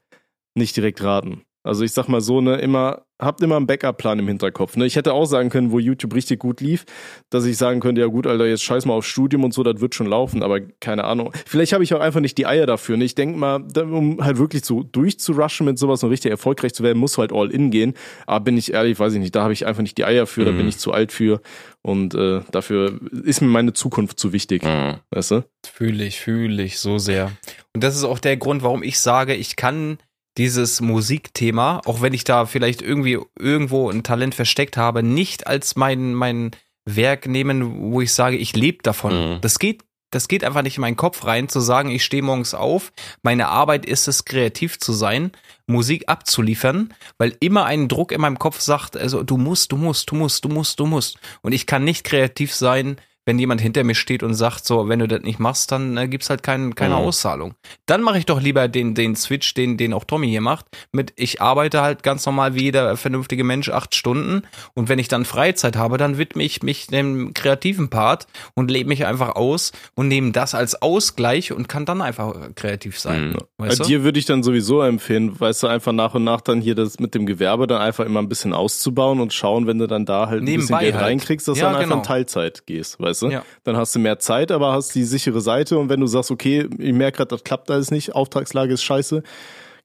nicht 0.54 0.76
direkt 0.76 1.04
raten. 1.04 1.44
Also 1.64 1.84
ich 1.84 1.94
sag 1.94 2.08
mal 2.08 2.22
so, 2.22 2.42
ne, 2.42 2.58
immer 2.58 3.05
habt 3.20 3.42
immer 3.42 3.56
einen 3.56 3.68
Backup-Plan 3.68 4.20
im 4.20 4.28
Hinterkopf. 4.28 4.76
Ne? 4.76 4.86
Ich 4.86 4.96
hätte 4.96 5.14
auch 5.14 5.26
sagen 5.26 5.50
können, 5.50 5.72
wo 5.72 5.80
YouTube 5.80 6.14
richtig 6.14 6.40
gut 6.40 6.60
lief, 6.62 6.86
dass 7.30 7.46
ich 7.46 7.58
sagen 7.58 7.80
könnte, 7.80 8.02
ja 8.02 8.08
gut, 8.08 8.28
Alter, 8.28 8.46
jetzt 8.46 8.64
scheiß 8.64 8.86
mal 8.86 8.94
aufs 8.94 9.08
Studium 9.08 9.44
und 9.44 9.54
so, 9.54 9.64
das 9.64 9.80
wird 9.80 9.96
schon 9.96 10.08
laufen, 10.08 10.44
aber 10.44 10.60
keine 10.60 11.06
Ahnung. 11.06 11.32
Vielleicht 11.46 11.74
habe 11.74 11.84
ich 11.84 11.94
auch 11.94 12.02
einfach 12.02 12.20
nicht 12.20 12.38
die 12.38 12.46
Eier 12.46 12.66
dafür. 12.66 12.98
Ne? 12.98 13.06
Ich 13.06 13.16
denke 13.16 13.38
mal, 13.38 13.64
um 13.78 14.24
halt 14.24 14.38
wirklich 14.38 14.66
so 14.66 14.84
durchzurushen 14.84 15.66
mit 15.66 15.80
sowas 15.80 16.04
und 16.04 16.10
richtig 16.10 16.32
erfolgreich 16.32 16.74
zu 16.74 16.84
werden, 16.84 17.00
muss 17.00 17.18
halt 17.18 17.32
all 17.32 17.52
in 17.52 17.72
gehen. 17.72 17.94
Aber 18.28 18.44
bin 18.44 18.58
ich 18.58 18.74
ehrlich, 18.74 19.00
weiß 19.00 19.14
ich 19.14 19.20
nicht, 19.20 19.36
da 19.36 19.44
habe 19.44 19.54
ich 19.54 19.66
einfach 19.66 19.82
nicht 19.82 19.98
die 19.98 20.06
Eier 20.06 20.28
für, 20.28 20.42
mhm. 20.42 20.46
da 20.46 20.52
bin 20.52 20.64
mhm. 20.64 20.70
ich 20.70 20.78
zu 20.78 20.92
alt 20.92 21.12
für 21.12 21.42
und 21.82 22.16
äh, 22.16 22.42
dafür 22.52 23.00
ist 23.24 23.42
mir 23.42 23.48
meine 23.48 23.74
Zukunft 23.74 24.20
zu 24.20 24.34
wichtig. 24.34 24.64
Mhm. 24.64 24.96
Weißt 25.12 25.32
du? 25.32 25.46
Fühle 25.66 26.04
ich, 26.04 26.20
fühle 26.20 26.64
ich 26.64 26.80
so 26.80 26.98
sehr. 26.98 27.32
Und 27.74 27.84
das 27.84 27.96
ist 27.96 28.04
auch 28.04 28.20
der 28.20 28.38
Grund, 28.38 28.64
warum 28.64 28.84
ich 28.84 29.00
sage, 29.00 29.36
ich 29.36 29.56
kann 29.56 30.00
dieses 30.38 30.82
Musikthema, 30.82 31.82
auch 31.86 32.02
wenn 32.02 32.14
ich 32.14 32.24
da 32.24 32.46
vielleicht 32.46 32.82
irgendwie 32.82 33.20
irgendwo 33.38 33.90
ein 33.90 34.04
Talent 34.04 34.36
versteckt 34.36 34.78
habe, 34.78 35.02
nicht 35.02 35.48
als 35.48 35.76
mein, 35.76 36.14
mein 36.14 36.52
Werk 36.86 37.28
nehmen, 37.28 37.92
wo 37.92 38.02
ich 38.02 38.14
sage, 38.14 38.38
ich 38.38 38.56
lebe 38.56 38.84
davon. 38.84 39.36
Mhm. 39.36 39.42
Das 39.42 39.60
geht, 39.60 39.84
das 40.12 40.28
geht 40.28 40.44
einfach 40.44 40.62
nicht 40.62 40.78
in 40.78 40.82
meinen 40.82 40.98
Kopf 40.98 41.26
rein, 41.26 41.50
zu 41.50 41.60
sagen, 41.60 41.90
ich 41.90 42.04
stehe 42.04 42.24
morgens 42.24 42.54
auf, 42.54 42.92
meine 43.24 43.48
Arbeit 43.48 43.86
ist 43.86 44.08
es, 44.08 44.26
kreativ 44.26 44.80
zu 44.80 44.94
sein, 44.94 45.32
Musik 45.68 46.04
abzuliefern, 46.08 46.94
weil 47.18 47.36
immer 47.40 47.66
ein 47.66 47.88
Druck 47.88 48.12
in 48.12 48.22
meinem 48.22 48.40
Kopf 48.40 48.60
sagt, 48.60 48.98
also 48.98 49.24
du 49.24 49.38
musst, 49.38 49.72
du 49.72 49.78
musst, 49.78 50.12
du 50.12 50.16
musst, 50.16 50.46
du 50.46 50.50
musst, 50.50 50.80
du 50.80 50.86
musst. 50.86 51.20
Und 51.42 51.54
ich 51.54 51.66
kann 51.66 51.84
nicht 51.84 52.04
kreativ 52.04 52.54
sein, 52.54 52.98
wenn 53.26 53.40
jemand 53.40 53.60
hinter 53.60 53.84
mir 53.84 53.96
steht 53.96 54.24
und 54.24 54.34
sagt, 54.36 54.66
so, 54.66 54.88
wenn 54.88 55.00
du 55.00 55.08
das 55.08 55.22
nicht 55.24 55.40
machst, 55.40 55.72
dann 55.72 55.98
äh, 55.98 56.08
gibt's 56.08 56.30
halt 56.30 56.44
kein, 56.44 56.76
keine 56.76 56.96
mhm. 56.96 57.02
Auszahlung. 57.02 57.56
Dann 57.86 58.02
mache 58.02 58.20
ich 58.20 58.26
doch 58.26 58.42
lieber 58.42 58.68
den, 58.68 58.94
den 58.94 59.16
Switch, 59.16 59.54
den, 59.54 59.78
den 59.78 59.94
auch 59.94 60.04
Tommy 60.04 60.28
hier 60.28 60.42
macht, 60.42 60.66
mit 60.92 61.14
ich 61.16 61.42
arbeite 61.42 61.82
halt 61.82 62.04
ganz 62.04 62.26
normal 62.26 62.56
wie 62.56 62.64
jeder 62.64 62.96
vernünftige 62.98 63.44
Mensch 63.44 63.70
acht 63.70 63.96
Stunden 63.96 64.44
und 64.74 64.90
wenn 64.90 65.00
ich 65.00 65.08
dann 65.08 65.26
Freizeit 65.26 65.76
habe, 65.76 65.98
dann 65.98 66.18
widme 66.18 66.44
ich 66.44 66.62
mich 66.64 66.88
dem 66.88 67.34
kreativen 67.34 67.90
Part 67.90 68.28
und 68.54 68.70
lebe 68.70 68.90
mich 68.90 69.06
einfach 69.06 69.36
aus 69.36 69.72
und 69.96 70.08
nehme 70.08 70.32
das 70.32 70.54
als 70.54 70.82
Ausgleich 70.82 71.52
und 71.52 71.68
kann 71.68 71.86
dann 71.86 72.02
einfach 72.02 72.36
kreativ 72.56 73.00
sein. 73.00 73.30
Mhm. 73.30 73.38
Weißt 73.58 73.80
du? 73.80 73.84
Dir 73.86 74.04
würde 74.04 74.20
ich 74.20 74.26
dann 74.26 74.44
sowieso 74.44 74.82
empfehlen, 74.82 75.40
weißt 75.40 75.64
du, 75.64 75.68
einfach 75.68 75.92
nach 75.92 76.14
und 76.14 76.24
nach 76.24 76.42
dann 76.42 76.62
hier 76.62 76.76
das 76.76 77.00
mit 77.00 77.16
dem 77.16 77.26
Gewerbe 77.26 77.66
dann 77.68 77.82
einfach 77.82 78.06
immer 78.06 78.22
ein 78.22 78.30
bisschen 78.30 78.54
auszubauen 78.54 79.20
und 79.20 79.34
schauen, 79.34 79.66
wenn 79.68 79.80
du 79.80 79.88
dann 79.88 80.06
da 80.06 80.28
halt 80.28 80.42
ein 80.42 80.46
Nebenbei 80.46 80.60
bisschen 80.60 80.80
Geld 80.80 80.94
halt. 80.96 81.06
reinkriegst, 81.06 81.48
dass 81.48 81.58
ja, 81.58 81.70
du 81.70 81.74
dann 81.74 81.82
genau. 81.82 81.96
einfach 81.96 82.10
in 82.10 82.16
Teilzeit 82.16 82.66
gehst, 82.66 83.00
weißt 83.00 83.15
weißt 83.16 83.22
du? 83.24 83.30
Ja. 83.30 83.44
Dann 83.64 83.78
hast 83.78 83.96
du 83.96 84.00
mehr 84.00 84.20
Zeit, 84.20 84.52
aber 84.52 84.74
hast 84.74 84.94
die 84.96 85.04
sichere 85.04 85.42
Seite 85.42 85.78
und 85.78 85.90
wenn 85.90 86.00
du 86.00 86.08
sagst, 86.08 86.32
okay, 86.32 86.68
ich 86.78 86.94
merke 86.94 87.18
gerade, 87.18 87.30
das 87.30 87.44
klappt 87.44 87.72
alles 87.72 87.92
nicht, 87.92 88.14
Auftragslage 88.16 88.74
ist 88.74 88.84
scheiße, 88.84 89.24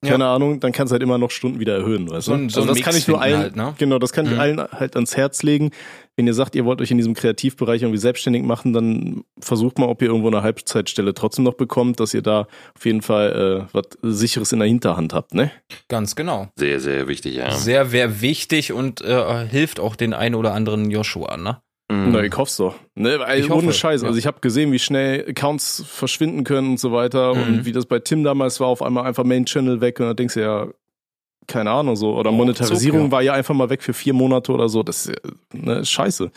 keine 0.03 0.25
ja. 0.25 0.35
Ahnung, 0.35 0.61
dann 0.61 0.73
kannst 0.73 0.93
du 0.93 0.95
halt 0.95 1.03
immer 1.03 1.19
noch 1.19 1.31
Stunden 1.31 1.61
wieder 1.61 1.77
erhöhen, 1.77 2.11
weißt 2.11 2.29
du? 2.29 2.31
So 2.31 2.35
ein, 2.35 2.49
so 2.49 2.61
also 2.63 2.73
das 2.73 2.83
kann 2.83 2.97
ich 2.97 3.07
nur 3.07 3.21
allen, 3.21 3.39
halt, 3.39 3.57
ne? 3.57 3.75
genau, 3.77 3.99
das 3.99 4.13
kann 4.13 4.25
ich 4.25 4.33
mhm. 4.33 4.41
allen 4.41 4.59
halt 4.59 4.95
ans 4.95 5.15
Herz 5.15 5.43
legen. 5.43 5.73
Wenn 6.17 6.27
ihr 6.27 6.33
sagt, 6.33 6.55
ihr 6.55 6.65
wollt 6.65 6.81
euch 6.81 6.91
in 6.91 6.97
diesem 6.97 7.13
Kreativbereich 7.13 7.83
irgendwie 7.83 7.99
selbstständig 7.99 8.43
machen, 8.43 8.73
dann 8.73 9.25
versucht 9.41 9.79
mal, 9.79 9.89
ob 9.89 10.01
ihr 10.01 10.09
irgendwo 10.09 10.29
eine 10.29 10.43
Halbzeitstelle 10.43 11.13
trotzdem 11.13 11.45
noch 11.45 11.55
bekommt, 11.55 12.01
dass 12.01 12.15
ihr 12.15 12.23
da 12.23 12.47
auf 12.75 12.85
jeden 12.85 13.03
Fall 13.03 13.69
äh, 13.71 13.75
was 13.75 13.85
sicheres 14.03 14.53
in 14.53 14.61
der 14.61 14.69
Hinterhand 14.69 15.13
habt, 15.13 15.35
ne? 15.35 15.51
Ganz 15.89 16.17
genau. 16.17 16.49
Sehr, 16.57 16.81
sehr 16.81 17.07
wichtig, 17.07 17.35
ja. 17.35 17.51
Sehr, 17.53 17.85
sehr 17.85 18.23
wichtig 18.23 18.73
und 18.73 19.03
äh, 19.03 19.47
hilft 19.49 19.81
auch 19.81 19.97
den 19.97 20.15
einen 20.15 20.35
oder 20.35 20.55
anderen 20.55 20.91
Joshua, 20.91 21.37
ne? 21.37 21.61
Mhm. 21.91 22.13
Na, 22.13 22.23
ich 22.23 22.37
hoff's 22.37 22.57
doch. 22.57 22.77
Ne, 22.95 23.19
weil, 23.19 23.41
ich 23.41 23.51
ohne 23.51 23.63
hoffe, 23.63 23.73
Scheiß. 23.73 24.03
Ja. 24.03 24.09
Also 24.09 24.19
ich 24.19 24.27
habe 24.27 24.39
gesehen, 24.41 24.71
wie 24.71 24.79
schnell 24.79 25.27
Accounts 25.29 25.85
verschwinden 25.87 26.45
können 26.45 26.71
und 26.71 26.81
so 26.81 26.93
weiter 26.93 27.35
mhm. 27.35 27.43
und 27.43 27.65
wie 27.65 27.73
das 27.73 27.87
bei 27.87 27.99
Tim 27.99 28.23
damals 28.23 28.61
war, 28.61 28.69
auf 28.69 28.81
einmal 28.81 29.05
einfach 29.05 29.25
Main 29.25 29.45
Channel 29.45 29.81
weg 29.81 29.99
und 29.99 30.07
da 30.07 30.15
denkst 30.15 30.35
du 30.35 30.41
ja, 30.41 30.69
keine 31.49 31.71
Ahnung 31.71 31.97
so. 31.97 32.17
Oder 32.17 32.31
oh, 32.31 32.35
Monetarisierung 32.35 33.07
ja. 33.07 33.11
war 33.11 33.23
ja 33.23 33.33
einfach 33.33 33.55
mal 33.55 33.71
weg 33.71 33.83
für 33.83 33.93
vier 33.93 34.15
Monate 34.15 34.53
oder 34.53 34.69
so. 34.69 34.85
Das 34.85 35.07
ist 35.07 35.21
ne, 35.53 35.85
scheiße. 35.85 36.31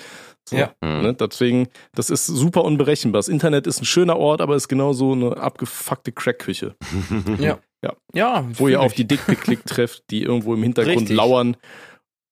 So, 0.49 0.55
ja. 0.55 0.73
Ne, 0.81 1.13
deswegen, 1.13 1.67
das 1.93 2.09
ist 2.09 2.25
super 2.25 2.65
unberechenbar. 2.65 3.19
Das 3.19 3.27
Internet 3.27 3.67
ist 3.67 3.81
ein 3.81 3.85
schöner 3.85 4.17
Ort, 4.17 4.41
aber 4.41 4.55
ist 4.55 4.67
genauso 4.67 5.13
eine 5.13 5.37
abgefuckte 5.37 6.11
Crackküche. 6.11 6.75
ja. 7.39 7.59
Ja. 7.83 7.93
ja 8.13 8.45
Wo 8.53 8.67
ihr 8.67 8.81
auf 8.81 8.93
die 8.93 9.05
Dickpick-Klick 9.05 9.65
trefft, 9.65 10.03
die 10.09 10.23
irgendwo 10.23 10.53
im 10.53 10.63
Hintergrund 10.63 11.01
Richtig. 11.01 11.15
lauern 11.15 11.57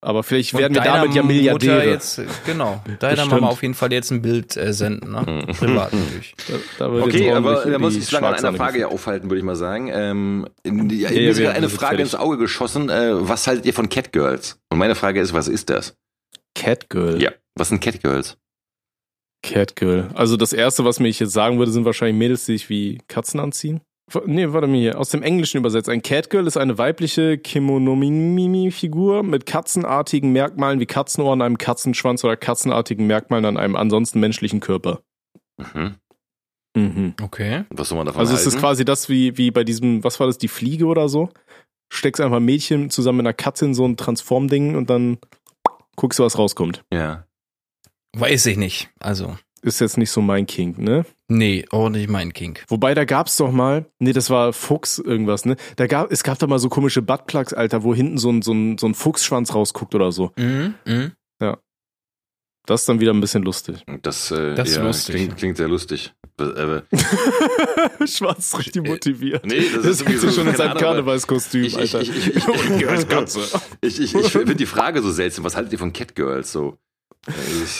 aber 0.01 0.23
vielleicht 0.23 0.57
werden 0.57 0.73
wir 0.73 0.81
damit 0.81 1.13
ja 1.13 1.21
Milliardäre. 1.21 1.87
Jetzt, 1.87 2.21
genau. 2.45 2.83
Deiner 2.99 3.27
Mama 3.27 3.47
auf 3.47 3.61
jeden 3.61 3.75
Fall 3.75 3.93
jetzt 3.93 4.11
ein 4.11 4.23
Bild 4.23 4.57
äh, 4.57 4.73
senden, 4.73 5.11
ne? 5.11 5.45
Privat 5.57 5.93
natürlich. 5.93 6.33
Da, 6.47 6.87
da 6.87 7.03
okay, 7.03 7.31
aber 7.31 7.63
da 7.63 7.77
muss 7.77 7.95
ich 7.95 8.09
lange 8.11 8.27
an 8.27 8.35
einer 8.35 8.53
Frage 8.57 8.79
ja 8.79 8.87
aufhalten, 8.87 9.29
würde 9.29 9.37
ich 9.37 9.45
mal 9.45 9.55
sagen. 9.55 9.89
Ähm, 9.93 10.47
in, 10.63 10.89
ja, 10.89 11.09
ja, 11.09 11.15
mir 11.15 11.29
ist 11.29 11.37
gerade 11.37 11.55
eine 11.55 11.69
Frage 11.69 11.97
fertig. 11.97 12.13
ins 12.13 12.15
Auge 12.15 12.37
geschossen. 12.37 12.89
Äh, 12.89 13.29
was 13.29 13.45
haltet 13.45 13.65
ihr 13.67 13.73
von 13.73 13.89
Catgirls? 13.89 14.59
Und 14.69 14.79
meine 14.79 14.95
Frage 14.95 15.21
ist, 15.21 15.33
was 15.33 15.47
ist 15.47 15.69
das? 15.69 15.95
Catgirl? 16.55 17.21
Ja, 17.21 17.31
was 17.55 17.69
sind 17.69 17.79
Catgirls? 17.79 18.37
Catgirl. 19.43 20.09
Also 20.15 20.35
das 20.35 20.51
erste, 20.53 20.83
was 20.83 20.99
mir 20.99 21.09
ich 21.09 21.19
jetzt 21.19 21.33
sagen 21.33 21.59
würde, 21.59 21.71
sind 21.71 21.85
wahrscheinlich 21.85 22.17
Mädels, 22.17 22.45
die 22.45 22.53
sich 22.53 22.69
wie 22.69 22.99
Katzen 23.07 23.39
anziehen. 23.39 23.81
Nee, 24.25 24.51
warte 24.51 24.67
mal 24.67 24.77
hier. 24.77 24.99
Aus 24.99 25.09
dem 25.09 25.23
Englischen 25.23 25.57
übersetzt. 25.57 25.89
Ein 25.89 26.01
Catgirl 26.01 26.47
ist 26.47 26.57
eine 26.57 26.77
weibliche 26.77 27.37
Kimonomimi-Figur 27.37 29.23
mit 29.23 29.45
katzenartigen 29.45 30.31
Merkmalen 30.31 30.79
wie 30.79 30.85
Katzenohren, 30.85 31.41
einem 31.41 31.57
Katzenschwanz 31.57 32.23
oder 32.23 32.37
katzenartigen 32.37 33.07
Merkmalen 33.07 33.45
an 33.45 33.57
einem 33.57 33.75
ansonsten 33.75 34.19
menschlichen 34.19 34.59
Körper. 34.59 35.01
Mhm. 35.57 35.95
Mhm. 36.75 37.13
Okay. 37.21 37.65
Was 37.69 37.89
soll 37.89 37.97
man 37.97 38.05
davon 38.05 38.19
Also 38.21 38.33
halten? 38.33 38.47
es 38.47 38.53
ist 38.53 38.59
quasi 38.59 38.85
das 38.85 39.09
wie, 39.09 39.37
wie 39.37 39.51
bei 39.51 39.63
diesem, 39.63 40.03
was 40.03 40.19
war 40.19 40.27
das, 40.27 40.37
die 40.37 40.47
Fliege 40.47 40.85
oder 40.85 41.09
so? 41.09 41.29
Steckst 41.91 42.21
einfach 42.21 42.37
ein 42.37 42.45
Mädchen 42.45 42.89
zusammen 42.89 43.17
mit 43.17 43.25
einer 43.27 43.33
Katze 43.33 43.65
in 43.65 43.73
so 43.73 43.85
ein 43.85 43.97
Transform-Ding 43.97 44.75
und 44.75 44.89
dann 44.89 45.17
guckst 45.97 46.19
du, 46.19 46.23
was 46.23 46.37
rauskommt. 46.37 46.83
Ja. 46.93 47.25
Weiß 48.15 48.45
ich 48.45 48.57
nicht. 48.57 48.89
Also 48.99 49.37
ist 49.61 49.79
jetzt 49.79 49.97
nicht 49.97 50.11
so 50.11 50.21
mein 50.21 50.45
King, 50.45 50.75
ne? 50.77 51.05
Nee, 51.27 51.65
auch 51.69 51.89
nicht 51.89 52.09
mein 52.09 52.33
King. 52.33 52.57
Wobei, 52.67 52.93
da 52.93 53.05
gab's 53.05 53.37
doch 53.37 53.51
mal, 53.51 53.85
nee, 53.99 54.13
das 54.13 54.29
war 54.29 54.53
Fuchs 54.53 54.99
irgendwas, 54.99 55.45
ne? 55.45 55.55
Da 55.75 55.87
gab, 55.87 56.11
es 56.11 56.23
gab 56.23 56.39
da 56.39 56.47
mal 56.47 56.59
so 56.59 56.69
komische 56.69 57.01
Buttplugs, 57.01 57.53
Alter, 57.53 57.83
wo 57.83 57.93
hinten 57.93 58.17
so 58.17 58.31
ein, 58.31 58.41
so 58.41 58.53
ein, 58.53 58.77
so 58.77 58.87
ein 58.87 58.93
Fuchsschwanz 58.93 59.53
rausguckt 59.53 59.95
oder 59.95 60.11
so. 60.11 60.31
Mhm, 60.37 60.75
mhm. 60.85 61.11
Ja. 61.41 61.57
Das 62.65 62.81
ist 62.81 62.89
dann 62.89 62.99
wieder 62.99 63.13
ein 63.13 63.21
bisschen 63.21 63.43
lustig. 63.43 63.83
Das, 64.03 64.29
äh, 64.31 64.53
das 64.53 64.75
ja, 64.75 64.83
lustig. 64.83 65.15
Klingt, 65.15 65.37
klingt 65.37 65.57
sehr 65.57 65.67
lustig. 65.67 66.13
Äh, 66.39 66.81
Schwarz 68.07 68.57
richtig 68.57 68.87
motiviert. 68.87 69.45
Nee, 69.45 69.61
das, 69.61 69.83
das 69.83 69.85
ist 69.85 69.99
sowieso 69.99 70.31
schon 70.31 70.47
in 70.47 70.55
seinem 70.55 70.77
Karnevalskostüm, 70.77 71.63
ich, 71.63 71.77
Alter. 71.77 72.01
Ich, 72.01 72.09
ich, 72.09 72.35
ich, 72.35 72.47
ich, 73.81 73.99
ich, 73.99 74.15
ich 74.15 74.31
finde 74.31 74.55
die 74.55 74.65
Frage 74.65 75.01
so 75.01 75.11
seltsam. 75.11 75.43
Was 75.43 75.55
haltet 75.55 75.73
ihr 75.73 75.79
von 75.79 75.93
Catgirls 75.93 76.51
so? 76.51 76.77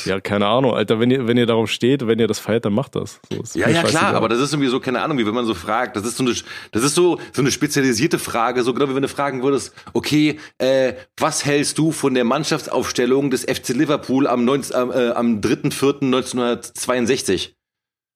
Ja, 0.05 0.19
keine 0.19 0.45
Ahnung, 0.45 0.75
Alter. 0.75 0.99
Wenn 0.99 1.09
ihr, 1.09 1.27
wenn 1.27 1.35
ihr 1.35 1.47
darauf 1.47 1.71
steht, 1.71 2.05
wenn 2.05 2.19
ihr 2.19 2.27
das 2.27 2.37
feiert, 2.37 2.63
dann 2.65 2.73
macht 2.73 2.95
das. 2.95 3.19
So, 3.31 3.41
ja, 3.59 3.69
ja, 3.69 3.81
klar, 3.81 4.13
aber 4.13 4.29
das 4.29 4.39
ist 4.39 4.53
irgendwie 4.53 4.69
so, 4.69 4.79
keine 4.79 5.01
Ahnung, 5.01 5.17
wie 5.17 5.25
wenn 5.25 5.33
man 5.33 5.47
so 5.47 5.55
fragt. 5.55 5.95
Das 5.95 6.05
ist 6.05 6.17
so 6.17 6.23
eine, 6.23 6.35
das 6.71 6.83
ist 6.83 6.93
so, 6.93 7.19
so 7.33 7.41
eine 7.41 7.49
spezialisierte 7.51 8.19
Frage, 8.19 8.61
so 8.63 8.71
genau 8.73 8.89
wie 8.89 8.95
wenn 8.95 9.01
du 9.01 9.07
fragen 9.07 9.41
würdest, 9.41 9.73
okay, 9.93 10.37
äh, 10.59 10.93
was 11.17 11.43
hältst 11.43 11.79
du 11.79 11.91
von 11.91 12.13
der 12.13 12.23
Mannschaftsaufstellung 12.23 13.31
des 13.31 13.41
FC 13.43 13.69
Liverpool 13.69 14.27
am, 14.27 14.45
19, 14.45 14.91
äh, 14.91 15.09
am 15.15 15.41
3.4.1962? 15.41 17.53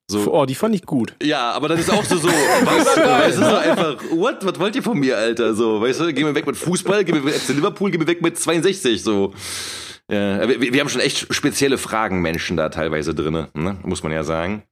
So. 0.08 0.32
Oh, 0.32 0.46
die 0.46 0.54
fand 0.54 0.76
ich 0.76 0.86
gut. 0.86 1.16
Ja, 1.24 1.54
aber 1.54 1.68
das 1.68 1.80
ist 1.80 1.90
auch 1.90 2.04
so, 2.04 2.18
so, 2.18 2.28
was, 2.28 2.98
weißt 2.98 3.40
du, 3.40 3.42
so 3.42 3.56
einfach, 3.56 3.96
what, 4.12 4.46
was 4.46 4.60
wollt 4.60 4.76
ihr 4.76 4.84
von 4.84 5.00
mir, 5.00 5.18
Alter, 5.18 5.56
so, 5.56 5.82
weißt 5.82 6.02
du, 6.02 6.14
geh 6.14 6.24
mir 6.24 6.36
weg 6.36 6.46
mit 6.46 6.56
Fußball, 6.56 7.04
geh 7.04 7.12
mir 7.12 7.22
mit 7.22 7.34
FC 7.34 7.56
Liverpool, 7.56 7.90
geh 7.90 7.98
mir 7.98 8.06
weg 8.06 8.22
mit 8.22 8.38
62, 8.38 9.02
so. 9.02 9.34
Ja, 10.12 10.48
wir, 10.48 10.62
wir 10.62 10.80
haben 10.80 10.90
schon 10.90 11.02
echt 11.02 11.34
spezielle 11.34 11.78
Fragen 11.78 12.22
Menschen 12.22 12.58
da 12.58 12.70
teilweise 12.70 13.16
drinne, 13.16 13.50
ne? 13.54 13.78
muss 13.84 14.04
man 14.04 14.12
ja 14.12 14.24
sagen. 14.24 14.64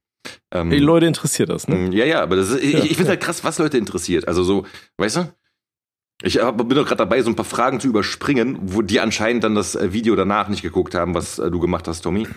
Ähm, 0.52 0.70
die 0.70 0.80
Leute 0.80 1.08
interessiert 1.08 1.50
das, 1.50 1.68
ne? 1.68 1.90
Ja, 1.92 2.06
ja, 2.06 2.22
aber 2.22 2.36
das 2.36 2.52
ist, 2.52 2.64
ich, 2.64 2.92
ich 2.92 2.96
finde 2.96 3.10
halt 3.10 3.22
krass, 3.22 3.44
was 3.44 3.58
Leute 3.58 3.78
interessiert. 3.78 4.28
Also 4.28 4.44
so, 4.44 4.66
weißt 4.98 5.18
du? 5.18 5.34
Ich 6.22 6.40
bin 6.40 6.70
doch 6.70 6.86
gerade 6.86 6.98
dabei, 6.98 7.22
so 7.22 7.30
ein 7.30 7.36
paar 7.36 7.44
Fragen 7.44 7.80
zu 7.80 7.88
überspringen, 7.88 8.58
wo 8.62 8.82
die 8.82 9.00
anscheinend 9.00 9.44
dann 9.44 9.56
das 9.56 9.76
äh, 9.76 9.92
Video 9.92 10.16
danach 10.16 10.48
nicht 10.48 10.62
geguckt 10.62 10.96
haben, 10.96 11.16
was 11.16 11.40
äh, 11.40 11.52
du 11.52 11.60
gemacht 11.60 11.88
hast, 11.88 12.02
Tommy. 12.02 12.28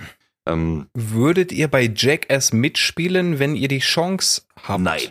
Ähm, 0.46 0.86
Würdet 0.94 1.52
ihr 1.52 1.68
bei 1.68 1.92
Jackass 1.94 2.52
mitspielen, 2.52 3.38
wenn 3.38 3.54
ihr 3.54 3.68
die 3.68 3.80
Chance 3.80 4.42
habt? 4.62 4.82
Nein. 4.82 5.02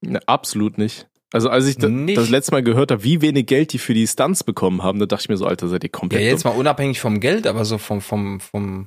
Ne, 0.00 0.20
absolut 0.26 0.78
nicht. 0.78 1.08
Also 1.34 1.48
als 1.48 1.66
ich 1.66 1.78
nicht. 1.78 2.16
das 2.16 2.30
letzte 2.30 2.52
Mal 2.52 2.62
gehört 2.62 2.92
habe, 2.92 3.02
wie 3.02 3.20
wenig 3.20 3.46
Geld 3.46 3.72
die 3.72 3.78
für 3.78 3.92
die 3.92 4.06
Stunts 4.06 4.44
bekommen 4.44 4.84
haben, 4.84 5.00
da 5.00 5.06
dachte 5.06 5.22
ich 5.24 5.28
mir 5.28 5.36
so, 5.36 5.46
Alter, 5.46 5.66
seid 5.66 5.82
ihr 5.82 5.90
komplett 5.90 6.22
Ja, 6.22 6.28
jetzt 6.28 6.44
dumm. 6.44 6.52
mal 6.52 6.58
unabhängig 6.58 7.00
vom 7.00 7.18
Geld, 7.18 7.48
aber 7.48 7.64
so 7.64 7.76
vom, 7.76 8.00
vom, 8.00 8.38
vom 8.38 8.86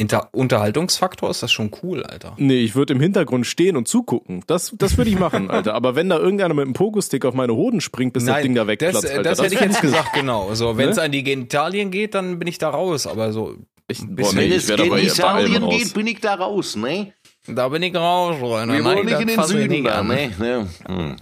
Inter 0.00 0.28
Unterhaltungsfaktor 0.32 1.28
ist 1.28 1.42
das 1.42 1.50
schon 1.50 1.72
cool, 1.82 2.04
Alter. 2.04 2.36
Nee, 2.38 2.60
ich 2.60 2.76
würde 2.76 2.94
im 2.94 3.00
Hintergrund 3.00 3.48
stehen 3.48 3.76
und 3.76 3.88
zugucken. 3.88 4.44
Das, 4.46 4.72
das 4.78 4.96
würde 4.96 5.10
ich 5.10 5.18
machen, 5.18 5.50
Alter. 5.50 5.74
Aber 5.74 5.96
wenn 5.96 6.08
da 6.08 6.18
irgendeiner 6.18 6.54
mit 6.54 6.66
einem 6.66 6.72
Pogo-Stick 6.72 7.24
auf 7.24 7.34
meine 7.34 7.56
Hoden 7.56 7.80
springt, 7.80 8.12
bis 8.12 8.22
Nein, 8.22 8.34
das 8.34 8.42
Ding 8.44 8.54
da 8.54 8.68
wegplatzt, 8.68 9.02
das, 9.02 9.10
Alter. 9.10 9.22
Das, 9.24 9.38
das 9.38 9.46
hätte 9.46 9.54
ich 9.56 9.60
jetzt 9.60 9.80
gesagt, 9.80 10.12
genau. 10.12 10.54
So, 10.54 10.76
wenn 10.76 10.90
es 10.90 10.98
ne? 10.98 11.02
an 11.02 11.10
die 11.10 11.24
Genitalien 11.24 11.90
geht, 11.90 12.14
dann 12.14 12.38
bin 12.38 12.46
ich 12.46 12.58
da 12.58 12.68
raus. 12.70 13.08
Aber 13.08 13.32
so, 13.32 13.56
ich, 13.88 13.98
boah, 14.06 14.32
nee, 14.34 14.50
wenn 14.50 14.52
es 14.52 14.68
Genitalien 14.68 15.68
geht, 15.68 15.94
bin 15.94 16.06
ich 16.06 16.20
da 16.20 16.34
raus, 16.34 16.76
ne? 16.76 17.12
Da 17.48 17.68
bin 17.68 17.82
ich 17.82 17.94
raus, 17.94 18.36
Freunde. 18.38 18.74
Wir 18.74 18.84
wollen 18.84 19.06
nicht 19.06 19.20
in 19.20 19.28
den 19.28 19.42
Süden 19.44 19.84
da. 19.84 20.02
Nee, 20.02 20.30
nee. 20.38 20.64
Hm. 20.86 21.16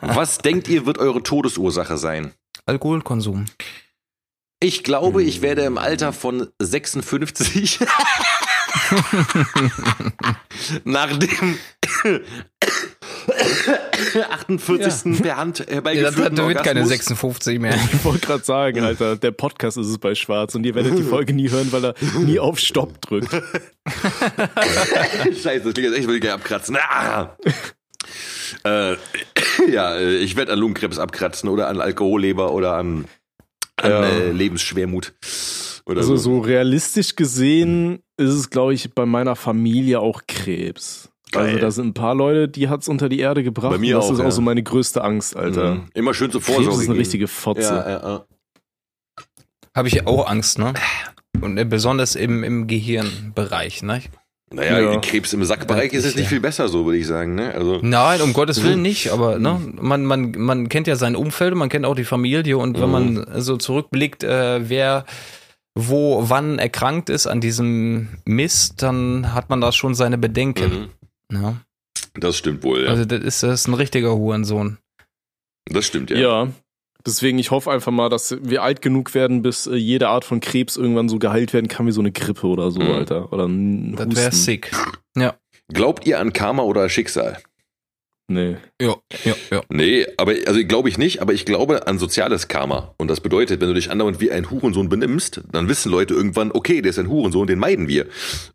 Was 0.00 0.38
denkt 0.38 0.68
ihr, 0.68 0.86
wird 0.86 0.98
eure 0.98 1.22
Todesursache 1.22 1.96
sein? 1.96 2.32
Alkoholkonsum. 2.66 3.46
Ich 4.60 4.84
glaube, 4.84 5.22
ich 5.22 5.42
werde 5.42 5.62
im 5.62 5.78
Alter 5.78 6.12
von 6.12 6.48
56 6.60 7.80
nach 10.84 11.16
dem 11.16 11.58
48. 14.30 15.18
Ja. 15.18 15.22
per 15.22 15.36
Hand 15.36 15.66
herbeigeführten 15.68 16.20
äh, 16.20 16.24
ja, 16.24 16.30
dann 16.30 16.44
Orgasmus. 16.44 16.66
keine 16.66 16.86
56 16.86 17.60
mehr. 17.60 17.74
Ich 17.92 18.04
wollte 18.04 18.26
gerade 18.26 18.44
sagen, 18.44 18.78
hm. 18.78 18.84
Alter, 18.86 19.16
der 19.16 19.30
Podcast 19.32 19.76
ist 19.76 19.88
es 19.88 19.98
bei 19.98 20.14
Schwarz 20.14 20.54
und 20.54 20.64
ihr 20.64 20.74
werdet 20.74 20.98
die 20.98 21.02
Folge 21.02 21.32
nie 21.32 21.50
hören, 21.50 21.72
weil 21.72 21.84
er 21.84 21.94
nie 22.18 22.38
auf 22.38 22.58
Stopp 22.58 23.00
drückt. 23.00 23.30
Scheiße, 25.42 25.64
das 25.64 25.74
klingt 25.74 25.88
jetzt 25.88 25.98
echt, 25.98 26.08
will 26.08 26.16
ich 26.16 26.20
gerne 26.20 26.34
abkratzen. 26.34 26.76
Ah! 26.76 27.36
Äh, 28.64 28.96
ja, 29.70 29.96
äh, 29.96 30.16
ich 30.16 30.36
werde 30.36 30.52
an 30.52 30.58
Lungenkrebs 30.58 30.98
abkratzen 30.98 31.48
oder 31.48 31.68
an 31.68 31.80
Alkoholleber 31.80 32.52
oder 32.52 32.74
an, 32.74 33.06
an 33.76 33.90
ja. 33.90 34.04
äh, 34.04 34.32
Lebensschwermut. 34.32 35.14
also 35.86 36.16
so. 36.16 36.16
so 36.16 36.38
realistisch 36.40 37.16
gesehen 37.16 38.02
ist 38.16 38.30
es, 38.30 38.50
glaube 38.50 38.74
ich, 38.74 38.94
bei 38.94 39.06
meiner 39.06 39.36
Familie 39.36 40.00
auch 40.00 40.22
Krebs. 40.26 41.11
Geil. 41.32 41.46
Also 41.46 41.58
da 41.58 41.70
sind 41.70 41.86
ein 41.88 41.94
paar 41.94 42.14
Leute, 42.14 42.48
die 42.48 42.68
hat's 42.68 42.88
unter 42.88 43.08
die 43.08 43.18
Erde 43.18 43.42
gebracht. 43.42 43.70
Bei 43.72 43.78
mir 43.78 43.96
das 43.96 44.06
auch, 44.06 44.12
ist 44.12 44.20
auch 44.20 44.24
ja. 44.24 44.30
so 44.30 44.42
meine 44.42 44.62
größte 44.62 45.02
Angst, 45.02 45.36
Alter. 45.36 45.74
Mhm. 45.76 45.88
Immer 45.94 46.14
schön 46.14 46.30
zur 46.30 46.40
Krebs 46.40 46.54
Vorsorge. 46.56 46.78
ist 46.82 46.88
eine 46.88 46.94
gehen. 46.94 47.00
richtige 47.00 47.28
Fotze. 47.28 47.62
Ja, 47.62 47.90
ja, 47.90 48.00
ja. 48.02 48.24
Habe 49.74 49.88
ich 49.88 50.06
auch 50.06 50.28
Angst, 50.28 50.58
ne? 50.58 50.74
Und 51.40 51.56
äh, 51.58 51.64
besonders 51.64 52.14
im, 52.14 52.44
im 52.44 52.66
Gehirnbereich, 52.66 53.82
ne? 53.82 54.02
Naja, 54.52 54.78
Ja. 54.80 55.00
Krebs 55.00 55.32
im 55.32 55.42
Sackbereich 55.44 55.94
ist 55.94 56.04
es 56.04 56.14
nicht 56.14 56.28
viel 56.28 56.40
besser, 56.40 56.68
so 56.68 56.84
würde 56.84 56.98
ich 56.98 57.06
sagen. 57.06 57.34
Ne? 57.34 57.54
Also, 57.54 57.80
Nein, 57.82 58.20
um 58.20 58.34
Gottes 58.34 58.62
Willen 58.62 58.82
nicht, 58.82 59.10
aber 59.10 59.38
ne, 59.38 59.58
man, 59.80 60.04
man, 60.04 60.32
man 60.32 60.68
kennt 60.68 60.86
ja 60.86 60.96
sein 60.96 61.16
Umfeld, 61.16 61.52
und 61.52 61.58
man 61.58 61.70
kennt 61.70 61.86
auch 61.86 61.94
die 61.94 62.04
Familie 62.04 62.58
und 62.58 62.78
wenn 62.78 62.90
man 62.90 63.26
so 63.40 63.56
zurückblickt, 63.56 64.24
äh, 64.24 64.68
wer 64.68 65.06
wo 65.74 66.28
wann 66.28 66.58
erkrankt 66.58 67.08
ist 67.08 67.26
an 67.26 67.40
diesem 67.40 68.08
Mist, 68.26 68.82
dann 68.82 69.32
hat 69.32 69.48
man 69.48 69.62
da 69.62 69.72
schon 69.72 69.94
seine 69.94 70.18
Bedenken. 70.18 70.70
mhm. 70.70 70.88
Ja. 71.32 71.56
das 72.14 72.36
stimmt 72.36 72.62
wohl. 72.62 72.84
Ja. 72.84 72.90
Also 72.90 73.04
das 73.04 73.20
ist, 73.22 73.42
das 73.42 73.60
ist 73.62 73.68
ein 73.68 73.74
richtiger 73.74 74.14
Hurensohn. 74.14 74.78
das 75.66 75.86
stimmt, 75.86 76.10
ja. 76.10 76.16
Ja. 76.18 76.48
Deswegen, 77.04 77.38
ich 77.40 77.50
hoffe 77.50 77.70
einfach 77.72 77.90
mal, 77.90 78.08
dass 78.08 78.36
wir 78.42 78.62
alt 78.62 78.80
genug 78.80 79.12
werden, 79.14 79.42
bis 79.42 79.66
äh, 79.66 79.74
jede 79.74 80.08
Art 80.08 80.24
von 80.24 80.38
Krebs 80.38 80.76
irgendwann 80.76 81.08
so 81.08 81.18
geheilt 81.18 81.52
werden 81.52 81.66
kann 81.66 81.86
wie 81.86 81.92
so 81.92 82.00
eine 82.00 82.12
Grippe 82.12 82.46
oder 82.46 82.70
so, 82.70 82.80
Mhm. 82.80 82.90
Alter. 82.92 83.32
Oder 83.32 83.46
ein 83.48 83.96
Das 83.96 84.06
wäre 84.14 84.26
Husten. 84.28 84.40
sick. 84.44 84.70
Ja. 85.16 85.34
Glaubt 85.72 86.06
ihr 86.06 86.20
an 86.20 86.32
Karma 86.32 86.62
oder 86.62 86.88
Schicksal? 86.88 87.38
Nee. 88.28 88.56
Ja, 88.80 88.94
ja, 89.24 89.34
ja. 89.50 89.62
Nee, 89.68 90.06
aber 90.16 90.34
also 90.46 90.64
glaube 90.64 90.88
ich 90.88 90.96
nicht, 90.96 91.20
aber 91.20 91.32
ich 91.34 91.44
glaube 91.44 91.86
an 91.88 91.98
soziales 91.98 92.46
Karma. 92.48 92.94
Und 92.98 93.08
das 93.08 93.20
bedeutet, 93.20 93.60
wenn 93.60 93.68
du 93.68 93.74
dich 93.74 93.90
andauernd 93.90 94.20
wie 94.20 94.30
ein 94.30 94.48
Hurensohn 94.48 94.88
benimmst, 94.88 95.42
dann 95.50 95.68
wissen 95.68 95.90
Leute 95.90 96.14
irgendwann, 96.14 96.52
okay, 96.52 96.82
der 96.82 96.90
ist 96.90 96.98
ein 97.00 97.08
Hurensohn, 97.08 97.46
den 97.48 97.58
meiden 97.58 97.88
wir. 97.88 98.06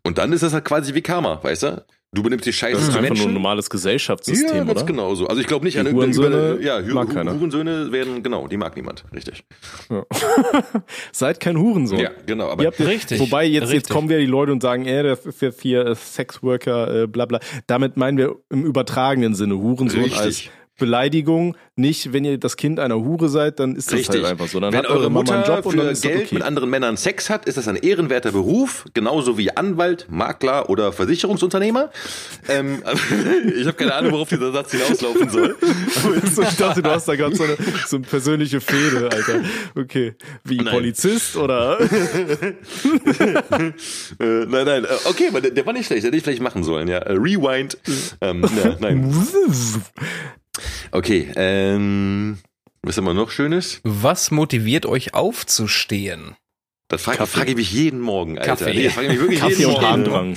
Und 0.04 0.16
dann 0.18 0.32
ist 0.32 0.42
das 0.42 0.54
halt 0.54 0.64
quasi 0.64 0.94
wie 0.94 1.02
Karma, 1.02 1.38
weißt 1.44 1.62
du? 1.64 1.84
Du 2.14 2.22
benimmst 2.22 2.46
dich 2.46 2.56
scheiße 2.56 2.74
Das 2.78 2.88
ist 2.88 2.96
einfach 2.96 3.14
nur 3.16 3.26
ein 3.26 3.34
normales 3.34 3.68
Gesellschaftssystem, 3.68 4.56
ja, 4.56 4.64
ganz 4.64 4.78
oder? 4.80 4.86
genau 4.86 5.14
so. 5.14 5.26
Also 5.26 5.42
ich 5.42 5.46
glaube 5.46 5.66
nicht 5.66 5.74
Die 5.74 5.80
an 5.80 5.86
irgendeine 5.86 6.16
Hurensöhne 6.16 6.64
ja, 6.64 6.80
Hu- 6.80 6.94
mag 6.94 7.12
keiner. 7.12 7.34
Hurensöhne 7.34 7.92
werden, 7.92 8.22
genau, 8.22 8.48
die 8.48 8.56
mag 8.56 8.74
niemand, 8.76 9.04
richtig. 9.14 9.44
Ja. 9.90 10.04
Seid 11.12 11.38
kein 11.38 11.58
Hurensohn. 11.58 11.98
Ja, 11.98 12.10
genau, 12.24 12.48
aber 12.48 12.62
Ihr 12.62 12.68
habt, 12.68 12.80
Richtig, 12.88 13.20
Wobei 13.20 13.44
jetzt, 13.44 13.64
jetzt 13.64 13.72
richtig. 13.72 13.90
kommen 13.94 14.08
wieder 14.08 14.20
die 14.20 14.26
Leute 14.26 14.52
und 14.52 14.62
sagen, 14.62 14.86
äh, 14.86 15.02
das 15.02 15.26
ist 15.26 15.42
jetzt 15.42 15.60
hier 15.60 15.84
äh, 15.86 15.94
Sexworker, 15.94 17.02
äh, 17.02 17.06
bla 17.06 17.26
bla. 17.26 17.40
Damit 17.66 17.98
meinen 17.98 18.16
wir 18.16 18.36
im 18.48 18.64
übertragenen 18.64 19.34
Sinne 19.34 19.58
Hurensohn 19.58 20.00
Richtig. 20.04 20.18
als 20.18 20.42
Beleidigung. 20.78 21.56
Nicht, 21.76 22.12
wenn 22.12 22.24
ihr 22.24 22.38
das 22.38 22.56
Kind 22.56 22.80
einer 22.80 22.96
Hure 22.96 23.28
seid, 23.28 23.60
dann 23.60 23.76
ist 23.76 23.88
das 23.88 24.00
Richtig. 24.00 24.22
halt 24.22 24.32
einfach 24.32 24.48
so. 24.48 24.58
Dann 24.58 24.72
Wenn 24.72 24.80
hat 24.80 24.86
eure 24.86 25.10
Mama 25.10 25.20
Mutter 25.20 25.34
einen 25.34 25.44
Job 25.44 25.66
und 25.66 25.76
dann 25.76 25.88
ist 25.88 26.02
Geld 26.02 26.26
okay. 26.26 26.34
mit 26.36 26.42
anderen 26.42 26.70
Männern 26.70 26.96
Sex 26.96 27.30
hat, 27.30 27.46
ist 27.46 27.58
das 27.58 27.68
ein 27.68 27.76
ehrenwerter 27.76 28.32
Beruf, 28.32 28.84
genauso 28.94 29.38
wie 29.38 29.54
Anwalt, 29.56 30.06
Makler 30.08 30.70
oder 30.70 30.92
Versicherungsunternehmer. 30.92 31.90
Ähm, 32.48 32.82
ich 33.56 33.66
habe 33.66 33.74
keine 33.74 33.94
Ahnung, 33.94 34.12
worauf 34.12 34.28
dieser 34.28 34.52
Satz 34.52 34.72
hinauslaufen 34.72 35.28
soll. 35.28 35.56
So, 36.34 36.42
ich 36.42 36.56
dachte, 36.56 36.82
du 36.82 36.90
hast 36.90 37.06
da 37.06 37.16
gerade 37.16 37.36
so 37.36 37.44
eine, 37.44 37.56
so 37.86 37.96
eine 37.96 38.06
persönliche 38.06 38.60
Fehde, 38.60 39.10
Alter. 39.12 39.40
Okay. 39.76 40.14
Wie 40.44 40.56
Nein. 40.56 40.74
Polizist 40.74 41.36
oder? 41.36 41.78
Äh, 44.20 44.46
nein, 44.46 44.64
nein, 44.64 44.84
äh, 44.84 44.88
okay, 45.04 45.28
aber 45.28 45.40
der, 45.40 45.50
der 45.50 45.66
war 45.66 45.72
nicht 45.72 45.86
schlecht, 45.86 46.02
der 46.02 46.08
hätte 46.08 46.16
ich 46.16 46.22
vielleicht 46.22 46.42
machen 46.42 46.62
sollen, 46.62 46.88
ja. 46.88 46.98
Äh, 46.98 47.12
Rewind. 47.12 47.78
Ähm, 48.20 48.44
ja, 48.62 48.76
nein. 48.80 49.12
Okay, 50.92 51.28
ähm, 51.36 52.38
was 52.82 52.96
haben 52.96 53.04
wir 53.04 53.14
noch 53.14 53.30
Schönes? 53.30 53.80
Was 53.84 54.30
motiviert 54.30 54.86
euch 54.86 55.14
aufzustehen? 55.14 56.36
Das 56.90 57.02
frage 57.02 57.26
frag 57.26 57.48
ich 57.48 57.56
mich 57.56 57.70
jeden 57.72 58.00
Morgen, 58.00 58.38
Alter. 58.38 58.56
Kaffee. 58.56 58.72
Nee, 58.74 58.84
das 58.84 58.94
frage 58.94 59.06
ich 59.08 59.12
mich 59.12 59.20
wirklich 59.20 59.40
Kaffee 59.40 59.54
jeden 59.56 59.66
und 59.66 59.72
Morgen. 59.74 59.86
Harndrang. 59.86 60.36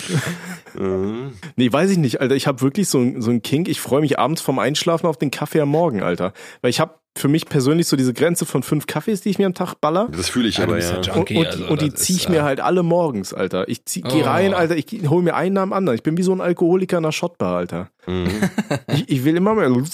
Mhm. 0.73 1.33
Nee, 1.55 1.71
weiß 1.71 1.89
ich 1.91 1.97
nicht, 1.97 2.19
Alter. 2.21 2.35
Ich 2.35 2.47
habe 2.47 2.61
wirklich 2.61 2.89
so, 2.89 2.99
ein- 2.99 3.21
so 3.21 3.31
ein 3.31 3.41
Kink. 3.41 3.67
Ich 3.69 3.79
freue 3.81 4.01
mich 4.01 4.19
abends 4.19 4.41
vorm 4.41 4.59
Einschlafen 4.59 5.07
auf 5.07 5.17
den 5.17 5.31
Kaffee 5.31 5.61
am 5.61 5.69
Morgen, 5.69 6.01
Alter. 6.03 6.33
Weil 6.61 6.69
ich 6.71 6.79
habe 6.79 6.95
für 7.17 7.27
mich 7.27 7.45
persönlich 7.45 7.87
so 7.87 7.97
diese 7.97 8.13
Grenze 8.13 8.45
von 8.45 8.63
fünf 8.63 8.87
Kaffees, 8.87 9.21
die 9.21 9.29
ich 9.29 9.37
mir 9.37 9.45
am 9.45 9.53
Tag 9.53 9.75
baller. 9.81 10.07
Das 10.11 10.29
fühle 10.29 10.47
ich 10.47 10.57
Ja, 10.57 10.63
aber, 10.63 10.79
ja. 10.79 11.01
ja 11.01 11.01
Junkie. 11.01 11.35
Und, 11.37 11.45
und, 11.45 11.51
also 11.53 11.67
und 11.67 11.81
die 11.81 11.89
das 11.89 11.99
zieh 12.01 12.13
ist, 12.13 12.21
ich 12.21 12.29
mir 12.29 12.37
äh, 12.39 12.41
halt 12.43 12.59
alle 12.61 12.83
morgens, 12.83 13.33
Alter. 13.33 13.67
Ich 13.67 13.85
zieh, 13.85 14.01
geh 14.01 14.21
Oh. 14.23 14.25
rein, 14.25 14.53
Alter. 14.53 14.77
Ich 14.77 14.87
hol 15.09 15.21
mir 15.21 15.35
einen 15.35 15.53
nach 15.55 15.63
dem 15.63 15.73
anderen. 15.73 15.95
Ich 15.97 16.03
bin 16.03 16.17
wie 16.17 16.23
so 16.23 16.31
ein 16.33 16.41
Alkoholiker 16.41 16.97
in 16.97 17.05
einer 17.05 17.11
Shotbar, 17.11 17.57
Alter. 17.57 17.89
Mhm. 18.07 18.29
Ich, 18.93 19.09
ich 19.09 19.23
will 19.25 19.35
immer 19.35 19.53
mehr. 19.55 19.69
Dann 19.69 19.87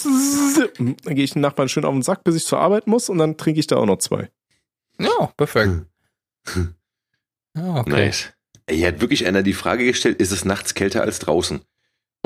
gehe 1.14 1.24
ich 1.24 1.32
den 1.32 1.42
Nachbarn 1.42 1.68
schön 1.68 1.84
auf 1.84 1.92
den 1.92 2.02
Sack, 2.02 2.24
bis 2.24 2.36
ich 2.36 2.44
zur 2.44 2.60
Arbeit 2.60 2.86
muss 2.86 3.08
und 3.08 3.18
dann 3.18 3.36
trinke 3.36 3.60
ich 3.60 3.66
da 3.66 3.76
auch 3.76 3.86
noch 3.86 3.98
zwei. 3.98 4.30
Ja, 4.98 5.30
perfekt. 5.36 5.86
Ja, 7.56 7.76
okay. 7.76 7.90
Nice. 7.90 8.32
Hier 8.70 8.88
hat 8.88 9.00
wirklich 9.00 9.26
einer 9.26 9.42
die 9.42 9.54
Frage 9.54 9.84
gestellt, 9.84 10.20
ist 10.20 10.30
es 10.32 10.44
nachts 10.44 10.74
kälter 10.74 11.02
als 11.02 11.18
draußen? 11.18 11.60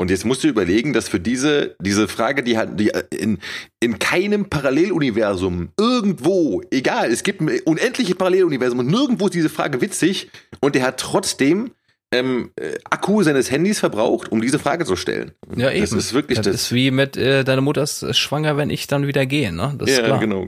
Und 0.03 0.09
jetzt 0.09 0.25
musst 0.25 0.43
du 0.43 0.49
überlegen, 0.49 0.91
dass 0.91 1.07
für 1.07 1.21
diese, 1.21 1.77
diese 1.79 2.09
Frage, 2.09 2.43
die 2.43 2.57
hat 2.57 2.77
die 2.77 2.91
in, 3.17 3.37
in 3.79 3.99
keinem 3.99 4.49
Paralleluniversum 4.49 5.69
irgendwo, 5.79 6.61
egal, 6.71 7.09
es 7.09 7.23
gibt 7.23 7.41
unendliche 7.63 8.13
Paralleluniversum 8.13 8.79
und 8.79 8.87
nirgendwo 8.87 9.27
ist 9.27 9.33
diese 9.33 9.47
Frage 9.47 9.79
witzig 9.79 10.29
und 10.59 10.75
der 10.75 10.83
hat 10.83 10.99
trotzdem 10.99 11.71
ähm, 12.11 12.51
äh, 12.57 12.73
Akku 12.89 13.23
seines 13.23 13.49
Handys 13.49 13.79
verbraucht, 13.79 14.29
um 14.29 14.41
diese 14.41 14.59
Frage 14.59 14.83
zu 14.83 14.97
stellen. 14.97 15.31
Ja, 15.55 15.71
eben. 15.71 15.79
Das 15.79 15.93
ist 15.93 16.13
wirklich 16.13 16.35
das, 16.35 16.47
das. 16.47 16.55
ist 16.55 16.73
wie 16.73 16.91
mit 16.91 17.15
äh, 17.15 17.45
deine 17.45 17.61
Mutter 17.61 17.83
ist 17.83 18.17
schwanger, 18.17 18.57
wenn 18.57 18.69
ich 18.69 18.87
dann 18.87 19.07
wieder 19.07 19.25
gehe, 19.25 19.53
ne? 19.53 19.73
Das 19.77 19.89
ist 19.89 19.99
ja, 19.99 20.03
klar. 20.03 20.19
genau, 20.19 20.45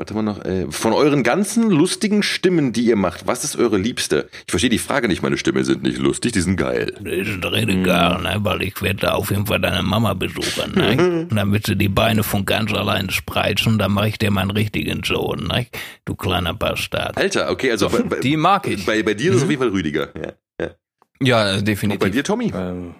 Warte 0.00 0.14
mal 0.14 0.22
noch. 0.22 0.44
Äh, 0.44 0.70
von 0.70 0.92
euren 0.92 1.24
ganzen 1.24 1.68
lustigen 1.70 2.22
Stimmen, 2.22 2.72
die 2.72 2.82
ihr 2.82 2.94
macht, 2.94 3.26
was 3.26 3.42
ist 3.42 3.56
eure 3.56 3.78
liebste? 3.78 4.28
Ich 4.46 4.52
verstehe 4.52 4.70
die 4.70 4.78
Frage 4.78 5.08
nicht, 5.08 5.22
meine 5.22 5.36
Stimmen 5.36 5.64
sind 5.64 5.82
nicht 5.82 5.98
lustig, 5.98 6.30
die 6.30 6.40
sind 6.40 6.54
geil. 6.56 6.94
Das 7.00 7.12
ist 7.26 7.44
rede 7.44 7.82
gar, 7.82 8.20
ne? 8.20 8.36
Weil 8.38 8.62
ich 8.62 8.80
werde 8.80 9.00
da 9.00 9.14
auf 9.14 9.30
jeden 9.30 9.46
Fall 9.46 9.58
deine 9.60 9.82
Mama 9.82 10.14
besuchen, 10.14 10.72
ne? 10.76 11.26
Und 11.28 11.28
dann 11.36 11.52
wird 11.52 11.66
sie 11.66 11.74
die 11.74 11.88
Beine 11.88 12.22
von 12.22 12.46
ganz 12.46 12.72
allein 12.72 13.10
spreizen 13.10 13.72
und 13.72 13.78
dann 13.80 13.90
mache 13.90 14.10
ich 14.10 14.18
dir 14.18 14.30
meinen 14.30 14.52
richtigen 14.52 15.02
Sohn, 15.02 15.48
ne? 15.48 15.66
Du 16.04 16.14
kleiner 16.14 16.54
Bastard. 16.54 17.16
Alter, 17.16 17.50
okay, 17.50 17.72
also 17.72 17.88
bei, 17.88 18.02
bei, 18.02 18.20
Die 18.20 18.36
mag 18.36 18.68
ich. 18.68 18.86
bei, 18.86 19.02
bei 19.02 19.14
dir 19.14 19.30
ist 19.32 19.38
es 19.38 19.42
auf 19.42 19.50
jeden 19.50 19.60
Fall 19.62 19.70
Rüdiger. 19.72 20.10
Ja. 20.16 20.32
Ja, 21.20 21.50
Und 21.50 21.56
bei 21.58 21.62
definitiv. 21.62 22.12
dir, 22.12 22.22
Tommy? 22.22 22.52
Ähm, 22.54 22.94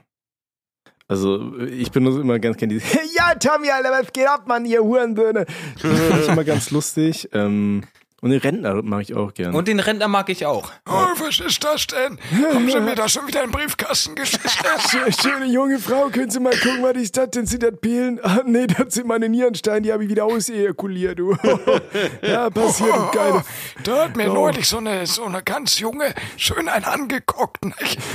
also, 1.08 1.58
ich 1.58 1.90
benutze 1.90 2.20
immer 2.20 2.38
ganz 2.38 2.58
gerne 2.58 2.74
diese, 2.74 2.86
ja, 3.16 3.34
Tommy, 3.34 3.70
Alter, 3.70 3.90
was 3.90 4.12
geht 4.12 4.28
ab, 4.28 4.46
Mann, 4.46 4.66
ihr 4.66 4.82
Hurensöhne. 4.82 5.46
Das 5.46 5.82
finde 5.82 6.20
ich 6.20 6.28
immer 6.28 6.44
ganz 6.44 6.70
lustig. 6.70 7.30
Ähm, 7.32 7.82
und 8.20 8.30
den 8.30 8.40
Rentner 8.40 8.82
mache 8.82 9.02
ich 9.02 9.14
auch 9.14 9.32
gerne. 9.32 9.56
Und 9.56 9.68
den 9.68 9.78
Rentner 9.80 10.08
mag 10.08 10.28
ich 10.28 10.44
auch. 10.44 10.72
Oh, 10.88 10.92
was 11.18 11.38
ist 11.40 11.62
das 11.62 11.86
denn? 11.86 12.18
Haben 12.52 12.68
Sie 12.68 12.80
mir 12.80 12.94
da 12.94 13.08
schon 13.08 13.26
wieder 13.28 13.42
einen 13.42 13.52
Briefkasten 13.52 14.14
geschickt? 14.16 14.44
Schö- 14.48 15.22
Schöne 15.22 15.46
junge 15.46 15.78
Frau, 15.78 16.08
können 16.08 16.30
Sie 16.30 16.40
mal 16.40 16.52
gucken, 16.56 16.82
was 16.82 16.96
ist 16.96 17.16
das 17.16 17.30
denn? 17.30 17.46
Sind 17.46 17.62
das 17.62 17.74
Pillen? 17.80 18.18
Ah, 18.22 18.40
nee, 18.44 18.66
das 18.66 18.94
sind 18.94 19.06
meine 19.06 19.28
Nierensteine, 19.28 19.82
die 19.82 19.92
habe 19.92 20.02
ich 20.04 20.10
wieder 20.10 20.24
ausejakuliert, 20.24 21.18
du. 21.18 21.36
ja, 22.22 22.50
passiert, 22.50 22.88
Oh, 22.92 23.10
geile. 23.12 23.44
Da 23.84 24.04
hat 24.04 24.16
mir 24.16 24.30
Oh. 24.30 24.34
neulich 24.34 24.68
so 24.68 24.78
eine, 24.78 25.06
so 25.06 25.24
eine 25.24 25.42
ganz 25.42 25.78
junge 25.78 26.12
schön 26.36 26.68
einen 26.68 26.84
angeguckt. 26.84 27.64
Nicht? 27.64 27.98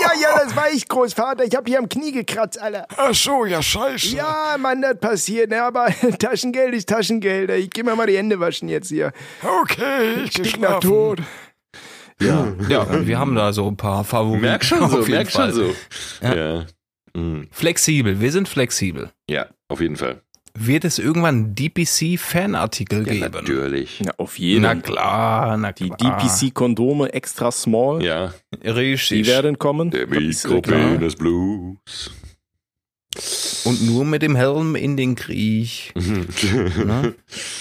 ja, 0.00 0.10
ja, 0.20 0.40
das 0.44 0.56
war 0.56 0.70
ich, 0.72 0.88
Großvater. 0.88 1.44
Ich 1.44 1.54
habe 1.56 1.68
hier 1.70 1.78
am 1.78 1.88
Knie 1.88 2.12
gekratzt, 2.12 2.58
Alter. 2.60 2.86
Ach 2.96 3.14
so, 3.14 3.44
ja 3.44 3.60
scheiße. 3.62 4.16
Ja, 4.16 4.56
Mann, 4.58 4.80
das 4.82 4.98
passiert, 4.98 5.50
ne? 5.50 5.62
Aber 5.62 5.88
Taschengeld 6.18 6.74
ist 6.74 6.88
Taschengeld. 6.88 7.50
Ich 7.50 7.70
geh 7.70 7.82
mir 7.82 7.94
mal 7.96 8.06
die 8.06 8.16
Hände 8.16 8.40
waschen 8.40 8.68
jetzt 8.68 8.88
hier. 8.88 9.12
Okay, 9.42 10.24
ich 10.24 10.32
Stick 10.32 10.60
nach. 10.60 10.80
Tod. 10.80 11.20
Ja, 12.20 12.52
ja, 12.68 13.06
wir 13.06 13.18
haben 13.18 13.34
da 13.34 13.52
so 13.52 13.66
ein 13.66 13.76
paar 13.76 14.04
Favoriten. 14.04 14.42
Merk 14.42 14.64
schon 14.64 14.88
so, 14.90 14.98
merk 14.98 15.30
schon 15.30 15.40
Fall. 15.42 15.52
so. 15.52 15.74
Ja. 16.22 16.34
Ja. 16.34 16.66
Mhm. 17.14 17.48
Flexibel, 17.50 18.20
wir 18.20 18.30
sind 18.32 18.48
flexibel. 18.48 19.10
ja, 19.28 19.46
auf 19.68 19.80
jeden 19.80 19.96
Fall. 19.96 20.22
Wird 20.54 20.84
es 20.84 20.98
irgendwann 20.98 21.54
DPC-Fanartikel 21.54 23.06
Ja, 23.06 23.12
geben? 23.14 23.30
natürlich. 23.32 24.00
Ja, 24.00 24.12
auf 24.18 24.38
jeden 24.38 24.62
Na 24.62 24.74
klar, 24.74 25.56
na 25.56 25.72
Die 25.72 25.88
klar. 25.88 26.18
DPC-Kondome 26.18 27.12
extra 27.14 27.50
small, 27.50 28.04
Ja, 28.04 28.34
die 28.62 28.68
Richtig. 28.68 29.26
werden 29.26 29.58
kommen. 29.58 29.90
der. 29.90 30.06
Mikropenis 30.08 31.16
Blues. 31.16 32.10
Und 33.64 33.82
nur 33.86 34.04
mit 34.04 34.22
dem 34.22 34.34
Helm 34.36 34.74
in 34.74 34.96
den 34.96 35.14
Krieg. 35.14 35.92
Ne? 35.94 37.14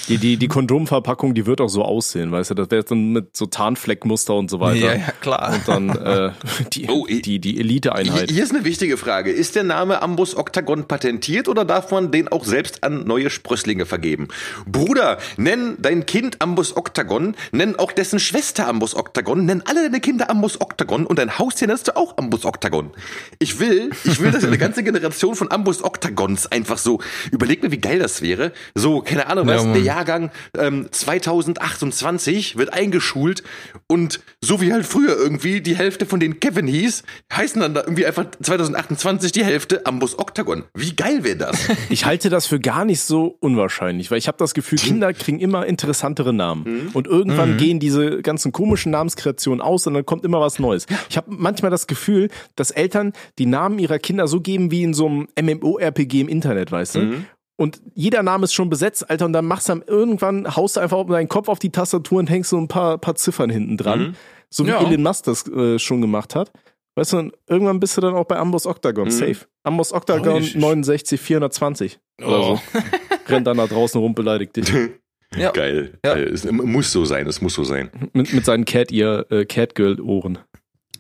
Die, 0.08 0.18
die, 0.18 0.38
die 0.38 0.48
Kondomverpackung, 0.48 1.34
die 1.34 1.46
wird 1.46 1.60
auch 1.62 1.68
so 1.68 1.84
aussehen, 1.84 2.32
weißt 2.32 2.52
du? 2.52 2.54
Das 2.56 2.72
wäre 2.72 2.84
dann 2.84 3.12
mit 3.12 3.36
so 3.36 3.46
Tarnfleckmuster 3.48 4.34
und 4.34 4.50
so 4.50 4.60
weiter. 4.60 4.78
Ja, 4.78 4.94
ja, 4.96 5.12
klar. 5.20 5.54
Und 5.54 5.68
dann 5.68 5.90
äh, 5.90 6.32
die, 6.74 6.88
Oh, 6.90 7.06
die, 7.06 7.40
die 7.40 7.52
Hier, 7.52 7.60
Elite-Einheit. 7.60 8.32
hier 8.32 8.44
ist 8.44 8.54
eine 8.56 8.64
wichtige 8.64 8.96
Frage. 8.98 9.32
Ist 9.32 9.56
der 9.56 9.64
Name 9.64 10.02
Ambus 10.02 10.36
Octagon 10.38 10.88
patentiert 10.88 11.48
oder 11.50 11.66
darf 11.66 11.92
man 11.92 12.12
den 12.12 12.28
auch 12.30 12.46
selbst 12.46 12.84
an 12.84 13.06
neue 13.06 13.30
Sprösslinge 13.30 13.86
vergeben? 13.86 14.30
Bruder, 14.66 15.18
nenn 15.38 15.76
dein 15.80 16.06
Kind 16.06 16.42
Ambus 16.42 16.78
Octagon, 16.78 17.36
nenn 17.52 17.78
auch 17.78 17.92
dessen 17.92 18.20
Schwester 18.20 18.68
Ambus 18.68 18.96
Octagon, 18.96 19.46
nenn 19.46 19.62
alle 19.66 19.84
deine 19.84 20.00
Kinder 20.00 20.30
Ambus 20.30 20.62
Octagon 20.62 21.06
und 21.06 21.20
dein 21.20 21.38
Haustier 21.38 21.68
nennst 21.68 21.90
du 21.90 21.98
auch 21.98 22.18
Ambus 22.18 22.46
Octagon. 22.46 22.92
Ich 23.40 23.60
will, 23.60 23.92
ich 24.06 24.20
will, 24.22 24.32
dass 24.32 24.44
eine 24.46 24.58
ganze 24.58 24.84
Generation 24.84 25.36
von 25.42 25.50
Ambus 25.50 25.84
Octagons 25.84 26.46
einfach 26.52 26.78
so, 26.78 27.00
überleg 27.32 27.64
mir, 27.64 27.72
wie 27.72 27.80
geil 27.80 27.98
das 27.98 28.22
wäre. 28.22 28.52
So, 28.76 29.02
keine 29.02 29.26
Ahnung, 29.26 29.50
Ja, 29.50 29.56
was, 29.56 29.64
der 29.64 29.82
Jahrgang 29.82 30.30
ähm, 30.56 30.88
2028 30.92 32.58
wird 32.58 32.72
eingeschult 32.72 33.42
und 33.88 34.20
so 34.44 34.60
wie 34.60 34.74
halt 34.74 34.88
früher 34.88 35.16
irgendwie 35.16 35.62
die 35.62 35.78
Hälfte 35.78 36.08
von 36.08 36.20
denen 36.20 36.40
Kevin 36.40 36.66
hieß, 36.66 37.04
heißen 37.32 37.62
dann 37.62 37.76
da 37.76 37.82
irgendwie 37.82 38.08
einfach 38.08 38.26
2028 38.42 39.32
die 39.32 39.46
Hälfte 39.46 39.86
Ambus 39.86 40.18
Octagon. 40.18 40.64
Wie 40.74 40.96
geil 40.96 41.24
wäre 41.24 41.38
das? 41.38 41.70
Ich 41.90 42.06
halte 42.06 42.30
das 42.30 42.48
für 42.48 42.60
gar 42.60 42.86
nicht 42.86 43.02
so 43.02 43.36
unwahrscheinlich, 43.40 44.12
weil 44.12 44.18
ich 44.18 44.28
habe 44.28 44.38
das 44.38 44.54
Gefühl. 44.54 44.80
Kinder 44.80 45.14
kriegen 45.14 45.40
immer 45.40 45.66
interessantere 45.66 46.34
Namen. 46.34 46.90
Und 46.94 47.06
irgendwann 47.06 47.58
gehen 47.58 47.80
diese 47.80 48.22
ganzen 48.22 48.52
komischen 48.52 48.92
Namenskreationen 48.92 49.62
aus 49.62 49.86
und 49.88 49.94
dann 49.94 50.06
kommt 50.06 50.24
immer 50.24 50.40
was 50.40 50.58
Neues. 50.58 50.86
Ich 51.10 51.18
habe 51.18 51.28
manchmal 51.30 51.70
das 51.70 51.88
Gefühl, 51.88 52.30
dass 52.56 52.72
Eltern 52.72 53.14
die 53.40 53.46
Namen 53.46 53.78
ihrer 53.78 54.00
Kinder 54.00 54.28
so 54.28 54.40
geben 54.42 54.72
wie 54.72 54.84
in 54.84 54.94
so 54.94 55.08
einem 55.08 55.28
MMO-RPG 55.40 56.22
im 56.22 56.30
Internet, 56.30 56.72
weißt 56.72 56.96
du? 56.96 57.00
Mhm. 57.00 57.26
Und 57.58 57.82
jeder 57.94 58.24
Name 58.24 58.46
ist 58.46 58.54
schon 58.54 58.70
besetzt, 58.70 59.10
Alter, 59.10 59.26
und 59.26 59.34
dann 59.34 59.46
machst 59.46 59.70
du 59.70 59.74
dann 59.74 59.84
irgendwann, 59.86 60.56
haust 60.56 60.76
du 60.78 60.80
einfach 60.80 61.06
deinen 61.06 61.30
Kopf 61.30 61.48
auf 61.48 61.60
die 61.60 61.70
Tastatur 61.72 62.20
und 62.20 62.30
hängst 62.30 62.50
so 62.50 62.58
ein 62.58 62.68
paar, 62.68 62.98
paar 62.98 63.16
Ziffern 63.16 63.50
hinten 63.50 63.78
dran. 63.78 64.00
Mhm. 64.00 64.16
So 64.50 64.66
wie 64.66 64.70
Ja. 64.70 64.82
Elon 64.82 65.04
Musk 65.04 65.26
das 65.26 65.48
äh, 65.48 65.78
schon 65.80 66.02
gemacht 66.02 66.36
hat. 66.36 66.52
Weißt 66.96 67.14
du, 67.14 67.18
und 67.20 67.34
irgendwann 67.48 67.80
bist 67.80 67.96
du 67.96 68.02
dann 68.02 68.16
auch 68.16 68.26
bei 68.26 68.38
Ambos 68.38 68.66
Octagon, 68.66 69.06
Mhm. 69.06 69.12
safe. 69.12 69.38
Ambos 69.64 69.94
Octagon 69.94 70.34
Oh, 70.34 70.38
ich- 70.40 70.56
69 70.56 71.22
420 71.22 72.00
oder 72.20 72.40
Oh. 72.40 72.56
so. 72.74 72.80
Rennt 73.28 73.48
dann 73.48 73.58
da 73.58 73.68
draußen 73.68 74.00
rum, 74.02 74.14
beleidigt 74.16 74.56
dich. 74.58 74.66
Ja. 75.38 75.52
Geil. 75.52 75.98
Ja. 76.04 76.16
Es 76.18 76.44
muss 76.52 76.92
so 76.92 77.06
sein, 77.06 77.26
es 77.26 77.40
muss 77.40 77.54
so 77.54 77.64
sein. 77.64 77.90
mit, 78.12 78.34
mit 78.34 78.44
seinen 78.44 78.66
Cat 78.66 78.92
Ear, 78.92 79.32
äh, 79.32 79.46
Catgirl-Ohren. 79.46 80.40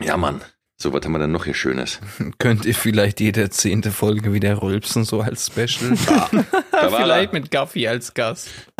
Ja, 0.01 0.15
Mann. 0.15 0.39
So, 0.81 0.91
was 0.93 1.05
haben 1.05 1.11
wir 1.11 1.19
denn 1.19 1.31
noch 1.31 1.45
hier 1.45 1.53
Schönes? 1.53 1.99
Könnt 2.39 2.65
ihr 2.65 2.73
vielleicht 2.73 3.19
jede 3.19 3.51
zehnte 3.51 3.91
Folge 3.91 4.33
wieder 4.33 4.63
rülpsen, 4.63 5.03
so 5.03 5.21
als 5.21 5.45
Special? 5.45 5.95
Da 6.71 6.91
war 6.91 7.01
vielleicht 7.03 7.33
er. 7.33 7.39
mit 7.39 7.51
Gaffi 7.51 7.87
als 7.87 8.15
Gast. 8.15 8.49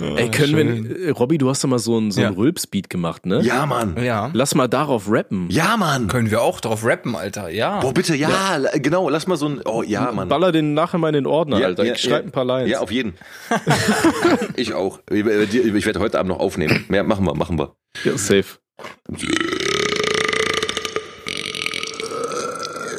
Ey, 0.00 0.28
können 0.32 0.56
wir, 0.90 1.06
äh, 1.06 1.10
Robby, 1.10 1.38
du 1.38 1.48
hast 1.48 1.62
doch 1.62 1.68
mal 1.68 1.78
so 1.78 1.96
einen 1.96 2.10
so 2.10 2.20
einen 2.20 2.32
Ja. 2.32 2.36
Rülpsbeat 2.36 2.90
gemacht, 2.90 3.24
ne? 3.26 3.40
Ja, 3.42 3.64
Mann. 3.66 3.96
Ja. 4.02 4.30
Lass 4.32 4.56
mal 4.56 4.66
darauf 4.66 5.04
rappen. 5.08 5.46
Ja, 5.48 5.76
Mann. 5.76 6.08
Können 6.08 6.32
wir 6.32 6.42
auch 6.42 6.60
drauf 6.60 6.84
rappen, 6.84 7.14
Alter, 7.14 7.48
ja. 7.50 7.78
Boah, 7.78 7.94
bitte, 7.94 8.16
ja, 8.16 8.56
la- 8.56 8.72
genau, 8.78 9.08
lass 9.08 9.28
mal 9.28 9.36
so 9.36 9.48
ein, 9.48 9.60
oh, 9.64 9.84
ja, 9.86 10.10
Mann. 10.10 10.28
Baller 10.28 10.50
den 10.50 10.74
nachher 10.74 10.98
mal 10.98 11.08
in 11.10 11.14
den 11.14 11.26
Ordner, 11.28 11.60
Ja, 11.60 11.66
Alter. 11.66 11.84
ja, 11.84 11.92
ich 11.94 12.00
schreib 12.00 12.22
ja. 12.22 12.28
ein 12.28 12.32
paar 12.32 12.44
Lines. 12.44 12.70
Ja, 12.72 12.80
auf 12.80 12.90
jeden. 12.90 13.14
ich 14.56 14.74
auch. 14.74 14.98
Ich, 15.08 15.24
ich 15.24 15.86
werde 15.86 16.00
heute 16.00 16.18
Abend 16.18 16.30
noch 16.32 16.40
aufnehmen. 16.40 16.84
Mehr 16.88 17.04
machen 17.04 17.24
wir, 17.24 17.34
machen 17.36 17.56
wir. 17.56 17.76
Ja, 18.02 18.18
safe. 18.18 18.58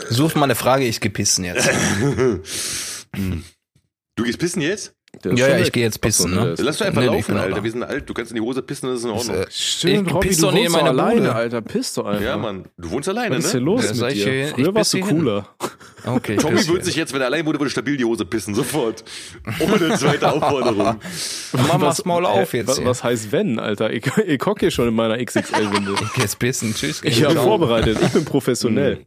Such 0.10 0.36
mal 0.36 0.43
eine 0.45 0.55
Frage, 0.55 0.86
ich 0.86 0.99
geh 0.99 1.10
pissen 1.10 1.43
jetzt. 1.45 1.70
Du 4.16 4.24
gehst 4.24 4.39
pissen 4.39 4.62
jetzt? 4.62 4.93
Ja, 5.24 5.32
ja, 5.34 5.58
ich 5.58 5.68
weg. 5.68 5.74
geh 5.74 5.82
jetzt 5.82 6.01
pissen, 6.01 6.32
ne? 6.36 6.53
Lass 6.60 6.78
doch 6.78 6.86
einfach 6.86 7.01
Nee, 7.01 7.08
laufen, 7.08 7.28
bin 7.34 7.38
Alter. 7.38 7.55
da. 7.55 7.64
Wir 7.64 7.72
sind 7.72 7.84
alt. 7.84 8.08
Du 8.10 8.14
kannst 8.14 8.32
in 8.32 8.36
die 8.36 8.41
Hose 8.41 8.62
pissen, 8.62 8.89
das 8.89 8.99
ist 8.99 9.05
in 9.05 9.12
Ordnung. 9.12 9.36
Äh, 9.38 9.45
Stimmt, 9.49 10.08
Ich 10.08 10.14
Robby, 10.14 10.28
piss 10.28 10.38
doch 10.39 10.51
nicht 10.51 10.66
in 10.66 10.72
meiner 10.72 10.89
alleine, 10.89 11.22
Bude. 11.22 11.36
Alter. 11.36 11.62
Piss 11.62 11.93
doch 11.93 12.05
einfach. 12.05 12.22
ja, 12.22 12.38
Mann. 12.38 12.66
Du 12.78 12.91
wohnst 12.91 13.08
alleine, 13.10 13.38
Was 13.38 13.45
ist 13.45 13.53
ne? 13.53 13.60
hier 13.60 13.66
los 13.66 13.84
Ja, 13.86 14.05
mit 14.05 14.16
ich 14.16 14.24
dir? 14.24 14.32
hier- 14.32 14.47
Früher 14.49 14.68
ich 14.70 14.76
warst 14.76 14.93
du 14.93 14.99
cooler. 14.99 15.47
Okay, 16.05 16.34
ich 16.36 16.41
Tommy 16.41 16.68
würde 16.68 16.86
sich 16.86 16.95
jetzt, 16.95 17.14
wenn 17.14 17.22
er 17.22 17.28
allein 17.28 17.45
wurde, 17.45 17.60
würde 17.60 17.70
stabil 17.72 17.97
die 17.97 18.05
Hose 18.05 18.26
pissen, 18.26 18.53
sofort. 18.53 19.03
Ohne 19.60 19.97
zweite 19.97 20.32
Aufforderung. 20.32 20.99
Mama's 21.53 22.05
Maul 22.05 22.26
auf 22.26 22.53
Äh, 22.53 22.58
jetzt 22.58 22.68
was, 22.70 22.86
was 22.86 23.03
heißt 23.03 23.32
wenn, 23.32 23.60
Alter? 23.60 23.91
Ich, 23.91 24.05
ich 24.05 24.41
hocke 24.45 24.60
hier 24.62 24.72
schon 24.72 24.88
in 24.88 24.93
meiner 24.93 25.18
XXL-Windel. 25.24 25.95
Ich 26.01 26.14
geh 26.14 26.22
jetzt 26.22 26.38
pissen, 26.39 26.74
tschüss. 26.76 27.01
Ich 27.03 27.24
habe 27.24 27.34
Ciao. 27.34 27.43
vorbereitet. 27.45 27.97
Ich 28.01 28.10
bin 28.12 28.26
professionell. 28.26 29.05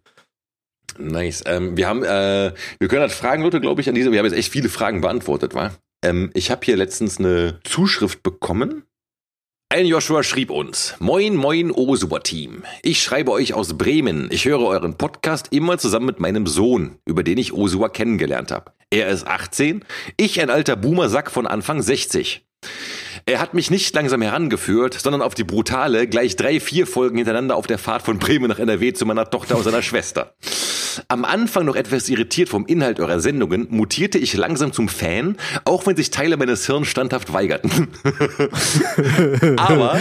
Nice. 1.01 1.43
Ähm, 1.47 1.77
wir 1.77 1.89
haben, 1.89 2.05
äh, 2.05 2.53
wir 2.79 2.89
können 2.89 3.03
halt 3.03 3.13
Fragen, 3.13 3.43
Leute, 3.43 3.61
glaube 3.61 3.81
ich, 3.81 3.89
an 3.89 3.95
diese. 3.95 4.13
Wir 4.13 4.19
haben 4.19 4.27
jetzt 4.27 4.37
echt 4.37 4.53
viele 4.53 4.69
Fragen 4.69 5.01
beantwortet, 5.01 5.55
war. 5.55 5.73
Ähm, 6.05 6.31
ich 6.35 6.51
habe 6.51 6.65
hier 6.65 6.77
letztens 6.77 7.19
eine 7.19 7.61
Zuschrift 7.65 8.23
bekommen. 8.23 8.85
Ein 9.73 9.87
Joshua 9.87 10.23
schrieb 10.23 10.51
uns: 10.51 10.97
Moin, 10.99 11.37
moin, 11.37 11.71
Osua-Team. 11.71 12.65
Ich 12.83 13.03
schreibe 13.03 13.31
euch 13.31 13.55
aus 13.55 13.79
Bremen. 13.79 14.29
Ich 14.31 14.45
höre 14.45 14.63
euren 14.63 14.99
Podcast 14.99 15.49
immer 15.53 15.79
zusammen 15.79 16.07
mit 16.07 16.21
meinem 16.21 16.47
Sohn, 16.47 16.99
über 17.07 17.23
den 17.23 17.39
ich 17.39 17.53
Osua 17.53 17.89
kennengelernt 17.89 18.51
habe. 18.51 18.73
Er 18.91 19.09
ist 19.09 19.27
18, 19.27 19.85
ich 20.17 20.41
ein 20.41 20.51
alter 20.51 20.75
Boomer-Sack 20.75 21.31
von 21.31 21.47
Anfang 21.47 21.81
60. 21.83 22.45
Er 23.27 23.39
hat 23.39 23.55
mich 23.55 23.71
nicht 23.71 23.95
langsam 23.95 24.23
herangeführt, 24.23 24.95
sondern 24.95 25.23
auf 25.23 25.35
die 25.35 25.45
brutale, 25.45 26.09
gleich 26.09 26.37
drei, 26.37 26.59
vier 26.59 26.87
Folgen 26.87 27.17
hintereinander 27.17 27.57
auf 27.57 27.67
der 27.67 27.79
Fahrt 27.79 28.03
von 28.03 28.19
Bremen 28.19 28.49
nach 28.49 28.59
NRW 28.59 28.93
zu 28.93 29.07
meiner 29.07 29.31
Tochter 29.31 29.57
und 29.57 29.63
seiner 29.63 29.83
Schwester. 29.85 30.35
Am 31.09 31.25
Anfang 31.25 31.65
noch 31.65 31.77
etwas 31.77 32.09
irritiert 32.09 32.49
vom 32.49 32.67
Inhalt 32.67 33.01
eurer 33.01 33.21
Sendungen, 33.21 33.67
mutierte 33.71 34.19
ich 34.19 34.35
langsam 34.35 34.73
zum 34.73 34.89
Fan, 34.89 35.37
auch 35.65 35.87
wenn 35.87 35.97
sich 35.97 36.11
Teile 36.11 36.37
meines 36.37 36.67
Hirns 36.67 36.89
standhaft 36.89 37.33
weigerten. 37.33 37.89
Aber 39.57 40.01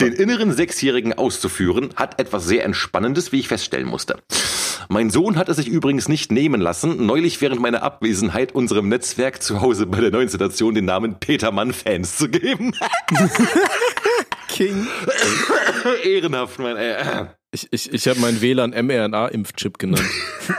den 0.00 0.12
inneren 0.12 0.52
Sechsjährigen 0.52 1.12
auszuführen, 1.12 1.90
hat 1.96 2.20
etwas 2.20 2.46
sehr 2.46 2.64
Entspannendes, 2.64 3.32
wie 3.32 3.40
ich 3.40 3.48
feststellen 3.48 3.88
musste. 3.88 4.16
Mein 4.88 5.10
Sohn 5.10 5.36
hat 5.36 5.50
es 5.50 5.56
sich 5.56 5.68
übrigens 5.68 6.08
nicht 6.08 6.32
nehmen 6.32 6.60
lassen, 6.60 7.04
neulich 7.04 7.40
während 7.40 7.60
meiner 7.60 7.82
Abwesenheit 7.82 8.54
unserem 8.54 8.88
Netzwerk 8.88 9.42
zu 9.42 9.60
Hause 9.60 9.86
bei 9.86 10.00
der 10.00 10.10
neuen 10.10 10.30
Station 10.30 10.74
den 10.74 10.86
Namen 10.86 11.20
Petermann 11.20 11.74
Fans 11.74 12.16
zu 12.16 12.28
geben. 12.28 12.74
King. 14.48 14.86
Ehrenhaft, 16.02 16.58
mein 16.58 16.76
äh. 16.76 17.26
Ich, 17.50 17.66
ich, 17.70 17.90
ich 17.94 18.06
habe 18.06 18.20
meinen 18.20 18.42
WLAN 18.42 18.72
mRNA-Impfchip 18.72 19.78
genannt, 19.78 20.04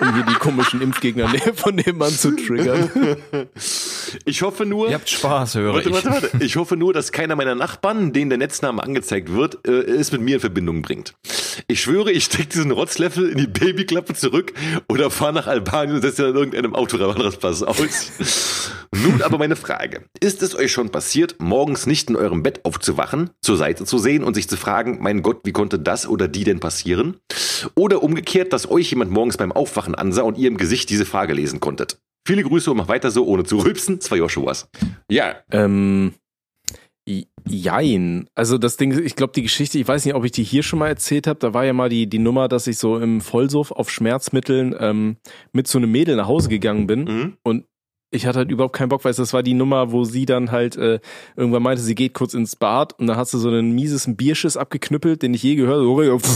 um 0.01 0.11
hier 0.15 0.23
die 0.23 0.33
komischen 0.33 0.81
Impfgegner 0.81 1.29
von 1.53 1.75
nebenan 1.75 2.09
zu 2.09 2.35
triggern. 2.35 2.89
Ich 4.25 4.41
hoffe 4.41 4.65
nur. 4.65 4.89
Ihr 4.89 4.95
habt 4.95 5.07
Spaß, 5.07 5.53
höre 5.53 5.75
Warte, 5.75 5.89
ich. 5.89 5.95
warte, 5.95 6.09
warte. 6.09 6.43
Ich 6.43 6.55
hoffe 6.55 6.77
nur, 6.77 6.91
dass 6.91 7.11
keiner 7.11 7.35
meiner 7.35 7.53
Nachbarn, 7.53 8.11
denen 8.11 8.29
der 8.29 8.39
Netzname 8.39 8.81
angezeigt 8.81 9.31
wird, 9.31 9.67
äh, 9.67 9.81
es 9.81 10.11
mit 10.11 10.21
mir 10.21 10.35
in 10.35 10.41
Verbindung 10.41 10.81
bringt. 10.81 11.13
Ich 11.67 11.81
schwöre, 11.81 12.11
ich 12.11 12.23
stecke 12.23 12.47
diesen 12.47 12.71
Rotzlöffel 12.71 13.29
in 13.29 13.37
die 13.37 13.47
Babyklappe 13.47 14.15
zurück 14.15 14.53
oder 14.87 15.11
fahre 15.11 15.33
nach 15.33 15.45
Albanien 15.45 15.97
und 15.97 16.01
setze 16.01 16.23
ihn 16.23 16.29
an 16.29 16.35
irgendeinem 16.37 16.73
Autorastpass 16.73 17.61
aus. 17.61 18.11
Nun 18.91 19.21
aber 19.21 19.37
meine 19.37 19.55
Frage. 19.55 20.05
Ist 20.19 20.41
es 20.41 20.55
euch 20.55 20.71
schon 20.71 20.89
passiert, 20.89 21.35
morgens 21.37 21.85
nicht 21.85 22.09
in 22.09 22.15
eurem 22.15 22.41
Bett 22.41 22.65
aufzuwachen, 22.65 23.29
zur 23.41 23.57
Seite 23.57 23.85
zu 23.85 23.99
sehen 23.99 24.23
und 24.23 24.33
sich 24.33 24.49
zu 24.49 24.57
fragen, 24.57 24.97
mein 25.01 25.21
Gott, 25.21 25.41
wie 25.43 25.51
konnte 25.51 25.77
das 25.77 26.07
oder 26.07 26.27
die 26.27 26.43
denn 26.43 26.59
passieren? 26.59 26.78
Oder 27.75 28.03
umgekehrt, 28.03 28.53
dass 28.53 28.69
euch 28.69 28.89
jemand 28.89 29.11
morgens 29.11 29.37
beim 29.37 29.51
Aufwachen 29.51 29.95
ansah 29.95 30.21
und 30.23 30.37
ihr 30.37 30.47
im 30.47 30.57
Gesicht 30.57 30.89
diese 30.89 31.05
Frage 31.05 31.33
lesen 31.33 31.59
konntet? 31.59 31.99
Viele 32.27 32.43
Grüße 32.43 32.69
und 32.71 32.77
mach 32.77 32.87
weiter 32.87 33.11
so, 33.11 33.25
ohne 33.25 33.43
zu 33.43 33.57
rülpsen. 33.57 34.01
Zwei 34.01 34.17
Joshuas. 34.17 34.69
Ja, 35.09 35.35
Ähm, 35.51 36.13
jein. 37.47 38.29
Also 38.35 38.57
das 38.57 38.77
Ding, 38.77 38.97
ich 39.03 39.15
glaube, 39.15 39.33
die 39.33 39.41
Geschichte, 39.41 39.79
ich 39.79 39.87
weiß 39.87 40.05
nicht, 40.05 40.13
ob 40.13 40.23
ich 40.25 40.31
die 40.31 40.43
hier 40.43 40.63
schon 40.63 40.79
mal 40.79 40.87
erzählt 40.87 41.27
habe. 41.27 41.39
Da 41.39 41.53
war 41.53 41.65
ja 41.65 41.73
mal 41.73 41.89
die, 41.89 42.07
die 42.07 42.19
Nummer, 42.19 42.47
dass 42.47 42.67
ich 42.67 42.77
so 42.77 42.97
im 42.99 43.21
Vollsuff 43.21 43.71
auf 43.71 43.89
Schmerzmitteln 43.89 44.75
ähm, 44.79 45.17
mit 45.51 45.67
so 45.67 45.77
einem 45.77 45.91
Mädel 45.91 46.15
nach 46.15 46.27
Hause 46.27 46.49
gegangen 46.49 46.87
bin. 46.87 47.03
Mhm. 47.03 47.37
Und 47.43 47.65
ich 48.11 48.25
hatte 48.25 48.39
halt 48.39 48.51
überhaupt 48.51 48.75
keinen 48.75 48.89
Bock, 48.89 49.05
weil 49.05 49.13
das 49.13 49.33
war 49.33 49.43
die 49.43 49.53
Nummer, 49.53 49.91
wo 49.91 50.03
sie 50.03 50.25
dann 50.25 50.51
halt 50.51 50.75
äh, 50.77 50.99
irgendwann 51.35 51.63
meinte, 51.63 51.81
sie 51.81 51.95
geht 51.95 52.13
kurz 52.13 52.33
ins 52.33 52.55
Bad 52.55 52.97
und 52.97 53.07
dann 53.07 53.17
hat 53.17 53.27
sie 53.27 53.39
so 53.39 53.49
einen 53.49 53.71
miesesten 53.71 54.15
Bierschiss 54.15 54.57
abgeknüppelt, 54.57 55.21
den 55.21 55.33
ich 55.33 55.43
je 55.43 55.55
gehört 55.55 55.79
habe. 55.79 56.19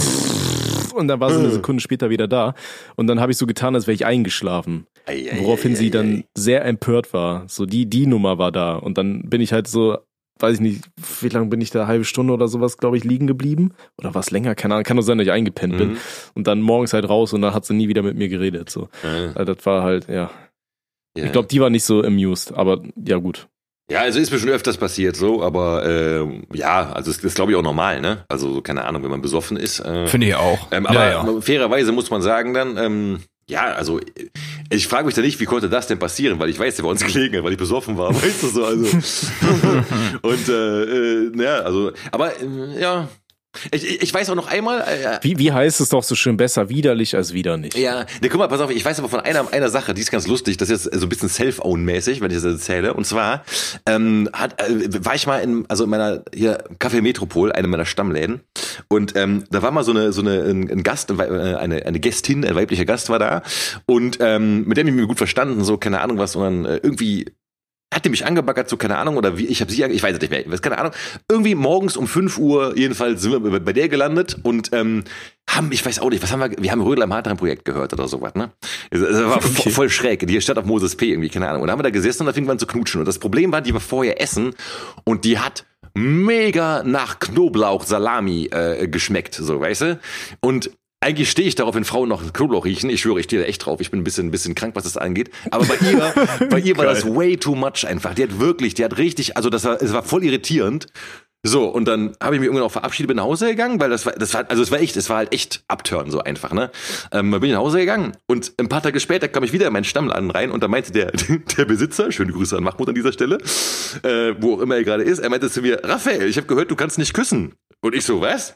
Und 0.93 1.07
dann 1.07 1.19
war 1.19 1.31
sie 1.31 1.39
eine 1.39 1.49
Sekunde 1.49 1.81
später 1.81 2.11
wieder 2.11 2.27
da. 2.27 2.53
Und 2.95 3.07
dann 3.07 3.19
habe 3.19 3.31
ich 3.31 3.37
so 3.39 3.47
getan, 3.47 3.73
als 3.73 3.87
wäre 3.87 3.95
ich 3.95 4.05
eingeschlafen. 4.05 4.85
Ei, 5.07 5.27
ei, 5.31 5.39
Woraufhin 5.39 5.75
sie 5.75 5.89
dann 5.89 6.23
sehr 6.35 6.63
empört 6.65 7.13
war. 7.13 7.45
So 7.47 7.65
die, 7.65 7.87
die 7.87 8.05
Nummer 8.05 8.37
war 8.37 8.51
da. 8.51 8.75
Und 8.75 8.99
dann 8.99 9.27
bin 9.27 9.41
ich 9.41 9.53
halt 9.53 9.67
so, 9.67 9.97
weiß 10.39 10.55
ich 10.55 10.61
nicht, 10.61 10.83
wie 11.21 11.29
lange 11.29 11.47
bin 11.47 11.61
ich 11.61 11.71
da, 11.71 11.87
halbe 11.87 12.05
Stunde 12.05 12.33
oder 12.33 12.47
sowas, 12.47 12.77
glaube 12.77 12.97
ich, 12.97 13.03
liegen 13.03 13.27
geblieben. 13.27 13.73
Oder 13.97 14.13
was 14.13 14.29
länger, 14.29 14.55
keine 14.55 14.75
Ahnung, 14.75 14.83
kann 14.83 14.95
nur 14.95 15.03
sein, 15.03 15.17
dass 15.17 15.25
ich 15.25 15.33
eingepennt 15.33 15.77
bin. 15.77 15.89
Mhm. 15.93 15.97
Und 16.35 16.47
dann 16.47 16.61
morgens 16.61 16.93
halt 16.93 17.09
raus 17.09 17.33
und 17.33 17.41
dann 17.41 17.53
hat 17.53 17.65
sie 17.65 17.73
nie 17.73 17.87
wieder 17.87 18.03
mit 18.03 18.15
mir 18.15 18.29
geredet. 18.29 18.69
So. 18.69 18.89
Ja, 19.03 19.31
Also 19.33 19.53
das 19.53 19.65
war 19.65 19.83
halt, 19.83 20.07
ja. 20.09 20.29
Ja. 21.17 21.25
Ich 21.25 21.31
glaube, 21.31 21.47
die 21.47 21.59
war 21.59 21.69
nicht 21.69 21.83
so 21.83 22.03
amused, 22.03 22.53
aber 22.53 22.81
ja 22.95 23.17
gut. 23.17 23.47
ja, 23.89 24.01
also 24.01 24.19
ist 24.19 24.31
mir 24.31 24.39
schon 24.39 24.49
öfters 24.49 24.77
passiert 24.77 25.15
so, 25.15 25.43
aber 25.43 25.85
ähm, 25.85 26.45
ja, 26.53 26.91
also 26.91 27.11
das 27.11 27.23
ist 27.23 27.35
glaube 27.35 27.51
ich 27.51 27.57
auch 27.57 27.63
normal, 27.63 28.01
ne? 28.01 28.25
Also 28.29 28.53
so, 28.53 28.61
keine 28.61 28.85
Ahnung, 28.85 29.03
wenn 29.03 29.11
man 29.11 29.21
besoffen 29.21 29.57
ist. 29.57 29.79
Äh, 29.79 30.07
Finde 30.07 30.27
ich 30.27 30.35
auch. 30.35 30.67
ähm, 30.71 30.85
aber 30.85 31.09
ja, 31.09 31.25
ja. 31.25 31.41
fairerweise 31.41 31.91
muss 31.91 32.09
man 32.09 32.21
sagen 32.21 32.53
dann, 32.53 32.77
ähm, 32.77 33.19
ja, 33.49 33.73
also 33.73 33.99
Ich 34.69 34.87
frage 34.87 35.05
mich 35.05 35.15
da 35.15 35.21
nicht, 35.21 35.39
wie 35.39 35.45
konnte 35.45 35.69
das 35.69 35.87
denn 35.87 35.99
passieren, 35.99 36.39
weil 36.39 36.49
ich 36.49 36.57
weiß, 36.57 36.77
der 36.77 36.83
bei 36.83 36.89
uns 36.89 37.05
gelegen 37.05 37.37
hat, 37.37 37.43
weil 37.43 37.51
ich 37.51 37.57
besoffen 37.57 37.97
war, 37.97 38.13
weißt 38.23 38.43
du 38.43 38.47
so, 38.47 38.65
also. 38.65 38.85
und 40.21 40.49
äh, 40.49 40.83
äh, 40.83 41.31
ja, 41.35 41.59
also, 41.59 41.91
aber 42.11 42.31
äh, 42.41 42.79
ja, 42.81 43.07
ich, 43.71 44.01
ich 44.01 44.13
weiß 44.13 44.29
auch 44.29 44.35
noch 44.35 44.47
einmal. 44.47 44.81
Äh, 44.81 45.19
wie, 45.21 45.37
wie 45.37 45.51
heißt 45.51 45.81
es 45.81 45.89
doch 45.89 46.03
so 46.03 46.15
schön 46.15 46.37
besser 46.37 46.69
widerlich 46.69 47.15
als 47.15 47.33
wieder 47.33 47.57
nicht? 47.57 47.77
Ja, 47.77 48.05
ne, 48.21 48.29
guck 48.29 48.39
mal, 48.39 48.47
pass 48.47 48.61
auf, 48.61 48.71
ich 48.71 48.83
weiß 48.83 48.99
aber 48.99 49.09
von 49.09 49.19
einer, 49.19 49.51
einer 49.51 49.69
Sache, 49.69 49.93
die 49.93 50.01
ist 50.01 50.11
ganz 50.11 50.27
lustig, 50.27 50.57
das 50.57 50.69
ist 50.69 50.85
jetzt 50.85 50.99
so 50.99 51.05
ein 51.05 51.09
bisschen 51.09 51.29
Self-Own-mäßig, 51.29 52.21
wenn 52.21 52.31
ich 52.31 52.37
das 52.37 52.45
erzähle. 52.45 52.93
Und 52.93 53.05
zwar 53.05 53.43
ähm, 53.85 54.29
hat, 54.33 54.59
äh, 54.61 55.05
war 55.05 55.15
ich 55.15 55.27
mal 55.27 55.39
in, 55.39 55.65
also 55.69 55.83
in 55.83 55.89
meiner 55.89 56.23
hier 56.33 56.63
Café 56.79 57.01
Metropol, 57.01 57.51
einem 57.51 57.69
meiner 57.69 57.85
Stammläden. 57.85 58.41
Und 58.87 59.15
ähm, 59.15 59.43
da 59.51 59.61
war 59.61 59.71
mal 59.71 59.83
so 59.83 59.91
eine, 59.91 60.13
so 60.13 60.21
eine 60.21 60.43
ein, 60.43 60.69
ein 60.69 60.83
Gast, 60.83 61.11
äh, 61.11 61.13
eine, 61.13 61.85
eine 61.85 61.99
Gästin, 61.99 62.45
ein 62.45 62.55
weiblicher 62.55 62.85
Gast 62.85 63.09
war 63.09 63.19
da. 63.19 63.43
Und 63.85 64.17
ähm, 64.19 64.65
mit 64.65 64.77
dem 64.77 64.87
ich 64.87 64.93
mich 64.93 65.07
gut 65.07 65.17
verstanden, 65.17 65.63
so, 65.63 65.77
keine 65.77 66.01
Ahnung 66.01 66.17
was, 66.17 66.33
sondern 66.33 66.65
äh, 66.65 66.79
irgendwie 66.81 67.25
hat 67.93 68.05
die 68.05 68.09
mich 68.09 68.25
angebaggert, 68.25 68.69
so 68.69 68.77
keine 68.77 68.97
Ahnung, 68.97 69.17
oder 69.17 69.37
wie, 69.37 69.45
ich 69.45 69.61
habe 69.61 69.71
sie, 69.71 69.83
ich 69.83 70.03
weiß 70.03 70.15
es 70.15 70.21
nicht 70.21 70.29
mehr, 70.29 70.41
ich 70.41 70.51
weiß 70.51 70.61
keine 70.61 70.77
Ahnung. 70.77 70.93
Irgendwie 71.29 71.55
morgens 71.55 71.97
um 71.97 72.07
5 72.07 72.37
Uhr, 72.37 72.77
jedenfalls 72.77 73.21
sind 73.21 73.31
wir 73.31 73.59
bei 73.59 73.73
der 73.73 73.89
gelandet 73.89 74.37
und 74.43 74.71
ähm, 74.73 75.03
haben, 75.49 75.71
ich 75.71 75.85
weiß 75.85 75.99
auch 75.99 76.09
nicht, 76.09 76.23
was 76.23 76.31
haben 76.31 76.39
wir, 76.39 76.51
wir 76.57 76.71
haben 76.71 76.81
Rödel 76.81 77.03
am 77.03 77.13
harteren 77.13 77.37
Projekt 77.37 77.65
gehört 77.65 77.93
oder 77.93 78.07
sowas, 78.07 78.35
ne? 78.35 78.51
Das 78.91 79.01
war 79.01 79.37
okay. 79.45 79.69
voll 79.69 79.89
schräg, 79.89 80.25
die 80.25 80.41
Stadt 80.41 80.57
auf 80.57 80.65
Moses 80.65 80.95
P. 80.95 81.09
irgendwie, 81.09 81.29
keine 81.29 81.49
Ahnung. 81.49 81.61
Und 81.61 81.67
da 81.67 81.73
haben 81.73 81.79
wir 81.79 81.83
da 81.83 81.89
gesessen 81.89 82.23
und 82.23 82.27
da 82.27 82.33
fing 82.33 82.45
man 82.45 82.59
zu 82.59 82.67
knutschen. 82.67 82.99
Und 82.99 83.07
das 83.07 83.19
Problem 83.19 83.51
war, 83.51 83.61
die 83.61 83.73
war 83.73 83.81
vorher 83.81 84.21
essen 84.21 84.53
und 85.03 85.25
die 85.25 85.39
hat 85.39 85.65
mega 85.93 86.83
nach 86.83 87.19
Knoblauch 87.19 87.83
Salami 87.83 88.45
äh, 88.51 88.87
geschmeckt, 88.87 89.35
so 89.35 89.59
weißt 89.59 89.81
du. 89.81 89.99
Und 90.39 90.71
eigentlich 91.03 91.29
stehe 91.29 91.47
ich 91.47 91.55
darauf, 91.55 91.75
wenn 91.75 91.83
Frauen 91.83 92.09
noch 92.09 92.33
Knoblauch 92.33 92.65
riechen. 92.65 92.89
Ich 92.89 93.01
schwöre, 93.01 93.19
ich 93.19 93.25
stehe 93.25 93.41
da 93.41 93.47
echt 93.47 93.65
drauf. 93.65 93.81
Ich 93.81 93.91
bin 93.91 94.01
ein 94.01 94.03
bisschen, 94.03 94.27
ein 94.27 94.31
bisschen 94.31 94.55
krank, 94.55 94.75
was 94.75 94.83
das 94.83 94.97
angeht. 94.97 95.29
Aber 95.51 95.65
bei 95.65 95.75
ihr, 95.75 96.13
bei 96.49 96.59
ihr 96.59 96.77
war 96.77 96.85
das 96.85 97.05
way 97.05 97.37
too 97.37 97.55
much 97.55 97.85
einfach. 97.85 98.13
Die 98.13 98.23
hat 98.23 98.39
wirklich, 98.39 98.73
die 98.73 98.83
hat 98.83 98.97
richtig, 98.97 99.37
also 99.37 99.49
das 99.49 99.65
war, 99.65 99.81
es 99.81 99.93
war 99.93 100.03
voll 100.03 100.23
irritierend. 100.23 100.87
So, 101.45 101.67
und 101.67 101.85
dann 101.89 102.15
habe 102.21 102.35
ich 102.35 102.39
mich 102.39 102.47
irgendwann 102.47 102.65
auch 102.65 102.71
verabschiedet, 102.71 103.09
bin 103.09 103.17
nach 103.17 103.25
Hause 103.25 103.49
gegangen, 103.49 103.81
weil 103.81 103.89
das 103.89 104.05
war, 104.05 104.13
das 104.13 104.33
war, 104.33 104.49
also 104.49 104.63
es 104.63 104.71
war 104.71 104.79
echt, 104.79 104.95
es 104.95 105.09
war 105.09 105.17
halt 105.17 105.33
echt 105.33 105.65
Abturn, 105.67 106.09
so 106.09 106.19
einfach, 106.21 106.53
ne? 106.53 106.71
Ähm, 107.11 107.31
bin 107.31 107.43
ich 107.43 107.51
nach 107.51 107.59
Hause 107.59 107.79
gegangen 107.79 108.15
und 108.27 108.53
ein 108.57 108.69
paar 108.69 108.81
Tage 108.81 109.01
später 109.01 109.27
kam 109.27 109.43
ich 109.43 109.51
wieder 109.51 109.67
in 109.67 109.73
meinen 109.73 109.83
Stammladen 109.83 110.31
rein 110.31 110.51
und 110.51 110.63
da 110.63 110.69
meinte 110.69 110.93
der, 110.93 111.11
der 111.57 111.65
Besitzer, 111.65 112.13
schöne 112.13 112.31
Grüße 112.31 112.55
an 112.55 112.63
Mahmoud 112.63 112.87
an 112.87 112.95
dieser 112.95 113.11
Stelle, 113.11 113.39
äh, 114.03 114.35
wo 114.39 114.53
auch 114.53 114.61
immer 114.61 114.77
er 114.77 114.85
gerade 114.85 115.03
ist, 115.03 115.19
er 115.19 115.29
meinte 115.29 115.49
zu 115.49 115.61
mir, 115.61 115.83
Raphael, 115.83 116.29
ich 116.29 116.37
habe 116.37 116.47
gehört, 116.47 116.71
du 116.71 116.77
kannst 116.77 116.97
nicht 116.97 117.13
küssen. 117.13 117.55
Und 117.81 117.93
ich 117.93 118.05
so, 118.05 118.21
was? 118.21 118.55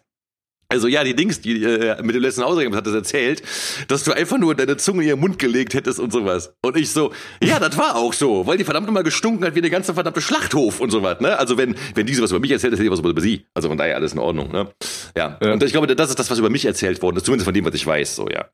Also 0.70 0.90
ja, 0.90 1.04
die 1.06 1.16
Dings, 1.16 1.40
die 1.40 1.64
äh, 1.64 2.02
mit 2.04 2.14
dem 2.14 2.22
letzten 2.22 2.44
Hausergebnis 2.44 2.78
hat 2.78 2.86
das 2.86 2.94
erzählt, 2.94 3.42
dass 3.88 4.04
du 4.04 4.12
einfach 4.12 4.38
nur 4.38 4.54
deine 4.54 4.76
Zunge 4.76 5.04
in 5.04 5.08
ihren 5.10 5.20
Mund 5.20 5.40
gelegt 5.40 5.74
hättest 5.74 5.98
und 5.98 6.12
sowas. 6.12 6.54
Und 6.62 6.76
ich 6.76 6.90
so, 6.90 7.14
ja, 7.42 7.58
das 7.58 7.78
war 7.78 7.96
auch 7.96 8.12
so, 8.12 8.46
weil 8.46 8.58
die 8.58 8.66
verdammt 8.66 8.86
nochmal 8.86 9.04
gestunken 9.04 9.46
hat 9.46 9.56
wie 9.56 9.62
der 9.62 9.70
ganze 9.70 9.94
verdammte 9.94 10.20
Schlachthof 10.20 10.82
und 10.82 10.92
sowas, 10.92 11.22
ne? 11.22 11.40
Also 11.40 11.58
wenn, 11.58 11.76
wenn 11.96 12.06
die 12.06 12.14
sowas 12.14 12.32
über 12.32 12.42
mich 12.42 12.52
erzählt, 12.52 12.74
erzählt 12.74 12.88
die 12.88 12.92
was 12.92 13.00
über 13.00 13.22
sie. 13.22 13.46
Also 13.54 13.70
von 13.70 13.78
daher 13.78 13.96
alles 13.96 14.12
in 14.12 14.20
Ordnung, 14.20 14.52
ne? 14.52 14.70
Ja. 15.16 15.38
ja. 15.42 15.54
Und 15.54 15.64
ich 15.64 15.72
glaube, 15.72 15.88
das 15.88 16.10
ist 16.10 16.20
das, 16.20 16.30
was 16.30 16.38
über 16.38 16.50
mich 16.50 16.66
erzählt 16.66 17.02
worden 17.02 17.16
ist, 17.16 17.26
zumindest 17.26 17.46
von 17.46 17.54
dem, 17.54 17.64
was 17.64 17.74
ich 17.74 17.88
weiß, 17.88 18.18
so, 18.18 18.28
ja. 18.28 18.46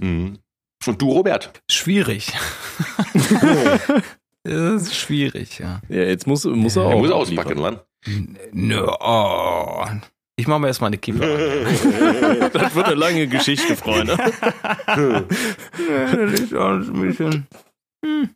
Mhm. 0.00 0.38
Und 0.86 1.02
du, 1.02 1.10
Robert? 1.10 1.52
Schwierig. 1.70 2.32
das 4.44 4.82
ist 4.82 4.96
schwierig, 4.96 5.58
ja. 5.58 5.82
Ja, 5.90 6.04
jetzt 6.04 6.26
muss, 6.26 6.44
muss 6.46 6.76
er 6.76 6.84
auch. 6.84 6.90
Er 6.92 6.96
muss 6.96 7.10
auspacken, 7.10 7.60
Mann. 7.60 7.80
Nö, 8.52 8.86
oh. 8.98 9.84
Ich 10.40 10.46
mache 10.46 10.58
mir 10.58 10.68
erstmal 10.68 10.88
eine 10.88 10.96
Kiefer. 10.96 11.20
das 12.52 12.74
wird 12.74 12.86
eine 12.86 12.94
lange 12.94 13.26
Geschichte, 13.26 13.76
Freunde. 13.76 14.16
Hm. 18.02 18.30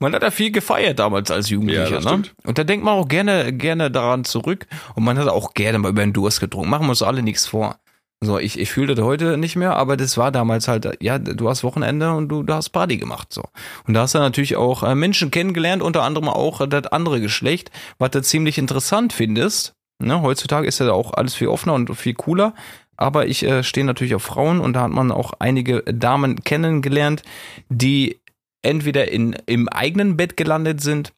Man 0.00 0.12
hat 0.12 0.22
ja 0.24 0.32
viel 0.32 0.50
gefeiert 0.50 0.98
damals 0.98 1.30
als 1.30 1.50
Jugendlicher, 1.50 2.00
ja, 2.00 2.16
ne? 2.16 2.22
Und 2.44 2.58
da 2.58 2.64
denkt 2.64 2.84
man 2.84 2.94
auch 2.94 3.06
gerne, 3.06 3.52
gerne 3.52 3.92
daran 3.92 4.24
zurück. 4.24 4.66
Und 4.96 5.04
man 5.04 5.16
hat 5.18 5.28
auch 5.28 5.54
gerne 5.54 5.78
mal 5.78 5.90
über 5.90 6.02
den 6.02 6.12
Durst 6.12 6.40
getrunken. 6.40 6.68
Machen 6.68 6.86
wir 6.86 6.90
uns 6.90 7.02
alle 7.02 7.22
nichts 7.22 7.46
vor. 7.46 7.78
So, 8.20 8.40
ich, 8.40 8.58
ich 8.58 8.72
fühle 8.72 8.96
das 8.96 9.04
heute 9.04 9.36
nicht 9.38 9.54
mehr, 9.54 9.76
aber 9.76 9.96
das 9.96 10.16
war 10.16 10.32
damals 10.32 10.66
halt, 10.66 10.98
ja, 11.00 11.20
du 11.20 11.48
hast 11.48 11.62
Wochenende 11.62 12.12
und 12.12 12.28
du, 12.28 12.42
du 12.42 12.52
hast 12.52 12.70
Party 12.70 12.96
gemacht, 12.96 13.32
so. 13.32 13.44
Und 13.86 13.94
da 13.94 14.00
hast 14.00 14.16
du 14.16 14.18
natürlich 14.18 14.56
auch 14.56 14.82
äh, 14.82 14.96
Menschen 14.96 15.30
kennengelernt, 15.30 15.80
unter 15.80 16.02
anderem 16.02 16.28
auch 16.28 16.66
das 16.66 16.88
andere 16.88 17.20
Geschlecht, 17.20 17.70
was 17.98 18.10
du 18.10 18.20
ziemlich 18.20 18.58
interessant 18.58 19.12
findest, 19.12 19.76
Ne, 20.00 20.22
heutzutage 20.22 20.66
ist 20.66 20.78
ja 20.78 20.92
auch 20.92 21.12
alles 21.14 21.34
viel 21.34 21.48
offener 21.48 21.74
und 21.74 21.94
viel 21.96 22.14
cooler. 22.14 22.54
Aber 22.96 23.26
ich 23.26 23.44
äh, 23.44 23.62
stehe 23.62 23.86
natürlich 23.86 24.14
auf 24.14 24.22
Frauen 24.22 24.60
und 24.60 24.72
da 24.74 24.82
hat 24.82 24.90
man 24.90 25.12
auch 25.12 25.32
einige 25.38 25.82
Damen 25.82 26.42
kennengelernt, 26.42 27.22
die 27.68 28.20
entweder 28.62 29.10
in, 29.10 29.36
im 29.46 29.68
eigenen 29.68 30.16
Bett 30.16 30.36
gelandet 30.36 30.80
sind 30.80 31.12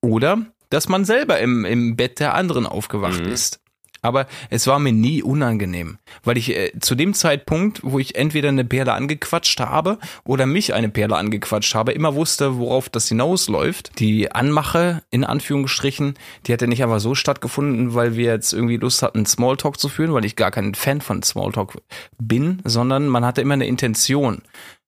oder 0.00 0.46
dass 0.70 0.88
man 0.88 1.04
selber 1.04 1.38
im, 1.38 1.64
im 1.64 1.96
Bett 1.96 2.20
der 2.20 2.34
anderen 2.34 2.66
aufgewacht 2.66 3.24
mhm. 3.24 3.32
ist 3.32 3.60
aber 4.06 4.26
es 4.50 4.66
war 4.66 4.78
mir 4.78 4.92
nie 4.92 5.22
unangenehm, 5.22 5.98
weil 6.24 6.38
ich 6.38 6.56
äh, 6.56 6.72
zu 6.80 6.94
dem 6.94 7.12
Zeitpunkt, 7.12 7.80
wo 7.82 7.98
ich 7.98 8.14
entweder 8.14 8.48
eine 8.48 8.64
Perle 8.64 8.92
angequatscht 8.92 9.60
habe 9.60 9.98
oder 10.24 10.46
mich 10.46 10.72
eine 10.72 10.88
Perle 10.88 11.16
angequatscht 11.16 11.74
habe, 11.74 11.92
immer 11.92 12.14
wusste, 12.14 12.58
worauf 12.58 12.88
das 12.88 13.08
hinausläuft. 13.08 13.98
Die 13.98 14.32
Anmache, 14.32 15.02
in 15.10 15.24
Anführungsstrichen, 15.24 16.14
die 16.46 16.52
hat 16.52 16.60
ja 16.60 16.66
nicht 16.66 16.82
einfach 16.82 17.00
so 17.00 17.14
stattgefunden, 17.14 17.94
weil 17.94 18.16
wir 18.16 18.32
jetzt 18.32 18.52
irgendwie 18.52 18.76
Lust 18.76 19.02
hatten, 19.02 19.26
Smalltalk 19.26 19.78
zu 19.78 19.88
führen, 19.88 20.14
weil 20.14 20.24
ich 20.24 20.36
gar 20.36 20.50
kein 20.50 20.74
Fan 20.74 21.00
von 21.00 21.22
Smalltalk 21.22 21.82
bin, 22.18 22.60
sondern 22.64 23.08
man 23.08 23.24
hatte 23.24 23.40
immer 23.40 23.54
eine 23.54 23.66
Intention. 23.66 24.42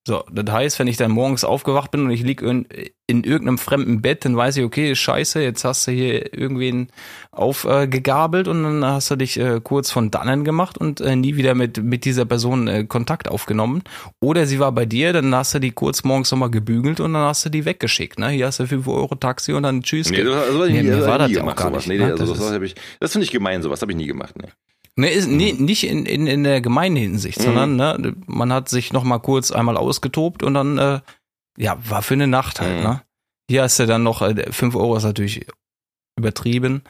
So, 0.08 0.24
das 0.32 0.50
heißt, 0.50 0.78
wenn 0.78 0.86
ich 0.86 0.96
dann 0.96 1.10
morgens 1.10 1.44
aufgewacht 1.44 1.90
bin 1.90 2.06
und 2.06 2.10
ich 2.10 2.22
lieg 2.22 2.40
in, 2.40 2.66
in 3.06 3.24
irgendeinem 3.24 3.58
fremden 3.58 4.00
Bett, 4.00 4.24
dann 4.24 4.38
weiß 4.38 4.56
ich, 4.56 4.64
okay, 4.64 4.94
scheiße, 4.94 5.42
jetzt 5.42 5.66
hast 5.66 5.86
du 5.86 5.90
hier 5.90 6.32
irgendwen 6.32 6.88
aufgegabelt 7.30 8.46
äh, 8.46 8.50
und 8.50 8.62
dann 8.62 8.86
hast 8.86 9.10
du 9.10 9.16
dich 9.16 9.38
äh, 9.38 9.60
kurz 9.62 9.90
von 9.90 10.10
dannen 10.10 10.44
gemacht 10.44 10.78
und 10.78 11.02
äh, 11.02 11.14
nie 11.14 11.36
wieder 11.36 11.54
mit, 11.54 11.84
mit 11.84 12.06
dieser 12.06 12.24
Person 12.24 12.68
äh, 12.68 12.84
Kontakt 12.84 13.28
aufgenommen. 13.28 13.82
Oder 14.18 14.46
sie 14.46 14.58
war 14.58 14.72
bei 14.72 14.86
dir, 14.86 15.12
dann 15.12 15.34
hast 15.34 15.52
du 15.54 15.58
die 15.58 15.72
kurz 15.72 16.04
morgens 16.04 16.30
nochmal 16.30 16.50
gebügelt 16.50 17.00
und 17.00 17.12
dann 17.12 17.26
hast 17.26 17.44
du 17.44 17.50
die 17.50 17.66
weggeschickt. 17.66 18.18
Ne? 18.18 18.30
Hier 18.30 18.46
hast 18.46 18.60
du 18.60 18.66
5 18.66 18.88
Euro 18.88 19.14
Taxi 19.14 19.52
und 19.52 19.64
dann 19.64 19.82
tschüss. 19.82 20.10
Nee, 20.10 20.24
das, 20.24 20.34
also, 20.34 20.64
nee, 20.64 20.84
nee, 20.84 21.00
war 21.02 21.18
das 21.18 21.30
ja 21.30 21.44
auch 21.44 21.54
gar 21.54 21.68
nicht. 21.68 21.86
Nee, 21.86 21.98
ne? 21.98 22.12
also, 22.12 22.34
das, 22.34 22.38
das, 22.38 22.74
das 22.98 23.12
finde 23.12 23.26
ich 23.26 23.30
gemein, 23.30 23.60
sowas 23.60 23.82
habe 23.82 23.92
ich 23.92 23.98
nie 23.98 24.06
gemacht. 24.06 24.34
Nee. 24.98 25.06
Ne, 25.06 25.12
ist, 25.12 25.28
nee, 25.28 25.52
nicht 25.52 25.84
in, 25.84 26.06
in, 26.06 26.26
in 26.26 26.42
der 26.42 26.60
gemeinen 26.60 26.96
Hinsicht, 26.96 27.38
mhm. 27.38 27.44
sondern 27.44 27.76
ne, 27.76 28.14
man 28.26 28.52
hat 28.52 28.68
sich 28.68 28.92
noch 28.92 29.04
mal 29.04 29.18
kurz 29.18 29.52
einmal 29.52 29.76
ausgetobt 29.76 30.42
und 30.42 30.54
dann, 30.54 30.76
äh, 30.78 31.00
ja, 31.56 31.78
war 31.88 32.02
für 32.02 32.14
eine 32.14 32.26
Nacht 32.26 32.60
halt. 32.60 32.78
Mhm. 32.78 32.82
Ne? 32.82 33.02
Hier 33.48 33.62
hast 33.62 33.78
du 33.78 33.86
dann 33.86 34.02
noch, 34.02 34.22
äh, 34.22 34.52
5 34.52 34.74
Euro 34.74 34.96
ist 34.96 35.04
natürlich 35.04 35.46
übertrieben, 36.18 36.82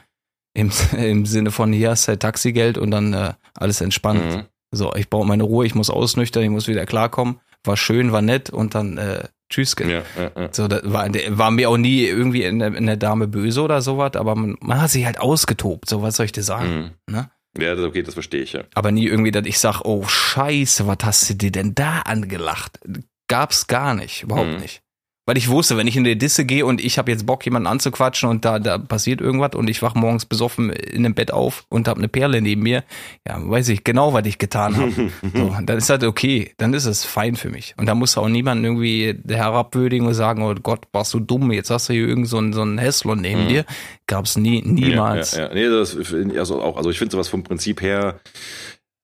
im, 0.54 0.70
im 0.96 1.26
Sinne 1.26 1.50
von, 1.50 1.72
hier 1.72 1.90
hast 1.90 2.08
du 2.08 2.18
Taxigeld 2.18 2.78
und 2.78 2.90
dann 2.90 3.12
äh, 3.12 3.34
alles 3.54 3.82
entspannt. 3.82 4.24
Mhm. 4.24 4.44
So, 4.70 4.94
ich 4.94 5.10
brauche 5.10 5.26
meine 5.26 5.44
Ruhe, 5.44 5.66
ich 5.66 5.74
muss 5.74 5.90
ausnüchtern, 5.90 6.42
ich 6.42 6.50
muss 6.50 6.66
wieder 6.66 6.86
klarkommen. 6.86 7.40
War 7.64 7.76
schön, 7.76 8.12
war 8.12 8.22
nett 8.22 8.48
und 8.48 8.74
dann 8.74 8.96
äh, 8.96 9.24
tschüss. 9.50 9.76
Ja, 9.80 9.88
ja, 9.88 10.02
ja. 10.34 10.48
So, 10.52 10.68
das 10.68 10.82
war, 10.84 11.08
war 11.12 11.50
mir 11.50 11.68
auch 11.68 11.76
nie 11.76 12.04
irgendwie 12.04 12.44
in 12.44 12.58
der, 12.58 12.74
in 12.74 12.86
der 12.86 12.96
Dame 12.96 13.28
böse 13.28 13.62
oder 13.62 13.82
sowas, 13.82 14.12
aber 14.14 14.34
man, 14.34 14.56
man 14.60 14.80
hat 14.80 14.90
sich 14.90 15.04
halt 15.04 15.20
ausgetobt, 15.20 15.88
so 15.88 16.02
was 16.02 16.16
soll 16.16 16.26
ich 16.26 16.32
dir 16.32 16.42
sagen. 16.42 16.92
Mhm. 17.06 17.14
Ne? 17.14 17.30
Ja, 17.58 17.74
das 17.74 17.84
okay, 17.84 18.02
das 18.02 18.14
verstehe 18.14 18.42
ich, 18.42 18.52
ja. 18.52 18.64
Aber 18.74 18.92
nie 18.92 19.06
irgendwie, 19.06 19.30
dass 19.30 19.46
ich 19.46 19.58
sag, 19.58 19.82
oh 19.82 20.06
Scheiße, 20.06 20.86
was 20.86 20.98
hast 21.02 21.30
du 21.30 21.34
dir 21.34 21.50
denn 21.50 21.74
da 21.74 22.00
angelacht? 22.00 22.78
Gab's 23.26 23.66
gar 23.66 23.94
nicht, 23.94 24.22
überhaupt 24.22 24.52
mhm. 24.52 24.58
nicht. 24.58 24.82
Weil 25.28 25.36
ich 25.36 25.50
wusste, 25.50 25.76
wenn 25.76 25.86
ich 25.86 25.94
in 25.94 26.04
die 26.04 26.16
Disse 26.16 26.46
gehe 26.46 26.64
und 26.64 26.82
ich 26.82 26.96
habe 26.96 27.10
jetzt 27.10 27.26
Bock, 27.26 27.44
jemanden 27.44 27.66
anzuquatschen 27.66 28.30
und 28.30 28.46
da, 28.46 28.58
da 28.58 28.78
passiert 28.78 29.20
irgendwas 29.20 29.50
und 29.54 29.68
ich 29.68 29.82
wach 29.82 29.94
morgens 29.94 30.24
besoffen 30.24 30.70
in 30.70 31.02
dem 31.02 31.12
Bett 31.12 31.34
auf 31.34 31.66
und 31.68 31.86
habe 31.86 31.98
eine 31.98 32.08
Perle 32.08 32.40
neben 32.40 32.62
mir, 32.62 32.82
ja, 33.26 33.36
weiß 33.38 33.68
ich 33.68 33.84
genau, 33.84 34.14
was 34.14 34.24
ich 34.24 34.38
getan 34.38 34.78
habe. 34.78 34.90
so, 35.34 35.54
dann 35.62 35.76
ist 35.76 35.90
das 35.90 36.02
okay, 36.02 36.54
dann 36.56 36.72
ist 36.72 36.86
es 36.86 37.04
fein 37.04 37.36
für 37.36 37.50
mich. 37.50 37.74
Und 37.76 37.84
da 37.84 37.94
muss 37.94 38.16
auch 38.16 38.30
niemand 38.30 38.64
irgendwie 38.64 39.20
herabwürdigen 39.28 40.06
und 40.06 40.14
sagen, 40.14 40.42
oh 40.42 40.54
Gott, 40.54 40.86
warst 40.92 41.12
du 41.12 41.20
dumm, 41.20 41.52
jetzt 41.52 41.68
hast 41.68 41.90
du 41.90 41.92
hier 41.92 42.08
irgend 42.08 42.26
so 42.26 42.38
einen, 42.38 42.54
so 42.54 42.62
einen 42.62 42.78
Häslon 42.78 43.20
neben 43.20 43.44
mhm. 43.44 43.48
dir. 43.48 43.64
Gab's 44.06 44.38
nie, 44.38 44.62
niemals. 44.62 45.32
Ja, 45.32 45.40
ja, 45.40 45.48
ja. 45.48 45.54
Nee, 45.54 45.68
das, 45.68 45.94
also 46.38 46.62
auch, 46.62 46.78
also 46.78 46.88
ich 46.88 46.96
finde 46.96 47.12
sowas 47.12 47.28
vom 47.28 47.42
Prinzip 47.42 47.82
her, 47.82 48.18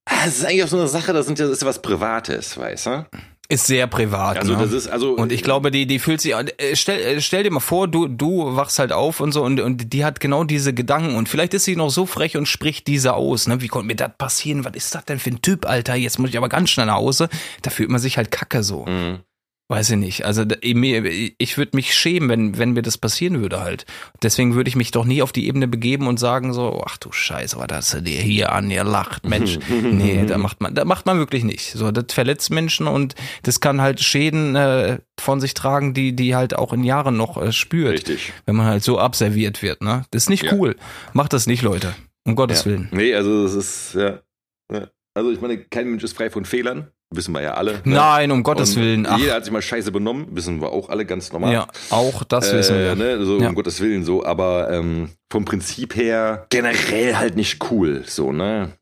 ah, 0.07 0.25
es 0.27 0.39
ist 0.39 0.47
eigentlich 0.47 0.65
auch 0.65 0.69
so 0.69 0.79
eine 0.79 0.89
Sache, 0.89 1.13
das, 1.13 1.27
sind 1.27 1.39
das 1.39 1.51
ist 1.51 1.61
ja 1.61 1.69
was 1.69 1.83
Privates, 1.83 2.57
weißt 2.57 2.87
du? 2.87 3.07
Ist 3.49 3.67
sehr 3.67 3.87
privat. 3.87 4.39
Also 4.39 4.55
ne? 4.55 4.59
das 4.59 4.73
ist 4.73 4.89
also 4.89 5.13
und 5.13 5.31
ich 5.31 5.43
glaube, 5.43 5.71
die 5.71 5.87
die 5.87 5.99
fühlt 5.99 6.21
sich 6.21 6.33
äh, 6.33 6.75
stell 6.75 6.99
äh, 6.99 7.21
stell 7.21 7.43
dir 7.43 7.51
mal 7.51 7.61
vor, 7.61 7.89
du 7.89 8.09
du 8.09 8.57
wachst 8.57 8.79
halt 8.79 8.93
auf 8.93 9.21
und 9.21 9.33
so 9.33 9.43
und 9.43 9.61
und 9.61 9.93
die 9.93 10.05
hat 10.05 10.19
genau 10.19 10.45
diese 10.45 10.73
Gedanken 10.73 11.15
und 11.15 11.29
vielleicht 11.29 11.53
ist 11.53 11.65
sie 11.65 11.77
noch 11.77 11.91
so 11.91 12.07
frech 12.07 12.39
und 12.39 12.47
spricht 12.47 12.87
diese 12.87 13.13
aus, 13.13 13.47
ne? 13.47 13.61
Wie 13.61 13.69
konnte 13.69 13.87
mir 13.87 13.97
das 13.97 14.13
passieren? 14.17 14.65
Was 14.65 14.75
ist 14.75 14.95
das 14.95 15.05
denn 15.05 15.19
für 15.19 15.31
ein 15.31 15.43
Typ, 15.43 15.67
Alter? 15.67 15.95
Jetzt 15.95 16.19
muss 16.19 16.31
ich 16.31 16.39
aber 16.39 16.49
ganz 16.49 16.71
schnell 16.71 16.87
nach 16.87 16.97
Hause. 16.97 17.29
Da 17.61 17.69
fühlt 17.71 17.91
man 17.91 18.01
sich 18.01 18.17
halt 18.17 18.31
kacke 18.31 18.63
so. 18.63 18.87
Mhm. 18.87 19.21
Weiß 19.69 19.91
ich 19.91 19.97
nicht. 19.97 20.25
Also 20.25 20.45
ich 20.61 21.57
würde 21.59 21.71
mich 21.75 21.95
schämen, 21.95 22.29
wenn, 22.29 22.59
wenn 22.59 22.73
mir 22.73 22.83
das 22.83 22.99
passieren 22.99 23.41
würde 23.41 23.61
halt. 23.61 23.87
Deswegen 24.23 24.55
würde 24.55 24.69
ich 24.69 24.77
mich 24.77 24.91
doch 24.91 25.05
nie 25.05 25.23
auf 25.23 25.33
die 25.33 25.47
Ebene 25.47 25.67
begeben 25.69 26.07
und 26.07 26.21
sagen 26.21 26.53
so, 26.53 26.83
ach 26.87 26.99
du 26.99 27.13
Scheiße, 27.13 27.57
was 27.57 27.69
hast 27.73 27.95
du 27.95 28.03
dir 28.03 28.21
hier 28.21 28.53
an, 28.53 28.71
ihr 28.71 28.85
lacht, 28.85 29.27
Mensch. 29.27 29.59
nee, 29.69 30.25
da 30.27 30.37
macht 30.39 30.61
man, 30.61 30.75
da 30.75 30.85
macht 30.85 31.07
man 31.07 31.19
wirklich 31.19 31.45
nicht. 31.45 31.73
So, 31.73 31.91
das 31.91 32.13
verletzt 32.13 32.51
Menschen 32.51 32.87
und 32.87 33.15
das 33.43 33.61
kann 33.61 33.81
halt 33.81 34.01
Schäden 34.01 34.55
äh, 34.55 34.99
von 35.19 35.41
sich 35.41 35.55
tragen, 35.55 35.95
die, 35.95 36.15
die 36.15 36.35
halt 36.35 36.55
auch 36.57 36.73
in 36.73 36.85
Jahren 36.85 37.17
noch 37.17 37.41
äh, 37.41 37.51
spürt. 37.53 37.95
Richtig. 37.95 38.33
Wenn 38.45 38.57
man 38.57 38.67
halt 38.67 38.83
so 38.85 38.99
abserviert 38.99 39.63
wird, 39.63 39.83
ne? 39.83 40.05
Das 40.11 40.25
ist 40.25 40.31
nicht 40.31 40.45
Ja. 40.45 40.53
cool. 40.53 40.77
Macht 41.15 41.33
das 41.33 41.47
nicht, 41.47 41.63
Leute. 41.63 41.95
Um 42.27 42.37
Gottes 42.37 42.61
Ja. 42.65 42.71
Willen. 42.71 42.89
Nee, 42.93 43.15
also 43.15 43.45
das 43.45 43.55
ist, 43.55 43.95
ja. 43.95 44.21
ja. 44.73 44.89
Also 45.15 45.31
ich 45.31 45.41
meine, 45.41 45.59
kein 45.59 45.89
Mensch 45.89 46.05
ist 46.05 46.17
frei 46.17 46.29
von 46.29 46.45
Fehlern. 46.45 46.89
Wissen 47.17 47.33
wir 47.35 47.43
ja 47.43 47.55
alle. 47.55 47.75
ne? 47.85 47.95
Nein, 47.97 48.31
um 48.31 48.43
Gottes 48.43 48.77
Und 48.77 48.83
Willen. 48.83 49.07
Ach, 49.07 49.19
Jeder 49.19 49.35
hat 49.35 49.45
sich 49.45 49.53
mal 49.53 49.63
scheiße 49.63 49.93
benommen, 49.93 50.27
wissen 50.31 50.61
wir 50.61 50.71
auch 50.73 50.89
alle 50.89 51.05
ganz 51.07 51.33
normal. 51.33 51.53
ja, 51.53 51.67
auch 51.91 52.25
das 52.25 52.53
wissen 52.53 52.77
wir. 52.77 52.93
Äh, 52.93 52.97
ne, 52.97 53.25
so 53.25 53.39
Ja. 53.41 53.49
um 53.49 53.55
Gottes 53.55 53.81
Willen 53.81 54.05
so, 54.05 54.25
aber 54.25 54.71
ähm, 54.71 55.11
vom 55.31 55.45
Prinzip 55.45 55.97
her 55.97 56.47
generell 56.51 57.17
halt 57.17 57.37
nicht 57.37 57.71
cool, 57.71 58.03
so, 58.07 58.33
ne? 58.33 58.73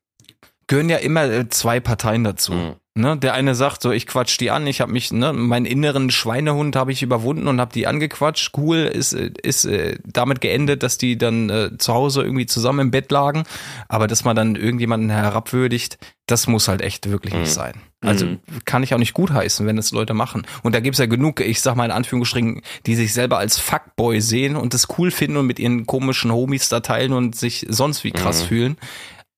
gehören 0.68 0.88
ja 0.88 0.96
immer 0.98 1.24
äh, 1.30 1.48
zwei 1.48 1.80
Parteien 1.80 2.24
dazu. 2.24 2.52
Mhm. 2.52 2.74
Ne, 2.94 3.16
der 3.16 3.32
eine 3.32 3.54
sagt 3.54 3.80
so, 3.80 3.90
ich 3.90 4.06
quatsch 4.06 4.38
die 4.38 4.50
an, 4.50 4.66
ich 4.66 4.82
habe 4.82 4.92
mich, 4.92 5.12
ne, 5.12 5.32
meinen 5.32 5.64
inneren 5.64 6.10
Schweinehund 6.10 6.76
habe 6.76 6.92
ich 6.92 7.02
überwunden 7.02 7.48
und 7.48 7.59
habe 7.59 7.72
die 7.72 7.86
angequatscht. 7.86 8.52
Cool 8.56 8.78
ist 8.80 9.14
äh, 9.14 9.30
ist 9.42 9.64
äh, 9.64 9.96
damit 10.04 10.42
geendet, 10.42 10.82
dass 10.82 10.98
die 10.98 11.16
dann 11.16 11.48
äh, 11.48 11.70
zu 11.78 11.94
Hause 11.94 12.22
irgendwie 12.22 12.44
zusammen 12.44 12.80
im 12.80 12.90
Bett 12.90 13.10
lagen, 13.10 13.44
aber 13.88 14.06
dass 14.09 14.24
man 14.24 14.36
dann 14.36 14.56
irgendjemanden 14.56 15.09
herabwürdigt, 15.09 15.96
das 16.32 16.46
muss 16.46 16.66
halt 16.66 16.80
echt 16.80 17.10
wirklich 17.10 17.34
nicht 17.34 17.52
sein. 17.52 17.74
Also 18.00 18.26
kann 18.64 18.82
ich 18.82 18.94
auch 18.94 18.98
nicht 18.98 19.12
gutheißen, 19.12 19.66
wenn 19.66 19.76
das 19.76 19.92
Leute 19.92 20.14
machen. 20.14 20.46
Und 20.62 20.74
da 20.74 20.80
gibt's 20.80 20.98
ja 20.98 21.04
genug, 21.06 21.40
ich 21.40 21.60
sag 21.60 21.76
mal 21.76 21.84
in 21.84 21.90
Anführungsstrichen, 21.90 22.62
die 22.86 22.94
sich 22.94 23.12
selber 23.12 23.36
als 23.36 23.59
Fuckboy 23.59 24.20
sehen 24.20 24.56
und 24.56 24.72
das 24.72 24.88
cool 24.98 25.10
finden 25.10 25.36
und 25.36 25.46
mit 25.46 25.59
ihren 25.59 25.86
komischen 25.86 26.32
Homies 26.32 26.70
da 26.70 26.80
teilen 26.80 27.12
und 27.12 27.36
sich 27.36 27.66
sonst 27.68 28.02
wie 28.02 28.12
krass 28.12 28.42
fühlen. 28.42 28.78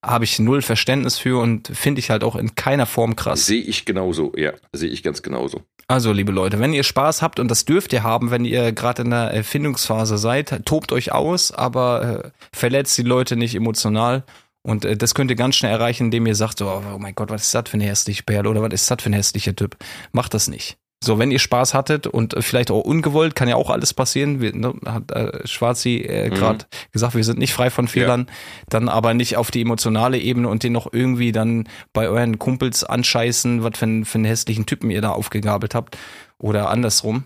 Habe 0.02 0.24
ich 0.24 0.38
null 0.38 0.62
Verständnis 0.62 1.18
für 1.18 1.40
und 1.40 1.68
finde 1.68 1.98
ich 1.98 2.10
halt 2.10 2.22
auch 2.22 2.36
in 2.36 2.54
keiner 2.54 2.86
Form 2.86 3.16
krass. 3.16 3.44
Sehe 3.44 3.62
ich 3.62 3.84
genauso, 3.84 4.32
ja. 4.36 4.52
Sehe 4.72 4.90
ich 4.90 5.02
ganz 5.02 5.22
genauso. 5.22 5.62
Also, 5.86 6.12
liebe 6.12 6.32
Leute, 6.32 6.60
wenn 6.60 6.72
ihr 6.72 6.84
Spaß 6.84 7.20
habt, 7.20 7.40
und 7.40 7.50
das 7.50 7.64
dürft 7.64 7.92
ihr 7.92 8.02
haben, 8.02 8.30
wenn 8.30 8.44
ihr 8.44 8.72
gerade 8.72 9.02
in 9.02 9.10
der 9.10 9.32
Erfindungsphase 9.32 10.16
seid, 10.16 10.64
tobt 10.64 10.92
euch 10.92 11.12
aus, 11.12 11.52
aber 11.52 12.24
äh, 12.24 12.30
verletzt 12.56 12.96
die 12.96 13.02
Leute 13.02 13.36
nicht 13.36 13.54
emotional. 13.54 14.24
Und 14.66 14.84
äh, 14.84 14.96
das 14.96 15.14
könnt 15.14 15.30
ihr 15.30 15.36
ganz 15.36 15.56
schnell 15.56 15.72
erreichen, 15.72 16.04
indem 16.06 16.26
ihr 16.26 16.34
sagt, 16.34 16.58
so, 16.58 16.68
oh 16.68 16.98
mein 16.98 17.14
Gott, 17.14 17.30
was 17.30 17.42
ist 17.42 17.54
das 17.54 17.68
für 17.68 17.74
eine 17.74 17.84
hässliche 17.84 18.22
Perle 18.22 18.48
oder 18.48 18.62
was 18.62 18.72
ist 18.72 18.90
das 18.90 19.02
für 19.02 19.10
ein 19.10 19.12
hässlicher 19.12 19.54
Typ? 19.54 19.76
Macht 20.12 20.32
das 20.34 20.48
nicht. 20.48 20.78
So, 21.04 21.18
wenn 21.18 21.30
ihr 21.30 21.38
Spaß 21.38 21.74
hattet 21.74 22.06
und 22.06 22.32
äh, 22.32 22.40
vielleicht 22.40 22.70
auch 22.70 22.80
ungewollt, 22.80 23.34
kann 23.34 23.46
ja 23.46 23.56
auch 23.56 23.68
alles 23.68 23.92
passieren. 23.92 24.40
Wir, 24.40 24.54
ne, 24.56 24.72
hat 24.86 25.10
äh, 25.12 25.46
Schwarzi 25.46 25.96
äh, 25.98 26.30
gerade 26.30 26.64
gesagt, 26.92 27.14
wir 27.14 27.24
sind 27.24 27.38
nicht 27.38 27.52
frei 27.52 27.68
von 27.68 27.88
Fehlern, 27.88 28.26
dann 28.70 28.88
aber 28.88 29.12
nicht 29.12 29.36
auf 29.36 29.50
die 29.50 29.60
emotionale 29.60 30.18
Ebene 30.18 30.48
und 30.48 30.62
den 30.62 30.72
noch 30.72 30.90
irgendwie 30.90 31.30
dann 31.30 31.68
bei 31.92 32.08
euren 32.08 32.38
Kumpels 32.38 32.84
anscheißen, 32.84 33.62
was 33.62 33.76
für, 33.78 33.84
einen- 33.84 34.04
für 34.06 34.16
einen 34.16 34.24
hässlichen 34.24 34.64
Typen 34.64 34.90
ihr 34.90 35.02
da 35.02 35.10
aufgegabelt 35.10 35.74
habt 35.74 35.98
oder 36.38 36.70
andersrum. 36.70 37.24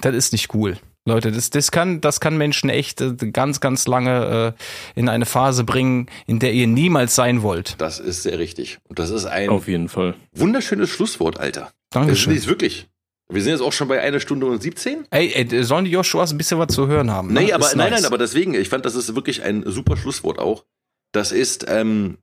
Das 0.00 0.14
ist 0.14 0.32
nicht 0.32 0.54
cool. 0.54 0.76
Leute, 1.06 1.32
das, 1.32 1.50
das 1.50 1.70
kann, 1.70 2.00
das 2.00 2.20
kann 2.20 2.36
Menschen 2.36 2.68
echt 2.68 3.00
äh, 3.00 3.14
ganz, 3.32 3.60
ganz 3.60 3.86
lange 3.86 4.54
äh, 4.56 4.98
in 5.00 5.08
eine 5.08 5.24
Phase 5.24 5.64
bringen, 5.64 6.08
in 6.26 6.38
der 6.40 6.52
ihr 6.52 6.66
niemals 6.66 7.14
sein 7.14 7.42
wollt. 7.42 7.76
Das 7.78 7.98
ist 8.00 8.24
sehr 8.24 8.38
richtig. 8.38 8.78
Und 8.88 8.98
das 8.98 9.10
ist 9.10 9.24
ein 9.24 9.48
Auf 9.48 9.68
jeden 9.68 9.88
Fall. 9.88 10.14
wunderschönes 10.32 10.90
Schlusswort, 10.90 11.40
Alter. 11.40 11.70
Dankeschön. 11.90 12.34
Das 12.34 12.42
ist 12.42 12.48
wirklich. 12.48 12.88
Wir 13.28 13.42
sind 13.42 13.52
jetzt 13.52 13.60
auch 13.62 13.72
schon 13.72 13.88
bei 13.88 14.00
einer 14.00 14.20
Stunde 14.20 14.46
und 14.46 14.62
17. 14.62 15.06
Ey, 15.10 15.32
ey, 15.32 15.64
sollen 15.64 15.84
die 15.84 15.90
Joshuas 15.90 16.32
ein 16.32 16.38
bisschen 16.38 16.58
was 16.58 16.68
zu 16.74 16.86
hören 16.86 17.10
haben? 17.10 17.32
ne? 17.32 17.40
Nee, 17.40 17.52
aber 17.52 17.66
Ist 17.66 17.74
nein, 17.76 17.90
nice. 17.90 18.02
nein, 18.02 18.06
aber 18.06 18.18
deswegen, 18.18 18.54
ich 18.54 18.68
fand, 18.68 18.84
das 18.84 18.94
ist 18.94 19.14
wirklich 19.14 19.42
ein 19.42 19.64
super 19.66 19.96
Schlusswort 19.96 20.38
auch. 20.38 20.64
Das 21.12 21.32
ist 21.32 21.66
ähm, 21.68 22.18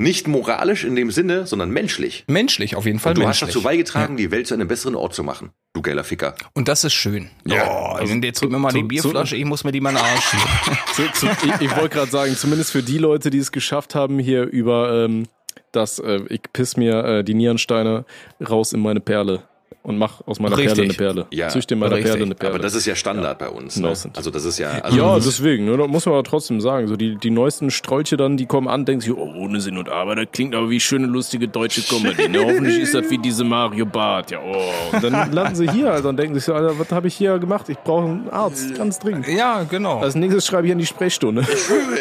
nicht 0.00 0.26
moralisch 0.26 0.84
in 0.84 0.96
dem 0.96 1.10
Sinne, 1.10 1.46
sondern 1.46 1.70
menschlich. 1.70 2.24
Menschlich, 2.26 2.74
auf 2.76 2.86
jeden 2.86 2.98
Fall 2.98 3.10
Und 3.12 3.18
du 3.18 3.22
menschlich. 3.22 3.42
hast 3.48 3.54
dazu 3.56 3.62
beigetragen, 3.62 4.16
die 4.16 4.30
Welt 4.30 4.46
zu 4.46 4.54
einem 4.54 4.66
besseren 4.66 4.94
Ort 4.94 5.14
zu 5.14 5.22
machen. 5.22 5.50
Du 5.74 5.82
geiler 5.82 6.02
Ficker. 6.04 6.34
Und 6.54 6.68
das 6.68 6.82
ist 6.84 6.94
schön. 6.94 7.30
Ja, 7.46 7.68
oh, 7.70 7.92
also 7.96 8.14
jetzt 8.14 8.38
zu- 8.38 8.46
gib 8.46 8.52
mir 8.52 8.58
mal 8.58 8.72
die 8.72 8.80
zu- 8.80 8.88
Bierflasche, 8.88 9.36
ich 9.36 9.44
muss 9.44 9.62
mir 9.62 9.72
die 9.72 9.80
mal 9.80 9.90
in 9.90 9.96
den 9.96 10.04
Arsch. 10.04 10.32
Zu, 10.94 11.02
zu, 11.12 11.26
ich 11.44 11.60
ich 11.60 11.76
wollte 11.76 11.90
gerade 11.96 12.10
sagen, 12.10 12.34
zumindest 12.36 12.72
für 12.72 12.82
die 12.82 12.98
Leute, 12.98 13.30
die 13.30 13.38
es 13.38 13.52
geschafft 13.52 13.94
haben, 13.94 14.18
hier 14.18 14.42
über 14.44 15.04
ähm, 15.04 15.26
das, 15.72 15.98
äh, 16.00 16.20
ich 16.28 16.40
piss 16.52 16.76
mir 16.76 17.04
äh, 17.04 17.24
die 17.24 17.34
Nierensteine 17.34 18.04
raus 18.48 18.72
in 18.72 18.80
meine 18.80 19.00
Perle 19.00 19.42
und 19.82 19.98
mach 19.98 20.26
aus 20.26 20.40
meiner 20.40 20.56
Richtig. 20.56 20.74
Perle 20.74 20.82
eine 20.84 20.94
Perle. 20.94 21.26
Ja, 21.30 21.48
Züchte 21.48 21.74
in 21.74 21.80
meiner 21.80 21.96
richtig. 21.96 22.12
Perle 22.12 22.26
eine 22.26 22.34
Perle. 22.34 22.54
Aber 22.54 22.62
das 22.62 22.74
ist 22.74 22.86
ja 22.86 22.94
Standard 22.94 23.38
bei 23.38 23.48
uns. 23.48 23.76
Ne? 23.76 23.88
Also 23.88 24.30
das 24.30 24.44
ist 24.44 24.58
ja. 24.58 24.70
Also 24.82 24.98
ja, 24.98 25.14
deswegen, 25.14 25.64
ne, 25.64 25.76
da 25.76 25.86
muss 25.86 26.04
man 26.04 26.14
aber 26.14 26.24
trotzdem 26.24 26.60
sagen, 26.60 26.86
so 26.86 26.96
die, 26.96 27.16
die 27.16 27.30
neuesten 27.30 27.70
Strolche 27.70 28.16
dann, 28.16 28.36
die 28.36 28.46
kommen 28.46 28.68
an, 28.68 28.84
denken 28.84 29.00
sich, 29.00 29.12
oh, 29.12 29.32
ohne 29.36 29.60
Sinn 29.60 29.78
und 29.78 29.88
Aber, 29.88 30.16
das 30.16 30.26
klingt 30.32 30.54
aber 30.54 30.68
wie 30.70 30.80
schöne, 30.80 31.06
lustige 31.06 31.48
deutsche 31.48 31.82
Comedy. 31.82 32.28
Ne? 32.28 32.40
Hoffentlich 32.44 32.78
ist 32.78 32.94
das 32.94 33.10
wie 33.10 33.18
diese 33.18 33.44
Mario 33.44 33.86
Bart, 33.86 34.30
ja, 34.30 34.40
oh. 34.40 34.94
Und 34.96 35.02
dann 35.02 35.32
landen 35.32 35.54
sie 35.54 35.70
hier, 35.70 35.90
also, 35.90 36.10
und 36.10 36.16
denken 36.18 36.34
sich 36.34 36.44
so, 36.44 36.54
Alter, 36.54 36.78
was 36.78 36.90
habe 36.92 37.08
ich 37.08 37.16
hier 37.16 37.38
gemacht? 37.38 37.68
Ich 37.68 37.78
brauche 37.78 38.04
einen 38.04 38.28
Arzt, 38.30 38.74
ganz 38.74 38.98
dringend. 38.98 39.28
Ja, 39.28 39.64
genau. 39.64 40.00
Als 40.00 40.14
nächstes 40.14 40.46
schreibe 40.46 40.66
ich 40.66 40.72
an 40.72 40.78
die 40.78 40.86
Sprechstunde. 40.86 41.46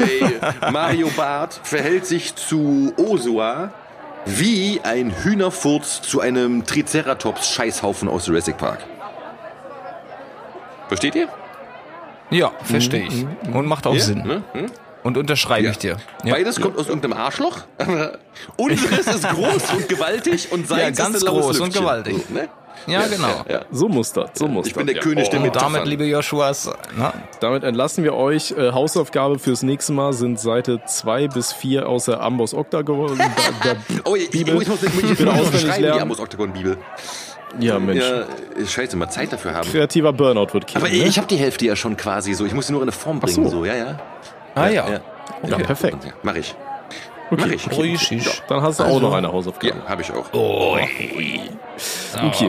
Mario 0.72 1.08
Barth 1.16 1.62
verhält 1.64 2.06
sich 2.06 2.36
zu 2.36 2.94
Osua 2.98 3.72
wie 4.26 4.80
ein 4.84 5.12
Hühnerfurz 5.24 6.02
zu 6.02 6.20
einem 6.22 6.66
Triceratops-Scheißhaufen 6.66 8.08
aus 8.10 8.28
Jurassic 8.28 8.58
Park. 8.58 8.80
Versteht 10.88 11.16
ihr? 11.16 11.28
ja, 12.32 12.52
verstehe 12.64 13.08
ich. 13.08 13.26
Und 13.54 13.66
macht 13.68 13.88
auch 13.88 13.94
Ja, 13.96 14.00
Sinn. 14.02 14.24
Ne? 14.26 14.44
Hm? 14.54 14.72
Und 15.02 15.18
unterschreibe 15.18 15.66
Ja. 15.66 15.72
ich 15.72 15.78
dir. 15.78 15.98
Ja. 16.24 16.34
Beides 16.36 16.60
kommt 16.60 16.78
aus 16.78 16.88
irgendeinem 16.88 17.14
Arschloch. 17.14 17.60
Unseres 18.58 19.08
ist 19.08 19.28
groß 19.30 19.74
und 19.74 19.90
gewaltig 19.90 20.52
und 20.52 20.68
seins 20.68 20.98
Ja, 20.98 21.06
ganz 21.06 21.16
ist 21.18 21.26
groß 21.26 21.46
und 21.60 21.68
Lüftchen. 21.68 21.82
gewaltig. 21.82 22.18
So, 22.28 22.34
ne? 22.34 22.50
Ja, 22.88 23.08
genau. 23.08 23.44
Ja. 23.48 23.66
So 23.72 23.88
muss 23.88 24.14
das, 24.14 24.32
so 24.34 24.48
muss 24.48 24.68
Ich 24.68 24.74
bin 24.74 24.88
der 24.88 25.00
König 25.00 25.30
der 25.30 25.42
Und 25.42 25.56
damit, 25.56 25.86
liebe 25.86 26.06
Joshuas, 26.06 26.70
na, 26.98 27.14
Damit 27.40 27.64
entlassen 27.64 28.04
wir 28.04 28.14
euch. 28.16 28.52
Äh, 28.52 28.72
Hausaufgabe 28.72 29.40
fürs 29.40 29.64
nächste 29.64 29.94
Mal 29.94 30.14
sind 30.14 30.40
Seite 30.40 30.82
2 30.86 31.28
bis 31.28 31.54
4 31.54 31.88
aus 31.88 32.06
der 32.06 32.22
Amboss 32.22 32.54
Octagon. 32.54 33.20
Oh, 34.06 34.16
ich, 34.16 34.30
Bibel. 34.30 34.62
ich 34.62 34.68
muss, 34.68 34.84
ich 34.84 34.94
muss, 34.94 35.12
ich 35.12 35.20
muss 35.20 35.28
auswendig 35.28 35.62
schreiben, 35.62 35.76
die 35.78 35.82
lernen. 35.82 36.02
Amos 36.02 36.20
Octagon 36.20 36.54
Bibel. 36.54 36.78
ja, 37.60 37.80
Mensch. 37.80 38.04
Ja, 38.04 38.26
scheiße, 38.66 38.96
mal 38.98 39.10
Zeit 39.10 39.32
dafür 39.34 39.54
haben. 39.54 39.70
Kreativer 39.70 40.14
Burnout 40.14 40.54
wird 40.54 40.68
killen. 40.68 40.84
Aber 40.84 40.92
ne? 40.92 41.04
ich 41.04 41.18
habe 41.18 41.28
die 41.28 41.38
Hälfte 41.38 41.66
ja 41.66 41.76
schon 41.76 41.98
quasi 41.98 42.34
so. 42.34 42.46
Ich 42.46 42.54
muss 42.54 42.68
sie 42.68 42.74
nur 42.74 42.82
in 42.82 42.90
eine 42.90 42.92
Form 42.92 43.20
bringen. 43.20 43.44
so. 43.46 43.50
so. 43.50 43.66
ja, 43.66 43.76
ja. 43.76 44.00
ah 44.56 44.68
ja. 44.68 44.90
ja. 44.90 45.00
ja, 45.48 45.58
perfekt. 45.58 46.04
Ja, 46.06 46.12
mach 46.24 46.36
ich. 46.36 46.56
Okay. 47.32 47.44
Mach 47.46 47.54
ich. 47.54 47.78
Richtig. 47.78 48.42
Dann 48.48 48.62
hast 48.62 48.80
du 48.80 48.84
auch 48.84 49.02
noch 49.02 49.14
eine 49.14 49.32
Hausaufgabe. 49.32 49.76
Ja, 49.84 49.90
habe 49.90 50.02
ich 50.02 50.12
auch. 50.12 50.26
Okay, 50.34 51.42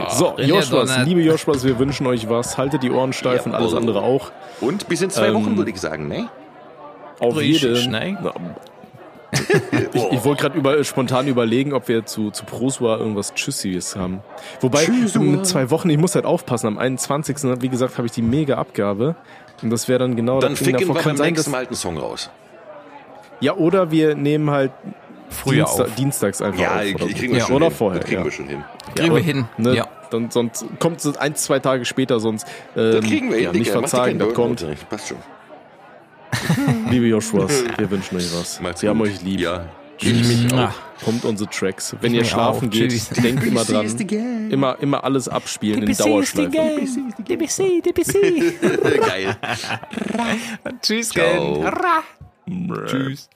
so, 0.09 0.35
Joshuas, 0.39 0.99
liebe 1.05 1.21
Joshuas, 1.23 1.65
wir 1.65 1.79
wünschen 1.79 2.07
euch 2.07 2.29
was. 2.29 2.59
Haltet 2.59 2.83
die 2.83 2.91
Ohren 2.91 3.13
steif 3.13 3.47
und 3.47 3.55
alles 3.55 3.75
andere 3.75 4.03
auch. 4.03 4.31
Und 4.61 4.89
bis 4.89 5.03
in 5.03 5.11
zwei 5.11 5.29
Ähm, 5.29 5.35
Wochen, 5.35 5.57
würde 5.57 5.71
ich 5.71 5.81
sagen, 5.81 6.09
ne? 6.09 6.29
Auf 7.19 7.37
Richtig, 7.37 7.63
jeden. 7.85 7.93
ne? 7.93 8.19
Ich 9.93 10.03
ich 10.13 10.25
wollte 10.25 10.43
gerade 10.43 10.59
über, 10.59 10.83
spontan 10.83 11.29
überlegen, 11.29 11.73
ob 11.73 11.87
wir 11.87 12.05
zu, 12.05 12.31
zu 12.33 12.45
Prosua 12.45 12.97
irgendwas 12.99 13.33
Tschüssiges 13.35 13.95
haben. 13.95 14.21
Wobei, 14.61 14.85
Tschüssua. 14.85 15.23
in 15.23 15.45
zwei 15.45 15.71
Wochen, 15.71 15.89
ich 15.91 15.99
muss 15.99 16.15
halt 16.17 16.25
aufpassen, 16.25 16.67
am 16.67 16.79
21. 16.79 17.37
wie 17.61 17.69
gesagt, 17.69 17.97
habe 17.99 18.07
ich 18.07 18.13
die 18.13 18.23
Mega-Abgabe. 18.23 19.15
Und 19.63 19.71
das 19.71 19.87
wäre 19.89 20.01
dann 20.01 20.17
genau 20.17 20.41
Dann 20.41 20.53
das 20.53 20.61
Ding 20.61 20.69
ficken 20.77 20.81
davor. 20.89 20.95
wir 20.97 21.03
Kann 21.03 21.11
beim 21.13 21.17
sein, 21.19 21.33
nächsten 21.35 21.51
Mal 21.53 21.67
einen 21.67 21.75
Song 21.77 21.97
raus. 21.99 22.31
Ja, 23.41 23.55
oder 23.55 23.91
wir 23.91 24.15
nehmen 24.15 24.51
halt 24.51 24.73
Früher 25.31 25.65
Diensta- 25.65 25.83
auf. 25.85 25.95
dienstags 25.95 26.43
einfach 26.43 26.61
Ja, 26.61 26.77
auf. 26.77 26.83
ich, 26.85 26.95
Oder, 26.97 27.07
kriegen 27.07 27.33
wir 27.33 27.39
Ja, 27.39 27.47
schon 27.47 27.57
oder 27.57 27.67
hin. 27.67 27.75
vorher. 27.75 28.01
Das 28.01 28.09
kriegen 28.09 28.21
ja. 28.21 28.25
wir 28.25 28.33
schon 28.33 28.49
hin. 28.49 28.65
Kriegen 28.97 29.15
wir 29.15 29.23
hin. 29.23 29.45
Ne? 29.59 29.77
Ja. 29.77 29.89
Dann, 30.11 30.29
sonst 30.31 30.65
kommt 30.81 31.05
es 31.05 31.17
ein, 31.17 31.37
zwei 31.37 31.61
Tage 31.61 31.85
später, 31.85 32.19
sonst 32.19 32.47
ähm, 32.77 32.93
Das 32.97 33.05
kriegen 33.05 33.29
wir 33.31 33.37
hin, 33.37 33.45
ja, 33.45 33.53
nicht 33.53 33.67
Digga. 33.69 33.79
Verzagen, 33.79 34.19
das 34.19 34.35
kommt. 34.35 34.61
Burnout. 34.61 34.77
Passt 34.89 35.09
schon. 35.09 35.19
Liebe 36.91 37.07
Joshuas, 37.07 37.65
wir 37.77 37.91
wünschen 37.91 38.17
euch 38.17 38.29
was. 38.35 38.61
Wir 38.83 38.89
haben 38.91 39.01
euch 39.01 39.23
lieb. 39.23 39.41
Ja. 39.41 39.67
Ich 40.03 40.13
mich 40.13 40.51
Mua. 40.53 40.67
auch. 40.69 41.05
Pumpt 41.05 41.25
unsere 41.27 41.49
Tracks. 41.51 41.95
Wenn 42.01 42.15
ihr 42.15 42.25
schlafen 42.25 42.69
auch. 42.69 42.73
geht, 42.73 42.91
Tschüss. 42.91 43.09
denkt 43.11 43.45
immer 43.45 43.65
dran. 43.65 43.87
Immer, 44.51 44.77
immer 44.81 45.05
alles 45.05 45.29
abspielen 45.29 45.83
in 45.83 45.97
Dauerschleife. 45.97 46.51
DBC, 47.19 47.83
DBC. 47.83 48.55
Geil. 49.07 49.37
Tschüss, 50.83 51.11
Ciao. 51.11 51.61
Gen. 51.61 51.71
Ra. 52.47 52.87
Tschüss. 52.87 53.29